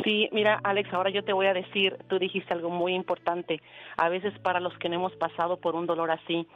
Sí, 0.05 0.29
mira, 0.31 0.61
Alex, 0.63 0.93
ahora 0.93 1.09
yo 1.09 1.25
te 1.25 1.33
voy 1.33 1.47
a 1.47 1.55
decir, 1.55 1.97
tú 2.09 2.19
dijiste 2.19 2.53
algo 2.53 2.69
muy 2.69 2.95
importante. 2.95 3.63
A 3.97 4.11
veces 4.11 4.39
para 4.41 4.61
los 4.61 4.77
que 4.77 4.91
no 4.91 4.97
hemos 4.97 5.17
pasado 5.17 5.57
por 5.57 5.75
un 5.75 5.87
dolor 5.87 6.11
así, 6.11 6.47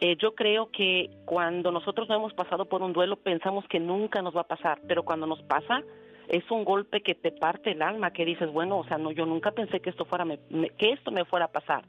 eh, 0.00 0.16
yo 0.16 0.34
creo 0.34 0.70
que 0.70 1.10
cuando 1.26 1.70
nosotros 1.70 2.08
no 2.08 2.14
hemos 2.14 2.32
pasado 2.32 2.64
por 2.64 2.80
un 2.80 2.94
duelo 2.94 3.16
pensamos 3.16 3.66
que 3.68 3.78
nunca 3.78 4.22
nos 4.22 4.34
va 4.34 4.40
a 4.40 4.48
pasar, 4.48 4.80
pero 4.88 5.02
cuando 5.02 5.26
nos 5.26 5.42
pasa, 5.42 5.82
es 6.30 6.48
un 6.50 6.64
golpe 6.64 7.02
que 7.02 7.14
te 7.14 7.32
parte 7.32 7.72
el 7.72 7.82
alma, 7.82 8.12
que 8.12 8.24
dices, 8.24 8.50
bueno, 8.52 8.78
o 8.78 8.84
sea, 8.84 8.98
no, 8.98 9.10
yo 9.10 9.26
nunca 9.26 9.50
pensé 9.50 9.80
que 9.80 9.90
esto 9.90 10.04
fuera, 10.04 10.24
que 10.78 10.92
esto 10.92 11.10
me 11.10 11.24
fuera 11.24 11.46
a 11.46 11.52
pasar. 11.52 11.84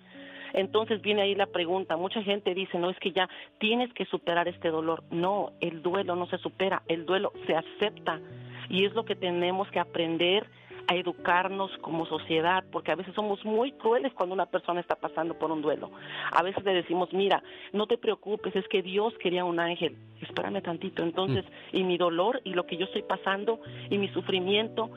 Entonces 0.53 1.01
viene 1.01 1.21
ahí 1.21 1.35
la 1.35 1.45
pregunta, 1.45 1.95
mucha 1.95 2.21
gente 2.23 2.53
dice, 2.53 2.77
no 2.77 2.89
es 2.89 2.97
que 2.99 3.11
ya 3.11 3.29
tienes 3.59 3.93
que 3.93 4.05
superar 4.05 4.47
este 4.47 4.69
dolor. 4.69 5.03
No, 5.11 5.51
el 5.61 5.81
duelo 5.81 6.15
no 6.15 6.25
se 6.25 6.39
supera, 6.39 6.81
el 6.87 7.05
duelo 7.05 7.31
se 7.45 7.55
acepta 7.55 8.19
y 8.67 8.85
es 8.85 8.93
lo 8.93 9.05
que 9.05 9.15
tenemos 9.15 9.69
que 9.69 9.79
aprender 9.79 10.47
a 10.91 10.95
educarnos 10.95 11.71
como 11.79 12.05
sociedad, 12.05 12.65
porque 12.69 12.91
a 12.91 12.95
veces 12.95 13.15
somos 13.15 13.43
muy 13.45 13.71
crueles 13.71 14.13
cuando 14.13 14.35
una 14.35 14.45
persona 14.45 14.81
está 14.81 14.95
pasando 14.95 15.39
por 15.39 15.49
un 15.49 15.61
duelo. 15.61 15.89
A 16.33 16.43
veces 16.43 16.65
le 16.65 16.73
decimos, 16.73 17.13
mira, 17.13 17.41
no 17.71 17.87
te 17.87 17.97
preocupes, 17.97 18.53
es 18.57 18.67
que 18.67 18.81
Dios 18.81 19.13
quería 19.17 19.45
un 19.45 19.61
ángel, 19.61 19.95
espérame 20.21 20.61
tantito. 20.61 21.01
Entonces, 21.01 21.45
mm. 21.45 21.77
y 21.77 21.83
mi 21.85 21.97
dolor 21.97 22.41
y 22.43 22.53
lo 22.53 22.65
que 22.65 22.75
yo 22.75 22.85
estoy 22.85 23.03
pasando 23.03 23.61
y 23.89 23.97
mi 23.97 24.09
sufrimiento, 24.09 24.91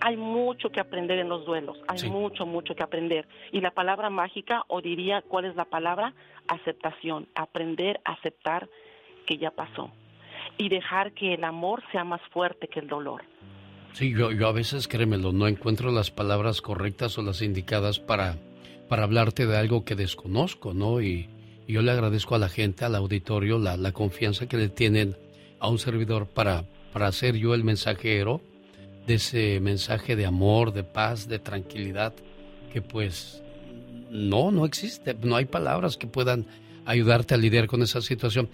hay 0.00 0.16
mucho 0.16 0.70
que 0.70 0.80
aprender 0.80 1.20
en 1.20 1.28
los 1.28 1.44
duelos, 1.44 1.78
hay 1.86 2.10
mucho, 2.10 2.44
mucho 2.44 2.74
que 2.74 2.82
aprender. 2.82 3.28
Y 3.52 3.60
la 3.60 3.70
palabra 3.70 4.10
mágica, 4.10 4.64
o 4.66 4.80
diría, 4.80 5.22
¿cuál 5.22 5.44
es 5.44 5.54
la 5.54 5.64
palabra? 5.64 6.12
Aceptación, 6.48 7.28
aprender 7.36 8.00
a 8.04 8.14
aceptar 8.14 8.68
que 9.26 9.38
ya 9.38 9.52
pasó 9.52 9.92
y 10.58 10.70
dejar 10.70 11.12
que 11.12 11.34
el 11.34 11.44
amor 11.44 11.84
sea 11.92 12.02
más 12.02 12.20
fuerte 12.32 12.66
que 12.66 12.80
el 12.80 12.88
dolor. 12.88 13.22
Sí, 13.92 14.12
yo, 14.12 14.32
yo 14.32 14.48
a 14.48 14.52
veces, 14.52 14.88
créemelo, 14.88 15.32
no 15.32 15.48
encuentro 15.48 15.90
las 15.90 16.10
palabras 16.10 16.60
correctas 16.62 17.18
o 17.18 17.22
las 17.22 17.42
indicadas 17.42 17.98
para, 17.98 18.38
para 18.88 19.04
hablarte 19.04 19.46
de 19.46 19.56
algo 19.56 19.84
que 19.84 19.96
desconozco, 19.96 20.74
¿no? 20.74 21.00
Y, 21.00 21.28
yo 21.68 21.82
le 21.82 21.92
agradezco 21.92 22.34
a 22.34 22.38
la 22.38 22.48
gente, 22.48 22.84
al 22.84 22.96
auditorio, 22.96 23.56
la, 23.56 23.76
la 23.76 23.92
confianza 23.92 24.48
que 24.48 24.56
le 24.56 24.68
tienen 24.68 25.16
a 25.60 25.68
un 25.68 25.78
servidor 25.78 26.26
para, 26.26 26.64
para 26.92 27.12
ser 27.12 27.36
yo 27.36 27.54
el 27.54 27.62
mensajero 27.62 28.40
de 29.06 29.14
ese 29.14 29.60
mensaje 29.60 30.16
de 30.16 30.26
amor, 30.26 30.72
de 30.72 30.82
paz, 30.82 31.28
de 31.28 31.38
tranquilidad, 31.38 32.12
que 32.72 32.82
pues 32.82 33.40
no, 34.10 34.50
no 34.50 34.64
existe, 34.64 35.14
no 35.14 35.36
hay 35.36 35.44
palabras 35.44 35.96
que 35.96 36.08
puedan 36.08 36.46
ayudarte 36.86 37.34
a 37.34 37.38
lidiar 37.38 37.68
con 37.68 37.82
esa 37.82 38.00
situación 38.00 38.48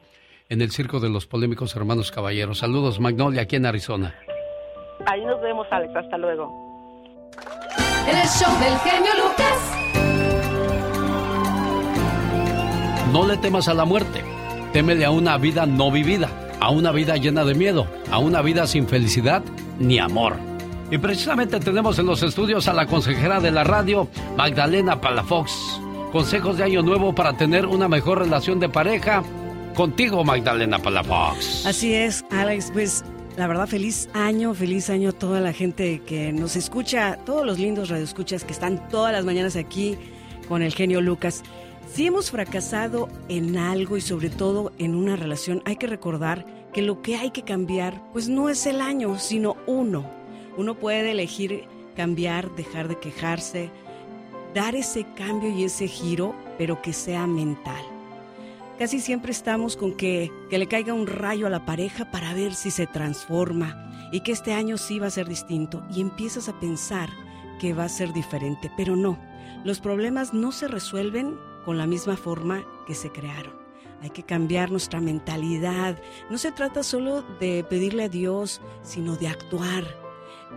en 0.51 0.61
el 0.61 0.71
Circo 0.71 1.01
de 1.01 1.09
los 1.09 1.27
Polémicos 1.27 1.75
Hermanos 1.75 2.11
Caballeros. 2.11 2.59
Saludos, 2.59 3.01
Magnolia, 3.01 3.43
aquí 3.43 3.57
en 3.57 3.65
Arizona. 3.65 4.15
Ahí 5.07 5.25
nos 5.25 5.41
vemos, 5.41 5.67
Alex. 5.71 5.97
Hasta 5.97 6.19
luego. 6.19 6.53
el 8.07 8.29
show 8.29 8.53
del 8.61 8.79
genio 8.81 9.11
Lucas. 9.25 9.79
No 13.11 13.27
le 13.27 13.39
temas 13.39 13.69
a 13.69 13.75
la 13.75 13.87
muerte. 13.87 14.23
Témele 14.75 15.07
a 15.07 15.11
una 15.11 15.39
vida 15.39 15.65
no 15.65 15.91
vivida, 15.91 16.29
a 16.61 16.71
una 16.71 16.93
vida 16.93 17.17
llena 17.17 17.45
de 17.45 17.55
miedo, 17.55 17.87
a 18.11 18.19
una 18.19 18.43
vida 18.43 18.67
sin 18.67 18.87
felicidad 18.87 19.43
ni 19.79 19.99
amor. 19.99 20.37
Y 20.91 20.99
precisamente 20.99 21.59
tenemos 21.59 21.99
en 21.99 22.05
los 22.05 22.23
estudios 22.23 22.69
a 22.69 22.75
la 22.75 22.87
consejera 22.87 23.41
de 23.41 23.51
la 23.51 23.65
radio, 23.65 24.09
Magdalena 24.37 25.01
Palafox 25.01 25.81
consejos 26.13 26.59
de 26.59 26.65
año 26.65 26.83
nuevo 26.83 27.15
para 27.15 27.37
tener 27.37 27.67
una 27.67 27.89
mejor 27.89 28.19
relación 28.19 28.61
de 28.61 28.69
pareja. 28.69 29.25
Contigo, 29.75 30.23
Magdalena 30.23 30.79
Palafox. 30.79 31.65
Así 31.65 31.95
es, 31.95 32.23
Alex, 32.31 32.71
pues 32.71 33.03
la 33.39 33.47
verdad, 33.47 33.67
feliz 33.67 34.11
año, 34.13 34.53
feliz 34.53 34.91
año 34.91 35.09
a 35.09 35.13
toda 35.13 35.41
la 35.41 35.55
gente 35.55 36.03
que 36.05 36.31
nos 36.33 36.55
escucha, 36.55 37.17
todos 37.25 37.47
los 37.47 37.59
lindos 37.59 37.89
radioescuchas 37.89 38.45
que 38.45 38.53
están 38.53 38.87
todas 38.91 39.13
las 39.13 39.25
mañanas 39.25 39.57
aquí 39.57 39.97
con 40.49 40.61
el 40.61 40.75
genio 40.75 41.01
Lucas. 41.01 41.43
Si 41.91 42.07
hemos 42.07 42.31
fracasado 42.31 43.09
en 43.31 43.57
algo 43.57 43.97
y 43.97 44.03
sobre 44.03 44.29
todo 44.29 44.73
en 44.79 44.95
una 44.95 45.17
relación, 45.17 45.63
hay 45.65 45.77
que 45.77 45.87
recordar 45.87 46.45
que 46.75 46.83
lo 46.83 47.01
que 47.01 47.17
hay 47.17 47.31
que 47.31 47.43
cambiar, 47.43 48.03
pues 48.13 48.29
no 48.29 48.51
es 48.51 48.67
el 48.67 48.83
año, 48.83 49.19
sino 49.19 49.57
uno. 49.67 50.05
Uno 50.59 50.75
puede 50.75 51.13
elegir 51.13 51.65
cambiar, 51.97 52.55
dejar 52.55 52.89
de 52.89 52.99
quejarse, 52.99 53.71
dar 54.55 54.75
ese 54.75 55.07
cambio 55.15 55.51
y 55.51 55.65
ese 55.65 55.89
giro, 55.89 56.35
pero 56.59 56.83
que 56.83 56.93
sea 56.93 57.27
mental. 57.27 57.85
Casi 58.79 59.01
siempre 59.01 59.33
estamos 59.33 59.77
con 59.77 59.97
que, 59.97 60.33
que 60.51 60.59
le 60.59 60.67
caiga 60.67 60.95
un 60.95 61.07
rayo 61.07 61.47
a 61.47 61.51
la 61.51 61.65
pareja 61.65 62.11
para 62.11 62.35
ver 62.35 62.55
si 62.55 62.71
se 62.71 62.87
transforma 62.87 63.91
y 64.13 64.21
que 64.21 64.33
este 64.33 64.53
año 64.55 64.77
sí 64.77 64.99
va 64.99 65.07
a 65.07 65.11
ser 65.11 65.29
distinto 65.29 65.83
y 65.91 66.01
empiezas 66.01 66.49
a 66.49 66.59
pensar 66.59 67.09
que 67.61 67.75
va 67.75 67.85
a 67.85 67.89
ser 67.89 68.13
diferente, 68.13 68.71
pero 68.77 68.97
no, 68.97 69.19
los 69.65 69.81
problemas 69.81 70.35
no 70.35 70.53
se 70.53 70.69
resuelven 70.69 71.39
con 71.65 71.79
la 71.79 71.87
misma 71.87 72.17
forma 72.17 72.65
que 72.87 72.95
se 72.95 73.11
crearon. 73.11 73.63
Hay 74.03 74.11
que 74.11 74.25
cambiar 74.25 74.73
nuestra 74.73 75.01
mentalidad. 75.01 75.97
No 76.29 76.37
se 76.37 76.51
trata 76.51 76.83
solo 76.83 77.23
de 77.39 77.63
pedirle 77.63 78.05
a 78.05 78.09
Dios, 78.09 78.61
sino 78.83 79.17
de 79.17 79.29
actuar, 79.29 79.85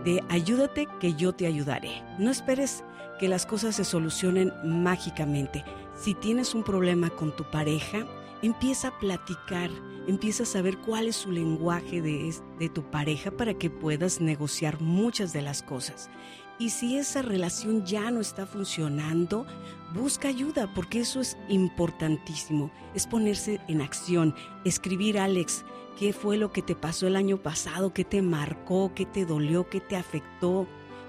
de 0.04 0.22
ayúdate 0.28 0.88
que 0.98 1.14
yo 1.14 1.32
te 1.32 1.46
ayudaré. 1.46 2.02
No 2.18 2.32
esperes 2.32 2.82
que 3.18 3.28
las 3.28 3.46
cosas 3.46 3.76
se 3.76 3.84
solucionen 3.84 4.52
mágicamente. 4.64 5.64
Si 5.94 6.14
tienes 6.14 6.54
un 6.54 6.62
problema 6.62 7.10
con 7.10 7.34
tu 7.34 7.44
pareja, 7.44 8.06
empieza 8.42 8.88
a 8.88 8.98
platicar, 8.98 9.70
empieza 10.06 10.42
a 10.42 10.46
saber 10.46 10.78
cuál 10.78 11.08
es 11.08 11.16
su 11.16 11.32
lenguaje 11.32 12.02
de, 12.02 12.34
de, 12.58 12.68
tu 12.68 12.82
pareja 12.90 13.30
para 13.30 13.54
que 13.54 13.70
puedas 13.70 14.20
negociar 14.20 14.80
muchas 14.80 15.32
de 15.32 15.42
las 15.42 15.62
cosas. 15.62 16.10
Y 16.58 16.70
si 16.70 16.96
esa 16.96 17.20
relación 17.20 17.84
ya 17.84 18.10
no 18.10 18.20
está 18.20 18.46
funcionando, 18.46 19.46
busca 19.94 20.28
ayuda 20.28 20.72
porque 20.74 21.00
eso 21.00 21.20
es 21.20 21.36
importantísimo. 21.48 22.70
Es 22.94 23.06
ponerse 23.06 23.60
en 23.68 23.82
acción, 23.82 24.34
escribir 24.64 25.18
Alex, 25.18 25.64
qué 25.98 26.12
fue 26.12 26.38
lo 26.38 26.52
que 26.52 26.62
te 26.62 26.74
pasó 26.74 27.06
el 27.06 27.16
año 27.16 27.38
pasado, 27.42 27.92
qué 27.92 28.04
te 28.04 28.22
marcó, 28.22 28.92
qué 28.94 29.04
te 29.04 29.26
dolió, 29.26 29.68
qué 29.68 29.80
te 29.80 29.96
afectó 29.96 30.66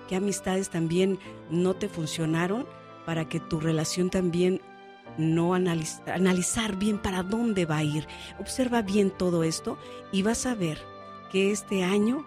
qué 0.08 0.16
amistades 0.16 0.70
también 0.70 1.20
no 1.50 1.76
te 1.76 1.90
funcionaron 1.90 2.66
para 3.06 3.30
que 3.30 3.40
tu 3.40 3.60
relación 3.60 4.10
también 4.10 4.62
no 5.18 5.54
analizar 5.54 6.76
bien 6.76 7.00
para 7.00 7.24
dónde 7.24 7.66
va 7.66 7.78
a 7.78 7.84
ir. 7.84 8.08
Observa 8.40 8.82
bien 8.82 9.12
todo 9.12 9.44
esto 9.44 9.78
y 10.12 10.22
vas 10.22 10.46
a 10.46 10.56
ver 10.56 10.80
que 11.32 11.52
este 11.52 11.84
año, 11.84 12.26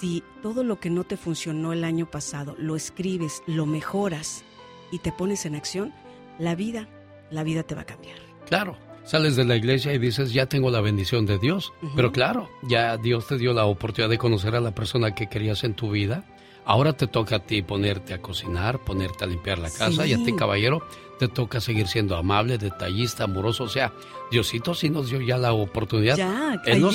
si 0.00 0.22
todo 0.42 0.64
lo 0.64 0.78
que 0.80 0.90
no 0.90 1.04
te 1.04 1.16
funcionó 1.16 1.72
el 1.72 1.84
año 1.84 2.10
pasado 2.10 2.54
lo 2.58 2.76
escribes, 2.76 3.42
lo 3.46 3.66
mejoras 3.66 4.44
y 4.92 4.98
te 4.98 5.12
pones 5.12 5.46
en 5.46 5.54
acción, 5.54 5.94
la 6.38 6.54
vida, 6.54 6.88
la 7.30 7.42
vida 7.42 7.62
te 7.62 7.74
va 7.74 7.82
a 7.82 7.86
cambiar. 7.86 8.18
Claro. 8.46 8.76
Sales 9.04 9.36
de 9.36 9.44
la 9.44 9.54
iglesia 9.54 9.92
y 9.92 9.98
dices, 9.98 10.32
ya 10.32 10.46
tengo 10.46 10.68
la 10.68 10.80
bendición 10.80 11.26
de 11.26 11.38
Dios. 11.38 11.72
Pero 11.94 12.10
claro, 12.10 12.50
ya 12.68 12.96
Dios 12.96 13.28
te 13.28 13.38
dio 13.38 13.52
la 13.52 13.64
oportunidad 13.64 14.10
de 14.10 14.18
conocer 14.18 14.56
a 14.56 14.60
la 14.60 14.74
persona 14.74 15.14
que 15.14 15.28
querías 15.28 15.62
en 15.62 15.74
tu 15.74 15.92
vida 15.92 16.24
Ahora 16.66 16.92
te 16.94 17.06
toca 17.06 17.36
a 17.36 17.38
ti 17.38 17.62
ponerte 17.62 18.12
a 18.12 18.20
cocinar, 18.20 18.80
ponerte 18.80 19.22
a 19.24 19.28
limpiar 19.28 19.58
la 19.58 19.70
casa 19.70 20.04
y 20.04 20.12
a 20.12 20.16
ti, 20.24 20.34
caballero, 20.34 20.82
te 21.18 21.28
toca 21.28 21.60
seguir 21.60 21.88
siendo 21.88 22.16
amable, 22.16 22.58
detallista, 22.58 23.24
amoroso. 23.24 23.64
O 23.64 23.68
sea, 23.68 23.92
Diosito 24.30 24.74
sí 24.74 24.90
nos 24.90 25.10
dio 25.10 25.20
ya 25.20 25.38
la 25.38 25.52
oportunidad. 25.52 26.16
Ya, 26.16 26.60
él, 26.66 26.80
no, 26.80 26.90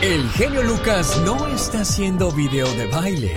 El 0.00 0.28
genio 0.30 0.62
Lucas 0.62 1.20
no 1.24 1.48
está 1.48 1.80
haciendo 1.80 2.30
video 2.30 2.66
de 2.74 2.86
baile. 2.86 3.36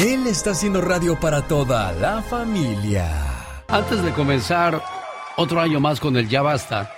Él 0.00 0.26
está 0.26 0.50
haciendo 0.50 0.80
radio 0.80 1.20
para 1.20 1.46
toda 1.46 1.92
la 1.92 2.22
familia. 2.22 3.08
Antes 3.68 4.02
de 4.02 4.12
comenzar 4.12 4.82
otro 5.36 5.60
año 5.60 5.78
más 5.78 6.00
con 6.00 6.16
el 6.16 6.28
Ya 6.28 6.42
Basta, 6.42 6.90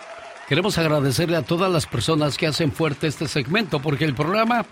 queremos 0.48 0.78
agradecerle 0.78 1.36
a 1.36 1.42
todas 1.42 1.70
las 1.70 1.86
personas 1.86 2.36
que 2.36 2.46
hacen 2.46 2.72
fuerte 2.72 3.06
este 3.06 3.28
segmento, 3.28 3.80
porque 3.80 4.04
el 4.04 4.14
programa 4.14 4.66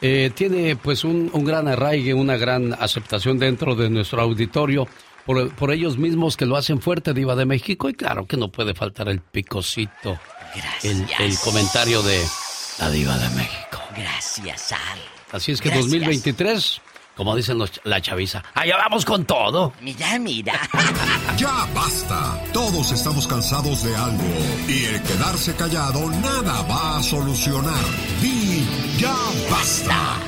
eh, 0.00 0.30
tiene 0.34 0.76
pues 0.76 1.04
un, 1.04 1.30
un, 1.32 1.44
gran 1.44 1.68
arraigue, 1.68 2.14
una 2.14 2.36
gran 2.36 2.72
aceptación 2.74 3.38
dentro 3.38 3.74
de 3.74 3.90
nuestro 3.90 4.20
auditorio, 4.20 4.86
por, 5.24 5.54
por, 5.54 5.72
ellos 5.72 5.96
mismos 5.96 6.36
que 6.36 6.44
lo 6.44 6.56
hacen 6.56 6.80
fuerte, 6.80 7.14
Diva 7.14 7.34
de 7.34 7.46
México, 7.46 7.88
y 7.88 7.94
claro 7.94 8.26
que 8.26 8.36
no 8.36 8.50
puede 8.50 8.74
faltar 8.74 9.08
el 9.08 9.20
picocito, 9.20 10.18
el, 10.82 11.06
el, 11.18 11.38
comentario 11.38 12.02
de 12.02 12.22
la 12.78 12.90
Diva 12.90 13.16
de 13.16 13.30
México. 13.30 13.80
Gracias, 13.96 14.72
Al. 14.72 14.98
Así 15.32 15.52
es 15.52 15.60
que 15.60 15.70
Gracias. 15.70 15.90
2023 15.90 16.80
como 17.16 17.36
dicen 17.36 17.58
los, 17.58 17.80
la 17.84 18.00
chaviza, 18.00 18.42
allá 18.54 18.76
vamos 18.76 19.04
con 19.04 19.24
todo. 19.24 19.72
Mira, 19.80 20.18
mira. 20.18 20.54
ya 21.36 21.66
basta. 21.74 22.40
Todos 22.52 22.92
estamos 22.92 23.26
cansados 23.26 23.84
de 23.84 23.94
algo. 23.96 24.24
Y 24.68 24.84
el 24.86 25.02
quedarse 25.02 25.54
callado 25.54 26.10
nada 26.10 26.62
va 26.70 26.98
a 26.98 27.02
solucionar. 27.02 27.84
Di 28.20 28.66
ya 28.98 29.14
basta. 29.50 30.18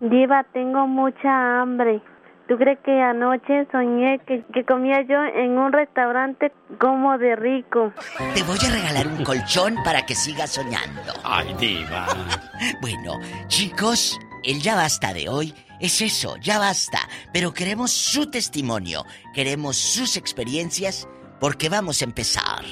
Diva, 0.00 0.44
tengo 0.52 0.86
mucha 0.86 1.60
hambre. 1.60 2.00
¿Tú 2.48 2.56
crees 2.56 2.78
que 2.82 3.02
anoche 3.02 3.66
soñé 3.70 4.20
que, 4.26 4.42
que, 4.54 4.64
comía 4.64 5.02
yo 5.02 5.22
en 5.22 5.58
un 5.58 5.70
restaurante 5.70 6.50
como 6.80 7.18
de 7.18 7.36
rico? 7.36 7.92
Te 8.34 8.42
voy 8.42 8.56
a 8.66 8.72
regalar 8.72 9.06
un 9.06 9.22
colchón 9.22 9.74
para 9.84 10.06
que 10.06 10.14
sigas 10.14 10.52
soñando. 10.52 11.12
Ay, 11.24 11.54
diva. 11.60 12.06
bueno, 12.80 13.20
chicos, 13.48 14.18
el 14.44 14.62
ya 14.62 14.74
basta 14.74 15.12
de 15.12 15.28
hoy 15.28 15.54
es 15.80 16.00
eso, 16.00 16.36
ya 16.42 16.58
basta. 16.58 17.08
Pero 17.32 17.54
queremos 17.54 17.92
su 17.92 18.30
testimonio, 18.30 19.04
queremos 19.34 19.76
sus 19.76 20.16
experiencias, 20.16 21.08
porque 21.40 21.68
vamos 21.68 22.02
a 22.02 22.04
empezar 22.04 22.64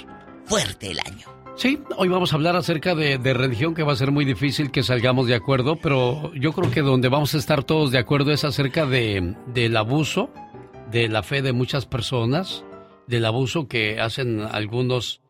fuerte 0.44 0.90
el 0.90 1.00
año. 1.00 1.26
Sí, 1.56 1.78
hoy 1.96 2.08
vamos 2.08 2.32
a 2.32 2.36
hablar 2.36 2.54
acerca 2.54 2.94
de, 2.94 3.16
de, 3.16 3.32
religión 3.32 3.74
que 3.74 3.82
va 3.82 3.94
a 3.94 3.96
ser 3.96 4.12
muy 4.12 4.26
difícil 4.26 4.70
que 4.70 4.82
salgamos 4.82 5.26
de 5.26 5.34
acuerdo, 5.34 5.76
pero 5.76 6.34
yo 6.34 6.52
creo 6.52 6.70
que 6.70 6.82
donde 6.82 7.08
vamos 7.08 7.34
a 7.34 7.38
estar 7.38 7.64
todos 7.64 7.90
de 7.90 7.98
acuerdo 7.98 8.30
es 8.30 8.44
acerca 8.44 8.84
de, 8.84 9.34
del 9.46 9.76
abuso 9.76 10.30
de 10.90 11.08
la 11.08 11.22
fe 11.22 11.42
de 11.42 11.52
muchas 11.52 11.86
personas, 11.86 12.64
del 13.06 13.24
abuso 13.24 13.68
que 13.68 14.00
hacen 14.00 14.40
algunos 14.40 15.20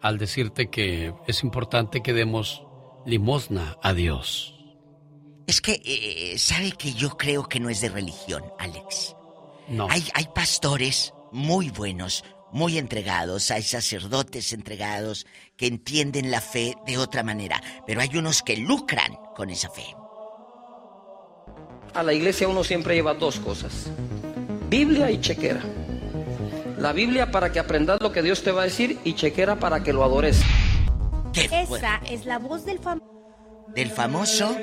al 0.00 0.18
decirte 0.18 0.68
que 0.68 1.14
es 1.26 1.44
importante 1.44 2.02
que 2.02 2.12
demos 2.12 2.64
limosna 3.06 3.76
a 3.82 3.92
Dios. 3.94 4.61
Es 5.46 5.60
que, 5.60 5.80
eh, 5.84 6.38
¿sabe 6.38 6.72
que 6.72 6.92
yo 6.92 7.16
creo 7.16 7.48
que 7.48 7.60
no 7.60 7.68
es 7.68 7.80
de 7.80 7.88
religión, 7.88 8.44
Alex? 8.58 9.16
No. 9.68 9.88
Hay, 9.90 10.04
hay 10.14 10.28
pastores 10.34 11.12
muy 11.32 11.70
buenos, 11.70 12.24
muy 12.52 12.78
entregados, 12.78 13.50
hay 13.50 13.62
sacerdotes 13.62 14.52
entregados 14.52 15.26
que 15.56 15.66
entienden 15.66 16.30
la 16.30 16.40
fe 16.40 16.74
de 16.86 16.98
otra 16.98 17.22
manera, 17.22 17.60
pero 17.86 18.00
hay 18.00 18.16
unos 18.16 18.42
que 18.42 18.56
lucran 18.56 19.16
con 19.34 19.50
esa 19.50 19.70
fe. 19.70 19.84
A 21.94 22.02
la 22.02 22.12
iglesia 22.12 22.48
uno 22.48 22.64
siempre 22.64 22.94
lleva 22.94 23.14
dos 23.14 23.40
cosas, 23.40 23.90
Biblia 24.68 25.10
y 25.10 25.20
chequera. 25.20 25.62
La 26.78 26.92
Biblia 26.92 27.30
para 27.30 27.52
que 27.52 27.58
aprendas 27.58 28.00
lo 28.00 28.12
que 28.12 28.22
Dios 28.22 28.42
te 28.42 28.50
va 28.50 28.62
a 28.62 28.64
decir 28.64 28.98
y 29.04 29.14
chequera 29.14 29.56
para 29.56 29.82
que 29.82 29.92
lo 29.92 30.02
adores. 30.02 30.40
Esa 31.34 32.00
es 32.08 32.26
la 32.26 32.38
voz 32.38 32.64
del 32.64 32.78
famoso. 32.78 33.06
Del 33.68 33.90
famoso 33.90 34.56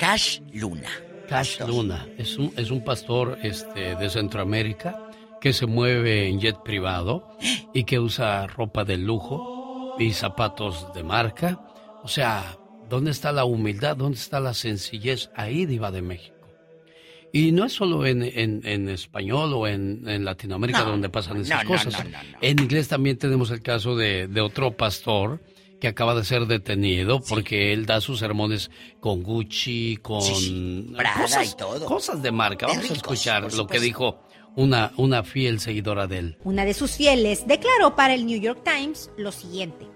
Cash 0.00 0.40
Luna. 0.54 0.88
Cash 1.28 1.60
Luna 1.60 2.08
es 2.16 2.38
un, 2.38 2.54
es 2.56 2.70
un 2.70 2.82
pastor 2.82 3.36
este, 3.42 3.96
de 3.96 4.08
Centroamérica 4.08 5.10
que 5.42 5.52
se 5.52 5.66
mueve 5.66 6.26
en 6.26 6.40
jet 6.40 6.56
privado 6.64 7.36
y 7.74 7.84
que 7.84 8.00
usa 8.00 8.46
ropa 8.46 8.86
de 8.86 8.96
lujo 8.96 9.94
y 9.98 10.12
zapatos 10.14 10.90
de 10.94 11.02
marca. 11.02 11.60
O 12.02 12.08
sea, 12.08 12.56
¿dónde 12.88 13.10
está 13.10 13.30
la 13.30 13.44
humildad? 13.44 13.94
¿Dónde 13.94 14.16
está 14.16 14.40
la 14.40 14.54
sencillez? 14.54 15.28
Ahí, 15.36 15.66
Diva 15.66 15.90
de 15.90 16.00
México. 16.00 16.48
Y 17.30 17.52
no 17.52 17.66
es 17.66 17.74
solo 17.74 18.06
en, 18.06 18.22
en, 18.22 18.62
en 18.64 18.88
español 18.88 19.52
o 19.52 19.68
en, 19.68 20.08
en 20.08 20.24
Latinoamérica 20.24 20.82
no, 20.84 20.92
donde 20.92 21.10
pasan 21.10 21.42
esas 21.42 21.62
no, 21.62 21.70
cosas. 21.72 22.02
No, 22.06 22.18
en 22.40 22.58
inglés 22.58 22.88
también 22.88 23.18
tenemos 23.18 23.50
el 23.50 23.60
caso 23.60 23.94
de, 23.96 24.28
de 24.28 24.40
otro 24.40 24.74
pastor 24.74 25.42
que 25.80 25.88
acaba 25.88 26.14
de 26.14 26.24
ser 26.24 26.46
detenido 26.46 27.20
porque 27.20 27.56
sí. 27.56 27.72
él 27.72 27.86
da 27.86 28.00
sus 28.00 28.18
sermones 28.18 28.70
con 29.00 29.22
Gucci, 29.22 29.96
con 29.96 30.22
sí, 30.22 30.34
sí. 30.34 30.92
Prada 30.96 31.22
cosas, 31.22 31.52
y 31.52 31.56
todo. 31.56 31.86
cosas 31.86 32.22
de 32.22 32.30
marca. 32.30 32.66
Vamos 32.66 32.82
ricos, 32.82 32.96
a 32.96 33.00
escuchar 33.00 33.54
lo 33.54 33.66
que 33.66 33.80
dijo 33.80 34.20
una, 34.56 34.92
una 34.96 35.24
fiel 35.24 35.58
seguidora 35.58 36.06
de 36.06 36.18
él. 36.18 36.38
Una 36.44 36.64
de 36.64 36.74
sus 36.74 36.92
fieles 36.92 37.46
declaró 37.46 37.96
para 37.96 38.14
el 38.14 38.26
New 38.26 38.40
York 38.40 38.62
Times 38.64 39.10
lo 39.16 39.32
siguiente. 39.32 39.88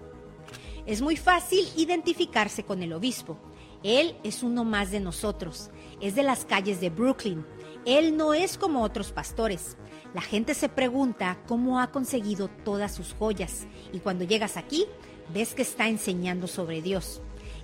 Es 0.85 1.01
muy 1.01 1.17
fácil 1.17 1.65
identificarse 1.77 2.63
con 2.63 2.83
el 2.83 2.93
obispo. 2.93 3.37
Él 3.83 4.15
es 4.23 4.43
uno 4.43 4.63
más 4.63 4.91
de 4.91 4.99
nosotros. 4.99 5.69
Es 6.01 6.15
de 6.15 6.23
las 6.23 6.45
calles 6.45 6.81
de 6.81 6.89
Brooklyn. 6.89 7.45
Él 7.85 8.17
no 8.17 8.33
es 8.33 8.57
como 8.57 8.81
otros 8.81 9.11
pastores. 9.11 9.77
La 10.13 10.21
gente 10.21 10.53
se 10.53 10.69
pregunta 10.69 11.39
cómo 11.47 11.79
ha 11.79 11.91
conseguido 11.91 12.47
todas 12.47 12.95
sus 12.95 13.13
joyas. 13.13 13.67
Y 13.93 13.99
cuando 13.99 14.23
llegas 14.23 14.57
aquí, 14.57 14.85
ves 15.33 15.53
que 15.53 15.61
está 15.61 15.87
enseñando 15.87 16.47
sobre 16.47 16.81
Dios. 16.81 17.21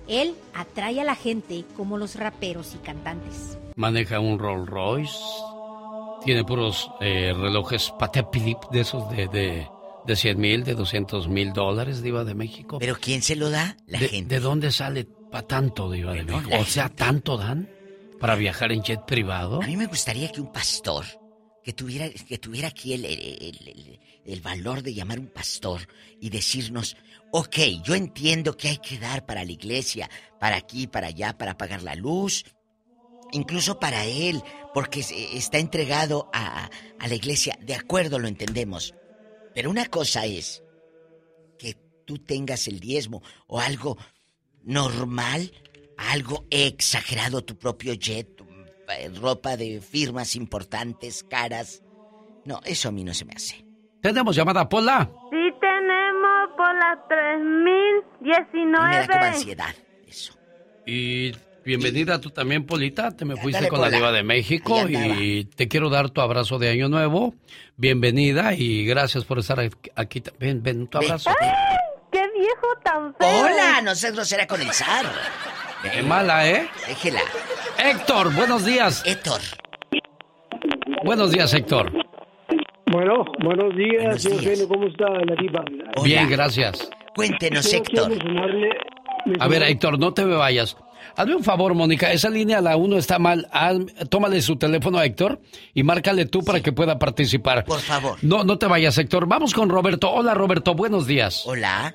Él 0.08 0.34
atrae 0.54 1.00
a 1.00 1.04
la 1.04 1.14
gente 1.14 1.64
como 1.76 1.96
los 1.96 2.16
raperos 2.16 2.74
y 2.74 2.78
cantantes. 2.78 3.58
Maneja 3.76 4.20
un 4.20 4.38
Rolls 4.38 4.68
Royce. 4.68 5.18
Tiene 6.24 6.44
puros 6.44 6.90
eh, 7.00 7.32
relojes 7.36 7.92
Patek 7.98 8.30
Philippe 8.30 8.66
de 8.70 8.80
esos 8.80 9.08
de, 9.10 9.26
de, 9.28 9.68
de 10.06 10.16
100 10.16 10.40
mil, 10.40 10.64
de 10.64 10.74
200 10.74 11.28
mil 11.28 11.52
dólares, 11.52 12.02
Diva 12.02 12.24
de 12.24 12.34
México. 12.34 12.78
¿Pero 12.78 12.96
quién 13.00 13.22
se 13.22 13.36
lo 13.36 13.50
da? 13.50 13.76
La 13.86 13.98
de, 13.98 14.08
gente. 14.08 14.34
¿De 14.34 14.40
dónde 14.40 14.70
sale 14.70 15.04
para 15.04 15.46
tanto, 15.46 15.90
Diva 15.90 16.12
de 16.12 16.24
México? 16.24 16.50
O 16.60 16.64
sea, 16.64 16.88
¿tanto 16.88 17.36
dan 17.36 17.68
para 18.20 18.36
viajar 18.36 18.70
en 18.70 18.82
jet 18.82 19.04
privado? 19.04 19.62
A 19.62 19.66
mí 19.66 19.76
me 19.76 19.86
gustaría 19.86 20.30
que 20.30 20.40
un 20.40 20.52
pastor 20.52 21.04
que 21.64 21.72
tuviera, 21.72 22.08
que 22.10 22.38
tuviera 22.38 22.68
aquí 22.68 22.92
el, 22.92 23.04
el, 23.04 23.20
el, 23.20 24.00
el, 24.24 24.40
valor 24.40 24.82
de 24.82 24.94
llamar 24.94 25.18
un 25.18 25.28
pastor 25.28 25.80
y 26.20 26.30
decirnos, 26.30 26.96
ok, 27.32 27.56
yo 27.82 27.94
entiendo 27.94 28.56
que 28.56 28.68
hay 28.68 28.76
que 28.76 28.98
dar 28.98 29.24
para 29.24 29.44
la 29.44 29.50
iglesia, 29.50 30.08
para 30.38 30.56
aquí, 30.56 30.86
para 30.86 31.08
allá, 31.08 31.36
para 31.36 31.56
pagar 31.56 31.82
la 31.82 31.94
luz, 31.94 32.44
incluso 33.32 33.80
para 33.80 34.04
él, 34.04 34.42
porque 34.74 35.00
está 35.00 35.58
entregado 35.58 36.28
a, 36.32 36.70
a 36.98 37.08
la 37.08 37.14
iglesia, 37.14 37.58
de 37.60 37.74
acuerdo, 37.74 38.18
lo 38.18 38.28
entendemos. 38.28 38.94
Pero 39.54 39.70
una 39.70 39.86
cosa 39.86 40.26
es 40.26 40.62
que 41.58 41.76
tú 42.04 42.18
tengas 42.18 42.68
el 42.68 42.80
diezmo 42.80 43.22
o 43.46 43.60
algo 43.60 43.96
normal, 44.62 45.52
algo 45.96 46.44
exagerado, 46.50 47.42
tu 47.44 47.56
propio 47.56 47.94
jet, 47.94 48.36
tu 48.36 48.46
ropa 49.20 49.56
de 49.56 49.80
firmas 49.80 50.36
importantes, 50.36 51.22
caras. 51.22 51.82
No, 52.44 52.60
eso 52.64 52.90
a 52.90 52.92
mí 52.92 53.04
no 53.04 53.14
se 53.14 53.24
me 53.24 53.32
hace. 53.32 53.64
¿Tenemos 54.02 54.34
llamada, 54.36 54.68
Pola? 54.68 55.10
Sí, 55.30 55.41
Pola 56.82 56.98
3019. 57.08 58.88
Me 58.88 58.96
da 58.96 59.06
como 59.06 59.24
ansiedad, 59.24 59.74
eso. 60.08 60.34
Y 60.84 61.32
bienvenida 61.64 62.20
tú 62.20 62.30
también, 62.30 62.66
Polita. 62.66 63.16
Te 63.16 63.24
me 63.24 63.36
fuiste 63.36 63.68
con 63.68 63.80
la 63.80 63.90
Diva 63.90 64.10
de 64.10 64.22
México 64.22 64.80
y 64.88 65.44
te 65.44 65.68
quiero 65.68 65.90
dar 65.90 66.10
tu 66.10 66.20
abrazo 66.20 66.58
de 66.58 66.70
Año 66.70 66.88
Nuevo. 66.88 67.34
Bienvenida 67.76 68.54
y 68.54 68.84
gracias 68.84 69.24
por 69.24 69.38
estar 69.38 69.60
aquí. 69.94 70.22
Ven, 70.38 70.62
ven, 70.62 70.88
tu 70.88 70.98
abrazo. 70.98 71.30
¡Ay, 71.30 71.48
¡Qué 72.10 72.22
viejo 72.36 72.66
tan 72.82 73.14
feo! 73.14 73.44
Hola, 73.44 73.80
no 73.82 73.94
seas 73.94 74.14
grosera 74.14 74.46
con 74.46 74.60
el 74.60 74.72
zar. 74.72 75.06
Qué 75.82 76.02
mala, 76.02 76.48
¿eh? 76.48 76.68
Déjela. 76.86 77.20
Héctor, 77.78 78.34
buenos 78.34 78.64
días. 78.64 79.02
Héctor. 79.06 79.40
Buenos 81.04 81.32
días, 81.32 81.52
Héctor. 81.54 81.92
Bueno, 82.92 83.24
buenos 83.42 83.74
días, 83.74 84.20
señor 84.20 84.40
Genio, 84.42 84.68
¿cómo 84.68 84.86
está 84.86 85.08
la 85.08 85.34
diva? 85.40 85.64
Bien, 86.04 86.28
gracias. 86.30 86.88
Cuéntenos, 87.14 87.66
Quiero 87.68 87.84
Héctor. 87.84 88.12
A 89.38 89.48
ver, 89.48 89.62
Héctor, 89.62 89.98
no 89.98 90.12
te 90.14 90.24
me 90.24 90.34
vayas. 90.34 90.76
Hazme 91.14 91.34
un 91.36 91.44
favor, 91.44 91.74
Mónica, 91.74 92.10
esa 92.12 92.30
línea, 92.30 92.60
la 92.62 92.76
1 92.76 92.96
está 92.96 93.18
mal. 93.18 93.46
Haz- 93.52 94.08
tómale 94.08 94.40
su 94.40 94.56
teléfono 94.56 94.98
a 94.98 95.04
Héctor 95.04 95.40
y 95.74 95.82
márcale 95.82 96.24
tú 96.26 96.42
para 96.42 96.60
que 96.60 96.72
pueda 96.72 96.98
participar. 96.98 97.64
Por 97.64 97.80
favor. 97.80 98.16
No, 98.22 98.44
no 98.44 98.56
te 98.58 98.66
vayas, 98.66 98.96
Héctor. 98.96 99.26
Vamos 99.26 99.52
con 99.52 99.68
Roberto. 99.68 100.10
Hola, 100.10 100.32
Roberto, 100.34 100.74
buenos 100.74 101.06
días. 101.06 101.44
Hola. 101.46 101.94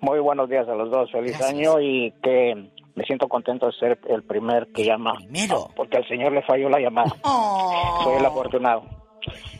Muy 0.00 0.18
buenos 0.20 0.48
días 0.48 0.66
a 0.68 0.74
los 0.74 0.90
dos. 0.90 1.10
Feliz 1.12 1.40
año 1.42 1.80
y 1.80 2.12
que 2.22 2.54
me 2.94 3.04
siento 3.04 3.28
contento 3.28 3.66
de 3.66 3.72
ser 3.72 3.98
el 4.08 4.22
primer 4.22 4.68
que 4.74 4.84
llama. 4.84 5.12
Primero. 5.18 5.68
Porque 5.76 5.98
al 5.98 6.08
señor 6.08 6.32
le 6.32 6.42
falló 6.42 6.68
la 6.70 6.80
llamada. 6.80 7.12
Soy 8.04 8.16
el 8.18 8.24
afortunado. 8.26 8.82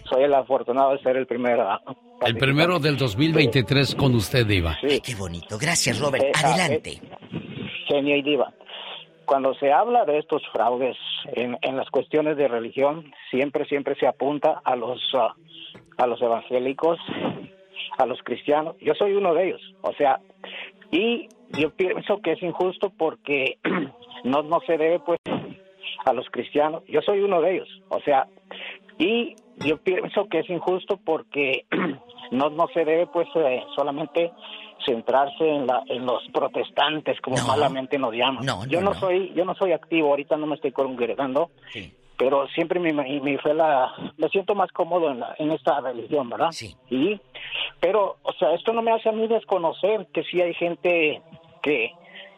Soy 0.09 0.25
el 0.25 0.35
afortunado 0.35 0.93
de 0.93 0.99
ser 1.03 1.17
el 1.17 1.27
primero. 1.27 1.69
ah, 1.69 1.81
El 2.25 2.37
primero 2.37 2.79
del 2.79 2.97
2023 2.97 3.95
con 3.95 4.15
usted, 4.15 4.47
Diva. 4.47 4.77
Ay, 4.83 5.01
qué 5.01 5.15
bonito. 5.15 5.59
Gracias, 5.59 6.01
Robert. 6.01 6.25
Eh, 6.25 6.33
Adelante. 6.45 6.91
eh, 6.91 7.01
genio 7.89 8.17
y 8.17 8.23
diva. 8.23 8.53
Cuando 9.25 9.55
se 9.55 9.73
habla 9.73 10.05
de 10.05 10.19
estos 10.19 10.43
fraudes 10.53 10.97
en, 11.35 11.59
en 11.63 11.77
las 11.77 11.91
cuestiones 11.91 12.37
de 12.37 12.47
religión, 12.47 13.13
siempre, 13.31 13.65
siempre 13.67 13.97
se 13.97 14.07
apunta 14.07 14.61
a 14.65 14.77
los, 14.77 15.01
ah, 15.15 15.35
a 15.99 16.07
los 16.07 16.23
evangélicos, 16.23 16.99
a 17.99 18.07
los 18.07 18.21
cristianos. 18.23 18.77
Yo 18.81 18.95
soy 18.95 19.15
uno 19.15 19.35
de 19.35 19.49
ellos. 19.49 19.75
O 19.83 19.93
sea, 19.95 20.21
y 20.93 21.29
yo 21.59 21.71
pienso 21.71 22.21
que 22.23 22.33
es 22.33 22.43
injusto 22.43 22.93
porque 22.97 23.59
no, 24.25 24.43
no 24.43 24.61
se 24.67 24.79
debe, 24.79 25.01
pues, 25.01 25.19
a 26.05 26.13
los 26.13 26.27
cristianos. 26.31 26.85
Yo 26.87 27.01
soy 27.03 27.21
uno 27.21 27.41
de 27.41 27.57
ellos. 27.57 27.69
O 27.89 28.01
sea, 28.03 28.29
y 28.99 29.35
yo 29.65 29.79
pienso 29.79 30.29
que 30.29 30.41
es 30.41 30.51
injusto 30.51 30.99
porque 31.05 31.67
no, 32.31 32.51
no 32.51 32.69
se 32.75 32.85
debe, 32.85 33.07
pues, 33.07 33.29
eh, 33.37 33.63
solamente 33.75 34.33
centrarse 34.85 35.49
en, 35.49 35.67
la, 35.67 35.83
en 35.89 36.05
los 36.05 36.23
protestantes, 36.33 37.21
como 37.21 37.37
malamente 37.47 37.99
nos 37.99 38.13
llaman. 38.13 38.45
yo 38.69 38.81
no, 38.81 38.95
soy 38.95 39.33
yo 39.35 39.45
no 39.45 39.55
soy 39.55 39.73
activo, 39.73 40.11
ahorita 40.11 40.37
no 40.37 40.47
me 40.47 40.55
estoy 40.55 40.73
congregando, 40.73 41.51
pero 42.17 42.47
siempre 42.49 42.79
me, 42.79 42.93
me, 42.93 43.21
me 43.21 43.39
fue 43.39 43.55
la, 43.55 43.93
me 44.17 44.29
siento 44.29 44.55
más 44.55 44.71
cómodo 44.73 45.11
en, 45.11 45.21
la, 45.21 45.35
en 45.39 45.51
esta 45.51 45.81
religión, 45.81 46.29
¿verdad? 46.29 46.51
Sí. 46.53 46.75
Y, 46.91 47.21
pero, 47.81 48.17
o 48.23 48.33
sea, 48.35 48.55
esto 48.55 48.73
no 48.73 48.83
me 48.83 48.93
hace 48.93 49.09
a 49.09 49.13
mí 49.13 49.27
desconocer 49.27 50.07
que 50.13 50.23
sí 50.25 50.41
hay 50.41 50.55
gente 50.55 51.21
que, 51.63 51.93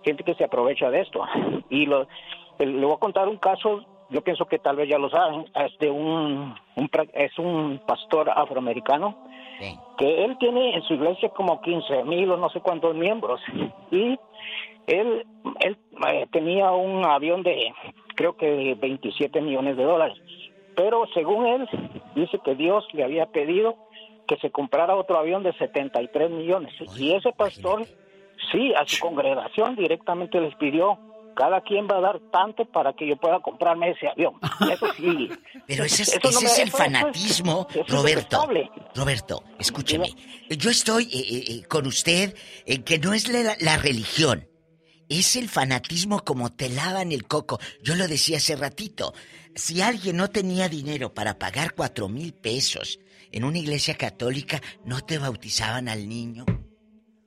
gente 0.04 0.24
que 0.24 0.34
se 0.34 0.44
aprovecha 0.44 0.90
de 0.90 1.00
esto. 1.00 1.22
Y 1.70 1.86
lo, 1.86 2.08
le 2.58 2.84
voy 2.84 2.94
a 2.94 2.98
contar 2.98 3.28
un 3.28 3.36
caso, 3.36 3.84
yo 4.10 4.22
pienso 4.22 4.46
que 4.46 4.58
tal 4.58 4.76
vez 4.76 4.88
ya 4.88 4.98
lo 4.98 5.10
saben, 5.10 5.44
es 5.54 5.78
de 5.78 5.90
un, 5.90 6.54
es 7.14 7.38
un 7.38 7.80
pastor 7.86 8.30
afroamericano 8.30 9.16
que 9.98 10.24
él 10.24 10.36
tiene 10.38 10.76
en 10.76 10.82
su 10.82 10.94
iglesia 10.94 11.30
como 11.30 11.60
15 11.60 12.04
mil 12.04 12.30
o 12.30 12.36
no 12.36 12.48
sé 12.50 12.60
cuántos 12.60 12.94
miembros. 12.94 13.40
Y 13.90 14.18
él 14.86 15.26
él 15.60 15.76
eh, 16.06 16.26
tenía 16.30 16.70
un 16.70 17.04
avión 17.04 17.42
de 17.42 17.72
creo 18.14 18.36
que 18.36 18.46
de 18.46 18.74
27 18.74 19.40
millones 19.40 19.76
de 19.76 19.84
dólares. 19.84 20.18
Pero 20.76 21.06
según 21.14 21.46
él 21.46 21.68
dice 22.14 22.38
que 22.44 22.54
Dios 22.54 22.86
le 22.92 23.04
había 23.04 23.26
pedido 23.26 23.76
que 24.26 24.36
se 24.36 24.50
comprara 24.50 24.94
otro 24.94 25.18
avión 25.18 25.42
de 25.42 25.52
73 25.54 26.30
millones. 26.30 26.72
Y 26.96 27.14
ese 27.14 27.32
pastor 27.32 27.84
sí 28.52 28.72
a 28.74 28.86
su 28.86 29.00
congregación 29.00 29.74
directamente 29.74 30.40
les 30.40 30.54
pidió 30.56 30.98
cada 31.38 31.60
quien 31.60 31.86
va 31.86 31.98
a 31.98 32.00
dar 32.00 32.20
tanto 32.32 32.64
para 32.64 32.92
que 32.94 33.06
yo 33.08 33.16
pueda 33.16 33.38
comprarme 33.40 33.90
ese 33.92 34.08
avión. 34.08 34.34
Eso 34.72 34.86
sí. 34.96 35.30
Pero 35.68 35.84
ese 35.84 36.02
es, 36.02 36.08
Eso 36.08 36.18
no 36.24 36.28
ese 36.30 36.40
me- 36.44 36.50
es 36.50 36.58
el 36.58 36.68
eso- 36.68 36.76
fanatismo, 36.76 37.66
eso 37.70 37.80
es 37.82 37.88
Roberto. 37.88 38.48
Roberto, 38.96 39.44
escúcheme. 39.58 40.10
Yo 40.50 40.70
estoy 40.70 41.04
eh, 41.04 41.08
eh, 41.18 41.44
eh, 41.52 41.62
con 41.68 41.86
usted 41.86 42.34
en 42.66 42.82
que 42.82 42.98
no 42.98 43.14
es 43.14 43.28
la, 43.28 43.56
la 43.60 43.76
religión. 43.78 44.48
Es 45.08 45.36
el 45.36 45.48
fanatismo 45.48 46.24
como 46.24 46.50
te 46.52 46.68
lavan 46.68 47.12
el 47.12 47.26
coco. 47.28 47.60
Yo 47.82 47.94
lo 47.94 48.08
decía 48.08 48.38
hace 48.38 48.56
ratito. 48.56 49.14
Si 49.54 49.80
alguien 49.80 50.16
no 50.16 50.28
tenía 50.30 50.68
dinero 50.68 51.14
para 51.14 51.38
pagar 51.38 51.74
cuatro 51.74 52.08
mil 52.08 52.34
pesos 52.34 52.98
en 53.32 53.44
una 53.44 53.58
iglesia 53.58 53.94
católica, 53.94 54.60
¿no 54.84 55.00
te 55.02 55.18
bautizaban 55.18 55.88
al 55.88 56.08
niño? 56.08 56.44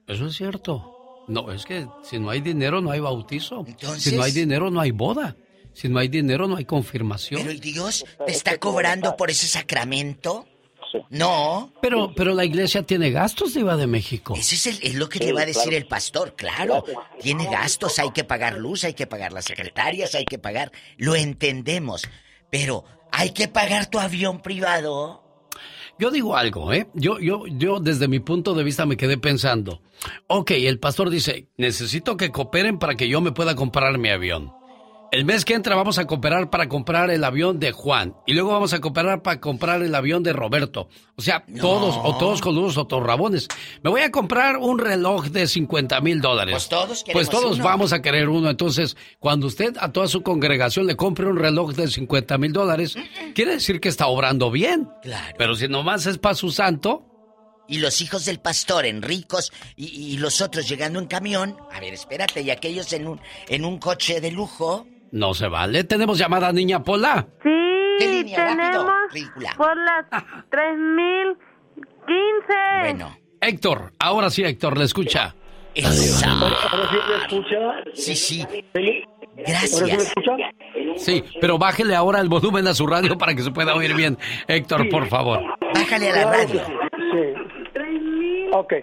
Eso 0.07 0.25
es 0.27 0.35
cierto. 0.35 0.97
No, 1.31 1.51
es 1.51 1.65
que 1.65 1.87
si 2.03 2.19
no 2.19 2.29
hay 2.29 2.41
dinero 2.41 2.81
no 2.81 2.91
hay 2.91 2.99
bautizo. 2.99 3.63
Entonces- 3.67 4.03
Si 4.03 4.15
no 4.15 4.23
hay 4.23 4.31
dinero 4.31 4.69
no 4.69 4.81
hay 4.81 4.91
boda. 4.91 5.35
Si 5.73 5.87
no 5.87 5.99
hay 5.99 6.09
dinero 6.09 6.47
no 6.47 6.57
hay 6.57 6.65
confirmación. 6.65 7.41
Pero 7.45 7.57
Dios 7.59 8.05
te 8.25 8.31
está 8.33 8.57
cobrando 8.57 9.15
por 9.15 9.29
ese 9.31 9.47
sacramento. 9.47 10.45
No. 11.09 11.71
Pero, 11.81 12.13
pero 12.13 12.33
la 12.33 12.43
iglesia 12.43 12.83
tiene 12.83 13.11
gastos, 13.11 13.53
Diva 13.53 13.77
de 13.77 13.87
México. 13.87 14.33
Ese 14.35 14.55
es, 14.55 14.67
el- 14.67 14.79
es 14.83 14.95
lo 14.95 15.07
que 15.07 15.19
le 15.19 15.31
va 15.31 15.43
a 15.43 15.45
decir 15.45 15.73
el 15.73 15.87
pastor, 15.87 16.35
claro. 16.35 16.83
Tiene 17.21 17.45
gastos, 17.45 17.97
hay 17.99 18.11
que 18.11 18.25
pagar 18.25 18.57
luz, 18.57 18.83
hay 18.83 18.93
que 18.93 19.07
pagar 19.07 19.31
las 19.31 19.45
secretarias, 19.45 20.13
hay 20.15 20.25
que 20.25 20.37
pagar. 20.37 20.73
Lo 20.97 21.15
entendemos. 21.15 22.01
Pero, 22.49 22.83
¿hay 23.13 23.29
que 23.29 23.47
pagar 23.47 23.85
tu 23.89 23.99
avión 23.99 24.41
privado? 24.41 25.20
Yo 26.01 26.09
digo 26.09 26.35
algo, 26.35 26.73
¿eh? 26.73 26.87
Yo, 26.95 27.19
yo, 27.19 27.45
yo 27.45 27.79
desde 27.79 28.07
mi 28.07 28.19
punto 28.19 28.55
de 28.55 28.63
vista 28.63 28.87
me 28.87 28.97
quedé 28.97 29.19
pensando. 29.19 29.83
Ok, 30.25 30.49
el 30.49 30.79
pastor 30.79 31.11
dice, 31.11 31.49
necesito 31.57 32.17
que 32.17 32.31
cooperen 32.31 32.79
para 32.79 32.95
que 32.95 33.07
yo 33.07 33.21
me 33.21 33.31
pueda 33.31 33.55
comprar 33.55 33.99
mi 33.99 34.09
avión. 34.09 34.51
El 35.11 35.25
mes 35.25 35.43
que 35.43 35.55
entra 35.55 35.75
vamos 35.75 35.97
a 35.97 36.05
cooperar 36.07 36.49
para 36.49 36.69
comprar 36.69 37.09
el 37.11 37.25
avión 37.25 37.59
de 37.59 37.73
Juan. 37.73 38.15
Y 38.25 38.33
luego 38.33 38.51
vamos 38.51 38.71
a 38.71 38.79
cooperar 38.79 39.21
para 39.21 39.41
comprar 39.41 39.83
el 39.83 39.93
avión 39.93 40.23
de 40.23 40.31
Roberto. 40.31 40.87
O 41.17 41.21
sea, 41.21 41.43
todos, 41.59 41.97
o 42.01 42.17
todos 42.17 42.39
con 42.39 42.57
unos 42.57 42.77
o 42.77 42.87
todos 42.87 43.03
rabones. 43.03 43.49
Me 43.83 43.89
voy 43.89 44.01
a 44.01 44.11
comprar 44.11 44.55
un 44.55 44.79
reloj 44.79 45.25
de 45.27 45.47
50 45.47 45.99
mil 45.99 46.21
dólares. 46.21 46.53
Pues 46.53 46.69
todos 46.69 46.87
Pues 46.87 47.03
queremos 47.03 47.29
todos 47.29 47.55
uno. 47.55 47.63
vamos 47.65 47.91
a 47.91 48.01
querer 48.01 48.29
uno. 48.29 48.49
Entonces, 48.49 48.95
cuando 49.19 49.47
usted 49.47 49.75
a 49.81 49.91
toda 49.91 50.07
su 50.07 50.23
congregación 50.23 50.87
le 50.87 50.95
compre 50.95 51.27
un 51.27 51.37
reloj 51.37 51.73
de 51.73 51.89
50 51.89 52.37
mil 52.37 52.53
dólares, 52.53 52.95
quiere 53.35 53.51
decir 53.51 53.81
que 53.81 53.89
está 53.89 54.07
obrando 54.07 54.49
bien. 54.49 54.87
Claro. 55.01 55.35
Pero 55.37 55.55
si 55.55 55.67
nomás 55.67 56.05
es 56.05 56.19
para 56.19 56.35
su 56.35 56.51
santo, 56.51 57.05
Y 57.67 57.79
los 57.79 57.99
hijos 58.01 58.23
del 58.23 58.39
pastor 58.39 58.85
en 58.85 59.01
ricos 59.01 59.51
y, 59.75 59.87
y 59.87 60.17
los 60.19 60.39
otros 60.39 60.69
llegando 60.69 60.99
en 60.99 61.07
camión. 61.07 61.57
A 61.73 61.81
ver, 61.81 61.93
espérate, 61.93 62.41
y 62.43 62.49
aquellos 62.49 62.91
en 62.93 63.07
un, 63.07 63.19
en 63.49 63.65
un 63.65 63.77
coche 63.77 64.21
de 64.21 64.31
lujo. 64.31 64.87
No 65.11 65.33
se 65.33 65.47
vale. 65.47 65.83
Tenemos 65.83 66.17
llamada 66.17 66.51
niña 66.51 66.83
Pola. 66.83 67.27
Sí, 67.43 67.49
¿Qué 67.99 68.07
línea? 68.07 68.47
tenemos 68.47 68.85
Rápido, 68.85 69.49
por 69.57 69.77
las 69.77 70.05
3015. 70.49 71.37
Bueno. 72.81 73.17
Héctor, 73.39 73.91
ahora 73.99 74.29
sí, 74.29 74.43
Héctor, 74.43 74.77
le 74.77 74.83
escucha. 74.85 75.35
Ahora 75.83 75.91
sí. 75.93 77.35
Sí, 77.93 78.15
sí. 78.15 78.41
¿Ahora 78.41 78.57
sí 78.73 79.03
me 79.35 79.43
Gracias. 79.43 80.07
escucha? 80.07 80.31
Sí, 80.97 81.23
pero 81.39 81.57
bájele 81.57 81.95
ahora 81.95 82.19
el 82.19 82.27
volumen 82.29 82.67
a 82.67 82.73
su 82.73 82.85
radio 82.85 83.17
para 83.17 83.33
que 83.33 83.41
se 83.41 83.51
pueda 83.51 83.73
oír 83.75 83.95
bien. 83.95 84.17
Héctor, 84.47 84.89
por 84.89 85.07
favor. 85.07 85.39
Bájale 85.73 86.09
a 86.09 86.15
la 86.15 86.31
radio. 86.31 86.61
Sí. 86.65 88.49
Ok. 88.51 88.73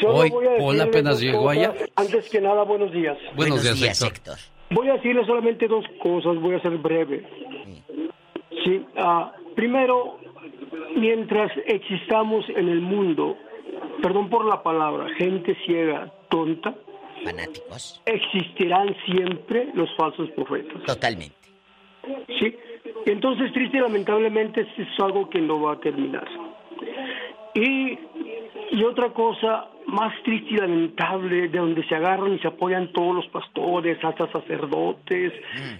Solo 0.00 0.14
Hoy 0.16 0.30
voy 0.30 0.46
a 0.48 0.56
Paul 0.58 0.80
apenas 0.80 1.20
llegó 1.20 1.48
allá. 1.48 1.72
Antes 1.94 2.28
que 2.28 2.40
nada, 2.40 2.64
buenos 2.64 2.90
días. 2.92 3.16
Buenos, 3.36 3.62
días, 3.62 4.02
Héctor. 4.02 4.36
Voy 4.74 4.88
a 4.88 4.94
decirle 4.94 5.24
solamente 5.24 5.68
dos 5.68 5.84
cosas, 6.02 6.36
voy 6.40 6.54
a 6.54 6.60
ser 6.60 6.76
breve. 6.78 7.24
Sí, 8.64 8.84
ah, 8.96 9.32
primero, 9.54 10.18
mientras 10.96 11.52
existamos 11.66 12.44
en 12.48 12.68
el 12.68 12.80
mundo, 12.80 13.36
perdón 14.02 14.28
por 14.28 14.44
la 14.46 14.62
palabra, 14.62 15.08
gente 15.16 15.56
ciega, 15.66 16.12
tonta, 16.28 16.74
fanáticos, 17.24 18.00
existirán 18.06 18.94
siempre 19.06 19.68
los 19.74 19.94
falsos 19.96 20.30
profetas. 20.30 20.82
Totalmente. 20.84 21.36
Sí, 22.38 22.56
entonces 23.06 23.52
triste 23.52 23.76
y 23.76 23.80
lamentablemente 23.80 24.62
es 24.62 25.00
algo 25.00 25.28
que 25.28 25.40
no 25.40 25.60
va 25.60 25.74
a 25.74 25.80
terminar. 25.80 26.26
Y, 27.54 27.98
y 28.70 28.84
otra 28.84 29.10
cosa 29.10 29.68
más 29.86 30.14
triste 30.22 30.54
y 30.54 30.56
lamentable, 30.56 31.48
de 31.48 31.58
donde 31.58 31.84
se 31.86 31.94
agarran 31.94 32.34
y 32.34 32.38
se 32.38 32.48
apoyan 32.48 32.92
todos 32.92 33.16
los 33.16 33.26
pastores, 33.28 34.02
hasta 34.02 34.30
sacerdotes, 34.30 35.32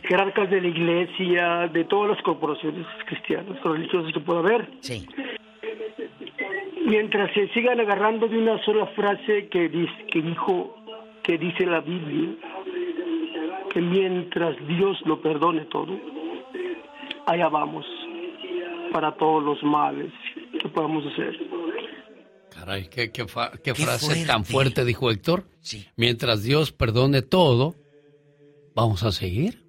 jerarcas 0.03 0.51
de 0.51 0.61
la 0.61 0.69
iglesia, 0.69 1.69
de 1.69 1.85
todas 1.85 2.11
las 2.11 2.23
corporaciones 2.23 2.87
cristianas, 3.07 3.63
religiosas 3.63 4.13
que 4.13 4.21
pueda 4.21 4.41
haber. 4.41 4.69
Sí. 4.81 5.07
Mientras 6.85 7.33
se 7.33 7.49
sigan 7.49 7.81
agarrando 7.81 8.29
de 8.29 8.39
una 8.39 8.63
sola 8.65 8.87
frase 8.89 9.49
que, 9.49 9.69
dice, 9.69 10.07
que 10.11 10.21
dijo, 10.21 10.77
que 11.23 11.39
dice 11.39 11.65
la 11.65 11.81
Biblia, 11.81 12.35
que 13.73 13.81
mientras 13.81 14.57
Dios 14.67 15.01
lo 15.07 15.21
perdone 15.21 15.65
todo, 15.67 15.99
allá 17.27 17.49
vamos 17.49 17.87
para 18.93 19.13
todos 19.13 19.43
los 19.43 19.63
males 19.63 20.13
que 20.61 20.69
podamos 20.69 21.07
hacer. 21.07 21.52
Caray, 22.55 22.89
qué, 22.89 23.11
qué 23.11 23.27
fa- 23.27 23.51
qué 23.53 23.73
Qué 23.73 23.75
frase 23.75 24.25
tan 24.27 24.45
fuerte. 24.45 24.85
dijo 24.85 25.11
Héctor. 25.11 25.47
Mientras 25.97 26.43
Dios 26.43 26.73
perdone 26.73 27.23
todo, 27.23 27.77
vamos 28.75 29.03
a 29.03 29.13
seguir. 29.13 29.63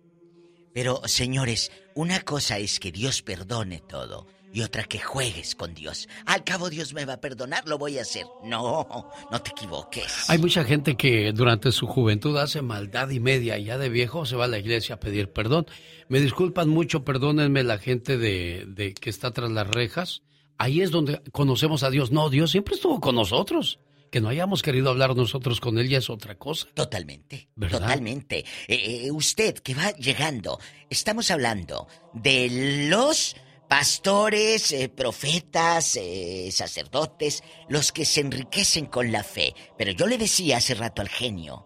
Pero, 0.73 1.01
señores, 1.05 1.71
una 1.95 2.21
cosa 2.21 2.57
es 2.57 2.79
que 2.79 2.91
Dios 2.91 3.21
perdone 3.21 3.81
todo 3.87 4.27
y 4.51 4.61
otra 4.61 4.83
que 4.83 4.99
juegues 4.99 5.55
con 5.55 5.73
Dios. 5.73 6.07
Al 6.25 6.43
cabo 6.43 6.69
Dios 6.69 6.93
me 6.93 7.05
va 7.05 7.13
a 7.13 7.21
perdonar, 7.21 7.67
lo 7.67 7.77
voy 7.77 7.97
a 7.97 8.01
hacer. 8.01 8.25
No, 8.43 8.87
no 9.31 9.41
te 9.41 9.51
equivoques. 9.51 10.29
Hay 10.29 10.37
mucha 10.39 10.63
gente 10.63 10.95
que 10.95 11.31
durante 11.31 11.71
su 11.71 11.87
juventud 11.87 12.35
hace 12.37 12.61
maldad 12.61 13.09
y 13.09 13.19
media 13.19 13.57
y 13.57 13.65
ya 13.65 13.77
de 13.77 13.89
viejo 13.89 14.25
se 14.25 14.35
va 14.35 14.45
a 14.45 14.47
la 14.47 14.59
iglesia 14.59 14.95
a 14.95 14.99
pedir 14.99 15.29
perdón. 15.31 15.65
Me 16.09 16.19
disculpan 16.19 16.69
mucho, 16.69 17.03
perdónenme 17.03 17.63
la 17.63 17.77
gente 17.77 18.17
de, 18.17 18.65
de 18.67 18.93
que 18.93 19.09
está 19.09 19.31
tras 19.31 19.51
las 19.51 19.67
rejas. 19.67 20.21
Ahí 20.57 20.81
es 20.81 20.91
donde 20.91 21.21
conocemos 21.31 21.83
a 21.83 21.89
Dios. 21.89 22.11
No, 22.11 22.29
Dios 22.29 22.51
siempre 22.51 22.75
estuvo 22.75 22.99
con 22.99 23.15
nosotros. 23.15 23.79
Que 24.11 24.21
no 24.21 24.29
hayamos 24.29 24.61
querido 24.61 24.91
hablar 24.91 25.15
nosotros 25.15 25.59
con 25.59 25.79
él 25.79 25.89
ya 25.89 25.97
es 25.97 26.09
otra 26.11 26.35
cosa. 26.37 26.67
Totalmente. 26.75 27.49
¿Verdad? 27.55 27.79
Totalmente. 27.79 28.45
Eh, 28.67 29.05
eh, 29.07 29.11
usted 29.11 29.55
que 29.55 29.73
va 29.73 29.89
llegando, 29.93 30.59
estamos 30.91 31.31
hablando 31.31 31.87
de 32.13 32.87
los 32.91 33.35
pastores, 33.67 34.71
eh, 34.71 34.87
profetas, 34.87 35.95
eh, 35.95 36.49
sacerdotes, 36.51 37.43
los 37.67 37.91
que 37.91 38.05
se 38.05 38.21
enriquecen 38.21 38.85
con 38.85 39.11
la 39.11 39.23
fe. 39.23 39.55
Pero 39.79 39.91
yo 39.93 40.05
le 40.05 40.19
decía 40.19 40.57
hace 40.57 40.75
rato 40.75 41.01
al 41.01 41.09
genio, 41.09 41.65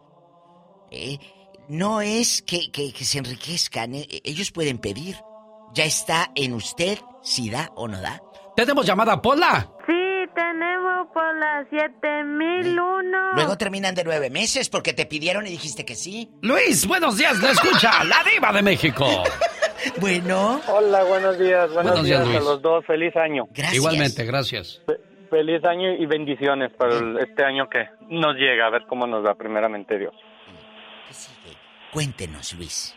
eh, 0.89 1.17
no 1.67 1.99
es 1.99 2.41
que, 2.43 2.71
que- 2.71 2.93
que 2.93 3.03
se 3.03 3.17
enriquezcan, 3.17 3.93
ellos 3.93 4.51
pueden 4.51 4.77
pedir. 4.77 5.17
Ya 5.73 5.83
está 5.83 6.31
en 6.35 6.53
usted 6.53 6.97
si 7.21 7.49
da 7.49 7.73
o 7.75 7.89
no 7.89 7.99
da. 7.99 8.21
Tenemos 8.57 8.85
llamada, 8.87 9.21
Pola. 9.21 9.67
Sí, 9.85 10.25
tenemos 10.33 11.07
por 11.13 11.37
las 11.37 11.67
7001. 11.69 13.33
Luego 13.35 13.55
terminan 13.55 13.93
de 13.93 14.03
nueve 14.03 14.31
meses 14.31 14.67
porque 14.69 14.93
te 14.93 15.05
pidieron 15.05 15.45
y 15.45 15.51
dijiste 15.51 15.85
que 15.85 15.93
sí. 15.93 16.31
Luis, 16.41 16.87
buenos 16.87 17.17
días, 17.17 17.39
le 17.39 17.51
escucha 17.51 18.03
la 18.03 18.17
diva 18.33 18.51
de 18.51 18.61
México. 18.63 19.05
Bueno. 20.01 20.59
Hola, 20.69 21.03
buenos 21.03 21.37
días. 21.37 21.71
Buenos, 21.71 21.91
Buenos 21.93 22.05
días, 22.05 22.19
días, 22.27 22.27
Luis. 22.29 22.37
a 22.49 22.51
los 22.53 22.61
dos. 22.63 22.83
Feliz 22.87 23.15
año. 23.15 23.43
Igualmente, 23.73 24.25
gracias. 24.25 24.81
Feliz 25.29 25.63
año 25.65 25.93
y 25.93 26.05
bendiciones 26.07 26.73
para 26.73 26.95
el- 26.97 27.19
este 27.19 27.43
año 27.45 27.69
que 27.69 27.87
nos 28.09 28.35
llega. 28.35 28.65
A 28.65 28.69
ver 28.71 28.85
cómo 28.89 29.05
nos 29.05 29.23
da 29.23 29.35
primeramente 29.35 29.99
Dios. 29.99 30.15
Cuéntenos, 31.93 32.53
Luis. 32.55 32.95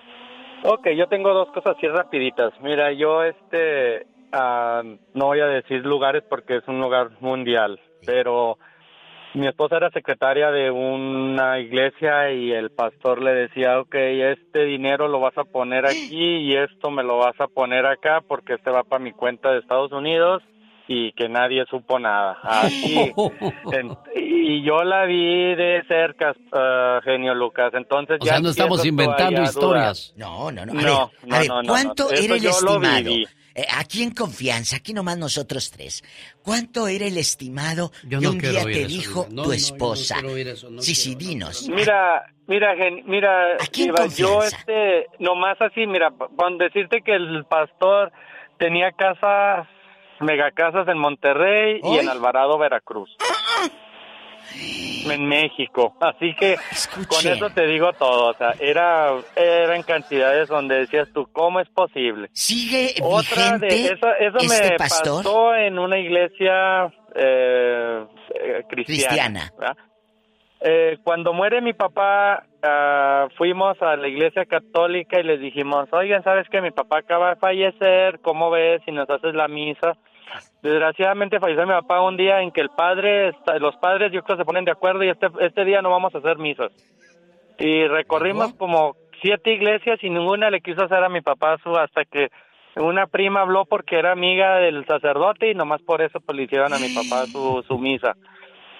Ok, 0.64 0.88
yo 0.96 1.06
tengo 1.08 1.34
dos 1.34 1.48
cosas 1.52 1.76
así 1.76 1.86
rapiditas. 1.86 2.52
Mira, 2.62 2.92
yo 2.92 3.22
este, 3.24 4.06
ah, 4.32 4.82
no 5.14 5.26
voy 5.26 5.40
a 5.40 5.46
decir 5.46 5.84
lugares 5.84 6.22
porque 6.28 6.56
es 6.56 6.68
un 6.68 6.80
lugar 6.80 7.10
mundial, 7.20 7.80
pero 8.06 8.58
mi 9.34 9.46
esposa 9.46 9.76
era 9.76 9.90
secretaria 9.90 10.50
de 10.50 10.70
una 10.70 11.60
iglesia 11.60 12.32
y 12.32 12.50
el 12.52 12.70
pastor 12.70 13.22
le 13.22 13.32
decía, 13.32 13.78
ok, 13.78 13.94
este 13.94 14.64
dinero 14.64 15.06
lo 15.08 15.20
vas 15.20 15.38
a 15.38 15.44
poner 15.44 15.86
aquí 15.86 16.38
y 16.38 16.56
esto 16.56 16.90
me 16.90 17.04
lo 17.04 17.18
vas 17.18 17.40
a 17.40 17.46
poner 17.46 17.86
acá 17.86 18.22
porque 18.26 18.54
este 18.54 18.70
va 18.70 18.82
para 18.82 19.02
mi 19.02 19.12
cuenta 19.12 19.52
de 19.52 19.60
Estados 19.60 19.92
Unidos 19.92 20.42
y 20.92 21.12
que 21.12 21.28
nadie 21.28 21.64
supo 21.70 22.00
nada. 22.00 22.36
Así. 22.42 23.12
En- 23.72 23.96
y 24.16 24.64
yo 24.64 24.82
la 24.82 25.04
vi 25.04 25.54
de 25.54 25.84
cerca, 25.86 26.34
ah, 26.52 26.98
genio 27.04 27.32
Lucas. 27.32 27.72
Entonces 27.74 28.18
O 28.20 28.24
ya 28.24 28.32
sea, 28.32 28.40
no 28.40 28.48
estamos 28.50 28.84
inventando 28.84 29.40
historias. 29.40 30.12
No, 30.16 30.50
no, 30.50 30.66
no. 30.66 30.72
A 30.72 30.74
No, 30.74 30.82
ver, 30.82 30.92
no, 31.28 31.36
a 31.36 31.38
ver, 31.38 31.48
no, 31.48 31.62
no, 31.62 31.68
¿cuánto 31.72 32.10
era 32.10 32.34
el 32.34 32.44
estimado? 32.44 33.10
Eh, 33.54 33.66
aquí 33.76 34.02
en 34.02 34.12
confianza, 34.12 34.76
aquí 34.76 34.92
nomás 34.92 35.16
nosotros 35.18 35.70
tres. 35.70 36.02
¿Cuánto 36.42 36.88
era 36.88 37.06
el 37.06 37.16
estimado 37.18 37.90
Yo 38.04 38.18
que 38.18 38.24
no 38.26 38.30
un 38.32 38.38
día 38.38 38.64
te 38.64 38.82
eso, 38.82 38.88
dijo 38.88 39.24
tu 39.26 39.34
no, 39.34 39.42
yo 39.42 39.48
no 39.48 39.52
esposa? 39.52 40.16
eso, 40.18 40.70
no 40.70 40.82
sí, 40.82 40.94
sí, 40.96 41.14
dinos. 41.14 41.68
Mira, 41.68 42.24
mira, 42.48 42.74
gen- 42.76 43.02
mira, 43.06 43.54
Aquí 43.60 43.82
en 43.82 43.86
Diva, 43.88 44.06
yo 44.06 44.42
este, 44.42 45.06
nomás 45.20 45.60
así, 45.60 45.86
mira, 45.86 46.12
con 46.36 46.58
decirte 46.58 47.02
que 47.02 47.14
el 47.14 47.44
pastor 47.44 48.12
tenía 48.58 48.92
casas, 48.92 49.66
megacasas 50.20 50.88
en 50.88 50.98
Monterrey 50.98 51.80
y 51.82 51.98
en 51.98 52.08
Alvarado, 52.08 52.58
Veracruz. 52.58 53.10
En 55.08 55.26
México, 55.26 55.96
así 56.00 56.34
que 56.34 56.56
con 57.08 57.26
eso 57.26 57.50
te 57.50 57.66
digo 57.66 57.92
todo, 57.94 58.30
o 58.30 58.34
sea, 58.34 58.54
era, 58.60 59.12
eran 59.34 59.82
cantidades 59.82 60.48
donde 60.48 60.80
decías 60.80 61.08
tú, 61.14 61.26
¿cómo 61.32 61.60
es 61.60 61.68
posible? 61.70 62.28
Sigue 62.32 62.94
Otra 63.02 63.58
de 63.58 63.66
vigente 63.68 63.94
eso, 63.94 64.08
eso 64.18 64.38
este 64.38 64.70
me 64.70 64.76
pastor? 64.76 65.24
pasó 65.24 65.54
en 65.54 65.78
una 65.78 65.98
iglesia 65.98 66.92
eh, 67.14 68.04
cristiana. 68.68 69.50
Cristiana. 69.50 69.76
Eh, 70.60 70.98
cuando 71.02 71.32
muere 71.32 71.62
mi 71.62 71.72
papá, 71.72 72.44
ah, 72.62 73.28
fuimos 73.38 73.80
a 73.80 73.96
la 73.96 74.08
iglesia 74.08 74.44
católica 74.44 75.18
y 75.18 75.22
les 75.22 75.40
dijimos, 75.40 75.88
oigan, 75.92 76.22
¿sabes 76.22 76.46
que 76.50 76.60
mi 76.60 76.70
papá 76.70 76.98
acaba 76.98 77.30
de 77.30 77.36
fallecer? 77.36 78.20
¿Cómo 78.20 78.50
ves 78.50 78.82
si 78.84 78.92
nos 78.92 79.08
haces 79.08 79.34
la 79.34 79.48
misa? 79.48 79.96
Desgraciadamente 80.62 81.40
falleció 81.40 81.66
mi 81.66 81.72
papá 81.72 82.00
un 82.02 82.16
día 82.16 82.42
en 82.42 82.50
que 82.50 82.60
el 82.60 82.68
padre, 82.70 83.32
los 83.60 83.76
padres 83.76 84.12
yo 84.12 84.22
creo 84.22 84.36
se 84.36 84.44
ponen 84.44 84.64
de 84.64 84.72
acuerdo 84.72 85.02
y 85.04 85.08
este, 85.08 85.28
este 85.40 85.64
día 85.64 85.80
no 85.82 85.90
vamos 85.90 86.14
a 86.14 86.18
hacer 86.18 86.38
misas. 86.38 86.70
Y 87.58 87.86
recorrimos 87.88 88.52
como 88.54 88.94
siete 89.22 89.52
iglesias 89.52 89.98
y 90.02 90.10
ninguna 90.10 90.50
le 90.50 90.60
quiso 90.60 90.84
hacer 90.84 91.02
a 91.02 91.08
mi 91.08 91.20
papá 91.20 91.56
su 91.62 91.76
hasta 91.76 92.04
que 92.04 92.28
una 92.76 93.06
prima 93.06 93.40
habló 93.40 93.64
porque 93.64 93.98
era 93.98 94.12
amiga 94.12 94.56
del 94.56 94.84
sacerdote 94.86 95.50
y 95.50 95.54
nomás 95.54 95.82
por 95.82 96.00
eso 96.02 96.20
pues 96.20 96.36
le 96.36 96.44
hicieron 96.44 96.72
a 96.72 96.78
mi 96.78 96.88
papá 96.94 97.26
su, 97.26 97.62
su 97.66 97.78
misa. 97.78 98.14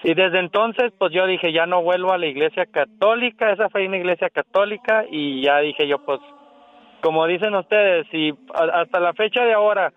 Y 0.03 0.13
desde 0.15 0.39
entonces 0.39 0.91
pues 0.97 1.11
yo 1.11 1.27
dije 1.27 1.51
ya 1.51 1.65
no 1.65 1.83
vuelvo 1.83 2.11
a 2.11 2.17
la 2.17 2.25
iglesia 2.25 2.65
católica, 2.65 3.51
esa 3.51 3.69
fue 3.69 3.87
una 3.87 3.97
iglesia 3.97 4.29
católica 4.29 5.03
y 5.11 5.43
ya 5.43 5.59
dije 5.59 5.87
yo 5.87 5.99
pues 6.05 6.19
como 7.01 7.25
dicen 7.27 7.53
ustedes, 7.55 8.07
a- 8.53 8.81
hasta 8.81 8.99
la 8.99 9.13
fecha 9.13 9.43
de 9.43 9.53
ahora 9.53 9.91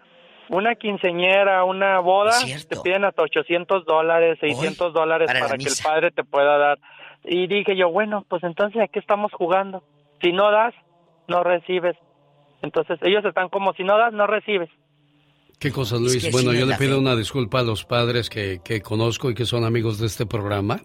una 0.49 0.75
quinceñera, 0.75 1.65
una 1.65 2.01
boda, 2.01 2.33
te 2.69 2.77
piden 2.81 3.05
hasta 3.05 3.23
800 3.23 3.85
dólares, 3.85 4.39
600 4.41 4.93
dólares 4.93 5.31
para 5.33 5.57
que 5.57 5.69
el 5.69 5.75
padre 5.83 6.11
te 6.11 6.25
pueda 6.25 6.59
dar. 6.59 6.79
Y 7.25 7.47
dije 7.47 7.77
yo, 7.77 7.91
bueno, 7.91 8.25
pues 8.29 8.43
entonces 8.45 8.83
¿a 8.83 8.89
qué 8.89 8.99
estamos 8.99 9.33
jugando? 9.33 9.83
Si 10.21 10.33
no 10.33 10.51
das, 10.51 10.75
no 11.29 11.43
recibes. 11.43 11.97
Entonces 12.63 12.99
ellos 13.03 13.25
están 13.25 13.49
como 13.49 13.73
si 13.75 13.85
no 13.85 13.99
das, 13.99 14.13
no 14.13 14.27
recibes. 14.27 14.71
¿Qué 15.59 15.71
cosas, 15.71 16.01
Luis? 16.01 16.23
que 16.23 16.31
bueno, 16.31 16.53
sí, 16.53 16.59
yo 16.59 16.67
le 16.67 16.77
pido 16.77 16.97
fe. 16.97 17.01
una 17.01 17.17
disculpa 17.17 17.61
a 17.61 17.63
los 17.63 17.85
padres 17.85 18.29
que, 18.29 18.61
que 18.65 18.81
conozco 18.81 19.31
y 19.31 19.35
que 19.35 19.47
son 19.47 19.65
amigos 19.65 19.99
de 19.99 20.07
este 20.07 20.27
programa, 20.27 20.81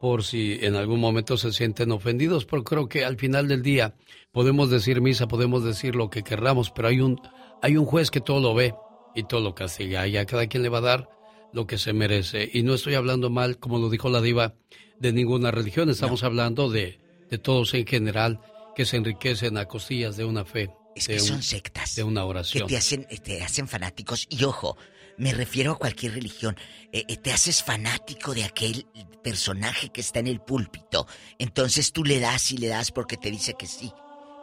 por 0.00 0.22
si 0.22 0.58
en 0.62 0.76
algún 0.76 1.00
momento 1.00 1.36
se 1.36 1.52
sienten 1.52 1.92
ofendidos, 1.92 2.44
pero 2.44 2.64
creo 2.64 2.88
que 2.88 3.04
al 3.04 3.16
final 3.16 3.48
del 3.48 3.62
día 3.62 3.94
podemos 4.32 4.70
decir 4.70 5.00
misa, 5.00 5.28
podemos 5.28 5.64
decir 5.64 5.96
lo 5.96 6.10
que 6.10 6.22
querramos, 6.22 6.70
pero 6.70 6.88
hay 6.88 7.00
un, 7.00 7.20
hay 7.62 7.76
un 7.76 7.86
juez 7.86 8.10
que 8.10 8.20
todo 8.20 8.40
lo 8.40 8.54
ve 8.54 8.74
y 9.14 9.24
todo 9.24 9.40
lo 9.40 9.54
castiga, 9.54 10.06
y 10.06 10.16
a 10.16 10.26
cada 10.26 10.46
quien 10.46 10.62
le 10.62 10.68
va 10.68 10.78
a 10.78 10.82
dar 10.82 11.08
lo 11.52 11.66
que 11.66 11.78
se 11.78 11.92
merece. 11.92 12.48
Y 12.52 12.62
no 12.62 12.74
estoy 12.74 12.94
hablando 12.94 13.30
mal, 13.30 13.58
como 13.58 13.78
lo 13.78 13.88
dijo 13.90 14.08
la 14.10 14.20
diva, 14.20 14.54
de 15.00 15.12
ninguna 15.12 15.50
religión, 15.50 15.88
estamos 15.90 16.22
hablando 16.24 16.70
de, 16.70 16.98
de 17.30 17.38
todos 17.38 17.72
en 17.74 17.86
general 17.86 18.40
que 18.74 18.84
se 18.84 18.96
enriquecen 18.96 19.56
a 19.56 19.64
costillas 19.66 20.16
de 20.16 20.24
una 20.24 20.44
fe. 20.44 20.70
Es 20.94 21.06
que 21.06 21.14
un- 21.14 21.20
son 21.20 21.42
sectas. 21.42 21.94
De 21.94 22.02
una 22.02 22.22
que 22.22 22.26
oración. 22.26 22.68
te 22.68 22.76
hacen, 22.76 23.06
eh, 23.10 23.18
te 23.18 23.42
hacen 23.42 23.68
fanáticos. 23.68 24.26
Y 24.28 24.42
ojo, 24.44 24.76
me 25.16 25.32
refiero 25.32 25.72
a 25.72 25.78
cualquier 25.78 26.14
religión. 26.14 26.56
Eh, 26.92 27.04
eh, 27.08 27.16
te 27.16 27.32
haces 27.32 27.62
fanático 27.62 28.34
de 28.34 28.44
aquel 28.44 28.86
personaje 29.22 29.90
que 29.90 30.00
está 30.00 30.18
en 30.20 30.26
el 30.26 30.40
púlpito. 30.40 31.06
Entonces 31.38 31.92
tú 31.92 32.04
le 32.04 32.18
das 32.20 32.50
y 32.52 32.58
le 32.58 32.68
das 32.68 32.90
porque 32.90 33.16
te 33.16 33.30
dice 33.30 33.54
que 33.58 33.66
sí. 33.66 33.92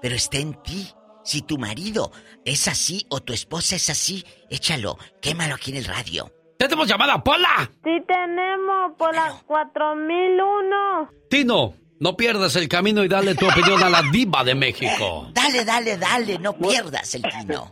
Pero 0.01 0.15
está 0.15 0.37
en 0.37 0.53
ti. 0.63 0.87
Si 1.25 1.41
tu 1.41 1.57
marido 1.57 2.11
es 2.45 2.67
así 2.67 3.07
o 3.09 3.19
tu 3.19 3.33
esposa 3.33 3.75
es 3.75 3.89
así, 3.89 4.23
échalo, 4.47 4.97
quémalo 5.19 5.55
aquí 5.55 5.71
en 5.71 5.77
el 5.77 5.85
radio. 5.85 6.31
¡Tenemos 6.55 6.87
llamada, 6.87 7.21
Pola! 7.23 7.67
Sí 7.83 7.97
tenemos 8.07 8.93
por 8.95 9.13
las 9.13 9.41
4001. 9.43 11.09
Tino, 11.27 11.73
no 11.99 12.15
pierdas 12.15 12.55
el 12.57 12.69
camino 12.69 13.03
y 13.03 13.07
dale 13.07 13.33
tu 13.33 13.47
opinión 13.47 13.81
a 13.81 13.89
la 13.89 14.03
diva 14.11 14.43
de 14.43 14.53
México. 14.53 15.27
Dale, 15.33 15.65
dale, 15.65 15.97
dale, 15.97 16.37
no 16.37 16.53
pierdas 16.53 17.15
el 17.15 17.23
tino. 17.23 17.71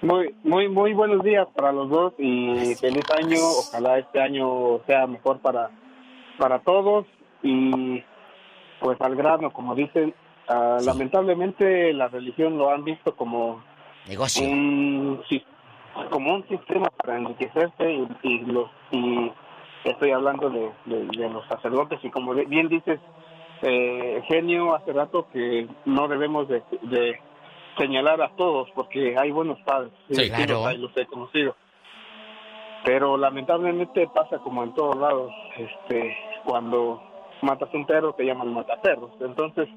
Muy, 0.00 0.34
muy, 0.42 0.68
muy 0.70 0.94
buenos 0.94 1.22
días 1.22 1.46
para 1.54 1.72
los 1.72 1.90
dos 1.90 2.14
y 2.18 2.74
feliz 2.76 3.04
año. 3.14 3.38
Ojalá 3.58 3.98
este 3.98 4.22
año 4.22 4.80
sea 4.86 5.06
mejor 5.06 5.40
para, 5.40 5.70
para 6.38 6.60
todos 6.60 7.04
y 7.42 8.02
pues 8.80 8.98
al 9.02 9.16
grano, 9.16 9.52
como 9.52 9.74
dicen, 9.74 10.14
ah, 10.48 10.78
lamentablemente 10.84 11.92
la 11.92 12.08
religión 12.08 12.58
lo 12.58 12.70
han 12.70 12.84
visto 12.84 13.14
como 13.16 13.62
Negocio. 14.08 14.46
un 14.46 15.20
como 16.10 16.34
un 16.34 16.46
sistema 16.48 16.88
para 16.90 17.16
enriquecerse 17.16 17.90
y, 17.92 18.06
y 18.22 18.38
los 18.40 18.68
y 18.90 19.32
estoy 19.84 20.10
hablando 20.10 20.50
de, 20.50 20.70
de- 20.84 21.06
de 21.06 21.30
los 21.30 21.46
sacerdotes 21.48 21.98
y 22.04 22.10
como 22.10 22.34
bien 22.34 22.68
dices 22.68 23.00
eh, 23.62 24.22
genio 24.28 24.74
hace 24.74 24.92
rato 24.92 25.26
que 25.32 25.66
no 25.86 26.06
debemos 26.08 26.46
de, 26.48 26.62
de 26.82 27.18
señalar 27.78 28.20
a 28.20 28.28
todos 28.36 28.68
porque 28.74 29.16
hay 29.18 29.30
buenos 29.30 29.58
padres 29.60 29.90
Sí, 30.10 30.24
y 30.24 30.28
claro. 30.30 30.54
los 30.54 30.66
hay, 30.66 30.76
los 30.78 30.96
he 30.96 31.06
conocido 31.06 31.56
pero 32.84 33.16
lamentablemente 33.16 34.06
pasa 34.14 34.38
como 34.38 34.62
en 34.64 34.74
todos 34.74 34.96
lados 34.96 35.32
este 35.56 36.16
cuando 36.44 37.02
matas 37.42 37.72
un 37.74 37.86
perro 37.86 38.12
te 38.12 38.24
llaman 38.24 38.52
mataperros 38.52 39.10
entonces 39.20 39.68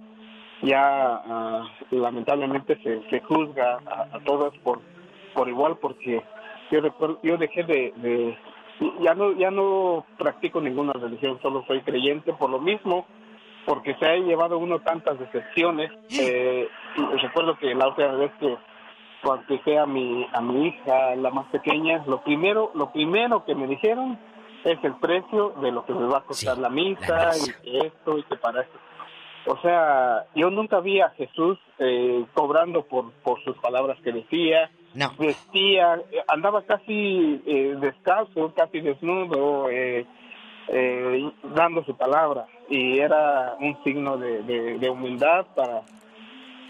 ya 0.62 0.82
ah, 1.26 1.64
lamentablemente 1.92 2.78
se, 2.84 3.02
se 3.10 3.20
juzga 3.22 3.80
a, 3.86 4.18
a 4.18 4.20
todos 4.26 4.54
por 4.60 4.80
por 5.34 5.48
igual 5.48 5.78
porque 5.78 6.22
yo 6.72 6.82
recuerdo 6.82 7.20
yo 7.24 7.38
dejé 7.38 7.64
de, 7.64 7.94
de- 7.98 8.38
ya 9.02 9.14
no 9.14 9.32
ya 9.34 9.52
no 9.52 10.06
practico 10.18 10.62
ninguna 10.62 10.94
religión 10.94 11.40
solo 11.42 11.64
soy 11.68 11.82
creyente 11.82 12.34
por 12.34 12.50
lo 12.50 12.60
mismo 12.60 13.06
porque 13.66 13.94
se 13.96 14.06
ha 14.06 14.16
llevado 14.16 14.58
uno 14.58 14.80
tantas 14.80 15.20
decepciones. 15.20 15.92
Eh, 16.10 16.68
recuerdo 17.22 17.56
que 17.58 17.76
la 17.76 17.88
otra 17.90 18.14
vez 18.16 18.32
que 18.40 18.58
bauticé 19.24 19.78
a 19.78 19.86
mi 19.86 20.26
a 20.34 20.42
mi 20.42 20.68
hija 20.68 21.16
la 21.18 21.30
más 21.30 21.46
pequeña 21.48 22.04
lo 22.08 22.22
primero 22.22 22.72
lo 22.74 22.92
primero 22.92 23.44
que 23.46 23.54
me 23.54 23.68
dijeron 23.68 24.18
es 24.64 24.78
el 24.84 24.96
precio 24.96 25.50
de 25.62 25.72
lo 25.72 25.86
que 25.86 25.94
me 25.94 26.06
va 26.08 26.18
a 26.20 26.22
costar 26.22 26.58
la 26.58 26.70
misa. 26.70 27.32
y 27.38 27.62
que 27.64 27.78
esto 27.88 28.18
y 28.18 28.24
que 28.24 28.36
para 28.38 28.62
esto. 28.62 28.78
O 29.46 29.58
sea, 29.62 30.26
yo 30.36 30.50
nunca 30.50 30.80
vi 30.80 31.00
a 31.02 31.10
Jesús 31.12 31.58
eh, 31.80 32.26
cobrando 32.34 32.84
por, 32.84 33.12
por 33.24 33.44
sus 33.44 33.58
palabras 33.58 33.98
que 34.04 34.12
decía. 34.12 34.70
Vestía, 35.18 35.96
eh, 36.12 36.18
andaba 36.28 36.64
casi 36.64 37.42
eh, 37.46 37.76
descalzo, 37.80 38.54
casi 38.56 38.82
desnudo, 38.82 39.70
eh, 39.70 40.06
eh, 40.68 41.32
dando 41.56 41.84
su 41.86 41.96
palabra. 41.96 42.48
Y 42.70 43.00
era 43.00 43.56
un 43.60 43.82
signo 43.84 44.18
de, 44.18 44.44
de- 44.44 44.78
de 44.78 44.90
humildad 44.90 45.46
para 45.56 45.82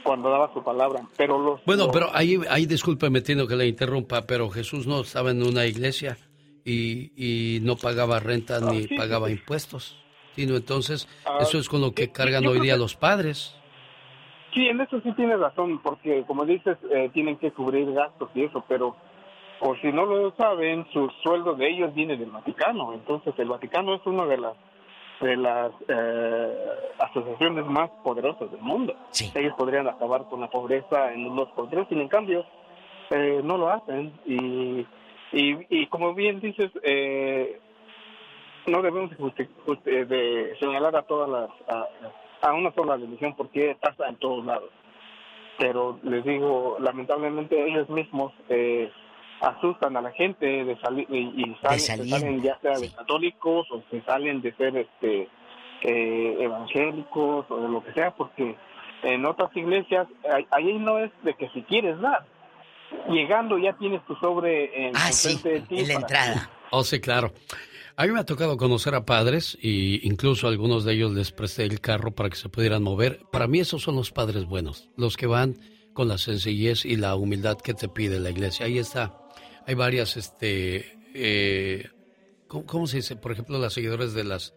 cuando 0.03 0.29
daba 0.29 0.53
su 0.53 0.63
palabra. 0.63 1.01
Pero 1.17 1.39
los, 1.39 1.65
Bueno, 1.65 1.85
los- 1.85 1.93
pero 1.93 2.07
ahí, 2.13 2.39
ahí 2.49 2.65
discúlpeme, 2.65 3.21
tiene 3.21 3.47
que 3.47 3.55
le 3.55 3.67
interrumpa, 3.67 4.25
pero 4.25 4.49
Jesús 4.49 4.85
no 4.87 5.01
estaba 5.01 5.31
en 5.31 5.41
una 5.43 5.65
iglesia 5.65 6.17
y, 6.63 7.11
y 7.15 7.59
no 7.61 7.75
pagaba 7.75 8.19
renta 8.19 8.59
ni 8.59 8.83
sí, 8.83 8.95
pagaba 8.95 9.27
sí. 9.27 9.33
impuestos. 9.33 9.97
Sino 10.39 10.55
entonces, 10.55 11.05
Ah, 11.25 11.39
eso 11.41 11.57
es 11.57 11.67
con 11.67 11.81
lo 11.81 11.91
que 11.91 12.13
cargan 12.13 12.43
yo 12.43 12.51
hoy 12.51 12.61
día 12.61 12.75
que- 12.75 12.79
los 12.79 12.95
padres. 12.95 13.53
Sí, 14.53 14.67
en 14.69 14.79
eso 14.79 15.01
sí 15.01 15.11
tienes 15.17 15.37
razón, 15.37 15.79
porque 15.83 16.23
como 16.25 16.45
dices, 16.45 16.77
eh, 16.91 17.09
tienen 17.13 17.35
que 17.37 17.51
cubrir 17.51 17.91
gastos 17.91 18.29
y 18.33 18.43
eso, 18.45 18.63
pero 18.69 18.95
por 19.59 19.79
si 19.81 19.91
no 19.91 20.05
lo 20.05 20.33
saben, 20.37 20.87
su 20.93 21.09
sueldo 21.23 21.55
de 21.55 21.67
ellos 21.69 21.93
viene 21.93 22.15
del 22.15 22.31
Vaticano. 22.31 22.93
Entonces, 22.93 23.33
el 23.37 23.49
Vaticano 23.49 23.95
es 23.95 24.01
una 24.05 24.25
de 24.25 24.37
las 24.37 24.53
de 25.19 25.35
las 25.35 25.71
eh, 25.89 26.55
asociaciones 26.99 27.65
más 27.65 27.89
poderosas 28.05 28.49
del 28.49 28.61
mundo. 28.61 28.95
Ellos 29.35 29.53
podrían 29.57 29.89
acabar 29.89 30.23
con 30.29 30.39
la 30.39 30.49
pobreza 30.49 31.11
en 31.13 31.27
unos 31.27 31.49
por 31.49 31.69
tres, 31.69 31.85
sin 31.89 31.99
en 31.99 32.07
cambio, 32.07 32.45
eh, 33.09 33.41
no 33.43 33.57
lo 33.57 33.69
hacen. 33.69 34.13
Y, 34.25 34.87
y, 35.33 35.57
y 35.69 35.87
como 35.87 36.13
bien 36.13 36.39
dices, 36.39 36.71
eh, 36.83 37.59
no 38.67 38.81
debemos 38.81 39.11
justi- 39.17 39.47
justi- 39.65 40.05
de 40.05 40.55
señalar 40.59 40.95
a 40.95 41.01
todas 41.03 41.29
las 41.29 41.49
a, 41.69 42.47
a 42.49 42.53
una 42.53 42.71
sola 42.73 42.95
religión 42.97 43.33
porque 43.35 43.75
pasa 43.81 44.07
en 44.07 44.15
todos 44.17 44.45
lados. 44.45 44.69
Pero 45.57 45.99
les 46.03 46.23
digo 46.23 46.77
lamentablemente 46.79 47.61
ellos 47.67 47.89
mismos 47.89 48.31
eh, 48.49 48.89
asustan 49.41 49.95
a 49.97 50.01
la 50.01 50.11
gente 50.11 50.45
de 50.45 50.77
salir 50.79 51.05
y, 51.09 51.17
y 51.41 51.55
salen, 51.61 51.79
se 51.79 52.09
salen 52.09 52.41
ya 52.41 52.57
sea 52.61 52.77
de 52.79 52.89
católicos 52.91 53.67
o 53.71 53.81
se 53.89 54.01
salen 54.01 54.41
de 54.41 54.53
ser 54.53 54.75
este 54.77 55.27
eh, 55.81 56.37
evangélicos 56.39 57.45
o 57.49 57.57
de 57.61 57.69
lo 57.69 57.83
que 57.83 57.93
sea 57.93 58.11
porque 58.11 58.55
en 59.03 59.25
otras 59.25 59.55
iglesias 59.55 60.07
ahí- 60.31 60.47
ahí 60.51 60.77
no 60.77 60.99
es 60.99 61.11
de 61.23 61.33
que 61.33 61.49
si 61.49 61.61
quieres 61.63 61.99
dar. 61.99 62.25
Llegando 63.09 63.57
ya 63.57 63.73
tienes 63.73 64.03
tu 64.05 64.15
sobre 64.15 64.87
en, 64.87 64.95
enfrente 65.29 65.49
de 65.49 65.61
ti 65.61 65.75
para- 65.93 66.07
Oh, 66.71 66.83
sí, 66.83 66.99
claro. 66.99 67.31
A 67.99 68.05
mí 68.07 68.13
me 68.13 68.21
ha 68.21 68.25
tocado 68.25 68.55
conocer 68.55 68.95
a 68.95 69.05
padres 69.05 69.57
y 69.61 70.07
incluso 70.07 70.47
a 70.47 70.51
algunos 70.51 70.85
de 70.85 70.93
ellos 70.93 71.11
les 71.11 71.33
presté 71.33 71.65
el 71.65 71.81
carro 71.81 72.15
para 72.15 72.29
que 72.29 72.37
se 72.37 72.47
pudieran 72.47 72.81
mover. 72.81 73.19
Para 73.29 73.45
mí 73.45 73.59
esos 73.59 73.81
son 73.83 73.97
los 73.97 74.13
padres 74.13 74.45
buenos, 74.45 74.87
los 74.95 75.17
que 75.17 75.27
van 75.27 75.59
con 75.91 76.07
la 76.07 76.17
sencillez 76.17 76.85
y 76.85 76.95
la 76.95 77.17
humildad 77.17 77.57
que 77.57 77.73
te 77.73 77.89
pide 77.89 78.21
la 78.21 78.29
iglesia. 78.29 78.67
Ahí 78.67 78.77
está. 78.77 79.19
Hay 79.67 79.75
varias, 79.75 80.15
este, 80.15 80.97
eh, 81.13 81.89
¿cómo, 82.47 82.65
cómo 82.65 82.87
se 82.87 82.95
dice? 82.97 83.17
Por 83.17 83.33
ejemplo, 83.33 83.59
las 83.59 83.73
seguidores 83.73 84.13
de 84.13 84.23
las 84.23 84.53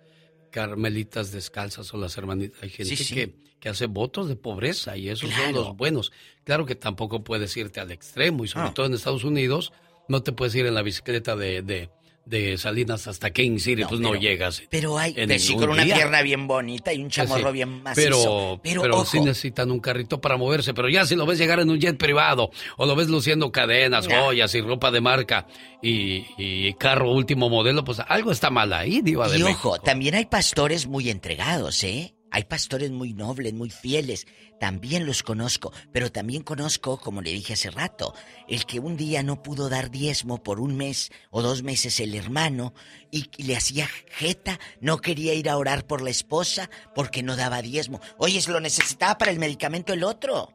carmelitas 0.52 1.32
descalzas 1.32 1.92
o 1.92 1.96
las 1.96 2.16
hermanitas. 2.16 2.62
Hay 2.62 2.70
gente 2.70 2.94
Sí, 2.94 3.02
sí. 3.02 3.12
Que, 3.12 3.34
que 3.58 3.68
hace 3.68 3.86
votos 3.86 4.28
de 4.28 4.36
pobreza 4.36 4.96
y 4.96 5.08
esos 5.08 5.30
son 5.30 5.52
los 5.52 5.76
buenos. 5.76 6.12
Claro 6.44 6.64
que 6.64 6.76
tampoco 6.76 7.24
puedes 7.24 7.56
irte 7.56 7.80
al 7.80 7.90
extremo 7.90 8.44
y 8.44 8.46
sobre 8.48 8.66
No. 8.66 8.72
todo 8.74 8.86
en 8.86 8.94
Estados 8.94 9.24
Unidos 9.24 9.72
no 10.08 10.22
te 10.22 10.30
puedes 10.30 10.54
ir 10.54 10.64
en 10.66 10.74
la 10.74 10.82
bicicleta 10.82 11.34
de, 11.34 11.62
de, 11.62 11.90
de 12.25 12.57
Salinas 12.57 13.07
hasta 13.09 13.31
King 13.31 13.59
City, 13.59 13.83
pues 13.89 14.01
no 14.01 14.10
pero- 14.10 14.20
llegas. 14.20 14.62
Pero 14.70 14.97
hay, 14.99 15.12
pero 15.12 15.39
sí, 15.39 15.49
ningún 15.51 15.62
con 15.65 15.70
una 15.75 15.84
día. 15.84 15.94
pierna 15.97 16.23
bien 16.23 16.47
bonita 16.47 16.92
y 16.92 17.02
un 17.02 17.10
chamorro 17.10 17.49
Sí, 17.49 17.52
bien 17.55 17.83
macizo. 17.83 18.01
Pero, 18.05 18.60
Pero, 18.62 18.83
pero, 18.83 18.97
ojo, 18.99 19.05
sí 19.05 19.20
necesitan 19.20 19.70
un 19.70 19.81
carrito 19.81 20.20
para 20.20 20.36
moverse. 20.36 20.73
Pero 20.73 20.89
ya 20.89 21.05
si 21.05 21.17
lo 21.17 21.26
ves 21.26 21.39
llegar 21.39 21.59
en 21.60 21.68
un 21.70 21.81
jet 21.81 21.99
privado, 21.99 22.51
o 22.76 22.86
lo 22.86 22.94
ves 22.94 23.09
luciendo 23.09 23.51
cadenas, 23.51 24.09
No. 24.09 24.23
joyas 24.25 24.55
y 24.55 24.60
ropa 24.60 24.91
de 24.91 25.01
marca 25.01 25.47
y, 25.83 26.25
y 26.39 26.73
carro 26.75 27.10
último 27.12 27.49
modelo, 27.51 27.84
pues 27.84 27.99
algo 28.07 28.31
está 28.33 28.51
mal 28.51 28.73
ahí, 28.73 29.01
Diva 29.02 29.28
de 29.28 29.39
Y 29.39 29.42
México. 29.42 29.70
ojo, 29.70 29.78
también 29.81 30.15
hay 30.15 30.26
pastores 30.26 30.86
muy 30.86 31.10
entregados, 31.10 31.83
¿eh? 31.84 32.15
Hay 32.32 32.44
pastores 32.44 32.90
muy 32.90 33.12
nobles, 33.12 33.52
muy 33.52 33.68
fieles. 33.68 34.26
También 34.58 35.04
los 35.06 35.22
conozco. 35.22 35.70
Pero 35.92 36.10
también 36.10 36.42
conozco, 36.42 36.98
como 36.98 37.20
le 37.20 37.30
dije 37.30 37.52
hace 37.52 37.70
rato, 37.70 38.14
el 38.48 38.64
que 38.64 38.80
un 38.80 38.96
día 38.96 39.22
no 39.22 39.42
pudo 39.42 39.68
dar 39.68 39.90
diezmo 39.90 40.42
por 40.42 40.58
un 40.58 40.76
mes 40.76 41.12
o 41.30 41.42
dos 41.42 41.62
meses 41.62 42.00
el 42.00 42.14
hermano 42.14 42.72
y, 43.10 43.26
le 43.42 43.54
hacía 43.54 43.86
jeta, 44.06 44.58
no 44.80 44.98
quería 44.98 45.34
ir 45.34 45.50
a 45.50 45.58
orar 45.58 45.86
por 45.86 46.00
la 46.00 46.08
esposa 46.08 46.70
porque 46.94 47.22
no 47.22 47.36
daba 47.36 47.60
diezmo. 47.60 48.00
Oye, 48.16 48.40
lo 48.48 48.60
necesitaba 48.60 49.18
para 49.18 49.30
el 49.30 49.38
medicamento 49.38 49.92
el 49.92 50.02
otro. 50.02 50.48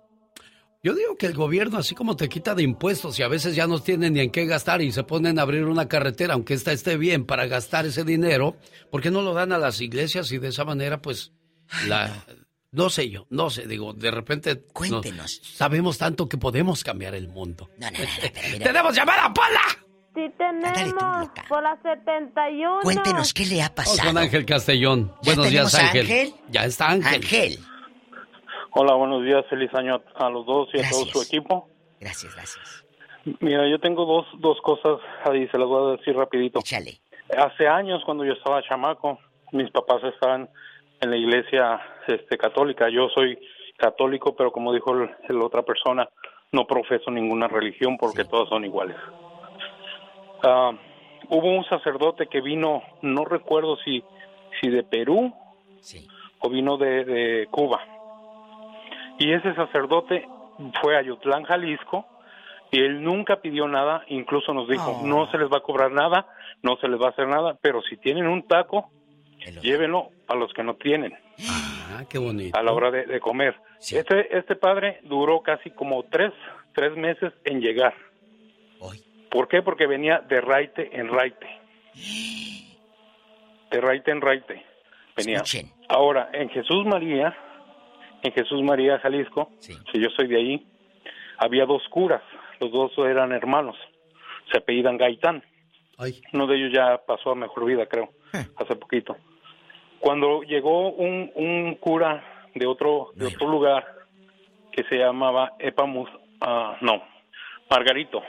Yo 0.84 0.96
digo 0.96 1.16
que 1.16 1.28
el 1.28 1.34
gobierno, 1.34 1.78
así 1.78 1.94
como 1.94 2.16
te 2.16 2.30
quita 2.30 2.56
de 2.56 2.64
impuestos 2.64 3.20
y 3.20 3.24
a 3.24 3.28
veces 3.28 3.56
ya 3.56 3.68
no 3.68 3.80
tienen 3.82 4.14
ni 4.14 4.22
en 4.22 4.32
qué 4.32 4.46
gastar 4.46 4.82
y 4.82 4.92
se 4.92 5.04
ponen 5.04 5.38
a 5.38 5.44
abrir 5.44 5.66
una 5.66 5.88
carretera, 5.88 6.34
aunque 6.34 6.56
esta 6.56 6.72
esté 6.72 6.98
bien 6.98 7.26
para 7.26 7.46
gastar 7.46 7.86
ese 7.86 8.04
dinero, 8.04 8.56
¿por 8.90 9.02
qué 9.02 9.12
no 9.12 9.22
lo 9.22 9.34
dan 9.34 9.52
a 9.52 9.58
las 9.60 9.82
iglesias 9.82 10.32
y 10.32 10.40
de 10.40 10.48
esa 10.50 10.66
manera, 10.66 11.02
pues, 11.02 11.34
la... 11.88 12.10
No 12.72 12.90
sé 12.90 13.10
yo, 13.10 13.26
no 13.30 13.50
sé, 13.50 13.66
digo, 13.66 13.94
de 13.94 14.12
repente... 14.12 14.56
no- 14.56 14.62
Cuéntenos. 14.74 15.40
sabemos 15.44 15.98
tanto 15.98 16.28
que 16.28 16.38
podemos 16.38 16.84
cambiar 16.84 17.16
el 17.16 17.28
mundo. 17.30 17.70
No, 17.78 17.90
no, 17.90 17.98
no, 17.98 18.04
no, 18.04 18.10
pero 18.22 18.48
mira. 18.54 18.66
¡Tenemos 18.66 18.96
llamada, 18.96 19.34
Pola! 19.34 19.62
Sí 20.14 20.32
tenemos 20.38 21.30
por 21.48 21.62
la 21.64 21.78
71. 21.82 22.80
Cuéntenos 22.82 23.34
qué 23.34 23.46
le 23.46 23.62
ha 23.62 23.74
pasado. 23.74 24.10
con 24.10 24.18
Ángel 24.18 24.46
Castellón. 24.46 25.14
Buenos 25.24 25.50
días, 25.50 25.74
Ángel. 25.76 26.02
Ángel? 26.02 26.34
Ya 26.50 26.66
está 26.66 26.90
Ángel. 26.90 27.16
Ángel. 27.16 27.60
Hola, 28.72 28.94
buenos 28.96 29.24
días, 29.24 29.46
feliz 29.50 29.74
año 29.74 30.02
a 30.16 30.30
los 30.30 30.46
dos 30.46 30.70
y 30.74 30.80
a 30.80 30.90
todo 30.90 31.06
su 31.06 31.22
equipo. 31.22 31.70
Gracias, 32.00 32.34
gracias. 32.36 32.86
Mira, 33.40 33.68
yo 33.70 33.80
tengo 33.80 34.06
dos, 34.06 34.26
dos 34.40 34.58
cosas 34.62 35.00
ahí, 35.26 35.48
se 35.50 35.58
las 35.58 35.68
voy 35.68 35.94
a 35.94 35.98
decir 35.98 36.16
rapidito. 36.16 36.60
Échale. 36.60 37.00
Hace 37.38 37.68
años, 37.68 38.02
cuando 38.06 38.24
yo 38.26 38.34
estaba 38.34 38.62
chamaco, 38.64 39.20
mis 39.52 39.70
papás 39.72 40.02
estaban 40.04 40.50
en 41.02 41.10
la 41.12 41.18
iglesia 41.18 41.80
este, 42.08 42.38
católica. 42.38 42.90
Yo 42.90 43.10
soy 43.10 43.38
católico, 43.78 44.36
pero 44.36 44.52
como 44.52 44.74
dijo 44.74 44.94
el- 44.94 45.10
la 45.30 45.44
otra 45.46 45.62
persona, 45.64 46.08
no 46.52 46.66
profeso 46.66 47.12
ninguna 47.12 47.48
religión 47.48 47.98
porque 47.98 48.24
todas 48.26 48.50
son 48.50 48.66
iguales. 48.66 48.96
Ah, 50.44 50.72
hubo 51.30 51.52
un 51.52 51.64
sacerdote 51.66 52.28
que 52.28 52.42
vino, 52.42 52.82
no 53.02 53.26
recuerdo 53.26 53.78
si, 53.78 54.04
si 54.62 54.70
de 54.70 54.84
Perú 54.84 55.34
o 56.40 56.50
vino 56.50 56.78
de, 56.78 57.06
de 57.06 57.48
Cuba. 57.52 57.82
Y 59.20 59.32
ese 59.34 59.54
sacerdote 59.56 60.28
fue 60.82 60.96
a 60.98 61.02
Yutlán, 61.02 61.44
Jalisco, 61.44 62.06
y 62.72 62.80
él 62.82 63.02
nunca 63.04 63.38
pidió 63.38 63.68
nada, 63.68 64.04
incluso 64.08 64.54
nos 64.54 64.68
dijo, 64.68 65.00
Oh. 65.02 65.06
no 65.08 65.30
se 65.32 65.38
les 65.38 65.50
va 65.50 65.58
a 65.58 65.62
cobrar 65.62 65.92
nada, 65.92 66.28
no 66.62 66.78
se 66.78 66.88
les 66.88 67.00
va 67.02 67.08
a 67.08 67.10
hacer 67.10 67.28
nada, 67.28 67.58
pero 67.62 67.82
si 67.84 67.98
tienen 67.98 68.28
un 68.28 68.44
taco, 68.48 68.90
llévenlo 69.62 70.10
a 70.28 70.36
los 70.36 70.52
que 70.54 70.64
no 70.64 70.76
tienen 70.76 71.14
Ah, 71.90 72.04
qué 72.10 72.18
bonito. 72.18 72.58
a 72.58 72.64
la 72.64 72.74
hora 72.74 72.92
de, 72.92 73.06
de 73.06 73.20
comer. 73.20 73.56
Este, 73.80 74.38
este 74.38 74.56
padre 74.56 75.00
duró 75.04 75.42
casi 75.42 75.70
como 75.72 76.04
tres, 76.04 76.34
tres 76.74 76.96
meses 76.98 77.32
en 77.46 77.62
llegar. 77.62 77.94
¿Por 79.30 79.48
qué? 79.48 79.62
Porque 79.62 79.88
venía 79.88 80.20
de 80.20 80.40
raite 80.42 80.90
en 80.98 81.10
raite. 81.10 81.48
De 83.72 83.82
raite 83.82 84.12
en 84.12 84.22
raite. 84.22 84.64
Venía. 85.16 85.44
Ahora, 85.90 86.30
en 86.34 86.50
Jesús 86.50 86.86
María, 86.86 87.36
en 88.24 88.32
Jesús 88.32 88.62
María, 88.64 89.00
Jalisco, 89.00 89.52
que 89.92 90.00
yo 90.00 90.10
soy 90.16 90.28
de 90.28 90.38
ahí, 90.38 90.68
había 91.38 91.66
dos 91.66 91.84
curas. 91.90 92.22
Los 92.60 92.72
dos 92.72 92.92
eran 93.00 93.32
hermanos. 93.32 93.76
Se 94.52 94.58
apellidan 94.60 94.98
Gaitán. 94.98 95.44
Uno 96.34 96.48
de 96.48 96.56
ellos 96.56 96.72
ya 96.74 96.98
pasó 97.06 97.32
a 97.32 97.36
mejor 97.36 97.66
vida, 97.66 97.86
creo, 97.88 98.10
hace 98.58 98.76
poquito. 98.76 99.18
Cuando 100.00 100.42
llegó 100.44 100.90
un, 100.92 101.32
un 101.36 101.76
cura 101.76 102.24
de 102.54 102.66
otro, 102.68 103.12
de 103.16 103.26
otro 103.28 103.48
lugar 103.48 103.86
que 104.72 104.84
se 104.86 104.96
llamaba 104.98 105.54
Epamus, 105.60 106.10
ah, 106.42 106.78
no, 106.82 107.04
Margarito, 107.70 108.22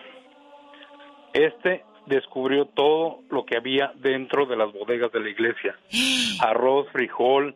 este 1.33 1.85
descubrió 2.07 2.65
todo 2.67 3.21
lo 3.31 3.45
que 3.45 3.57
había 3.57 3.93
dentro 3.97 4.47
de 4.47 4.57
las 4.57 4.73
bodegas 4.73 5.13
de 5.13 5.21
la 5.21 5.29
iglesia. 5.29 5.77
Arroz, 6.41 6.89
frijol, 6.93 7.55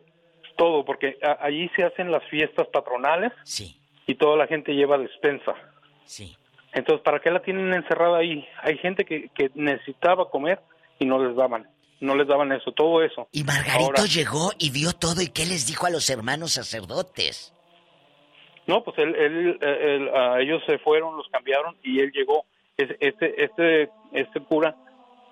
todo, 0.57 0.85
porque 0.85 1.17
a- 1.23 1.39
allí 1.43 1.69
se 1.75 1.83
hacen 1.83 2.11
las 2.11 2.23
fiestas 2.25 2.67
patronales 2.67 3.31
y 4.05 4.15
toda 4.15 4.37
la 4.37 4.47
gente 4.47 4.73
lleva 4.75 4.97
despensa. 4.97 5.55
Entonces, 6.73 7.03
¿para 7.03 7.19
qué 7.19 7.31
la 7.31 7.41
tienen 7.41 7.73
encerrada 7.73 8.17
ahí? 8.19 8.47
Hay 8.61 8.77
gente 8.77 9.05
que, 9.05 9.29
que 9.29 9.49
necesitaba 9.55 10.29
comer 10.29 10.59
y 10.99 11.05
no 11.05 11.23
les 11.23 11.35
daban, 11.35 11.67
no 12.03 12.15
les 12.15 12.27
daban 12.27 12.51
eso, 12.51 12.71
todo 12.71 13.01
eso. 13.03 13.27
Y 13.31 13.43
Margarito 13.43 13.85
Ahora- 13.97 14.05
llegó 14.05 14.51
y 14.59 14.69
vio 14.71 14.93
todo 14.93 15.21
y 15.21 15.27
qué 15.27 15.45
les 15.45 15.65
dijo 15.67 15.85
a 15.85 15.89
los 15.89 16.09
hermanos 16.09 16.53
sacerdotes. 16.53 17.53
No, 18.67 18.83
pues 18.83 18.97
él, 18.97 19.13
él, 19.15 19.57
eh, 19.61 19.77
él, 19.95 20.09
ah, 20.15 20.37
ellos 20.39 20.61
se 20.65 20.77
fueron, 20.79 21.17
los 21.17 21.27
cambiaron 21.29 21.75
y 21.83 21.99
él 21.99 22.11
llegó. 22.13 22.45
Es- 22.77 22.95
Este, 22.99 23.43
este, 23.43 23.89
este 24.13 24.39
cura 24.41 24.75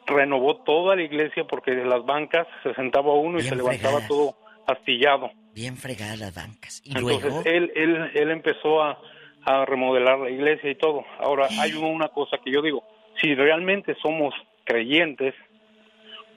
renovó 0.07 0.57
toda 0.63 0.95
la 0.95 1.03
iglesia 1.03 1.45
porque 1.45 1.71
de 1.71 1.85
las 1.85 2.05
bancas 2.05 2.47
se 2.63 2.73
sentaba 2.73 3.13
uno 3.13 3.39
y 3.39 3.43
se 3.43 3.55
levantaba 3.55 4.05
todo 4.07 4.35
astillado. 4.67 5.31
Bien 5.53 5.77
fregadas 5.77 6.19
las 6.19 6.33
bancas. 6.35 6.81
Y 6.83 6.89
Entonces 6.97 7.21
luego, 7.23 7.41
él, 7.45 7.71
él, 7.75 8.11
él 8.15 8.31
empezó 8.31 8.81
a, 8.83 8.99
a 9.45 9.65
remodelar 9.65 10.19
la 10.19 10.29
iglesia 10.29 10.69
y 10.69 10.75
todo. 10.75 11.03
Ahora 11.19 11.47
hay 11.59 11.73
una 11.73 12.09
cosa 12.09 12.37
que 12.43 12.51
yo 12.51 12.61
digo, 12.61 12.83
si 13.21 13.33
realmente 13.35 13.95
somos 14.01 14.33
creyentes, 14.65 15.33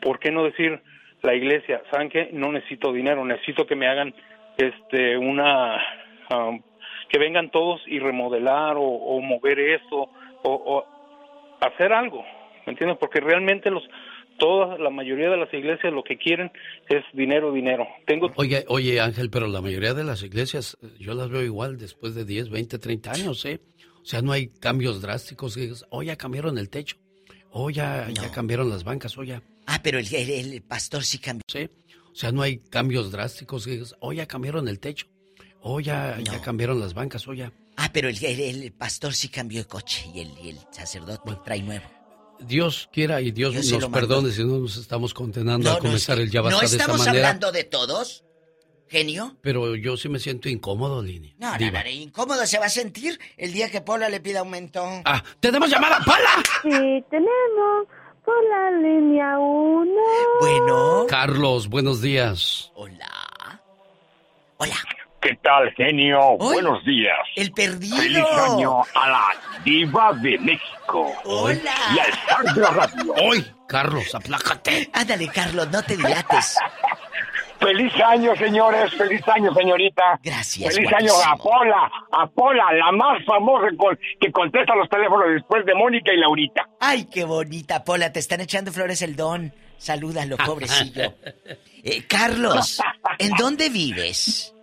¿por 0.05 0.21
qué 0.21 0.31
no 0.31 0.45
decir 0.45 0.81
la 1.23 1.35
iglesia, 1.35 1.83
saben 1.91 2.11
qué? 2.11 2.29
No 2.33 2.53
necesito 2.53 2.93
dinero, 2.93 3.25
necesito 3.25 3.67
que 3.67 3.75
me 3.75 3.89
hagan 3.89 4.15
este 4.59 5.17
una 5.17 5.81
um, 6.31 6.63
que 7.09 7.19
vengan 7.19 7.51
todos 7.51 7.81
y 7.87 7.99
remodelar 7.99 8.77
o, 8.77 9.21
mover 9.21 9.59
eso 9.59 10.11
o, 10.43 10.85
hacer 11.61 11.93
algo, 11.93 12.23
¿me 12.67 12.73
entiendes? 12.73 12.99
Porque 12.99 13.21
realmente 13.21 13.71
los 13.71 13.83
toda 14.39 14.77
la 14.79 14.91
mayoría 14.91 15.31
de 15.31 15.37
las 15.37 15.53
iglesias 15.55 15.93
lo 15.93 16.03
que 16.03 16.19
quieren 16.19 16.51
es 16.89 17.05
dinero, 17.13 17.53
dinero. 17.53 17.87
Tengo 18.05 18.31
Oye, 18.37 18.65
oye 18.69 19.01
Ángel, 19.01 19.31
pero 19.31 19.47
la 19.47 19.63
mayoría 19.63 19.95
de 19.95 20.05
las 20.05 20.23
iglesias 20.23 20.77
yo 20.99 21.15
las 21.15 21.31
veo 21.31 21.43
igual 21.43 21.79
después 21.79 22.15
de 22.15 22.25
10, 22.25 22.51
20, 22.51 22.79
30 22.79 23.13
años, 23.13 23.45
¿eh? 23.47 23.61
O 24.03 24.05
sea, 24.05 24.21
no 24.21 24.33
hay 24.33 24.49
cambios 24.49 25.01
drásticos. 25.01 25.57
que 25.57 25.73
ya 26.05 26.17
cambiaron 26.17 26.59
el 26.59 26.69
techo. 26.69 26.97
Oh, 27.57 27.71
ya, 27.71 28.09
ya 28.11 28.31
cambiaron 28.33 28.69
las 28.69 28.83
bancas. 28.83 29.17
Oh, 29.17 29.23
ya. 29.23 29.41
ah, 29.67 29.81
pero 29.83 29.99
el, 30.01 30.13
el- 30.13 30.53
el 30.53 30.63
pastor 30.63 31.05
sí 31.05 31.19
cambió. 31.19 31.43
Sí. 31.47 31.71
O 32.13 32.17
sea, 32.17 32.33
no 32.33 32.43
hay 32.43 32.59
cambios 32.59 33.11
drásticos. 33.13 33.67
Oh, 34.01 34.13
ya 34.13 34.27
cambiaron 34.27 34.67
el 34.69 34.81
techo. 34.81 35.07
Oh, 35.61 35.79
ya, 35.81 36.19
ya 36.21 36.41
cambiaron 36.41 36.81
las 36.81 36.95
bancas. 36.95 37.27
Oh, 37.29 37.33
ya. 37.33 37.53
Ah, 37.77 37.91
pero 37.93 38.09
el, 38.09 38.23
el- 38.25 38.73
pastor 38.73 39.15
sí 39.15 39.29
cambió 39.29 39.61
de 39.61 39.67
coche 39.67 40.11
y 40.13 40.21
el, 40.21 40.59
sacerdote 40.73 41.31
trae 41.45 41.63
nuevo. 41.63 41.85
Dios 42.41 42.89
quiera 42.93 43.21
y 43.21 43.31
Dios, 43.31 43.55
nos 43.55 43.87
perdone 43.91 44.31
si 44.33 44.43
no 44.45 44.59
nos 44.59 44.77
estamos 44.77 45.15
condenando 45.15 45.71
No, 45.71 45.77
a 45.77 45.79
no, 45.79 45.83
comenzar 45.85 46.19
el 46.19 46.31
ya 46.31 46.41
basta 46.41 46.57
¿No 46.57 46.61
de 46.61 46.67
esta 46.67 46.77
estamos 46.79 47.07
manera. 47.07 47.29
hablando 47.29 47.53
de 47.53 47.65
todos, 47.65 48.25
genio? 48.89 49.37
Pero 49.41 49.77
yo 49.77 49.97
sí 49.97 50.09
me 50.09 50.19
siento 50.19 50.49
incómodo, 50.49 51.03
Lini. 51.03 51.35
No, 51.39 51.53
no, 51.53 51.59
Diva. 51.59 51.83
no, 51.83 51.89
incómodo 51.89 52.47
se 52.47 52.59
va 52.59 52.67
a 52.67 52.71
sentir 52.71 53.19
el 53.37 53.53
día 53.53 53.71
que 53.71 53.81
Paula 53.81 54.09
le 54.09 54.21
pida 54.21 54.41
aumento. 54.41 54.85
Ah, 55.05 55.23
¿tenemos 55.41 55.69
llamada, 55.71 55.99
Paula? 56.05 56.31
Sí, 56.63 57.05
tenemos 57.11 57.87
por 58.25 58.35
la 58.49 58.71
línea 58.71 59.39
1. 59.39 59.93
Bueno. 60.41 61.07
Carlos, 61.09 61.69
buenos 61.69 62.01
días. 62.01 62.71
¿Qué 65.25 65.35
tal, 65.43 65.73
genio? 65.73 66.37
Buenos 66.37 66.85
días. 66.85 67.17
El 67.35 67.51
perdido. 67.53 67.97
Feliz 67.97 68.25
año 68.51 68.83
a 68.95 69.09
la 69.09 69.27
diva 69.65 70.13
de 70.13 70.39
México. 70.39 71.15
Hola. 71.25 71.73
Y 71.95 71.99
al 71.99 72.61
la 72.61 72.71
radio. 72.71 73.15
Hoy, 73.15 73.47
Carlos, 73.67 74.15
aplácate. 74.15 74.91
Ándale, 74.93 75.29
Carlos, 75.29 75.71
no 75.71 75.83
te 75.83 75.97
dilates. 75.97 76.59
Feliz 77.65 77.93
año, 78.05 78.37
señores. 78.37 78.93
Feliz 78.95 79.23
año, 79.29 79.53
señorita. 79.55 80.03
Gracias, 80.23 80.75
Feliz 80.75 80.93
año 80.93 81.13
a 81.27 81.37
Pola. 81.37 81.91
A 82.13 82.27
Pola, 82.27 82.65
la 82.73 82.93
más 82.93 83.25
famosa 83.25 83.67
con- 83.77 83.99
que 84.21 84.31
contesta 84.31 84.75
los 84.77 84.89
teléfonos 84.89 85.29
después 85.33 85.65
de 85.65 85.75
Mónica 85.75 86.13
y 86.13 86.19
Laurita. 86.19 86.69
Ay, 86.81 87.07
qué 87.07 87.25
bonita, 87.25 87.83
Pola, 87.85 88.13
te 88.13 88.19
están 88.21 88.41
echando 88.41 88.71
flores 88.73 89.01
el 89.03 89.17
don. 89.17 89.53
Salúdalo, 89.79 90.37
pobrecillo. 90.37 91.15
Eh, 91.87 92.07
Carlos, 92.09 92.81
¿en 93.19 93.33
dónde 93.33 93.69
vives? 93.69 94.54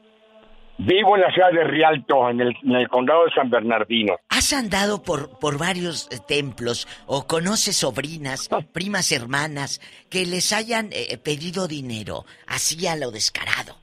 Vivo 0.83 1.15
en 1.15 1.21
la 1.21 1.31
ciudad 1.31 1.51
de 1.51 1.63
Rialto, 1.63 2.27
en 2.29 2.41
el, 2.41 2.55
en 2.63 2.71
el 2.71 2.87
condado 2.89 3.25
de 3.25 3.31
San 3.35 3.49
Bernardino. 3.51 4.15
¿Has 4.29 4.51
andado 4.51 5.03
por, 5.03 5.37
por 5.39 5.59
varios 5.59 6.07
eh, 6.11 6.17
templos 6.27 6.87
o 7.05 7.27
conoces 7.27 7.75
sobrinas, 7.77 8.49
primas 8.73 9.11
hermanas 9.11 9.79
que 10.09 10.25
les 10.25 10.51
hayan 10.53 10.89
eh, 10.91 11.17
pedido 11.23 11.67
dinero 11.67 12.25
así 12.47 12.87
a 12.87 12.95
lo 12.95 13.11
descarado? 13.11 13.75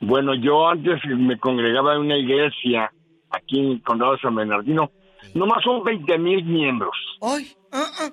Bueno, 0.00 0.34
yo 0.34 0.68
antes 0.68 1.00
me 1.06 1.38
congregaba 1.38 1.94
en 1.94 2.00
una 2.02 2.18
iglesia 2.18 2.92
aquí 3.30 3.58
en 3.58 3.72
el 3.72 3.82
condado 3.82 4.12
de 4.12 4.18
San 4.20 4.34
Bernardino. 4.36 4.92
Nomás 5.34 5.64
son 5.64 5.82
20 5.82 6.18
mil 6.18 6.44
miembros. 6.44 6.94
Hoy, 7.20 7.48
uh 7.72 8.10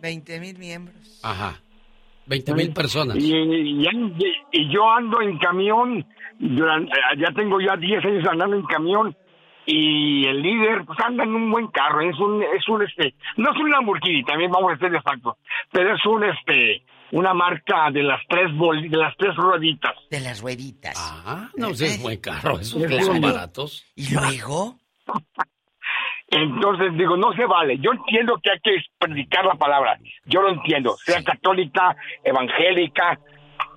20 0.00 0.38
mil 0.38 0.58
miembros. 0.58 1.20
Ajá. 1.24 1.60
20 2.26 2.54
mil 2.54 2.72
personas. 2.72 3.16
Y, 3.16 3.34
y- 3.34 3.82
y- 3.82 4.14
y 4.52 4.72
yo 4.72 4.88
ando 4.90 5.20
en 5.22 5.38
camión, 5.38 6.06
durante- 6.38 6.92
ya 7.18 7.30
tengo 7.32 7.60
ya 7.60 7.76
10 7.76 8.04
años 8.04 8.26
andando 8.28 8.56
en 8.56 8.64
camión, 8.64 9.16
y 9.66 10.26
el 10.26 10.42
líder 10.42 10.84
pues 10.84 10.98
anda 11.00 11.24
en 11.24 11.34
un 11.34 11.50
buen 11.50 11.68
carro, 11.68 12.00
es 12.02 12.18
un, 12.18 12.42
es 12.42 12.68
un 12.68 12.82
este, 12.82 13.14
no 13.38 13.50
es 13.50 13.56
un 13.58 13.70
Lamborghini, 13.70 14.22
también 14.24 14.50
vamos 14.50 14.72
a 14.72 14.76
ser 14.78 14.94
exactos, 14.94 15.36
pero 15.72 15.94
es 15.94 16.04
un 16.04 16.22
este, 16.24 16.84
una 17.12 17.32
marca 17.32 17.90
de 17.90 18.02
las 18.02 18.20
tres 18.28 18.52
bol- 18.54 18.90
de 18.90 18.96
las 18.96 19.16
tres 19.16 19.34
rueditas. 19.36 19.92
De 20.10 20.20
las 20.20 20.42
rueditas. 20.42 20.94
Ah, 20.98 21.48
no, 21.56 21.68
pues 21.68 21.80
es 21.80 22.02
buen 22.02 22.20
carro, 22.20 22.58
esos 22.58 22.82
Es 22.82 22.88
que 22.90 23.02
son 23.02 23.20
baratos. 23.20 23.84
¿Y 23.96 24.12
luego? 24.14 24.76
Entonces 26.28 26.92
digo, 26.96 27.16
no 27.16 27.32
se 27.34 27.44
vale. 27.46 27.78
Yo 27.78 27.92
entiendo 27.92 28.40
que 28.42 28.50
hay 28.50 28.58
que 28.60 28.76
predicar 28.98 29.44
la 29.44 29.54
palabra. 29.54 29.96
Yo 30.24 30.40
lo 30.42 30.48
entiendo. 30.50 30.96
Sea 30.96 31.22
católica, 31.22 31.94
evangélica. 32.24 33.20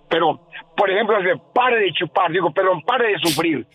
Pero, 0.09 0.47
por 0.77 0.89
ejemplo, 0.89 1.15
se 1.21 1.37
pare 1.53 1.79
de 1.81 1.91
chupar. 1.93 2.31
Digo, 2.31 2.51
pero 2.53 2.79
pare 2.85 3.09
de 3.13 3.19
sufrir. 3.19 3.67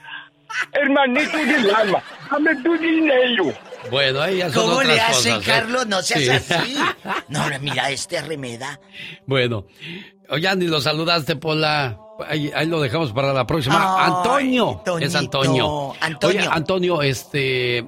Hermanito 0.72 1.36
del 1.38 1.74
alma, 1.74 2.02
dame 2.30 2.54
tu 2.62 2.76
dinero. 2.76 3.52
Bueno, 3.90 4.20
ahí 4.20 4.36
ya 4.38 4.50
son 4.50 4.64
¿Cómo 4.66 4.74
otras 4.78 4.94
le 4.94 5.00
hacen, 5.00 5.34
cosas, 5.36 5.48
¿eh? 5.48 5.50
Carlos? 5.50 5.86
No 5.86 6.02
seas 6.02 6.42
Sí. 6.44 6.54
así. 6.54 6.76
No, 7.28 7.40
mira, 7.60 7.90
este 7.90 8.20
remeda. 8.20 8.78
Bueno, 9.26 9.64
oye, 10.28 10.56
ni 10.56 10.66
lo 10.66 10.80
saludaste, 10.80 11.36
Pola. 11.36 11.98
Ahí, 12.28 12.52
ahí 12.54 12.66
lo 12.66 12.80
dejamos 12.82 13.12
para 13.12 13.32
la 13.32 13.46
próxima. 13.46 13.96
Ay, 13.98 14.12
Antonio. 14.14 14.82
Es 15.00 15.14
Antonio. 15.14 15.94
Antonio. 16.00 16.40
Oye, 16.40 16.48
Antonio, 16.52 17.02
este. 17.02 17.84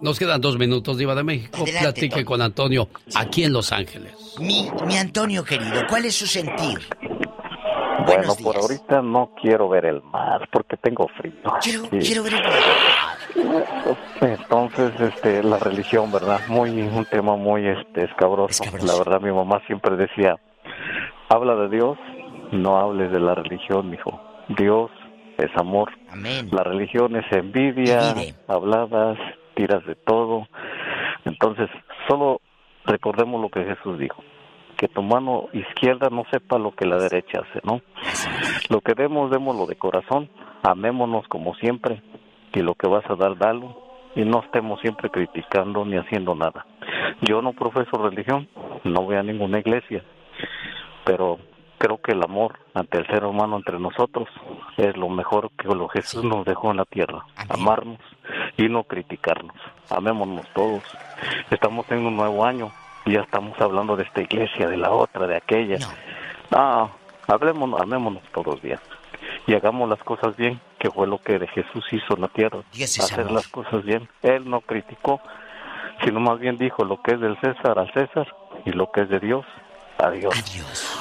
Nos 0.00 0.16
quedan 0.18 0.40
dos 0.40 0.58
minutos, 0.58 0.96
Diva 0.98 1.14
de 1.16 1.24
México. 1.24 1.62
Adelante, 1.62 1.80
Platique 2.00 2.24
con 2.24 2.40
Antonio 2.42 2.88
aquí 3.16 3.42
en 3.44 3.52
Los 3.52 3.72
Ángeles. 3.72 4.14
Mi, 4.38 4.68
mi 4.86 4.96
Antonio 4.96 5.44
querido, 5.44 5.86
¿cuál 5.88 6.04
es 6.04 6.14
su 6.14 6.26
sentir? 6.26 6.78
Bueno, 8.14 8.32
por 8.42 8.56
ahorita 8.56 9.02
no 9.02 9.30
quiero 9.40 9.68
ver 9.68 9.84
el 9.86 10.02
mar 10.02 10.48
porque 10.50 10.76
tengo 10.76 11.06
frío. 11.16 11.32
Quiero, 11.62 11.84
Sí. 11.84 11.98
quiero 12.00 12.22
ver 12.22 12.34
el 12.34 12.42
Entonces, 14.32 14.92
este, 15.00 15.42
la 15.42 15.58
religión, 15.58 16.10
¿verdad? 16.10 16.40
Muy, 16.48 16.70
un 16.82 17.04
tema 17.06 17.36
muy, 17.36 17.66
este, 17.68 18.04
escabroso. 18.04 18.64
La 18.84 18.96
verdad, 18.98 19.20
mi 19.20 19.32
mamá 19.32 19.60
siempre 19.66 19.96
decía, 19.96 20.36
habla 21.28 21.54
de 21.54 21.68
Dios, 21.68 21.98
no 22.52 22.78
hables 22.78 23.12
de 23.12 23.20
la 23.20 23.34
religión, 23.34 23.90
mijo. 23.90 24.20
Dios 24.48 24.90
es 25.36 25.50
amor. 25.56 25.90
Amén. 26.10 26.48
La 26.52 26.62
religión 26.64 27.14
es 27.16 27.30
envidia, 27.30 28.14
habladas, 28.48 29.18
tiras 29.54 29.84
de 29.86 29.94
todo. 29.94 30.46
Entonces, 31.24 31.68
solo 32.08 32.40
recordemos 32.84 33.40
lo 33.40 33.48
que 33.50 33.64
Jesús 33.64 33.98
dijo. 33.98 34.22
Que 34.78 34.88
tu 34.88 35.02
mano 35.02 35.48
izquierda 35.52 36.08
no 36.08 36.24
sepa 36.30 36.56
lo 36.58 36.70
que 36.70 36.86
la 36.86 36.96
derecha 36.96 37.40
hace, 37.40 37.60
¿no? 37.64 37.82
Lo 38.70 38.80
que 38.80 38.94
demos, 38.94 39.30
démoslo 39.30 39.66
de 39.66 39.76
corazón. 39.76 40.30
Amémonos 40.62 41.26
como 41.28 41.54
siempre. 41.56 42.00
Y 42.54 42.60
lo 42.60 42.74
que 42.74 42.88
vas 42.88 43.04
a 43.10 43.16
dar, 43.16 43.36
dalo. 43.36 43.76
Y 44.14 44.24
no 44.24 44.40
estemos 44.40 44.80
siempre 44.80 45.10
criticando 45.10 45.84
ni 45.84 45.96
haciendo 45.96 46.34
nada. 46.34 46.64
Yo 47.22 47.42
no 47.42 47.52
profeso 47.52 47.98
religión, 47.98 48.48
no 48.84 49.02
voy 49.02 49.16
a 49.16 49.22
ninguna 49.22 49.58
iglesia. 49.58 50.04
Pero 51.04 51.38
creo 51.78 52.00
que 52.00 52.12
el 52.12 52.22
amor 52.22 52.58
ante 52.74 52.98
el 52.98 53.06
ser 53.08 53.24
humano 53.24 53.56
entre 53.56 53.78
nosotros 53.78 54.28
es 54.76 54.96
lo 54.96 55.08
mejor 55.08 55.50
que 55.58 55.68
lo 55.68 55.88
Jesús 55.88 56.24
nos 56.24 56.44
dejó 56.44 56.70
en 56.70 56.78
la 56.78 56.84
tierra. 56.84 57.26
Amarnos 57.48 57.98
y 58.56 58.68
no 58.68 58.84
criticarnos. 58.84 59.56
Amémonos 59.90 60.46
todos. 60.54 60.82
Estamos 61.50 61.90
en 61.90 62.06
un 62.06 62.16
nuevo 62.16 62.44
año 62.44 62.70
ya 63.10 63.20
estamos 63.20 63.58
hablando 63.60 63.96
de 63.96 64.04
esta 64.04 64.22
iglesia, 64.22 64.68
de 64.68 64.76
la 64.76 64.90
otra, 64.90 65.26
de 65.26 65.36
aquella. 65.36 65.78
No, 66.50 66.90
hablemos, 67.26 67.80
amémonos 67.80 68.22
todos 68.32 68.60
bien. 68.60 68.78
Y 69.46 69.54
hagamos 69.54 69.88
las 69.88 70.02
cosas 70.02 70.36
bien, 70.36 70.60
que 70.78 70.90
fue 70.90 71.06
lo 71.06 71.18
que 71.18 71.38
de 71.38 71.46
Jesús 71.48 71.84
hizo 71.92 72.14
en 72.14 72.22
la 72.22 72.28
tierra. 72.28 72.60
Hacer 72.74 73.20
amor. 73.20 73.32
las 73.32 73.48
cosas 73.48 73.84
bien. 73.84 74.08
Él 74.22 74.48
no 74.48 74.60
criticó, 74.60 75.20
sino 76.04 76.20
más 76.20 76.38
bien 76.38 76.56
dijo 76.56 76.84
lo 76.84 77.00
que 77.02 77.14
es 77.14 77.20
del 77.20 77.38
César 77.40 77.78
al 77.78 77.92
César 77.92 78.26
y 78.64 78.72
lo 78.72 78.90
que 78.90 79.02
es 79.02 79.08
de 79.08 79.20
Dios 79.20 79.44
a 79.98 80.10
Dios. 80.10 80.34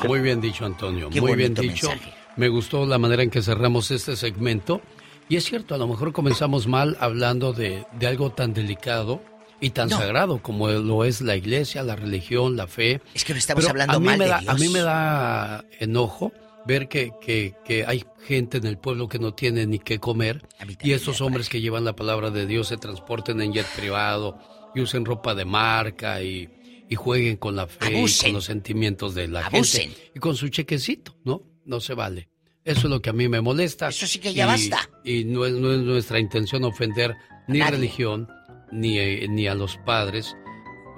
Muy 0.07 0.21
bien 0.21 0.41
dicho, 0.41 0.65
Antonio. 0.65 1.09
Qué 1.09 1.21
Muy 1.21 1.35
bien 1.35 1.53
dicho. 1.53 1.89
mensaje. 1.89 2.13
Me 2.35 2.47
gustó 2.49 2.85
la 2.85 2.97
manera 2.97 3.23
en 3.23 3.29
que 3.29 3.41
cerramos 3.41 3.91
este 3.91 4.15
segmento. 4.15 4.81
Y 5.29 5.35
es 5.35 5.43
cierto, 5.43 5.75
a 5.75 5.77
lo 5.77 5.87
mejor 5.87 6.13
comenzamos 6.13 6.67
mal 6.67 6.95
hablando 6.99 7.51
de, 7.51 7.85
de 7.93 8.07
algo 8.07 8.29
tan 8.29 8.53
delicado 8.53 9.19
y 9.61 9.71
tan 9.71 9.89
No. 9.89 9.97
sagrado 9.97 10.41
como 10.41 10.67
lo 10.69 11.03
es 11.05 11.21
la 11.21 11.35
iglesia, 11.35 11.83
la 11.83 11.95
religión, 11.95 12.55
la 12.55 12.67
fe. 12.67 13.01
Es 13.13 13.23
que 13.25 13.33
no 13.33 13.39
estamos 13.39 13.63
Pero 13.63 13.71
hablando 13.71 13.97
a 13.97 13.99
mí 13.99 14.05
mal 14.05 14.17
me 14.19 14.25
de 14.25 14.29
da, 14.31 14.39
Dios. 14.39 14.53
A 14.53 14.57
mí 14.57 14.69
me 14.69 14.79
da 14.81 15.65
enojo 15.79 16.31
ver 16.65 16.87
que, 16.89 17.11
que, 17.21 17.55
que 17.65 17.85
hay 17.85 18.03
gente 18.25 18.57
en 18.57 18.65
el 18.65 18.77
pueblo 18.77 19.07
que 19.07 19.19
no 19.19 19.33
tiene 19.33 19.65
ni 19.65 19.79
qué 19.79 19.99
comer 19.99 20.45
y 20.83 20.91
esos 20.91 21.21
hombres 21.21 21.47
que 21.49 21.61
llevan 21.61 21.85
la 21.85 21.95
palabra 21.95 22.29
de 22.29 22.45
Dios 22.45 22.67
se 22.67 22.77
transporten 22.77 23.41
en 23.41 23.53
jet 23.53 23.65
privado 23.75 24.37
y 24.75 24.81
usen 24.81 25.05
ropa 25.05 25.33
de 25.33 25.45
marca 25.45 26.21
y, 26.21 26.49
y 26.89 26.95
jueguen 26.95 27.37
con 27.37 27.55
la 27.55 27.67
fe 27.67 27.97
y 28.05 28.21
con 28.21 28.33
los 28.33 28.43
sentimientos 28.45 29.15
de 29.15 29.29
la 29.29 29.45
Abusen. 29.45 29.81
gente 29.91 30.11
y 30.13 30.19
con 30.19 30.35
su 30.35 30.49
chequecito, 30.49 31.15
¿no? 31.23 31.41
No 31.65 31.79
se 31.79 31.93
vale. 31.93 32.27
Eso 32.65 32.81
es 32.81 32.85
lo 32.89 33.01
que 33.01 33.09
a 33.11 33.13
mí 33.13 33.29
me 33.29 33.39
molesta. 33.39 33.87
Eso 33.87 34.05
sí 34.05 34.19
que 34.19 34.33
ya 34.33 34.43
Y- 34.43 34.47
basta. 34.69 34.89
Y 35.05 35.23
no 35.23 35.45
es, 35.45 35.53
no 35.53 35.71
es 35.71 35.79
nuestra 35.79 36.19
intención 36.19 36.65
ofender 36.65 37.15
ni 37.47 37.59
Nadie. 37.59 37.71
religión, 37.71 38.27
ni, 38.71 39.27
ni 39.27 39.47
a 39.47 39.55
los 39.55 39.77
padres, 39.77 40.35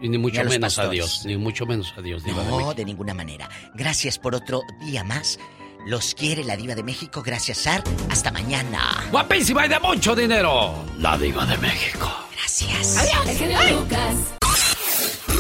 ni 0.02 0.18
mucho 0.18 0.44
menos 0.44 0.80
a. 0.80 0.90
Dios, 0.90 1.26
ni 1.26 1.38
mucho 1.38 1.66
menos 1.66 1.94
a 1.98 2.02
Dios. 2.02 2.24
Diva 2.24 2.44
de 2.44 2.50
No, 2.50 2.74
de 2.74 2.86
ninguna 2.86 3.14
manera. 3.14 3.50
Gracias 3.74 4.18
por 4.18 4.36
otro 4.36 4.62
día 4.82 5.04
más. 5.04 5.40
Los 5.86 6.14
quiere 6.14 6.44
la 6.44 6.58
diva 6.58 6.76
de 6.76 6.84
México. 6.84 7.22
Gracias, 7.24 7.60
Sar. 7.60 7.84
Hasta 8.10 8.32
mañana. 8.32 9.04
Guapísima 9.12 9.66
y 9.66 9.70
de 9.70 9.80
mucho 9.80 10.16
dinero. 10.16 10.74
La 10.98 11.18
diva 11.18 11.46
de 11.46 11.58
México. 11.58 12.10
Gracias. 12.34 12.98
Genio 13.38 13.80
Lucas. 13.80 14.16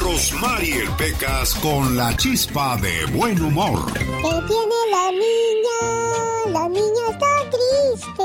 Rosmarie 0.01 0.87
Pecas 0.97 1.55
con 1.55 1.95
la 1.97 2.15
chispa 2.15 2.77
de 2.77 3.05
buen 3.07 3.41
humor. 3.41 3.91
¿Qué 3.93 3.99
tiene 3.99 4.75
la 4.91 5.11
niña? 5.11 6.51
La 6.51 6.69
niña 6.69 7.03
está 7.11 7.27
triste. 7.51 8.23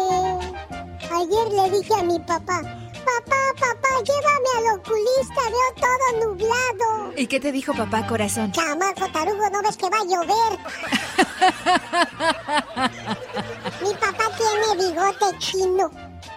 Ayer 1.12 1.48
le 1.52 1.78
dije 1.78 1.94
a 1.98 2.02
mi 2.04 2.18
papá, 2.20 2.62
papá, 3.04 3.40
papá, 3.58 3.88
llévame 4.02 4.50
al 4.58 4.66
oculista, 4.78 5.42
veo 5.54 5.70
todo 5.76 6.06
nublado. 6.26 7.12
¿Y 7.16 7.26
qué 7.26 7.40
te 7.40 7.52
dijo 7.52 7.72
papá, 7.74 8.06
corazón? 8.06 8.52
Chamaco 8.52 9.08
tarugo, 9.12 9.50
¿no 9.50 9.62
ves 9.62 9.76
que 9.76 9.88
va 9.90 9.98
a 9.98 10.04
llover? 10.04 10.58
mi 13.82 13.94
papá 13.94 14.30
tiene 14.36 14.86
bigote 14.86 15.26
chino. 15.38 15.90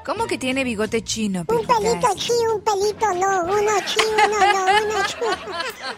¿Cómo 0.06 0.26
que 0.26 0.38
tiene 0.38 0.64
bigote 0.64 1.04
chino? 1.04 1.44
Un 1.50 1.66
pelito 1.66 2.08
chi, 2.16 2.32
un 2.54 2.62
pelito 2.62 3.08
no, 3.14 3.44
uno 3.44 3.72
chi, 3.86 4.00
uno 4.14 4.40
no, 4.54 4.66
uno 4.86 5.06
chi. 5.06 5.16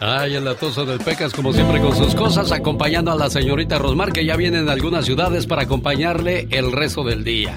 Ay, 0.00 0.34
el 0.34 0.44
latoso 0.44 0.84
del 0.84 0.98
Pecas, 0.98 1.32
como 1.32 1.52
siempre, 1.52 1.80
con 1.80 1.96
sus 1.96 2.14
cosas, 2.16 2.50
acompañando 2.50 3.12
a 3.12 3.14
la 3.14 3.30
señorita 3.30 3.78
Rosmar, 3.78 4.12
que 4.12 4.24
ya 4.24 4.34
viene 4.34 4.58
en 4.58 4.68
algunas 4.68 5.04
ciudades 5.04 5.46
para 5.46 5.62
acompañarle 5.62 6.48
el 6.50 6.72
resto 6.72 7.04
del 7.04 7.22
día. 7.22 7.54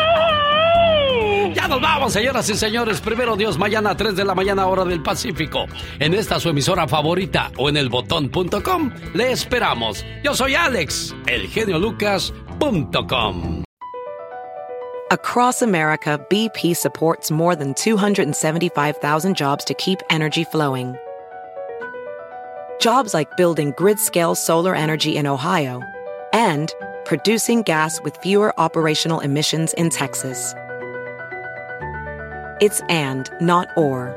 Ya 1.54 1.68
nos 1.68 1.80
vamos, 1.80 2.12
señoras 2.12 2.48
y 2.50 2.54
señores. 2.54 3.00
Primero 3.00 3.36
Dios, 3.36 3.56
mañana 3.58 3.90
a 3.90 3.96
3 3.96 4.16
de 4.16 4.24
la 4.24 4.34
mañana, 4.34 4.66
hora 4.66 4.84
del 4.84 5.00
Pacífico. 5.02 5.66
En 5.98 6.14
esta 6.14 6.40
su 6.40 6.48
emisora 6.48 6.88
favorita 6.88 7.52
o 7.56 7.68
en 7.68 7.76
elbotón.com. 7.76 8.90
Le 9.14 9.30
esperamos. 9.32 10.04
Yo 10.22 10.34
soy 10.34 10.54
Alex, 10.54 11.14
elgeniolucas.com. 11.26 13.64
Across 15.10 15.62
America, 15.62 16.20
BP 16.28 16.76
supports 16.76 17.30
more 17.30 17.56
than 17.56 17.72
275,000 17.72 19.34
jobs 19.34 19.64
to 19.64 19.72
keep 19.74 20.00
energy 20.10 20.44
flowing. 20.44 20.96
Jobs 22.78 23.14
like 23.14 23.34
building 23.38 23.72
grid 23.76 23.98
scale 23.98 24.34
solar 24.34 24.74
energy 24.74 25.16
in 25.16 25.26
Ohio 25.26 25.80
and 26.34 26.74
producing 27.06 27.62
gas 27.62 28.02
with 28.02 28.18
fewer 28.18 28.52
operational 28.60 29.20
emissions 29.20 29.72
in 29.74 29.88
Texas. 29.88 30.54
It's 32.60 32.80
and, 32.88 33.30
not 33.40 33.68
or. 33.76 34.14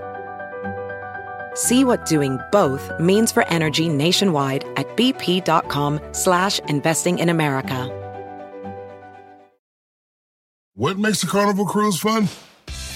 See 1.53 1.83
what 1.83 2.05
doing 2.05 2.39
both 2.51 2.91
means 2.99 3.31
for 3.31 3.47
energy 3.47 3.89
nationwide 3.89 4.63
at 4.77 4.87
bp.com 4.95 5.99
slash 6.11 6.59
investing 6.67 7.19
in 7.19 7.29
America. 7.29 7.97
What 10.75 10.97
makes 10.97 11.21
a 11.23 11.27
carnival 11.27 11.65
cruise 11.65 11.99
fun? 11.99 12.27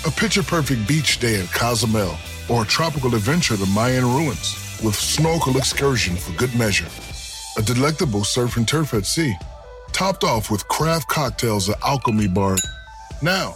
A 0.07 0.11
picture 0.11 0.41
perfect 0.43 0.87
beach 0.87 1.19
day 1.19 1.41
at 1.41 1.51
Cozumel 1.51 2.15
or 2.49 2.63
a 2.63 2.65
tropical 2.65 3.13
adventure 3.15 3.57
to 3.57 3.65
Mayan 3.67 4.05
ruins 4.05 4.55
with 4.83 4.95
snorkel 4.95 5.57
excursion 5.57 6.15
for 6.15 6.31
good 6.37 6.53
measure. 6.55 6.87
A 7.57 7.61
delectable 7.61 8.23
surf 8.23 8.57
and 8.57 8.67
turf 8.67 8.93
at 8.93 9.05
sea, 9.05 9.35
topped 9.91 10.23
off 10.23 10.49
with 10.49 10.67
craft 10.67 11.07
cocktails 11.09 11.69
at 11.69 11.81
Alchemy 11.83 12.27
Bar. 12.27 12.57
Now, 13.21 13.55